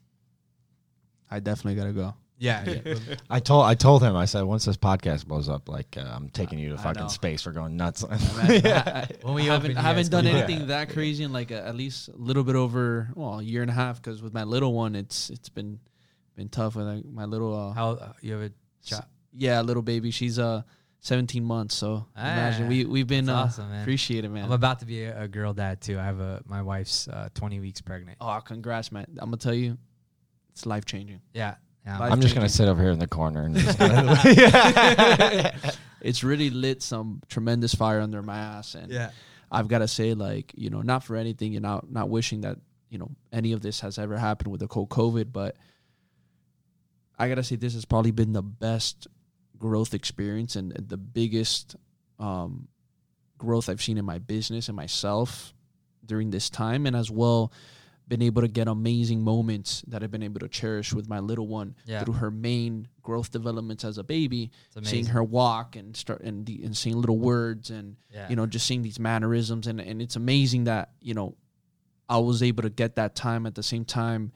I 1.31 1.41
definitely 1.41 1.75
gotta 1.77 1.93
go. 1.93 2.15
Yeah, 2.39 2.65
yeah, 2.85 2.95
I 3.31 3.41
told 3.41 3.65
I 3.67 3.75
told 3.75 4.03
him 4.03 4.15
I 4.17 4.25
said 4.27 4.43
once 4.43 4.65
this 4.65 4.77
podcast 4.77 5.27
blows 5.27 5.49
up, 5.49 5.69
like 5.69 5.97
uh, 5.97 6.03
I'm 6.15 6.29
taking 6.31 6.59
you 6.59 6.71
to 6.71 6.75
I 6.81 6.83
fucking 6.83 7.03
know. 7.03 7.09
space. 7.09 7.45
We're 7.45 7.53
going 7.53 7.77
nuts. 7.77 8.03
When 9.23 9.35
we 9.35 9.43
I 9.51 9.55
haven't, 9.55 9.73
open, 9.73 9.77
haven't 9.77 10.11
done 10.11 10.25
come 10.25 10.33
by. 10.33 10.39
anything 10.43 10.67
that 10.69 10.91
crazy 10.91 11.25
in 11.25 11.33
like 11.33 11.51
a, 11.51 11.67
at 11.67 11.75
least 11.75 12.09
a 12.09 12.17
little 12.17 12.45
bit 12.45 12.55
over 12.57 13.09
well 13.15 13.41
a 13.41 13.43
year 13.43 13.63
and 13.63 13.71
a 13.71 13.75
half 13.75 14.01
because 14.03 14.23
with 14.23 14.33
my 14.35 14.45
little 14.45 14.73
one 14.73 14.95
it's 14.95 15.31
it's 15.31 15.49
been 15.49 15.81
been 16.37 16.49
tough 16.49 16.77
with 16.77 16.87
like, 16.87 17.05
my 17.05 17.25
little 17.25 17.55
uh, 17.55 17.73
how 17.73 17.91
uh, 17.93 18.13
you 18.21 18.33
have 18.35 18.43
a 18.43 18.51
S- 18.89 19.03
Yeah, 19.33 19.61
little 19.63 19.83
baby. 19.83 20.11
She's 20.13 20.39
uh 20.39 20.63
17 21.01 21.45
months. 21.45 21.75
So 21.77 22.07
imagine 22.17 22.67
Ah, 22.67 22.69
we 22.69 22.85
we've 22.85 23.07
been 23.07 23.29
uh, 23.29 23.35
awesome, 23.47 23.71
man. 23.71 23.83
appreciate 23.83 24.25
it, 24.25 24.29
man. 24.31 24.45
I'm 24.45 24.53
about 24.53 24.81
to 24.81 24.87
be 24.87 25.03
a, 25.05 25.23
a 25.23 25.29
girl 25.29 25.53
dad 25.55 25.81
too. 25.81 25.99
I 25.99 26.05
have 26.05 26.21
a 26.21 26.43
my 26.47 26.63
wife's 26.63 27.09
uh, 27.09 27.29
20 27.35 27.61
weeks 27.61 27.81
pregnant. 27.81 28.19
oh, 28.21 28.41
congrats, 28.45 28.91
man! 28.93 29.07
I'm 29.19 29.27
gonna 29.31 29.37
tell 29.39 29.55
you, 29.55 29.77
it's 30.51 30.67
life 30.67 30.85
changing. 30.85 31.21
Yeah, 31.35 31.57
yeah. 31.89 31.99
I'm 32.01 32.21
just 32.21 32.35
gonna 32.35 32.49
sit 32.49 32.69
over 32.69 32.83
here 32.83 32.91
in 32.91 32.99
the 32.99 33.07
corner 33.07 33.43
and 33.43 33.57
just 33.57 33.79
It's 36.01 36.23
really 36.23 36.51
lit 36.51 36.83
some 36.83 37.23
tremendous 37.29 37.75
fire 37.75 38.01
under 38.01 38.23
my 38.23 38.39
ass, 38.39 38.75
and 38.75 38.93
yeah. 38.93 39.11
I've 39.51 39.69
got 39.69 39.79
to 39.79 39.89
say, 39.89 40.15
like 40.15 40.53
you 40.55 40.71
know, 40.71 40.83
not 40.83 41.03
for 41.03 41.17
anything, 41.17 41.53
you 41.53 41.61
know, 41.61 41.83
not 41.89 42.09
wishing 42.09 42.43
that 42.43 42.59
you 42.91 42.99
know 42.99 43.11
any 43.33 43.53
of 43.53 43.63
this 43.63 43.81
has 43.81 43.99
ever 43.99 44.17
happened 44.17 44.53
with 44.53 44.61
the 44.61 44.69
whole 44.71 44.87
COVID, 44.87 45.33
but 45.33 45.57
I 47.19 47.29
gotta 47.29 47.43
say 47.43 47.57
this 47.57 47.75
has 47.75 47.85
probably 47.85 48.13
been 48.13 48.33
the 48.33 48.43
best 48.43 49.09
growth 49.59 49.93
experience 49.93 50.55
and 50.55 50.73
the 50.73 50.97
biggest 50.97 51.75
um, 52.21 52.69
growth 53.39 53.69
I've 53.69 53.83
seen 53.83 53.99
in 53.99 54.05
my 54.05 54.19
business 54.19 54.69
and 54.69 54.77
myself 54.77 55.53
during 56.05 56.31
this 56.31 56.49
time, 56.49 56.87
and 56.87 56.95
as 56.95 57.11
well 57.11 57.53
been 58.09 58.23
able 58.23 58.41
to 58.43 58.49
get 58.49 58.69
amazing 58.69 59.23
moments 59.23 59.83
that 59.87 60.03
I've 60.03 60.11
been 60.11 60.23
able 60.23 60.41
to 60.41 60.49
cherish 60.49 60.95
with 60.95 61.09
my 61.09 61.19
little 61.21 61.47
one 61.47 61.75
Yeah. 61.85 62.03
through 62.03 62.15
her 62.15 62.31
main 62.31 62.89
growth 63.03 63.31
developments 63.31 63.85
as 63.85 63.99
a 63.99 64.03
baby, 64.05 64.51
seeing 64.83 65.07
her 65.07 65.23
walk 65.23 65.77
and 65.77 65.95
start 65.95 66.23
and, 66.23 66.47
the, 66.47 66.65
and 66.65 66.75
seeing 66.77 66.99
little 67.01 67.19
words 67.19 67.71
and 67.71 67.97
Yeah. 68.13 68.29
you 68.31 68.37
know 68.37 68.47
just 68.47 68.67
seeing 68.67 68.83
these 68.83 68.99
mannerisms 68.99 69.67
and 69.67 69.81
and 69.81 70.01
it's 70.01 70.17
amazing 70.17 70.65
that 70.65 70.91
you 71.03 71.15
know 71.15 71.37
I 72.09 72.17
was 72.19 72.43
able 72.43 72.63
to 72.63 72.71
get 72.71 72.97
that 72.97 73.15
time 73.15 73.45
at 73.47 73.55
the 73.55 73.63
same 73.63 73.85
time 73.85 74.33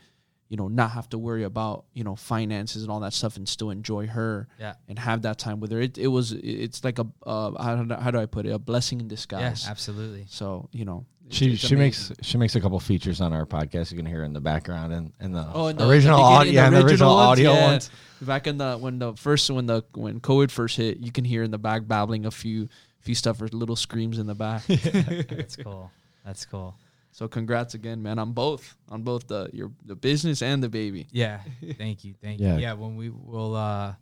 you 0.50 0.58
know 0.58 0.68
not 0.68 0.90
have 0.90 1.08
to 1.08 1.18
worry 1.18 1.44
about 1.44 1.86
you 1.94 2.04
know 2.04 2.14
finances 2.14 2.82
and 2.82 2.92
all 2.92 3.00
that 3.00 3.14
stuff 3.14 3.38
and 3.38 3.48
still 3.48 3.70
enjoy 3.70 4.06
her 4.06 4.48
Yeah. 4.60 4.74
and 4.86 4.98
have 4.98 5.22
that 5.22 5.38
time 5.38 5.60
with 5.60 5.70
her 5.72 5.80
it, 5.80 5.96
it 5.96 6.08
was 6.08 6.32
it's 6.32 6.84
like 6.84 6.98
a 6.98 7.06
uh, 7.24 7.52
how, 7.62 7.82
do, 7.84 7.94
how 7.94 8.10
do 8.10 8.18
I 8.18 8.26
put 8.26 8.44
it 8.44 8.50
a 8.50 8.58
blessing 8.58 9.00
in 9.00 9.06
Yeah, 9.06 9.10
disguise 9.16 9.66
absolutely. 9.66 10.26
so 10.28 10.68
you 10.72 10.84
know 10.84 11.06
it's- 11.32 11.38
she 11.38 11.52
it's 11.52 11.66
she 11.66 11.74
makes 11.76 12.12
she 12.22 12.38
makes 12.38 12.54
a 12.56 12.60
couple 12.60 12.78
features 12.80 13.20
on 13.20 13.32
our 13.32 13.46
podcast. 13.46 13.90
You 13.90 13.96
can 13.96 14.06
hear 14.06 14.22
in 14.24 14.32
the 14.32 14.40
background 14.40 14.92
and 14.92 15.12
in 15.20 15.32
the 15.32 15.46
Oh, 15.52 15.66
in 15.68 15.76
the- 15.76 15.88
original 15.88 16.18
the 16.18 16.24
audio, 16.24 16.52
yeah, 16.52 16.70
the 16.70 16.78
the 16.78 16.84
original 16.86 17.14
ones, 17.14 17.26
audio 17.28 17.52
yeah. 17.54 17.64
ones. 17.70 17.90
back 18.20 18.46
in 18.46 18.58
the 18.58 18.76
when 18.76 18.98
the 18.98 19.14
first 19.14 19.50
when 19.50 19.66
the 19.66 19.82
when 19.94 20.20
COVID 20.20 20.50
first 20.50 20.76
hit 20.76 20.98
you 20.98 21.10
can 21.12 21.24
hear 21.24 21.42
in 21.42 21.50
the 21.50 21.58
back 21.58 21.86
babbling 21.88 22.26
a 22.26 22.30
few 22.30 22.68
few 23.00 23.14
stuff 23.14 23.40
or 23.42 23.48
little 23.48 23.74
screams 23.76 24.18
in 24.18 24.26
the 24.26 24.34
back 24.34 24.62
That's 24.66 25.56
cool. 25.56 25.90
That's 26.24 26.44
cool. 26.44 26.76
So 27.14 27.28
congrats 27.28 27.74
again, 27.74 28.02
man, 28.02 28.18
on 28.18 28.32
both, 28.32 28.74
on 28.88 29.02
both 29.02 29.26
the 29.28 29.50
your 29.52 29.70
the 29.84 29.94
business 29.96 30.40
and 30.40 30.62
the 30.62 30.68
baby. 30.68 31.08
Yeah. 31.12 31.40
Thank 31.76 32.04
you. 32.04 32.14
Thank 32.22 32.40
Yeah. 32.40 32.54
you. 32.54 32.60
Yeah. 32.62 32.72
When 32.74 32.96
we 32.96 33.10
will, 33.10 33.54
uh, 33.54 33.94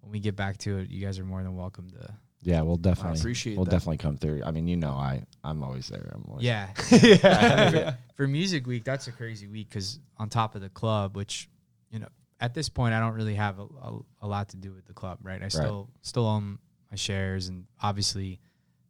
when 0.00 0.12
we 0.12 0.20
get 0.20 0.36
back 0.36 0.56
to 0.58 0.78
it, 0.78 0.88
you 0.88 1.04
guys 1.04 1.18
are 1.18 1.24
more 1.24 1.42
than 1.42 1.54
welcome 1.56 1.90
to. 1.90 2.14
Yeah, 2.42 2.62
we'll 2.62 2.76
definitely 2.76 3.20
appreciate 3.20 3.56
we'll 3.56 3.66
that. 3.66 3.70
definitely 3.70 3.98
come 3.98 4.16
through. 4.16 4.42
I 4.44 4.50
mean, 4.50 4.66
you 4.66 4.76
know, 4.76 4.92
I 4.92 5.24
I'm 5.44 5.62
always 5.62 5.88
there. 5.88 6.10
I'm 6.14 6.24
always 6.28 6.44
Yeah, 6.44 6.68
yeah. 6.90 7.94
for 8.14 8.26
Music 8.26 8.66
Week, 8.66 8.84
that's 8.84 9.08
a 9.08 9.12
crazy 9.12 9.46
week 9.46 9.68
because 9.68 9.98
on 10.16 10.28
top 10.28 10.54
of 10.54 10.62
the 10.62 10.70
club, 10.70 11.16
which 11.16 11.48
you 11.90 11.98
know, 11.98 12.08
at 12.40 12.54
this 12.54 12.68
point, 12.68 12.94
I 12.94 13.00
don't 13.00 13.14
really 13.14 13.34
have 13.34 13.58
a, 13.58 13.64
a, 13.64 13.98
a 14.22 14.26
lot 14.26 14.48
to 14.50 14.56
do 14.56 14.72
with 14.72 14.86
the 14.86 14.94
club, 14.94 15.18
right? 15.22 15.42
I 15.42 15.48
still 15.48 15.90
still 16.02 16.26
own 16.26 16.58
my 16.90 16.96
shares, 16.96 17.48
and 17.48 17.66
obviously 17.82 18.40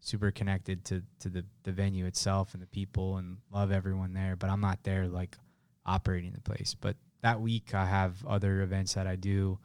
super 0.00 0.30
connected 0.30 0.84
to 0.86 1.02
to 1.20 1.28
the 1.28 1.44
the 1.64 1.72
venue 1.72 2.06
itself 2.06 2.54
and 2.54 2.62
the 2.62 2.68
people, 2.68 3.16
and 3.16 3.38
love 3.52 3.72
everyone 3.72 4.12
there. 4.12 4.36
But 4.36 4.50
I'm 4.50 4.60
not 4.60 4.84
there 4.84 5.08
like 5.08 5.36
operating 5.84 6.32
the 6.32 6.40
place. 6.40 6.76
But 6.80 6.96
that 7.22 7.40
week, 7.40 7.74
I 7.74 7.84
have 7.84 8.24
other 8.26 8.62
events 8.62 8.94
that 8.94 9.08
I 9.08 9.16
do, 9.16 9.58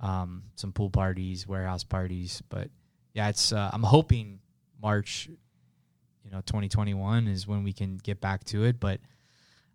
um, 0.00 0.44
some 0.54 0.72
pool 0.72 0.90
parties, 0.90 1.48
warehouse 1.48 1.82
parties. 1.84 2.42
But 2.50 2.68
yeah, 3.16 3.28
it's 3.30 3.52
uh, 3.52 3.70
I'm 3.72 3.82
hoping 3.82 4.38
March 4.80 5.28
you 6.24 6.30
know 6.30 6.40
2021 6.44 7.26
is 7.28 7.46
when 7.48 7.64
we 7.64 7.72
can 7.72 7.96
get 7.98 8.20
back 8.20 8.42
to 8.42 8.64
it 8.64 8.80
but 8.80 8.98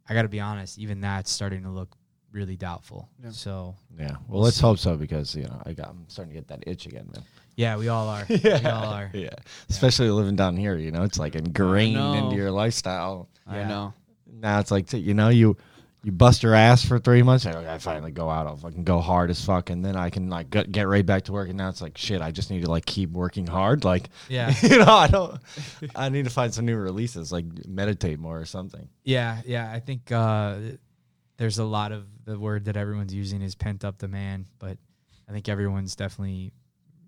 i 0.09 0.13
got 0.13 0.23
to 0.23 0.27
be 0.27 0.41
honest 0.41 0.77
even 0.77 0.99
that's 0.99 1.31
starting 1.31 1.63
to 1.63 1.69
look 1.69 1.95
really 2.33 2.55
doubtful 2.57 3.07
Yeah. 3.23 3.31
so 3.31 3.75
yeah. 3.97 4.15
Well, 4.27 4.41
let's 4.41 4.59
hope 4.59 4.77
so 4.77 4.95
because 4.97 5.33
you 5.35 5.43
know 5.43 5.61
I 5.65 5.71
got 5.73 5.87
I'm 5.89 6.03
starting 6.07 6.33
to 6.33 6.39
get 6.39 6.47
that 6.49 6.63
itch 6.67 6.85
again, 6.85 7.07
man. 7.13 7.23
yeah 7.55 7.77
we 7.77 7.87
all 7.87 8.07
are 8.09 8.25
we 8.29 8.65
all 8.65 8.85
are 8.99 9.09
Yeah, 9.13 9.29
especially 9.69 10.09
living 10.09 10.35
down 10.35 10.55
here. 10.57 10.77
You 10.77 10.91
know, 10.91 11.03
it's 11.03 11.17
like 11.19 11.35
ingrained 11.35 12.15
into 12.15 12.35
your 12.35 12.51
lifestyle. 12.51 13.27
I 13.47 13.59
Yeah. 13.59 13.67
know. 13.67 13.93
Now 14.31 14.59
it's 14.59 14.71
like 14.71 14.91
you 14.93 15.13
know 15.13 15.29
you 15.29 15.55
you 16.03 16.11
bust 16.11 16.41
your 16.41 16.55
ass 16.55 16.83
for 16.83 16.97
three 16.97 17.21
months. 17.21 17.45
And 17.45 17.55
I 17.55 17.77
finally 17.77 18.11
go 18.11 18.29
out. 18.29 18.47
I'll 18.47 18.57
fucking 18.57 18.83
go 18.83 18.99
hard 18.99 19.29
as 19.29 19.43
fuck, 19.45 19.69
and 19.69 19.85
then 19.85 19.95
I 19.95 20.09
can 20.09 20.29
like 20.29 20.49
get, 20.49 20.71
get 20.71 20.87
right 20.87 21.05
back 21.05 21.25
to 21.25 21.31
work. 21.31 21.49
And 21.49 21.57
now 21.57 21.69
it's 21.69 21.81
like 21.81 21.97
shit. 21.97 22.21
I 22.21 22.31
just 22.31 22.49
need 22.49 22.63
to 22.63 22.71
like 22.71 22.85
keep 22.85 23.11
working 23.11 23.45
hard. 23.45 23.83
Like 23.83 24.09
yeah 24.27 24.53
you 24.63 24.79
know, 24.79 24.85
I 24.85 25.07
don't. 25.07 25.39
I 25.95 26.09
need 26.09 26.25
to 26.25 26.31
find 26.31 26.53
some 26.53 26.65
new 26.65 26.75
releases, 26.77 27.31
like 27.31 27.45
meditate 27.67 28.19
more 28.19 28.39
or 28.39 28.45
something. 28.45 28.87
yeah 29.03 29.41
yeah 29.45 29.71
i 29.71 29.79
think 29.79 30.11
uh 30.11 30.57
there's 31.37 31.57
a 31.59 31.63
lot 31.63 31.91
of 31.91 32.05
the 32.25 32.37
word 32.39 32.65
that 32.65 32.77
everyone's 32.77 33.13
using 33.13 33.41
is 33.41 33.55
pent 33.55 33.83
up 33.83 33.97
demand 33.97 34.45
but 34.59 34.77
i 35.27 35.31
think 35.31 35.49
everyone's 35.49 35.95
definitely 35.95 36.51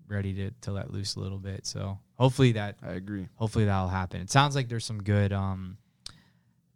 ready 0.08 0.34
to 0.34 0.50
to 0.60 0.72
let 0.72 0.90
loose 0.92 1.14
a 1.16 1.20
little 1.20 1.38
bit 1.38 1.66
so 1.66 1.98
hopefully 2.16 2.52
that 2.52 2.76
I 2.82 2.92
agree. 2.92 3.28
hopefully 3.36 3.64
that'll 3.64 3.88
happen. 3.88 4.20
It 4.20 4.30
sounds 4.30 4.54
like 4.54 4.68
there's 4.68 4.84
some 4.84 5.02
good 5.02 5.32
um 5.32 5.78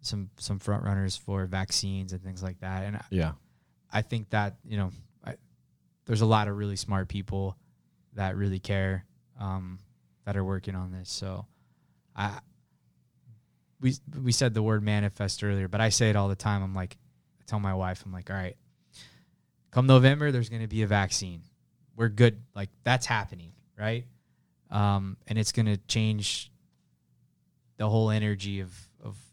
some 0.00 0.30
some 0.38 0.58
front 0.58 0.84
runners 0.84 1.16
for 1.16 1.46
vaccines 1.46 2.12
and 2.12 2.22
things 2.22 2.42
like 2.42 2.60
that. 2.60 2.84
And 2.84 2.96
I- 2.96 3.04
Yeah, 3.10 3.32
I 3.92 4.02
think 4.02 4.30
that, 4.30 4.56
you 4.64 4.76
know, 4.76 4.90
I, 5.24 5.34
there's 6.06 6.20
a 6.20 6.26
lot 6.26 6.48
of 6.48 6.56
really 6.56 6.76
smart 6.76 7.08
people 7.08 7.56
that 8.14 8.36
really 8.36 8.58
care 8.60 9.04
um 9.38 9.78
that 10.24 10.36
are 10.36 10.44
working 10.44 10.74
on 10.74 10.92
this. 10.92 11.10
So 11.10 11.46
I 12.16 12.40
we 13.80 13.94
we 14.22 14.32
said 14.32 14.54
the 14.54 14.62
word 14.62 14.82
manifest 14.82 15.42
earlier, 15.44 15.68
but 15.68 15.80
I 15.80 15.88
say 15.90 16.10
it 16.10 16.16
all 16.16 16.28
the 16.28 16.36
time. 16.36 16.62
I'm 16.62 16.74
like 16.74 16.96
I 17.40 17.44
tell 17.46 17.60
my 17.60 17.74
wife, 17.74 18.02
I'm 18.04 18.12
like, 18.12 18.30
"All 18.30 18.36
right. 18.36 18.56
Come 19.70 19.86
November 19.86 20.32
there's 20.32 20.48
going 20.48 20.62
to 20.62 20.68
be 20.68 20.82
a 20.82 20.86
vaccine. 20.86 21.42
We're 21.94 22.08
good. 22.08 22.42
Like 22.54 22.70
that's 22.84 23.06
happening, 23.06 23.52
right? 23.78 24.06
um, 24.70 25.16
and 25.26 25.38
it's 25.38 25.52
going 25.52 25.64
to 25.66 25.78
change 25.88 26.50
the 27.78 27.88
whole 27.88 28.10
energy 28.10 28.60
of, 28.60 28.87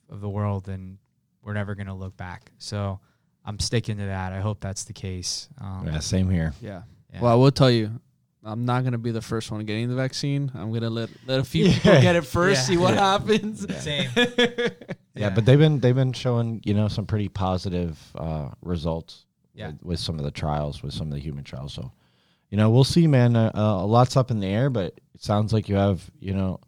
of, 0.09 0.15
of 0.15 0.21
the 0.21 0.29
world, 0.29 0.67
and 0.67 0.97
we're 1.41 1.53
never 1.53 1.75
going 1.75 1.87
to 1.87 1.93
look 1.93 2.15
back. 2.17 2.51
So 2.57 2.99
I'm 3.45 3.59
sticking 3.59 3.97
to 3.97 4.05
that. 4.05 4.33
I 4.33 4.39
hope 4.39 4.59
that's 4.59 4.83
the 4.85 4.93
case. 4.93 5.49
Um, 5.59 5.83
yeah. 5.87 5.99
Same 5.99 6.29
here. 6.29 6.53
Yeah. 6.61 6.83
yeah. 7.13 7.21
Well, 7.21 7.31
I 7.31 7.35
will 7.35 7.51
tell 7.51 7.71
you, 7.71 7.91
I'm 8.47 8.63
not 8.65 8.83
gonna 8.83 8.99
be 8.99 9.09
the 9.09 9.23
first 9.23 9.49
one 9.51 9.65
getting 9.65 9.89
the 9.89 9.95
vaccine. 9.95 10.51
I'm 10.53 10.71
gonna 10.71 10.91
let 10.91 11.09
let 11.25 11.39
a 11.39 11.43
few 11.43 11.65
Yeah. 11.65 11.73
people 11.73 12.01
get 12.01 12.15
it 12.15 12.25
first, 12.25 12.61
Yeah. 12.61 12.65
see 12.65 12.77
what 12.77 12.93
happens. 12.93 13.65
Same. 13.83 14.09
Yeah, 15.17 15.29
but 15.29 15.45
they've 15.45 15.57
been 15.57 15.79
they've 15.79 15.95
been 15.95 16.11
showing 16.11 16.61
you 16.65 16.73
know 16.73 16.89
some 16.89 17.05
pretty 17.05 17.29
positive 17.29 17.97
uh, 18.15 18.49
results. 18.61 19.25
Yeah. 19.53 19.67
With, 19.67 19.83
with 19.83 19.99
some 19.99 20.19
of 20.19 20.25
the 20.25 20.31
trials, 20.31 20.83
with 20.83 20.93
some 20.93 21.07
of 21.07 21.13
the 21.13 21.19
human 21.21 21.45
trials. 21.45 21.71
So, 21.73 21.91
you 22.49 22.57
know, 22.57 22.69
we'll 22.69 22.83
see, 22.83 23.07
man. 23.07 23.35
Uh, 23.37 23.49
uh, 23.55 23.83
a 23.83 23.85
lot's 23.87 24.17
up 24.17 24.29
in 24.29 24.41
the 24.41 24.47
air, 24.47 24.69
but 24.69 24.87
it 25.13 25.23
sounds 25.23 25.53
like 25.53 25.69
you 25.69 25.75
have 25.75 26.03
you 26.19 26.33
know 26.33 26.59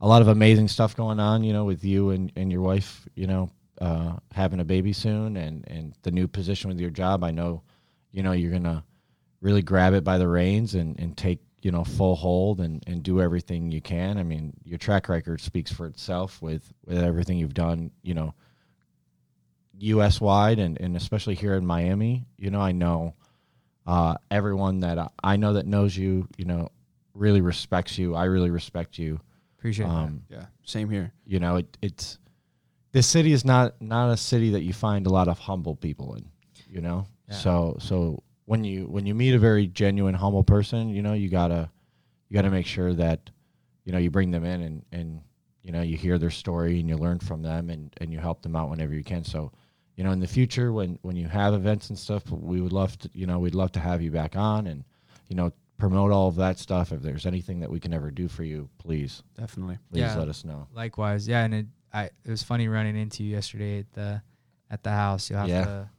a 0.00 0.06
lot 0.06 0.22
of 0.22 0.28
amazing 0.28 0.68
stuff 0.68 0.96
going 0.96 1.20
on. 1.20 1.44
You 1.44 1.52
know, 1.52 1.64
with 1.64 1.84
you 1.84 2.10
and, 2.10 2.32
and 2.36 2.50
your 2.50 2.62
wife. 2.62 3.08
You 3.14 3.26
know, 3.26 3.50
uh, 3.80 4.16
having 4.32 4.60
a 4.60 4.64
baby 4.64 4.92
soon, 4.92 5.36
and 5.36 5.64
and 5.68 5.94
the 6.02 6.10
new 6.10 6.28
position 6.28 6.68
with 6.68 6.80
your 6.80 6.90
job. 6.90 7.24
I 7.24 7.30
know, 7.30 7.62
you 8.12 8.22
know, 8.22 8.32
you're 8.32 8.52
gonna 8.52 8.84
really 9.40 9.62
grab 9.62 9.94
it 9.94 10.04
by 10.04 10.18
the 10.18 10.28
reins 10.28 10.74
and 10.74 10.98
and 10.98 11.16
take 11.16 11.40
you 11.62 11.70
know 11.70 11.84
full 11.84 12.16
hold 12.16 12.60
and 12.60 12.82
and 12.86 13.02
do 13.02 13.20
everything 13.20 13.70
you 13.70 13.80
can. 13.80 14.18
I 14.18 14.22
mean, 14.22 14.54
your 14.64 14.78
track 14.78 15.08
record 15.08 15.40
speaks 15.40 15.72
for 15.72 15.86
itself 15.86 16.40
with 16.40 16.72
with 16.84 16.98
everything 16.98 17.38
you've 17.38 17.54
done. 17.54 17.90
You 18.02 18.14
know, 18.14 18.34
U.S. 19.78 20.20
wide 20.20 20.58
and 20.58 20.80
and 20.80 20.96
especially 20.96 21.34
here 21.34 21.54
in 21.54 21.66
Miami. 21.66 22.24
You 22.38 22.50
know, 22.50 22.60
I 22.60 22.72
know 22.72 23.14
uh, 23.86 24.14
everyone 24.30 24.80
that 24.80 24.98
I, 24.98 25.08
I 25.22 25.36
know 25.36 25.54
that 25.54 25.66
knows 25.66 25.96
you. 25.96 26.28
You 26.36 26.44
know, 26.44 26.68
really 27.14 27.40
respects 27.40 27.98
you. 27.98 28.14
I 28.14 28.24
really 28.24 28.50
respect 28.50 28.98
you. 28.98 29.20
Appreciate 29.58 29.86
Um, 29.86 30.22
Yeah, 30.28 30.46
same 30.64 30.88
here. 30.90 31.12
you 31.26 31.40
know, 31.40 31.56
it, 31.56 31.78
it's 31.82 32.18
this 32.92 33.06
city 33.06 33.32
is 33.32 33.44
not 33.44 33.80
not 33.80 34.10
a 34.10 34.16
city 34.16 34.50
that 34.50 34.62
you 34.62 34.72
find 34.72 35.06
a 35.06 35.10
lot 35.10 35.28
of 35.28 35.38
humble 35.38 35.76
people 35.76 36.14
in. 36.14 36.24
You 36.70 36.80
know, 36.80 37.06
Yeah. 37.28 37.34
so 37.36 37.76
so 37.80 38.22
when 38.44 38.64
you 38.64 38.86
when 38.86 39.06
you 39.06 39.14
meet 39.14 39.34
a 39.34 39.38
very 39.38 39.66
genuine 39.66 40.14
humble 40.14 40.44
person, 40.44 40.88
you 40.88 41.02
know, 41.02 41.12
you 41.14 41.28
gotta 41.28 41.70
you 42.28 42.34
gotta 42.34 42.50
make 42.50 42.66
sure 42.66 42.92
that 42.94 43.30
you 43.84 43.92
know 43.92 43.98
you 43.98 44.10
bring 44.10 44.30
them 44.30 44.44
in 44.44 44.60
and 44.62 44.84
and 44.92 45.20
you 45.62 45.72
know 45.72 45.82
you 45.82 45.96
hear 45.96 46.18
their 46.18 46.30
story 46.30 46.78
and 46.80 46.88
you 46.88 46.96
learn 46.96 47.18
from 47.18 47.42
them 47.42 47.70
and 47.70 47.92
and 47.98 48.12
you 48.12 48.18
help 48.18 48.42
them 48.42 48.54
out 48.56 48.68
whenever 48.70 48.94
you 48.94 49.02
can. 49.04 49.24
So 49.24 49.52
you 49.96 50.04
know, 50.04 50.10
in 50.12 50.20
the 50.20 50.26
future 50.28 50.72
when 50.72 50.98
when 51.02 51.16
you 51.16 51.26
have 51.28 51.54
events 51.54 51.88
and 51.88 51.98
stuff, 51.98 52.30
we 52.30 52.60
would 52.60 52.72
love 52.72 52.98
to 52.98 53.10
you 53.14 53.26
know 53.26 53.38
we'd 53.38 53.54
love 53.54 53.72
to 53.72 53.80
have 53.80 54.02
you 54.02 54.10
back 54.10 54.36
on 54.36 54.66
and 54.66 54.84
you 55.28 55.34
know 55.36 55.52
promote 55.78 56.10
all 56.12 56.28
of 56.28 56.36
that 56.36 56.58
stuff. 56.58 56.92
If 56.92 57.02
there's 57.02 57.26
anything 57.26 57.60
that 57.60 57.70
we 57.70 57.80
can 57.80 57.92
ever 57.92 58.10
do 58.10 58.28
for 58.28 58.44
you, 58.44 58.68
please 58.78 59.22
Definitely. 59.38 59.78
please 59.90 60.00
Yeah. 60.00 60.16
let 60.18 60.28
us 60.28 60.44
know. 60.44 60.66
Likewise, 60.74 61.26
yeah, 61.28 61.44
and 61.44 61.54
it 61.54 61.66
I 61.92 62.04
it 62.04 62.12
was 62.30 62.42
funny 62.42 62.68
running 62.68 62.96
into 62.96 63.22
you 63.24 63.30
yesterday 63.32 63.78
at 63.80 63.92
the 63.92 64.22
at 64.70 64.82
the 64.82 64.90
house. 64.90 65.30
You'll 65.30 65.40
have 65.40 65.48
Yeah. 65.48 65.64
to. 65.64 65.90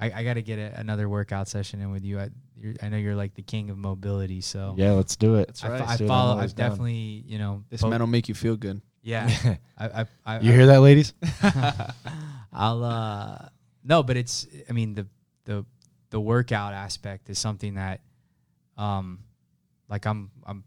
I, 0.00 0.12
I 0.20 0.22
got 0.24 0.34
to 0.34 0.42
get 0.42 0.60
a, 0.60 0.78
another 0.78 1.08
workout 1.08 1.48
session 1.48 1.80
in 1.80 1.90
with 1.90 2.04
you. 2.04 2.20
I, 2.20 2.28
you're, 2.56 2.74
I 2.80 2.88
know 2.88 2.96
you're 2.98 3.16
like 3.16 3.34
the 3.34 3.42
king 3.42 3.68
of 3.68 3.76
mobility, 3.76 4.40
so 4.40 4.74
Yeah, 4.76 4.92
let's 4.92 5.16
do 5.16 5.34
it. 5.36 5.48
That's 5.48 5.64
I, 5.64 5.70
right. 5.70 5.80
I 5.82 5.84
Let's 5.86 5.98
do 5.98 6.04
it. 6.04 6.06
I'm 6.06 6.08
follow. 6.08 6.38
I've 6.38 6.54
definitely, 6.54 7.24
you 7.26 7.38
know, 7.38 7.64
This 7.68 7.80
po- 7.80 7.90
man 7.90 7.98
will 7.98 8.06
make 8.06 8.28
you 8.28 8.34
feel 8.36 8.56
good. 8.56 8.80
Yeah, 9.02 9.28
I, 9.78 10.02
I, 10.02 10.06
I, 10.24 10.38
You 10.40 10.52
hear 10.52 10.66
that, 10.66 10.82
ladies? 10.82 11.14
I'll 12.52 12.82
uh 12.84 13.48
no, 13.84 14.02
but 14.02 14.16
it's 14.16 14.46
I 14.68 14.72
mean 14.72 14.94
the 14.94 15.06
the 15.44 15.64
the 16.10 16.20
workout 16.20 16.72
aspect 16.74 17.28
is 17.30 17.38
something 17.38 17.74
that 17.74 18.00
um 18.78 19.18
like 19.88 20.06
I'm 20.06 20.30
I'm 20.46 20.64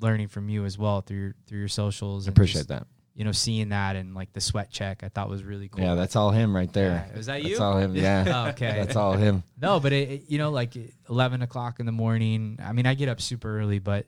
learning 0.00 0.28
from 0.28 0.48
you 0.48 0.64
as 0.64 0.78
well 0.78 1.00
through 1.00 1.16
your 1.18 1.34
through 1.46 1.58
your 1.60 1.68
socials. 1.68 2.26
I 2.26 2.30
and 2.30 2.36
appreciate 2.36 2.60
just, 2.60 2.68
that. 2.68 2.86
You 3.16 3.24
know, 3.24 3.30
seeing 3.32 3.68
that 3.68 3.94
and 3.94 4.12
like 4.14 4.32
the 4.32 4.40
sweat 4.40 4.70
check, 4.72 5.04
I 5.04 5.08
thought 5.08 5.28
was 5.30 5.44
really 5.44 5.68
cool. 5.68 5.84
Yeah, 5.84 5.94
that's 5.94 6.16
all 6.16 6.30
him 6.32 6.54
right 6.54 6.72
there. 6.72 7.06
Yeah. 7.10 7.16
Was 7.16 7.26
that 7.26 7.42
That's 7.44 7.60
all 7.60 7.76
him. 7.78 7.94
Yeah. 7.94 8.24
Oh, 8.46 8.48
okay. 8.50 8.72
That's 8.84 8.96
all 8.96 9.12
him. 9.12 9.44
No, 9.60 9.78
but 9.78 9.92
it, 9.92 10.10
it- 10.10 10.22
you 10.28 10.38
know, 10.38 10.50
like 10.50 10.74
eleven 11.08 11.40
o'clock 11.42 11.78
in 11.80 11.86
the 11.86 11.92
morning. 11.92 12.58
I 12.62 12.72
mean, 12.72 12.86
I 12.86 12.94
get 12.94 13.08
up 13.08 13.20
super 13.20 13.58
early, 13.60 13.78
but 13.78 14.06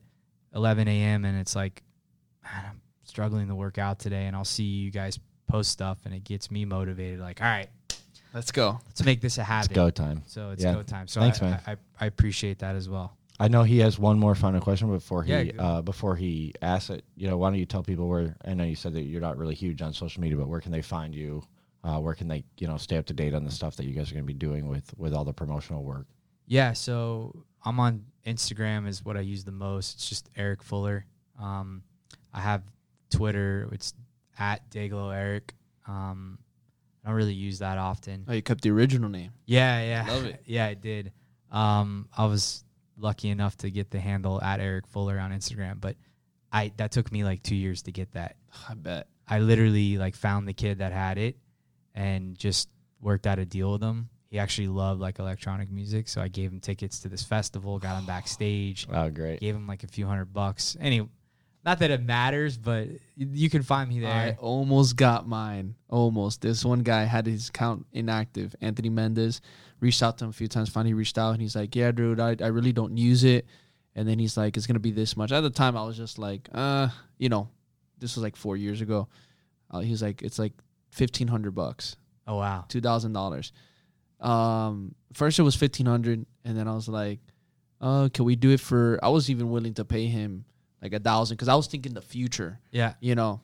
eleven 0.55 0.89
a.m. 0.89 1.25
and 1.25 1.39
it's 1.39 1.55
like 1.55 1.83
man, 2.43 2.65
I'm 2.71 2.81
struggling 3.05 3.47
to 3.49 3.55
work 3.55 3.79
out 3.79 4.01
today, 4.01 4.27
and 4.27 4.35
I'll 4.35 4.45
see 4.45 4.65
you 4.65 4.91
guys 4.91 5.19
post 5.47 5.71
stuff, 5.71 5.99
and 6.05 6.13
it 6.13 6.25
gets 6.25 6.51
me 6.51 6.65
motivated. 6.65 7.21
Like, 7.21 7.41
all 7.41 7.47
right, 7.47 7.69
Let's 8.35 8.51
go. 8.51 8.81
let's 8.89 9.05
make 9.05 9.21
this 9.21 9.39
a 9.39 9.43
It's 9.43 9.49
habit. 9.49 9.73
go 9.75 9.91
time. 9.91 10.23
So 10.27 10.51
it's 10.51 10.65
Yeah. 10.65 10.75
go 10.75 10.83
time. 10.83 11.07
So 11.07 11.21
Thanks, 11.21 11.41
I, 11.41 11.45
man. 11.51 11.61
I, 11.67 11.73
I, 11.73 11.77
I 12.01 12.07
appreciate 12.07 12.59
that 12.59 12.75
as 12.75 12.89
well. 12.89 13.16
I 13.39 13.49
know 13.49 13.63
he 13.63 13.79
has 13.81 13.99
one 13.99 14.19
more 14.19 14.35
final 14.35 14.61
question 14.61 14.91
before 14.91 15.23
he 15.23 15.33
Yeah, 15.33 15.53
uh, 15.59 15.83
before 15.83 16.17
he 16.17 16.55
asks 16.63 16.91
it. 16.91 17.05
You 17.17 17.29
know, 17.29 17.37
why 17.37 17.51
don't 17.51 17.59
you 17.59 17.67
tell 17.67 17.83
people 17.83 18.09
where? 18.09 18.35
I 18.45 18.55
know 18.55 18.65
you 18.65 18.77
said 18.77 18.95
that 18.95 19.03
you're 19.03 19.21
not 19.21 19.37
really 19.37 19.55
huge 19.55 19.83
on 19.83 19.93
social 19.93 20.23
media, 20.23 20.37
but 20.37 20.49
where 20.49 20.61
can 20.61 20.73
they 20.73 20.83
find 20.83 21.15
you? 21.15 21.43
Uh, 21.85 21.99
where 22.01 22.15
can 22.15 22.29
they, 22.29 22.45
you 22.59 22.67
know, 22.67 22.77
stay 22.77 22.97
up 22.97 23.07
to 23.07 23.15
date 23.15 23.35
on 23.35 23.45
the 23.45 23.51
stuff 23.51 23.77
that 23.77 23.85
you 23.85 23.95
guys 23.95 24.11
are 24.11 24.15
going 24.15 24.25
to 24.25 24.27
be 24.27 24.35
doing 24.35 24.69
with 24.69 24.93
with 24.97 25.13
all 25.13 25.25
the 25.25 25.33
promotional 25.33 25.85
work? 25.85 26.07
Yeah, 26.47 26.73
so 26.73 27.45
I'm 27.65 27.79
on 27.81 28.07
Instagram 28.27 28.89
is 28.89 29.05
what 29.05 29.17
I 29.17 29.21
use 29.21 29.45
the 29.45 29.53
most. 29.53 29.97
It's 29.97 30.09
just 30.09 30.31
Eric 30.37 30.63
Fuller. 30.63 31.05
Um, 31.41 31.83
I 32.33 32.41
have 32.41 32.63
Twitter. 33.11 33.69
It's 33.73 33.95
at 34.39 34.69
Dayglo 34.71 35.15
Eric. 35.15 35.55
Um, 35.87 36.39
I 37.05 37.09
don't 37.09 37.17
really 37.17 37.35
use 37.35 37.61
that 37.61 37.79
often. 37.79 38.25
Oh, 38.29 38.33
you 38.33 38.43
kept 38.43 38.63
the 38.63 38.71
original 38.71 39.09
name. 39.09 39.31
Yeah, 39.45 39.81
yeah, 39.83 40.13
Love 40.13 40.25
it. 40.25 40.43
yeah, 40.47 40.67
I 40.67 40.75
did. 40.75 41.13
Um, 41.53 42.09
I 42.17 42.27
was 42.27 42.65
lucky 42.99 43.29
enough 43.31 43.57
to 43.59 43.71
get 43.71 43.91
the 43.91 44.01
handle 44.01 44.41
at 44.43 44.61
Eric 44.61 44.87
Fuller 44.87 45.19
on 45.19 45.31
Instagram, 45.33 45.81
but 45.81 45.97
I 46.53 46.73
that 46.77 46.93
took 46.93 47.11
me 47.13 47.25
like 47.25 47.43
two 47.43 47.55
years 47.57 47.83
to 47.83 47.93
get 47.93 48.13
that. 48.13 48.37
I 48.69 48.75
bet. 48.75 49.07
I 49.29 49.41
literally 49.41 49.99
like 49.99 50.15
found 50.15 50.47
the 50.49 50.55
kid 50.55 50.79
that 50.79 50.93
had 50.93 51.19
it 51.19 51.37
and 51.95 52.39
just 52.39 52.69
worked 53.01 53.27
out 53.27 53.39
a 53.39 53.45
deal 53.45 53.73
with 53.73 53.83
him. 53.83 54.09
he 54.31 54.39
actually 54.39 54.69
loved 54.69 55.01
like 55.01 55.19
electronic 55.19 55.71
music, 55.71 56.09
so 56.09 56.21
I 56.21 56.29
gave 56.29 56.51
him 56.53 56.61
tickets 56.61 57.01
to 57.01 57.09
this 57.09 57.23
festival, 57.23 57.79
got 57.79 57.99
him 57.99 58.07
backstage, 58.15 58.87
Oh, 58.93 59.11
great. 59.11 59.41
gave 59.41 59.55
him 59.55 59.67
like 59.67 59.83
a 59.85 59.89
few 59.89 60.07
hundred 60.07 60.33
bucks. 60.33 60.77
Anyway, 60.81 61.09
not 61.67 61.81
that 61.81 61.91
it 61.91 62.01
matters, 62.01 62.57
but 62.57 62.87
you 63.17 63.51
can 63.51 63.65
find 63.65 63.89
me 63.89 63.99
there. 63.99 64.09
I 64.09 64.37
almost 64.39 64.95
got 64.95 65.27
mine. 65.27 65.75
Almost. 65.89 66.41
This 66.41 66.65
one 66.65 66.85
guy 66.85 67.03
had 67.03 67.27
his 67.27 67.49
account 67.49 67.87
inactive. 67.93 68.55
Anthony 68.61 68.89
Mendez 68.89 69.41
reached 69.81 70.01
out 70.01 70.17
to 70.19 70.25
him 70.25 70.31
a 70.31 70.33
few 70.33 70.47
times. 70.47 70.69
Finally, 70.69 70.95
reached 70.95 71.19
out 71.19 71.33
and 71.33 71.43
he's 71.43 71.57
like, 71.57 71.75
"Yeah, 71.75 71.91
dude, 71.91 72.21
I, 72.21 72.37
I 72.41 72.47
really 72.47 72.73
don't 72.73 72.97
use 72.97 73.25
it." 73.25 73.47
And 73.97 74.09
then 74.09 74.21
he's 74.21 74.37
like, 74.37 74.57
"It's 74.57 74.69
gonna 74.69 74.79
be 74.79 74.93
this 74.93 75.17
much." 75.17 75.33
At 75.33 75.41
the 75.41 75.51
time, 75.51 75.77
I 75.77 75.85
was 75.85 75.97
just 75.97 76.21
like, 76.21 76.49
"Uh, 76.55 76.89
you 77.19 77.29
know, 77.29 77.49
this 77.99 78.15
was 78.15 78.23
like 78.23 78.37
four 78.37 78.57
years 78.57 78.81
ago." 78.81 79.09
Uh, 79.69 79.81
he 79.81 79.91
was 79.91 80.03
like, 80.03 80.23
"It's 80.23 80.39
like 80.39 80.53
fifteen 80.93 81.27
hundred 81.27 81.57
bucks, 81.57 81.97
oh 82.29 82.37
wow, 82.37 82.65
two 82.69 82.81
thousand 82.81 83.13
dollars." 83.13 83.53
Um, 84.21 84.95
first 85.15 85.41
it 85.41 85.43
was 85.43 85.57
fifteen 85.57 85.87
hundred, 85.87 86.25
and 86.45 86.57
then 86.57 86.69
I 86.69 86.75
was 86.75 86.87
like, 86.87 87.19
"Uh, 87.81 88.09
can 88.15 88.25
we 88.25 88.37
do 88.37 88.51
it 88.51 88.61
for?" 88.61 89.01
I 89.03 89.09
was 89.09 89.29
even 89.31 89.51
willing 89.51 89.75
to 89.75 89.85
pay 89.85 90.07
him 90.07 90.45
like 90.93 91.01
a 91.01 91.03
thousand 91.03 91.37
because 91.37 91.49
I 91.49 91.55
was 91.55 91.67
thinking 91.67 91.95
the 91.95 92.01
future 92.03 92.59
yeah, 92.71 92.95
you 93.01 93.15
know. 93.15 93.41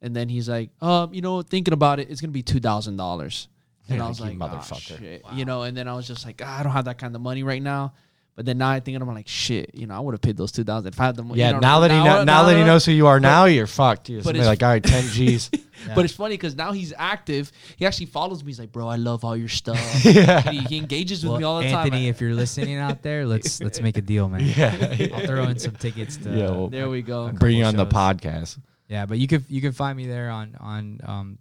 And 0.00 0.14
then 0.14 0.28
he's 0.28 0.48
like, 0.48 0.70
um, 0.80 1.12
you 1.12 1.20
know, 1.22 1.42
thinking 1.42 1.74
about 1.74 1.98
it, 2.00 2.08
it's 2.10 2.20
gonna 2.20 2.30
be 2.32 2.42
two 2.42 2.60
thousand 2.60 2.96
dollars. 2.96 3.48
And 3.88 3.98
Yeah, 3.98 4.04
I 4.04 4.08
was 4.08 4.20
like, 4.20 4.36
motherfucker. 4.36 4.96
motherfucker, 4.96 4.98
shit. 4.98 5.22
you 5.32 5.44
know. 5.44 5.62
And 5.62 5.76
then 5.76 5.88
I 5.88 5.94
was 5.94 6.06
just 6.06 6.24
like, 6.26 6.40
ah, 6.44 6.60
I 6.60 6.62
don't 6.62 6.72
have 6.72 6.84
that 6.84 6.98
kind 6.98 7.14
of 7.16 7.20
money 7.22 7.42
right 7.42 7.62
now. 7.62 7.94
But 8.38 8.46
then 8.46 8.56
now 8.58 8.68
I 8.70 8.78
think 8.78 8.96
I'm 9.02 9.08
like, 9.12 9.26
shit, 9.26 9.74
you 9.74 9.88
know, 9.88 9.96
I 9.96 9.98
would 9.98 10.14
have 10.14 10.20
paid 10.20 10.36
those 10.36 10.52
two 10.52 10.62
thousand 10.62 10.92
if 10.94 11.00
I 11.00 11.06
had 11.06 11.16
the 11.16 11.24
money. 11.24 11.40
Yeah, 11.40 11.48
you 11.48 11.52
know, 11.54 11.58
now 11.58 11.80
that 11.80 11.90
he 11.90 11.96
know, 11.96 12.22
now 12.22 12.44
that 12.44 12.56
he 12.56 12.62
knows 12.62 12.84
who 12.84 12.92
you 12.92 13.08
are, 13.08 13.18
now 13.18 13.46
you're 13.46 13.66
fucked. 13.66 14.08
You're 14.08 14.22
but 14.22 14.36
it's- 14.36 14.46
like, 14.46 14.62
all 14.62 14.68
right, 14.68 14.80
ten 14.84 15.02
G's. 15.10 15.50
But 15.92 16.04
it's 16.04 16.14
funny 16.14 16.34
because 16.34 16.54
now 16.54 16.70
he's 16.70 16.92
active. 16.96 17.50
He 17.76 17.84
actually 17.84 18.06
follows 18.06 18.44
me. 18.44 18.50
He's 18.50 18.60
like, 18.60 18.70
bro, 18.70 18.86
I 18.86 18.94
love 18.94 19.24
all 19.24 19.36
your 19.36 19.48
stuff. 19.48 19.78
Yeah. 20.04 20.40
he, 20.52 20.58
he 20.58 20.78
engages 20.78 21.24
with 21.24 21.30
Well, 21.32 21.38
me 21.40 21.44
all 21.44 21.58
the 21.60 21.66
Anthony, 21.66 22.02
time. 22.02 22.08
if 22.10 22.20
you're 22.20 22.34
listening 22.44 22.76
out 22.76 23.02
there, 23.02 23.26
let's 23.26 23.60
let's 23.60 23.80
make 23.80 23.96
a 23.96 24.02
deal, 24.02 24.28
man. 24.28 24.42
yeah, 24.42 25.08
I'll 25.16 25.26
throw 25.26 25.42
in 25.48 25.58
some 25.58 25.74
tickets 25.74 26.16
to 26.18 26.30
Yeah, 26.30 26.50
well, 26.50 26.68
there 26.68 26.88
we 26.88 27.02
go. 27.02 27.30
bring 27.32 27.56
you 27.56 27.64
on 27.64 27.74
couple 27.74 27.86
the 27.86 27.92
podcast. 28.28 28.56
Yeah, 28.88 29.06
but 29.06 29.18
you 29.18 29.26
can 29.26 29.44
you 29.48 29.60
can 29.60 29.72
find 29.72 29.96
me 29.96 30.06
there 30.06 30.30
on 30.30 30.54
on 30.60 31.00
um 31.04 31.38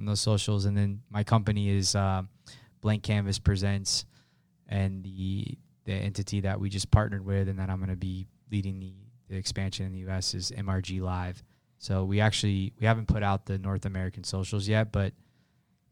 on 0.00 0.04
those 0.04 0.20
socials, 0.20 0.64
and 0.64 0.76
then 0.76 1.02
my 1.10 1.22
company 1.22 1.68
is 1.68 1.94
uh, 1.94 2.22
BLNK 2.82 3.02
CNVS 3.02 3.42
Presents, 3.44 4.04
and 4.68 5.04
the 5.04 5.56
the 5.84 5.92
entity 5.92 6.40
that 6.40 6.60
we 6.60 6.68
just 6.68 6.90
partnered 6.90 7.24
with, 7.24 7.48
and 7.48 7.58
that 7.58 7.70
I'm 7.70 7.78
going 7.78 7.90
to 7.90 7.96
be 7.96 8.26
leading 8.50 8.80
the, 8.80 8.92
the 9.28 9.36
expansion 9.36 9.86
in 9.86 9.92
the 9.92 9.98
U.S. 10.00 10.34
is 10.34 10.50
MRG 10.50 11.00
Live. 11.00 11.42
So 11.78 12.04
we 12.04 12.20
actually 12.20 12.72
we 12.78 12.86
haven't 12.86 13.06
put 13.06 13.22
out 13.22 13.46
the 13.46 13.58
North 13.58 13.86
American 13.86 14.22
socials 14.24 14.68
yet, 14.68 14.92
but 14.92 15.12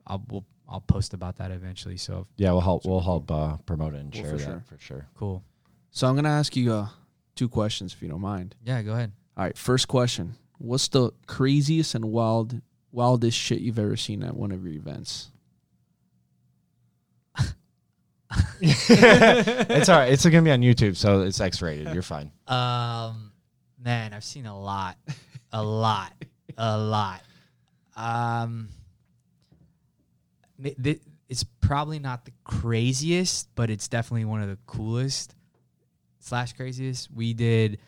I'll 0.06 0.22
we'll, 0.28 0.44
I'll 0.68 0.80
post 0.82 1.14
about 1.14 1.36
that 1.36 1.50
eventually. 1.50 1.96
So 1.96 2.26
Yeah, 2.36 2.52
we'll 2.52 2.60
help. 2.60 2.84
We'll 2.84 3.00
help 3.00 3.30
uh, 3.30 3.56
promote 3.64 3.94
it 3.94 4.00
and 4.00 4.14
Well, 4.14 4.22
share 4.22 4.30
for 4.32 4.36
that 4.38 4.44
sure. 4.44 4.64
for 4.66 4.78
sure. 4.78 5.06
cool. 5.14 5.42
So 5.90 6.06
I'm 6.06 6.14
gonna 6.14 6.28
ask 6.28 6.54
you 6.56 6.72
uh, 6.74 6.88
two 7.34 7.48
questions 7.48 7.94
if 7.94 8.02
you 8.02 8.08
don't 8.08 8.20
mind. 8.20 8.54
Yeah, 8.64 8.82
go 8.82 8.92
ahead. 8.92 9.12
All 9.36 9.44
right, 9.44 9.56
first 9.56 9.88
question. 9.88 10.34
What's 10.58 10.88
the 10.88 11.12
craziest 11.26 11.94
and 11.94 12.06
wild 12.06 12.60
wildest 12.92 13.38
shit 13.38 13.60
you've 13.60 13.78
ever 13.78 13.96
seen 13.96 14.22
at 14.22 14.34
one 14.36 14.50
of 14.52 14.64
your 14.64 14.74
events? 14.74 15.30
it's 18.60 19.88
all 19.88 19.98
right. 19.98 20.12
It's 20.12 20.24
gonna 20.24 20.42
be 20.42 20.50
on 20.50 20.60
YouTube, 20.60 20.96
so 20.96 21.22
it's 21.22 21.40
X-rated. 21.40 21.92
You're 21.92 22.02
fine. 22.02 22.32
Um, 22.46 23.32
man, 23.82 24.12
I've 24.12 24.24
seen 24.24 24.46
a 24.46 24.58
lot, 24.58 24.96
a 25.52 25.62
lot, 25.62 26.12
a 26.56 26.78
lot. 26.78 27.22
Um, 27.96 28.68
th- 30.62 31.00
it's 31.28 31.44
probably 31.60 31.98
not 31.98 32.24
the 32.24 32.32
craziest, 32.44 33.48
but 33.54 33.70
it's 33.70 33.88
definitely 33.88 34.24
one 34.24 34.40
of 34.42 34.48
the 34.48 34.58
coolest 34.66 35.34
slash 36.20 36.52
craziest. 36.54 37.10
We 37.12 37.34
did 37.34 37.78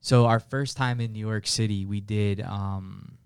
so 0.00 0.26
our 0.26 0.40
first 0.40 0.76
time 0.76 1.00
in 1.00 1.12
New 1.12 1.26
York 1.26 1.46
City. 1.46 1.86
We 1.86 2.00
did 2.00 2.40
um, 2.40 3.18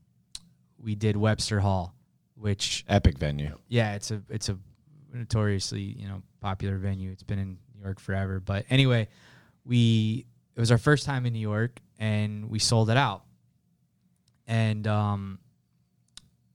we 0.83 0.95
did 0.95 1.17
Webster 1.17 1.61
Hall, 1.61 1.95
which 2.37 2.85
Epic 2.89 3.19
venue. 3.19 3.59
yeah, 3.69 3.95
it's 3.95 4.11
a 4.11 4.23
it's 4.29 4.49
a 4.49 4.59
notoriously 5.15 5.81
you 5.81 6.09
know 6.09 6.23
popular 6.41 6.77
venue. 6.79 7.11
It's 7.11 7.23
been 7.23 7.39
in 7.39 7.59
New 7.75 7.83
York 7.83 8.01
forever. 8.01 8.41
But 8.41 8.67
anyway, 8.69 9.09
we 9.65 10.27
it 10.57 10.61
was 10.61 10.71
our 10.71 10.79
first 10.79 11.07
time 11.07 11.27
in 11.27 11.33
New 11.33 11.39
York, 11.39 11.81
and 11.99 12.51
we 12.51 12.59
sold 12.59 12.91
it 12.91 12.97
out. 12.97 13.23
And 14.47 14.87
um, 14.87 15.39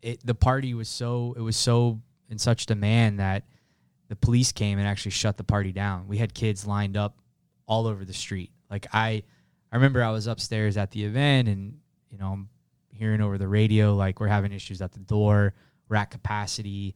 it 0.02 0.26
the 0.26 0.36
party 0.36 0.74
was 0.74 0.90
so 0.90 1.34
it 1.38 1.42
was 1.42 1.58
so 1.58 2.00
in 2.30 2.38
such 2.38 2.66
demand 2.66 3.20
that 3.20 3.44
the 4.10 4.16
police 4.16 4.52
came 4.52 4.80
and 4.80 4.88
actually 4.88 5.12
shut 5.12 5.38
the 5.38 5.44
party 5.44 5.72
down. 5.72 6.08
We 6.08 6.18
had 6.18 6.34
kids 6.34 6.66
lined 6.66 6.98
up 6.98 7.18
all 7.68 7.88
over 7.88 8.04
the 8.06 8.14
street. 8.14 8.52
Like 8.70 8.88
I, 8.92 9.24
I 9.72 9.76
remember 9.76 10.04
I 10.04 10.12
was 10.12 10.28
upstairs 10.28 10.78
at 10.78 10.92
the 10.92 11.04
event, 11.04 11.48
and 11.48 11.80
you 12.12 12.18
know 12.18 12.34
I'm 12.34 12.50
hearing 12.92 13.22
over 13.22 13.38
the 13.38 13.48
radio 13.48 13.96
like 13.96 14.20
we're 14.20 14.28
having 14.28 14.52
issues 14.52 14.82
at 14.82 14.92
the 14.92 15.00
door, 15.00 15.54
at 15.94 16.12
capacity, 16.12 16.96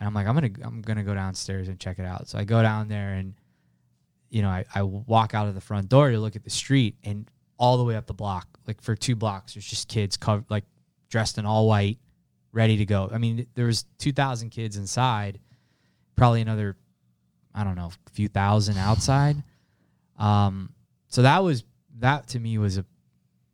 and 0.00 0.06
I'm 0.06 0.14
like 0.14 0.26
I'm 0.26 0.34
gonna 0.34 0.50
I'm 0.64 0.82
gonna 0.82 1.04
go 1.04 1.14
downstairs 1.14 1.68
and 1.68 1.78
check 1.78 1.98
it 1.98 2.04
out. 2.04 2.28
So 2.28 2.38
I 2.38 2.44
go 2.44 2.62
down 2.62 2.88
there 2.88 3.12
and 3.12 3.34
you 4.30 4.42
know 4.42 4.48
I, 4.48 4.64
I 4.74 4.82
walk 4.82 5.34
out 5.34 5.46
of 5.46 5.54
the 5.54 5.60
front 5.60 5.88
door 5.88 6.10
to 6.10 6.18
look 6.18 6.34
at 6.34 6.42
the 6.42 6.50
street 6.50 6.96
and 7.04 7.30
all 7.60 7.76
the 7.76 7.84
way 7.84 7.94
up 7.94 8.06
the 8.06 8.14
block, 8.14 8.48
like 8.66 8.80
for 8.80 8.96
two 8.96 9.14
blocks, 9.14 9.52
there's 9.54 9.66
just 9.66 9.86
kids 9.86 10.16
covered 10.16 10.46
like 10.48 10.64
dressed 11.10 11.36
in 11.36 11.44
all 11.44 11.68
white, 11.68 11.98
ready 12.52 12.78
to 12.78 12.86
go. 12.86 13.10
I 13.12 13.18
mean, 13.18 13.46
there 13.54 13.66
was 13.66 13.84
2,000 13.98 14.48
kids 14.48 14.78
inside, 14.78 15.38
probably 16.16 16.40
another, 16.40 16.76
I 17.54 17.62
don't 17.62 17.74
know, 17.76 17.90
a 18.06 18.10
few 18.10 18.28
thousand 18.28 18.78
outside. 18.78 19.44
Um, 20.18 20.72
so 21.08 21.22
that 21.22 21.44
was 21.44 21.64
that 21.98 22.28
to 22.28 22.40
me 22.40 22.56
was 22.56 22.78
a 22.78 22.86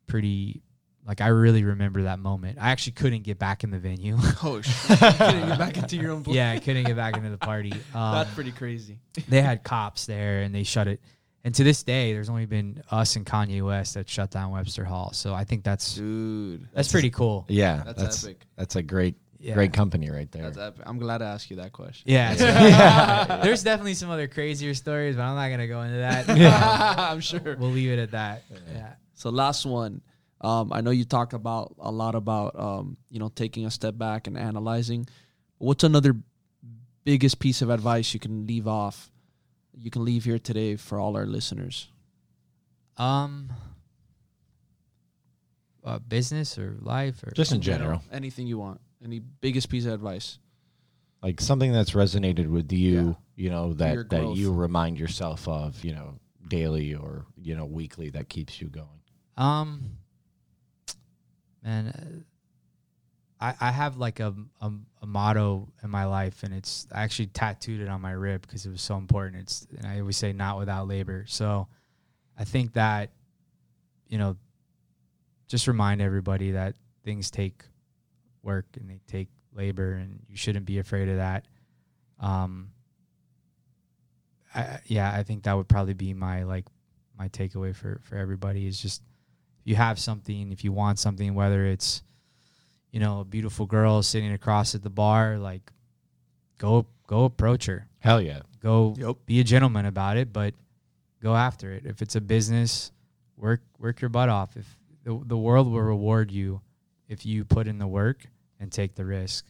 pretty 0.06 0.62
like 1.06 1.20
I 1.20 1.28
really 1.28 1.62
remember 1.64 2.02
that 2.02 2.18
moment. 2.18 2.58
I 2.60 2.70
actually 2.70 2.92
couldn't 2.92 3.22
get 3.22 3.38
back 3.38 3.64
in 3.64 3.70
the 3.70 3.78
venue. 3.78 4.16
Oh 4.42 4.60
shit! 4.60 4.90
you 4.90 4.96
couldn't 4.96 5.48
get 5.48 5.58
back 5.58 5.76
into 5.76 5.96
your 5.96 6.10
own. 6.12 6.24
yeah, 6.28 6.50
I 6.52 6.58
couldn't 6.58 6.84
get 6.84 6.96
back 6.96 7.16
into 7.16 7.30
the 7.30 7.38
party. 7.38 7.72
Um, 7.94 8.14
that's 8.14 8.34
pretty 8.34 8.52
crazy. 8.52 8.98
they 9.28 9.40
had 9.42 9.62
cops 9.62 10.06
there 10.06 10.42
and 10.42 10.54
they 10.54 10.62
shut 10.64 10.88
it. 10.88 11.00
And 11.44 11.54
to 11.54 11.62
this 11.64 11.84
day, 11.84 12.12
there's 12.12 12.28
only 12.28 12.44
been 12.46 12.82
us 12.90 13.14
and 13.14 13.24
Kanye 13.24 13.64
West 13.64 13.94
that 13.94 14.08
shut 14.08 14.30
down 14.32 14.50
Webster 14.50 14.84
Hall. 14.84 15.12
So 15.12 15.32
I 15.32 15.44
think 15.44 15.62
that's 15.62 15.94
Dude, 15.94 16.66
that's 16.74 16.90
pretty 16.90 17.10
cool. 17.10 17.44
Yeah, 17.48 17.82
That's 17.86 18.02
that's 18.02 18.24
epic. 18.24 18.40
That's 18.56 18.74
a 18.74 18.82
great, 18.82 19.14
Yeah. 19.38 19.54
great 19.54 19.72
company 19.72 20.10
right 20.10 20.30
there. 20.32 20.42
that's 20.42 20.58
epic. 20.58 20.82
I'm 20.86 20.98
glad 20.98 21.18
to 21.18 21.24
ask 21.26 21.48
you 21.50 21.56
that 21.56 21.72
question. 21.72 22.02
Yeah, 22.10 22.32
it's- 22.32 23.44
there's 23.44 23.62
definitely 23.62 23.94
some 23.94 24.10
other 24.10 24.26
crazier 24.26 24.74
stories, 24.74 25.14
but 25.14 25.22
I'm 25.22 25.36
not 25.36 25.48
gonna 25.50 25.68
go 25.68 25.82
into 25.82 25.98
that. 25.98 26.28
I'm 26.98 27.20
sure. 27.20 27.56
We'll 27.58 27.70
leave 27.70 27.90
it 27.92 28.00
at 28.00 28.10
that. 28.10 28.42
Yeah. 28.74 28.94
So 29.14 29.30
last 29.30 29.64
one. 29.64 30.00
Um, 30.40 30.72
I 30.72 30.80
know 30.80 30.90
you 30.90 31.04
talk 31.04 31.32
about 31.32 31.74
a 31.78 31.90
lot 31.90 32.14
about 32.14 32.58
um, 32.58 32.96
you 33.10 33.18
know 33.18 33.28
taking 33.28 33.66
a 33.66 33.70
step 33.70 33.96
back 33.96 34.26
and 34.26 34.36
analyzing. 34.36 35.06
What's 35.58 35.84
another 35.84 36.14
biggest 37.04 37.38
piece 37.38 37.62
of 37.62 37.70
advice 37.70 38.12
you 38.12 38.20
can 38.20 38.46
leave 38.46 38.68
off? 38.68 39.10
You 39.78 39.90
can 39.90 40.04
leave 40.04 40.24
here 40.24 40.38
today 40.38 40.76
for 40.76 40.98
all 40.98 41.16
our 41.16 41.26
listeners. 41.26 41.88
Um. 42.96 43.50
Uh, 45.84 46.00
business 46.00 46.58
or 46.58 46.76
life 46.80 47.22
or 47.22 47.30
Just 47.30 47.52
in 47.52 47.60
general, 47.60 48.02
anything 48.10 48.48
you 48.48 48.58
want. 48.58 48.80
Any 49.04 49.20
biggest 49.20 49.68
piece 49.68 49.84
of 49.86 49.92
advice? 49.92 50.40
like 51.22 51.40
something 51.40 51.72
that's 51.72 51.92
resonated 51.92 52.48
with 52.48 52.72
you. 52.72 53.16
You 53.34 53.50
know 53.50 53.72
that 53.74 54.10
that 54.10 54.36
you 54.36 54.52
remind 54.52 54.98
yourself 54.98 55.46
of. 55.48 55.84
You 55.84 55.94
know, 55.94 56.18
daily 56.48 56.94
or 56.94 57.26
you 57.36 57.56
know 57.56 57.64
weekly 57.64 58.10
that 58.10 58.28
keeps 58.28 58.60
you 58.60 58.68
going. 58.68 59.00
Um, 59.36 59.98
man, 61.66 61.88
uh, 63.40 63.44
I 63.44 63.68
I 63.68 63.70
have 63.70 63.98
like 63.98 64.20
a, 64.20 64.34
a 64.60 64.72
a 65.02 65.06
motto 65.06 65.68
in 65.82 65.90
my 65.90 66.04
life, 66.06 66.42
and 66.42 66.54
it's 66.54 66.86
I 66.92 67.02
actually 67.02 67.26
tattooed 67.26 67.80
it 67.80 67.88
on 67.88 68.00
my 68.00 68.12
rib 68.12 68.42
because 68.42 68.64
it 68.64 68.70
was 68.70 68.80
so 68.80 68.96
important. 68.96 69.42
It's 69.42 69.66
and 69.76 69.86
I 69.86 70.00
always 70.00 70.16
say 70.16 70.32
not 70.32 70.58
without 70.58 70.88
labor. 70.88 71.24
So, 71.28 71.68
I 72.38 72.44
think 72.44 72.72
that, 72.74 73.10
you 74.08 74.18
know, 74.18 74.36
just 75.48 75.66
remind 75.66 76.00
everybody 76.00 76.52
that 76.52 76.76
things 77.04 77.30
take 77.30 77.64
work 78.42 78.66
and 78.80 78.88
they 78.88 79.00
take 79.06 79.28
labor, 79.52 79.92
and 79.94 80.20
you 80.28 80.36
shouldn't 80.36 80.66
be 80.66 80.78
afraid 80.78 81.08
of 81.08 81.16
that. 81.16 81.46
Um. 82.20 82.70
I, 84.54 84.78
yeah, 84.86 85.12
I 85.12 85.22
think 85.22 85.42
that 85.42 85.54
would 85.54 85.68
probably 85.68 85.92
be 85.92 86.14
my 86.14 86.44
like 86.44 86.64
my 87.18 87.28
takeaway 87.28 87.76
for 87.76 88.00
for 88.04 88.16
everybody 88.16 88.66
is 88.66 88.80
just 88.80 89.02
you 89.66 89.74
have 89.76 89.98
something, 89.98 90.52
if 90.52 90.64
you 90.64 90.72
want 90.72 90.98
something, 90.98 91.34
whether 91.34 91.66
it's 91.66 92.02
you 92.92 93.00
know 93.00 93.20
a 93.20 93.24
beautiful 93.24 93.66
girl 93.66 94.02
sitting 94.02 94.32
across 94.32 94.74
at 94.74 94.82
the 94.82 94.90
bar, 94.90 95.36
like 95.38 95.70
go 96.58 96.86
go 97.06 97.24
approach 97.24 97.66
her, 97.66 97.86
Hell 97.98 98.20
yeah. 98.22 98.40
go 98.62 98.94
Yep. 98.98 99.16
be 99.26 99.40
a 99.40 99.44
gentleman 99.44 99.84
about 99.86 100.16
it, 100.16 100.32
but 100.32 100.54
go 101.22 101.34
after 101.36 101.72
it. 101.72 101.84
If 101.84 102.00
it's 102.02 102.16
a 102.16 102.20
business, 102.20 102.92
work 103.36 103.60
work 103.78 104.00
your 104.00 104.08
butt 104.08 104.28
off. 104.28 104.56
If 104.56 104.66
the 105.04 105.20
the 105.24 105.36
world 105.36 105.70
will 105.70 105.82
reward 105.82 106.30
you 106.30 106.60
if 107.08 107.26
you 107.26 107.44
put 107.44 107.66
in 107.68 107.78
the 107.78 107.86
work 107.86 108.26
and 108.60 108.72
take 108.72 108.94
the 108.94 109.04
risk. 109.04 109.44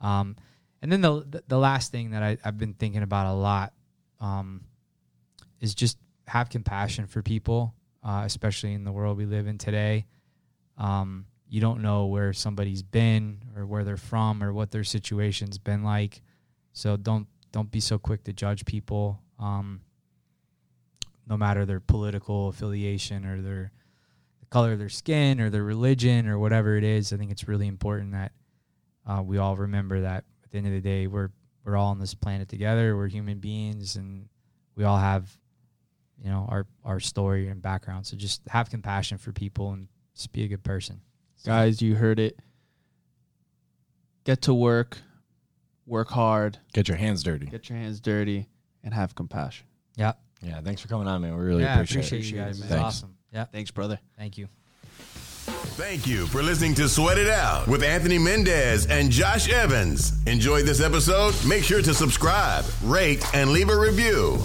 Um, 0.00 0.36
And 0.80 0.92
then 0.92 1.00
the 1.00 1.24
the- 1.28 1.42
the 1.48 1.58
last 1.58 1.90
thing 1.92 2.10
that 2.12 2.22
I, 2.22 2.38
I've 2.44 2.56
been 2.58 2.74
thinking 2.74 3.02
about 3.02 3.26
a 3.26 3.34
lot 3.34 3.72
um, 4.20 4.62
is 5.60 5.74
just 5.74 5.98
have 6.28 6.48
compassion 6.50 7.06
for 7.06 7.22
people, 7.22 7.74
uh, 8.02 8.22
especially 8.24 8.74
in 8.74 8.84
the 8.84 8.92
world 8.92 9.16
we 9.16 9.26
live 9.26 9.46
in 9.46 9.58
today. 9.58 10.06
Um, 10.76 11.26
you 11.48 11.60
don't 11.60 11.82
know 11.82 12.06
where 12.06 12.32
somebody's 12.32 12.82
been 12.82 13.42
or 13.56 13.66
where 13.66 13.84
they're 13.84 13.96
from 13.96 14.42
or 14.42 14.52
what 14.52 14.70
their 14.70 14.84
situation's 14.84 15.58
been 15.58 15.82
like, 15.82 16.22
so 16.72 16.96
don't 16.96 17.26
don't 17.50 17.70
be 17.70 17.80
so 17.80 17.98
quick 17.98 18.24
to 18.24 18.32
judge 18.32 18.64
people, 18.66 19.20
um, 19.38 19.80
no 21.26 21.36
matter 21.36 21.64
their 21.64 21.80
political 21.80 22.48
affiliation 22.48 23.24
or 23.24 23.40
their 23.40 23.72
the 24.40 24.46
color 24.46 24.72
of 24.72 24.78
their 24.78 24.88
skin 24.88 25.40
or 25.40 25.50
their 25.50 25.64
religion 25.64 26.28
or 26.28 26.38
whatever 26.38 26.76
it 26.76 26.84
is. 26.84 27.12
I 27.12 27.16
think 27.16 27.30
it's 27.30 27.48
really 27.48 27.66
important 27.66 28.12
that 28.12 28.32
uh, 29.06 29.22
we 29.22 29.38
all 29.38 29.56
remember 29.56 30.02
that 30.02 30.24
at 30.44 30.50
the 30.50 30.58
end 30.58 30.66
of 30.66 30.72
the 30.72 30.80
day, 30.80 31.06
we're 31.06 31.30
we're 31.64 31.76
all 31.76 31.88
on 31.88 31.98
this 31.98 32.14
planet 32.14 32.48
together. 32.48 32.96
We're 32.96 33.08
human 33.08 33.40
beings, 33.40 33.96
and 33.96 34.28
we 34.74 34.84
all 34.84 34.96
have, 34.96 35.36
you 36.22 36.30
know, 36.30 36.46
our 36.48 36.66
our 36.84 37.00
story 37.00 37.48
and 37.48 37.60
background. 37.62 38.06
So 38.06 38.16
just 38.16 38.42
have 38.48 38.70
compassion 38.70 39.18
for 39.18 39.32
people 39.32 39.72
and 39.72 39.88
just 40.14 40.32
be 40.32 40.44
a 40.44 40.48
good 40.48 40.64
person. 40.64 41.00
Guys, 41.46 41.80
you 41.80 41.94
heard 41.94 42.18
it. 42.18 42.38
Get 44.24 44.42
to 44.42 44.52
work, 44.54 44.98
work 45.86 46.08
hard, 46.08 46.58
Get 46.74 46.88
your 46.88 46.96
hands 46.96 47.22
dirty. 47.22 47.46
get 47.46 47.68
your 47.70 47.78
hands 47.78 48.00
dirty, 48.00 48.46
and 48.84 48.92
have 48.92 49.14
compassion. 49.14 49.66
Yeah, 49.96 50.12
Yeah, 50.42 50.60
thanks 50.60 50.82
for 50.82 50.88
coming 50.88 51.06
on, 51.08 51.22
man. 51.22 51.36
We 51.36 51.44
really 51.44 51.62
yeah, 51.62 51.74
appreciate, 51.74 52.06
appreciate 52.06 52.28
it. 52.28 52.36
you 52.36 52.44
guys. 52.44 52.60
man. 52.60 52.68
Thanks. 52.68 52.84
awesome. 52.84 53.14
Yeah, 53.32 53.44
Thanks, 53.44 53.70
brother. 53.70 53.98
thank 54.18 54.36
you. 54.36 54.48
Thank 55.78 56.06
you 56.06 56.26
for 56.26 56.42
listening 56.42 56.74
to 56.74 56.88
Sweat 56.88 57.16
It 57.18 57.28
Out 57.28 57.68
with 57.68 57.82
Anthony 57.82 58.18
Mendez 58.18 58.86
and 58.86 59.10
Josh 59.10 59.48
Evans. 59.48 60.12
Enjoyed 60.26 60.66
this 60.66 60.80
episode? 60.80 61.34
Make 61.46 61.64
sure 61.64 61.80
to 61.80 61.94
subscribe, 61.94 62.64
rate, 62.82 63.24
and 63.34 63.50
leave 63.50 63.70
a 63.70 63.78
review. 63.78 64.38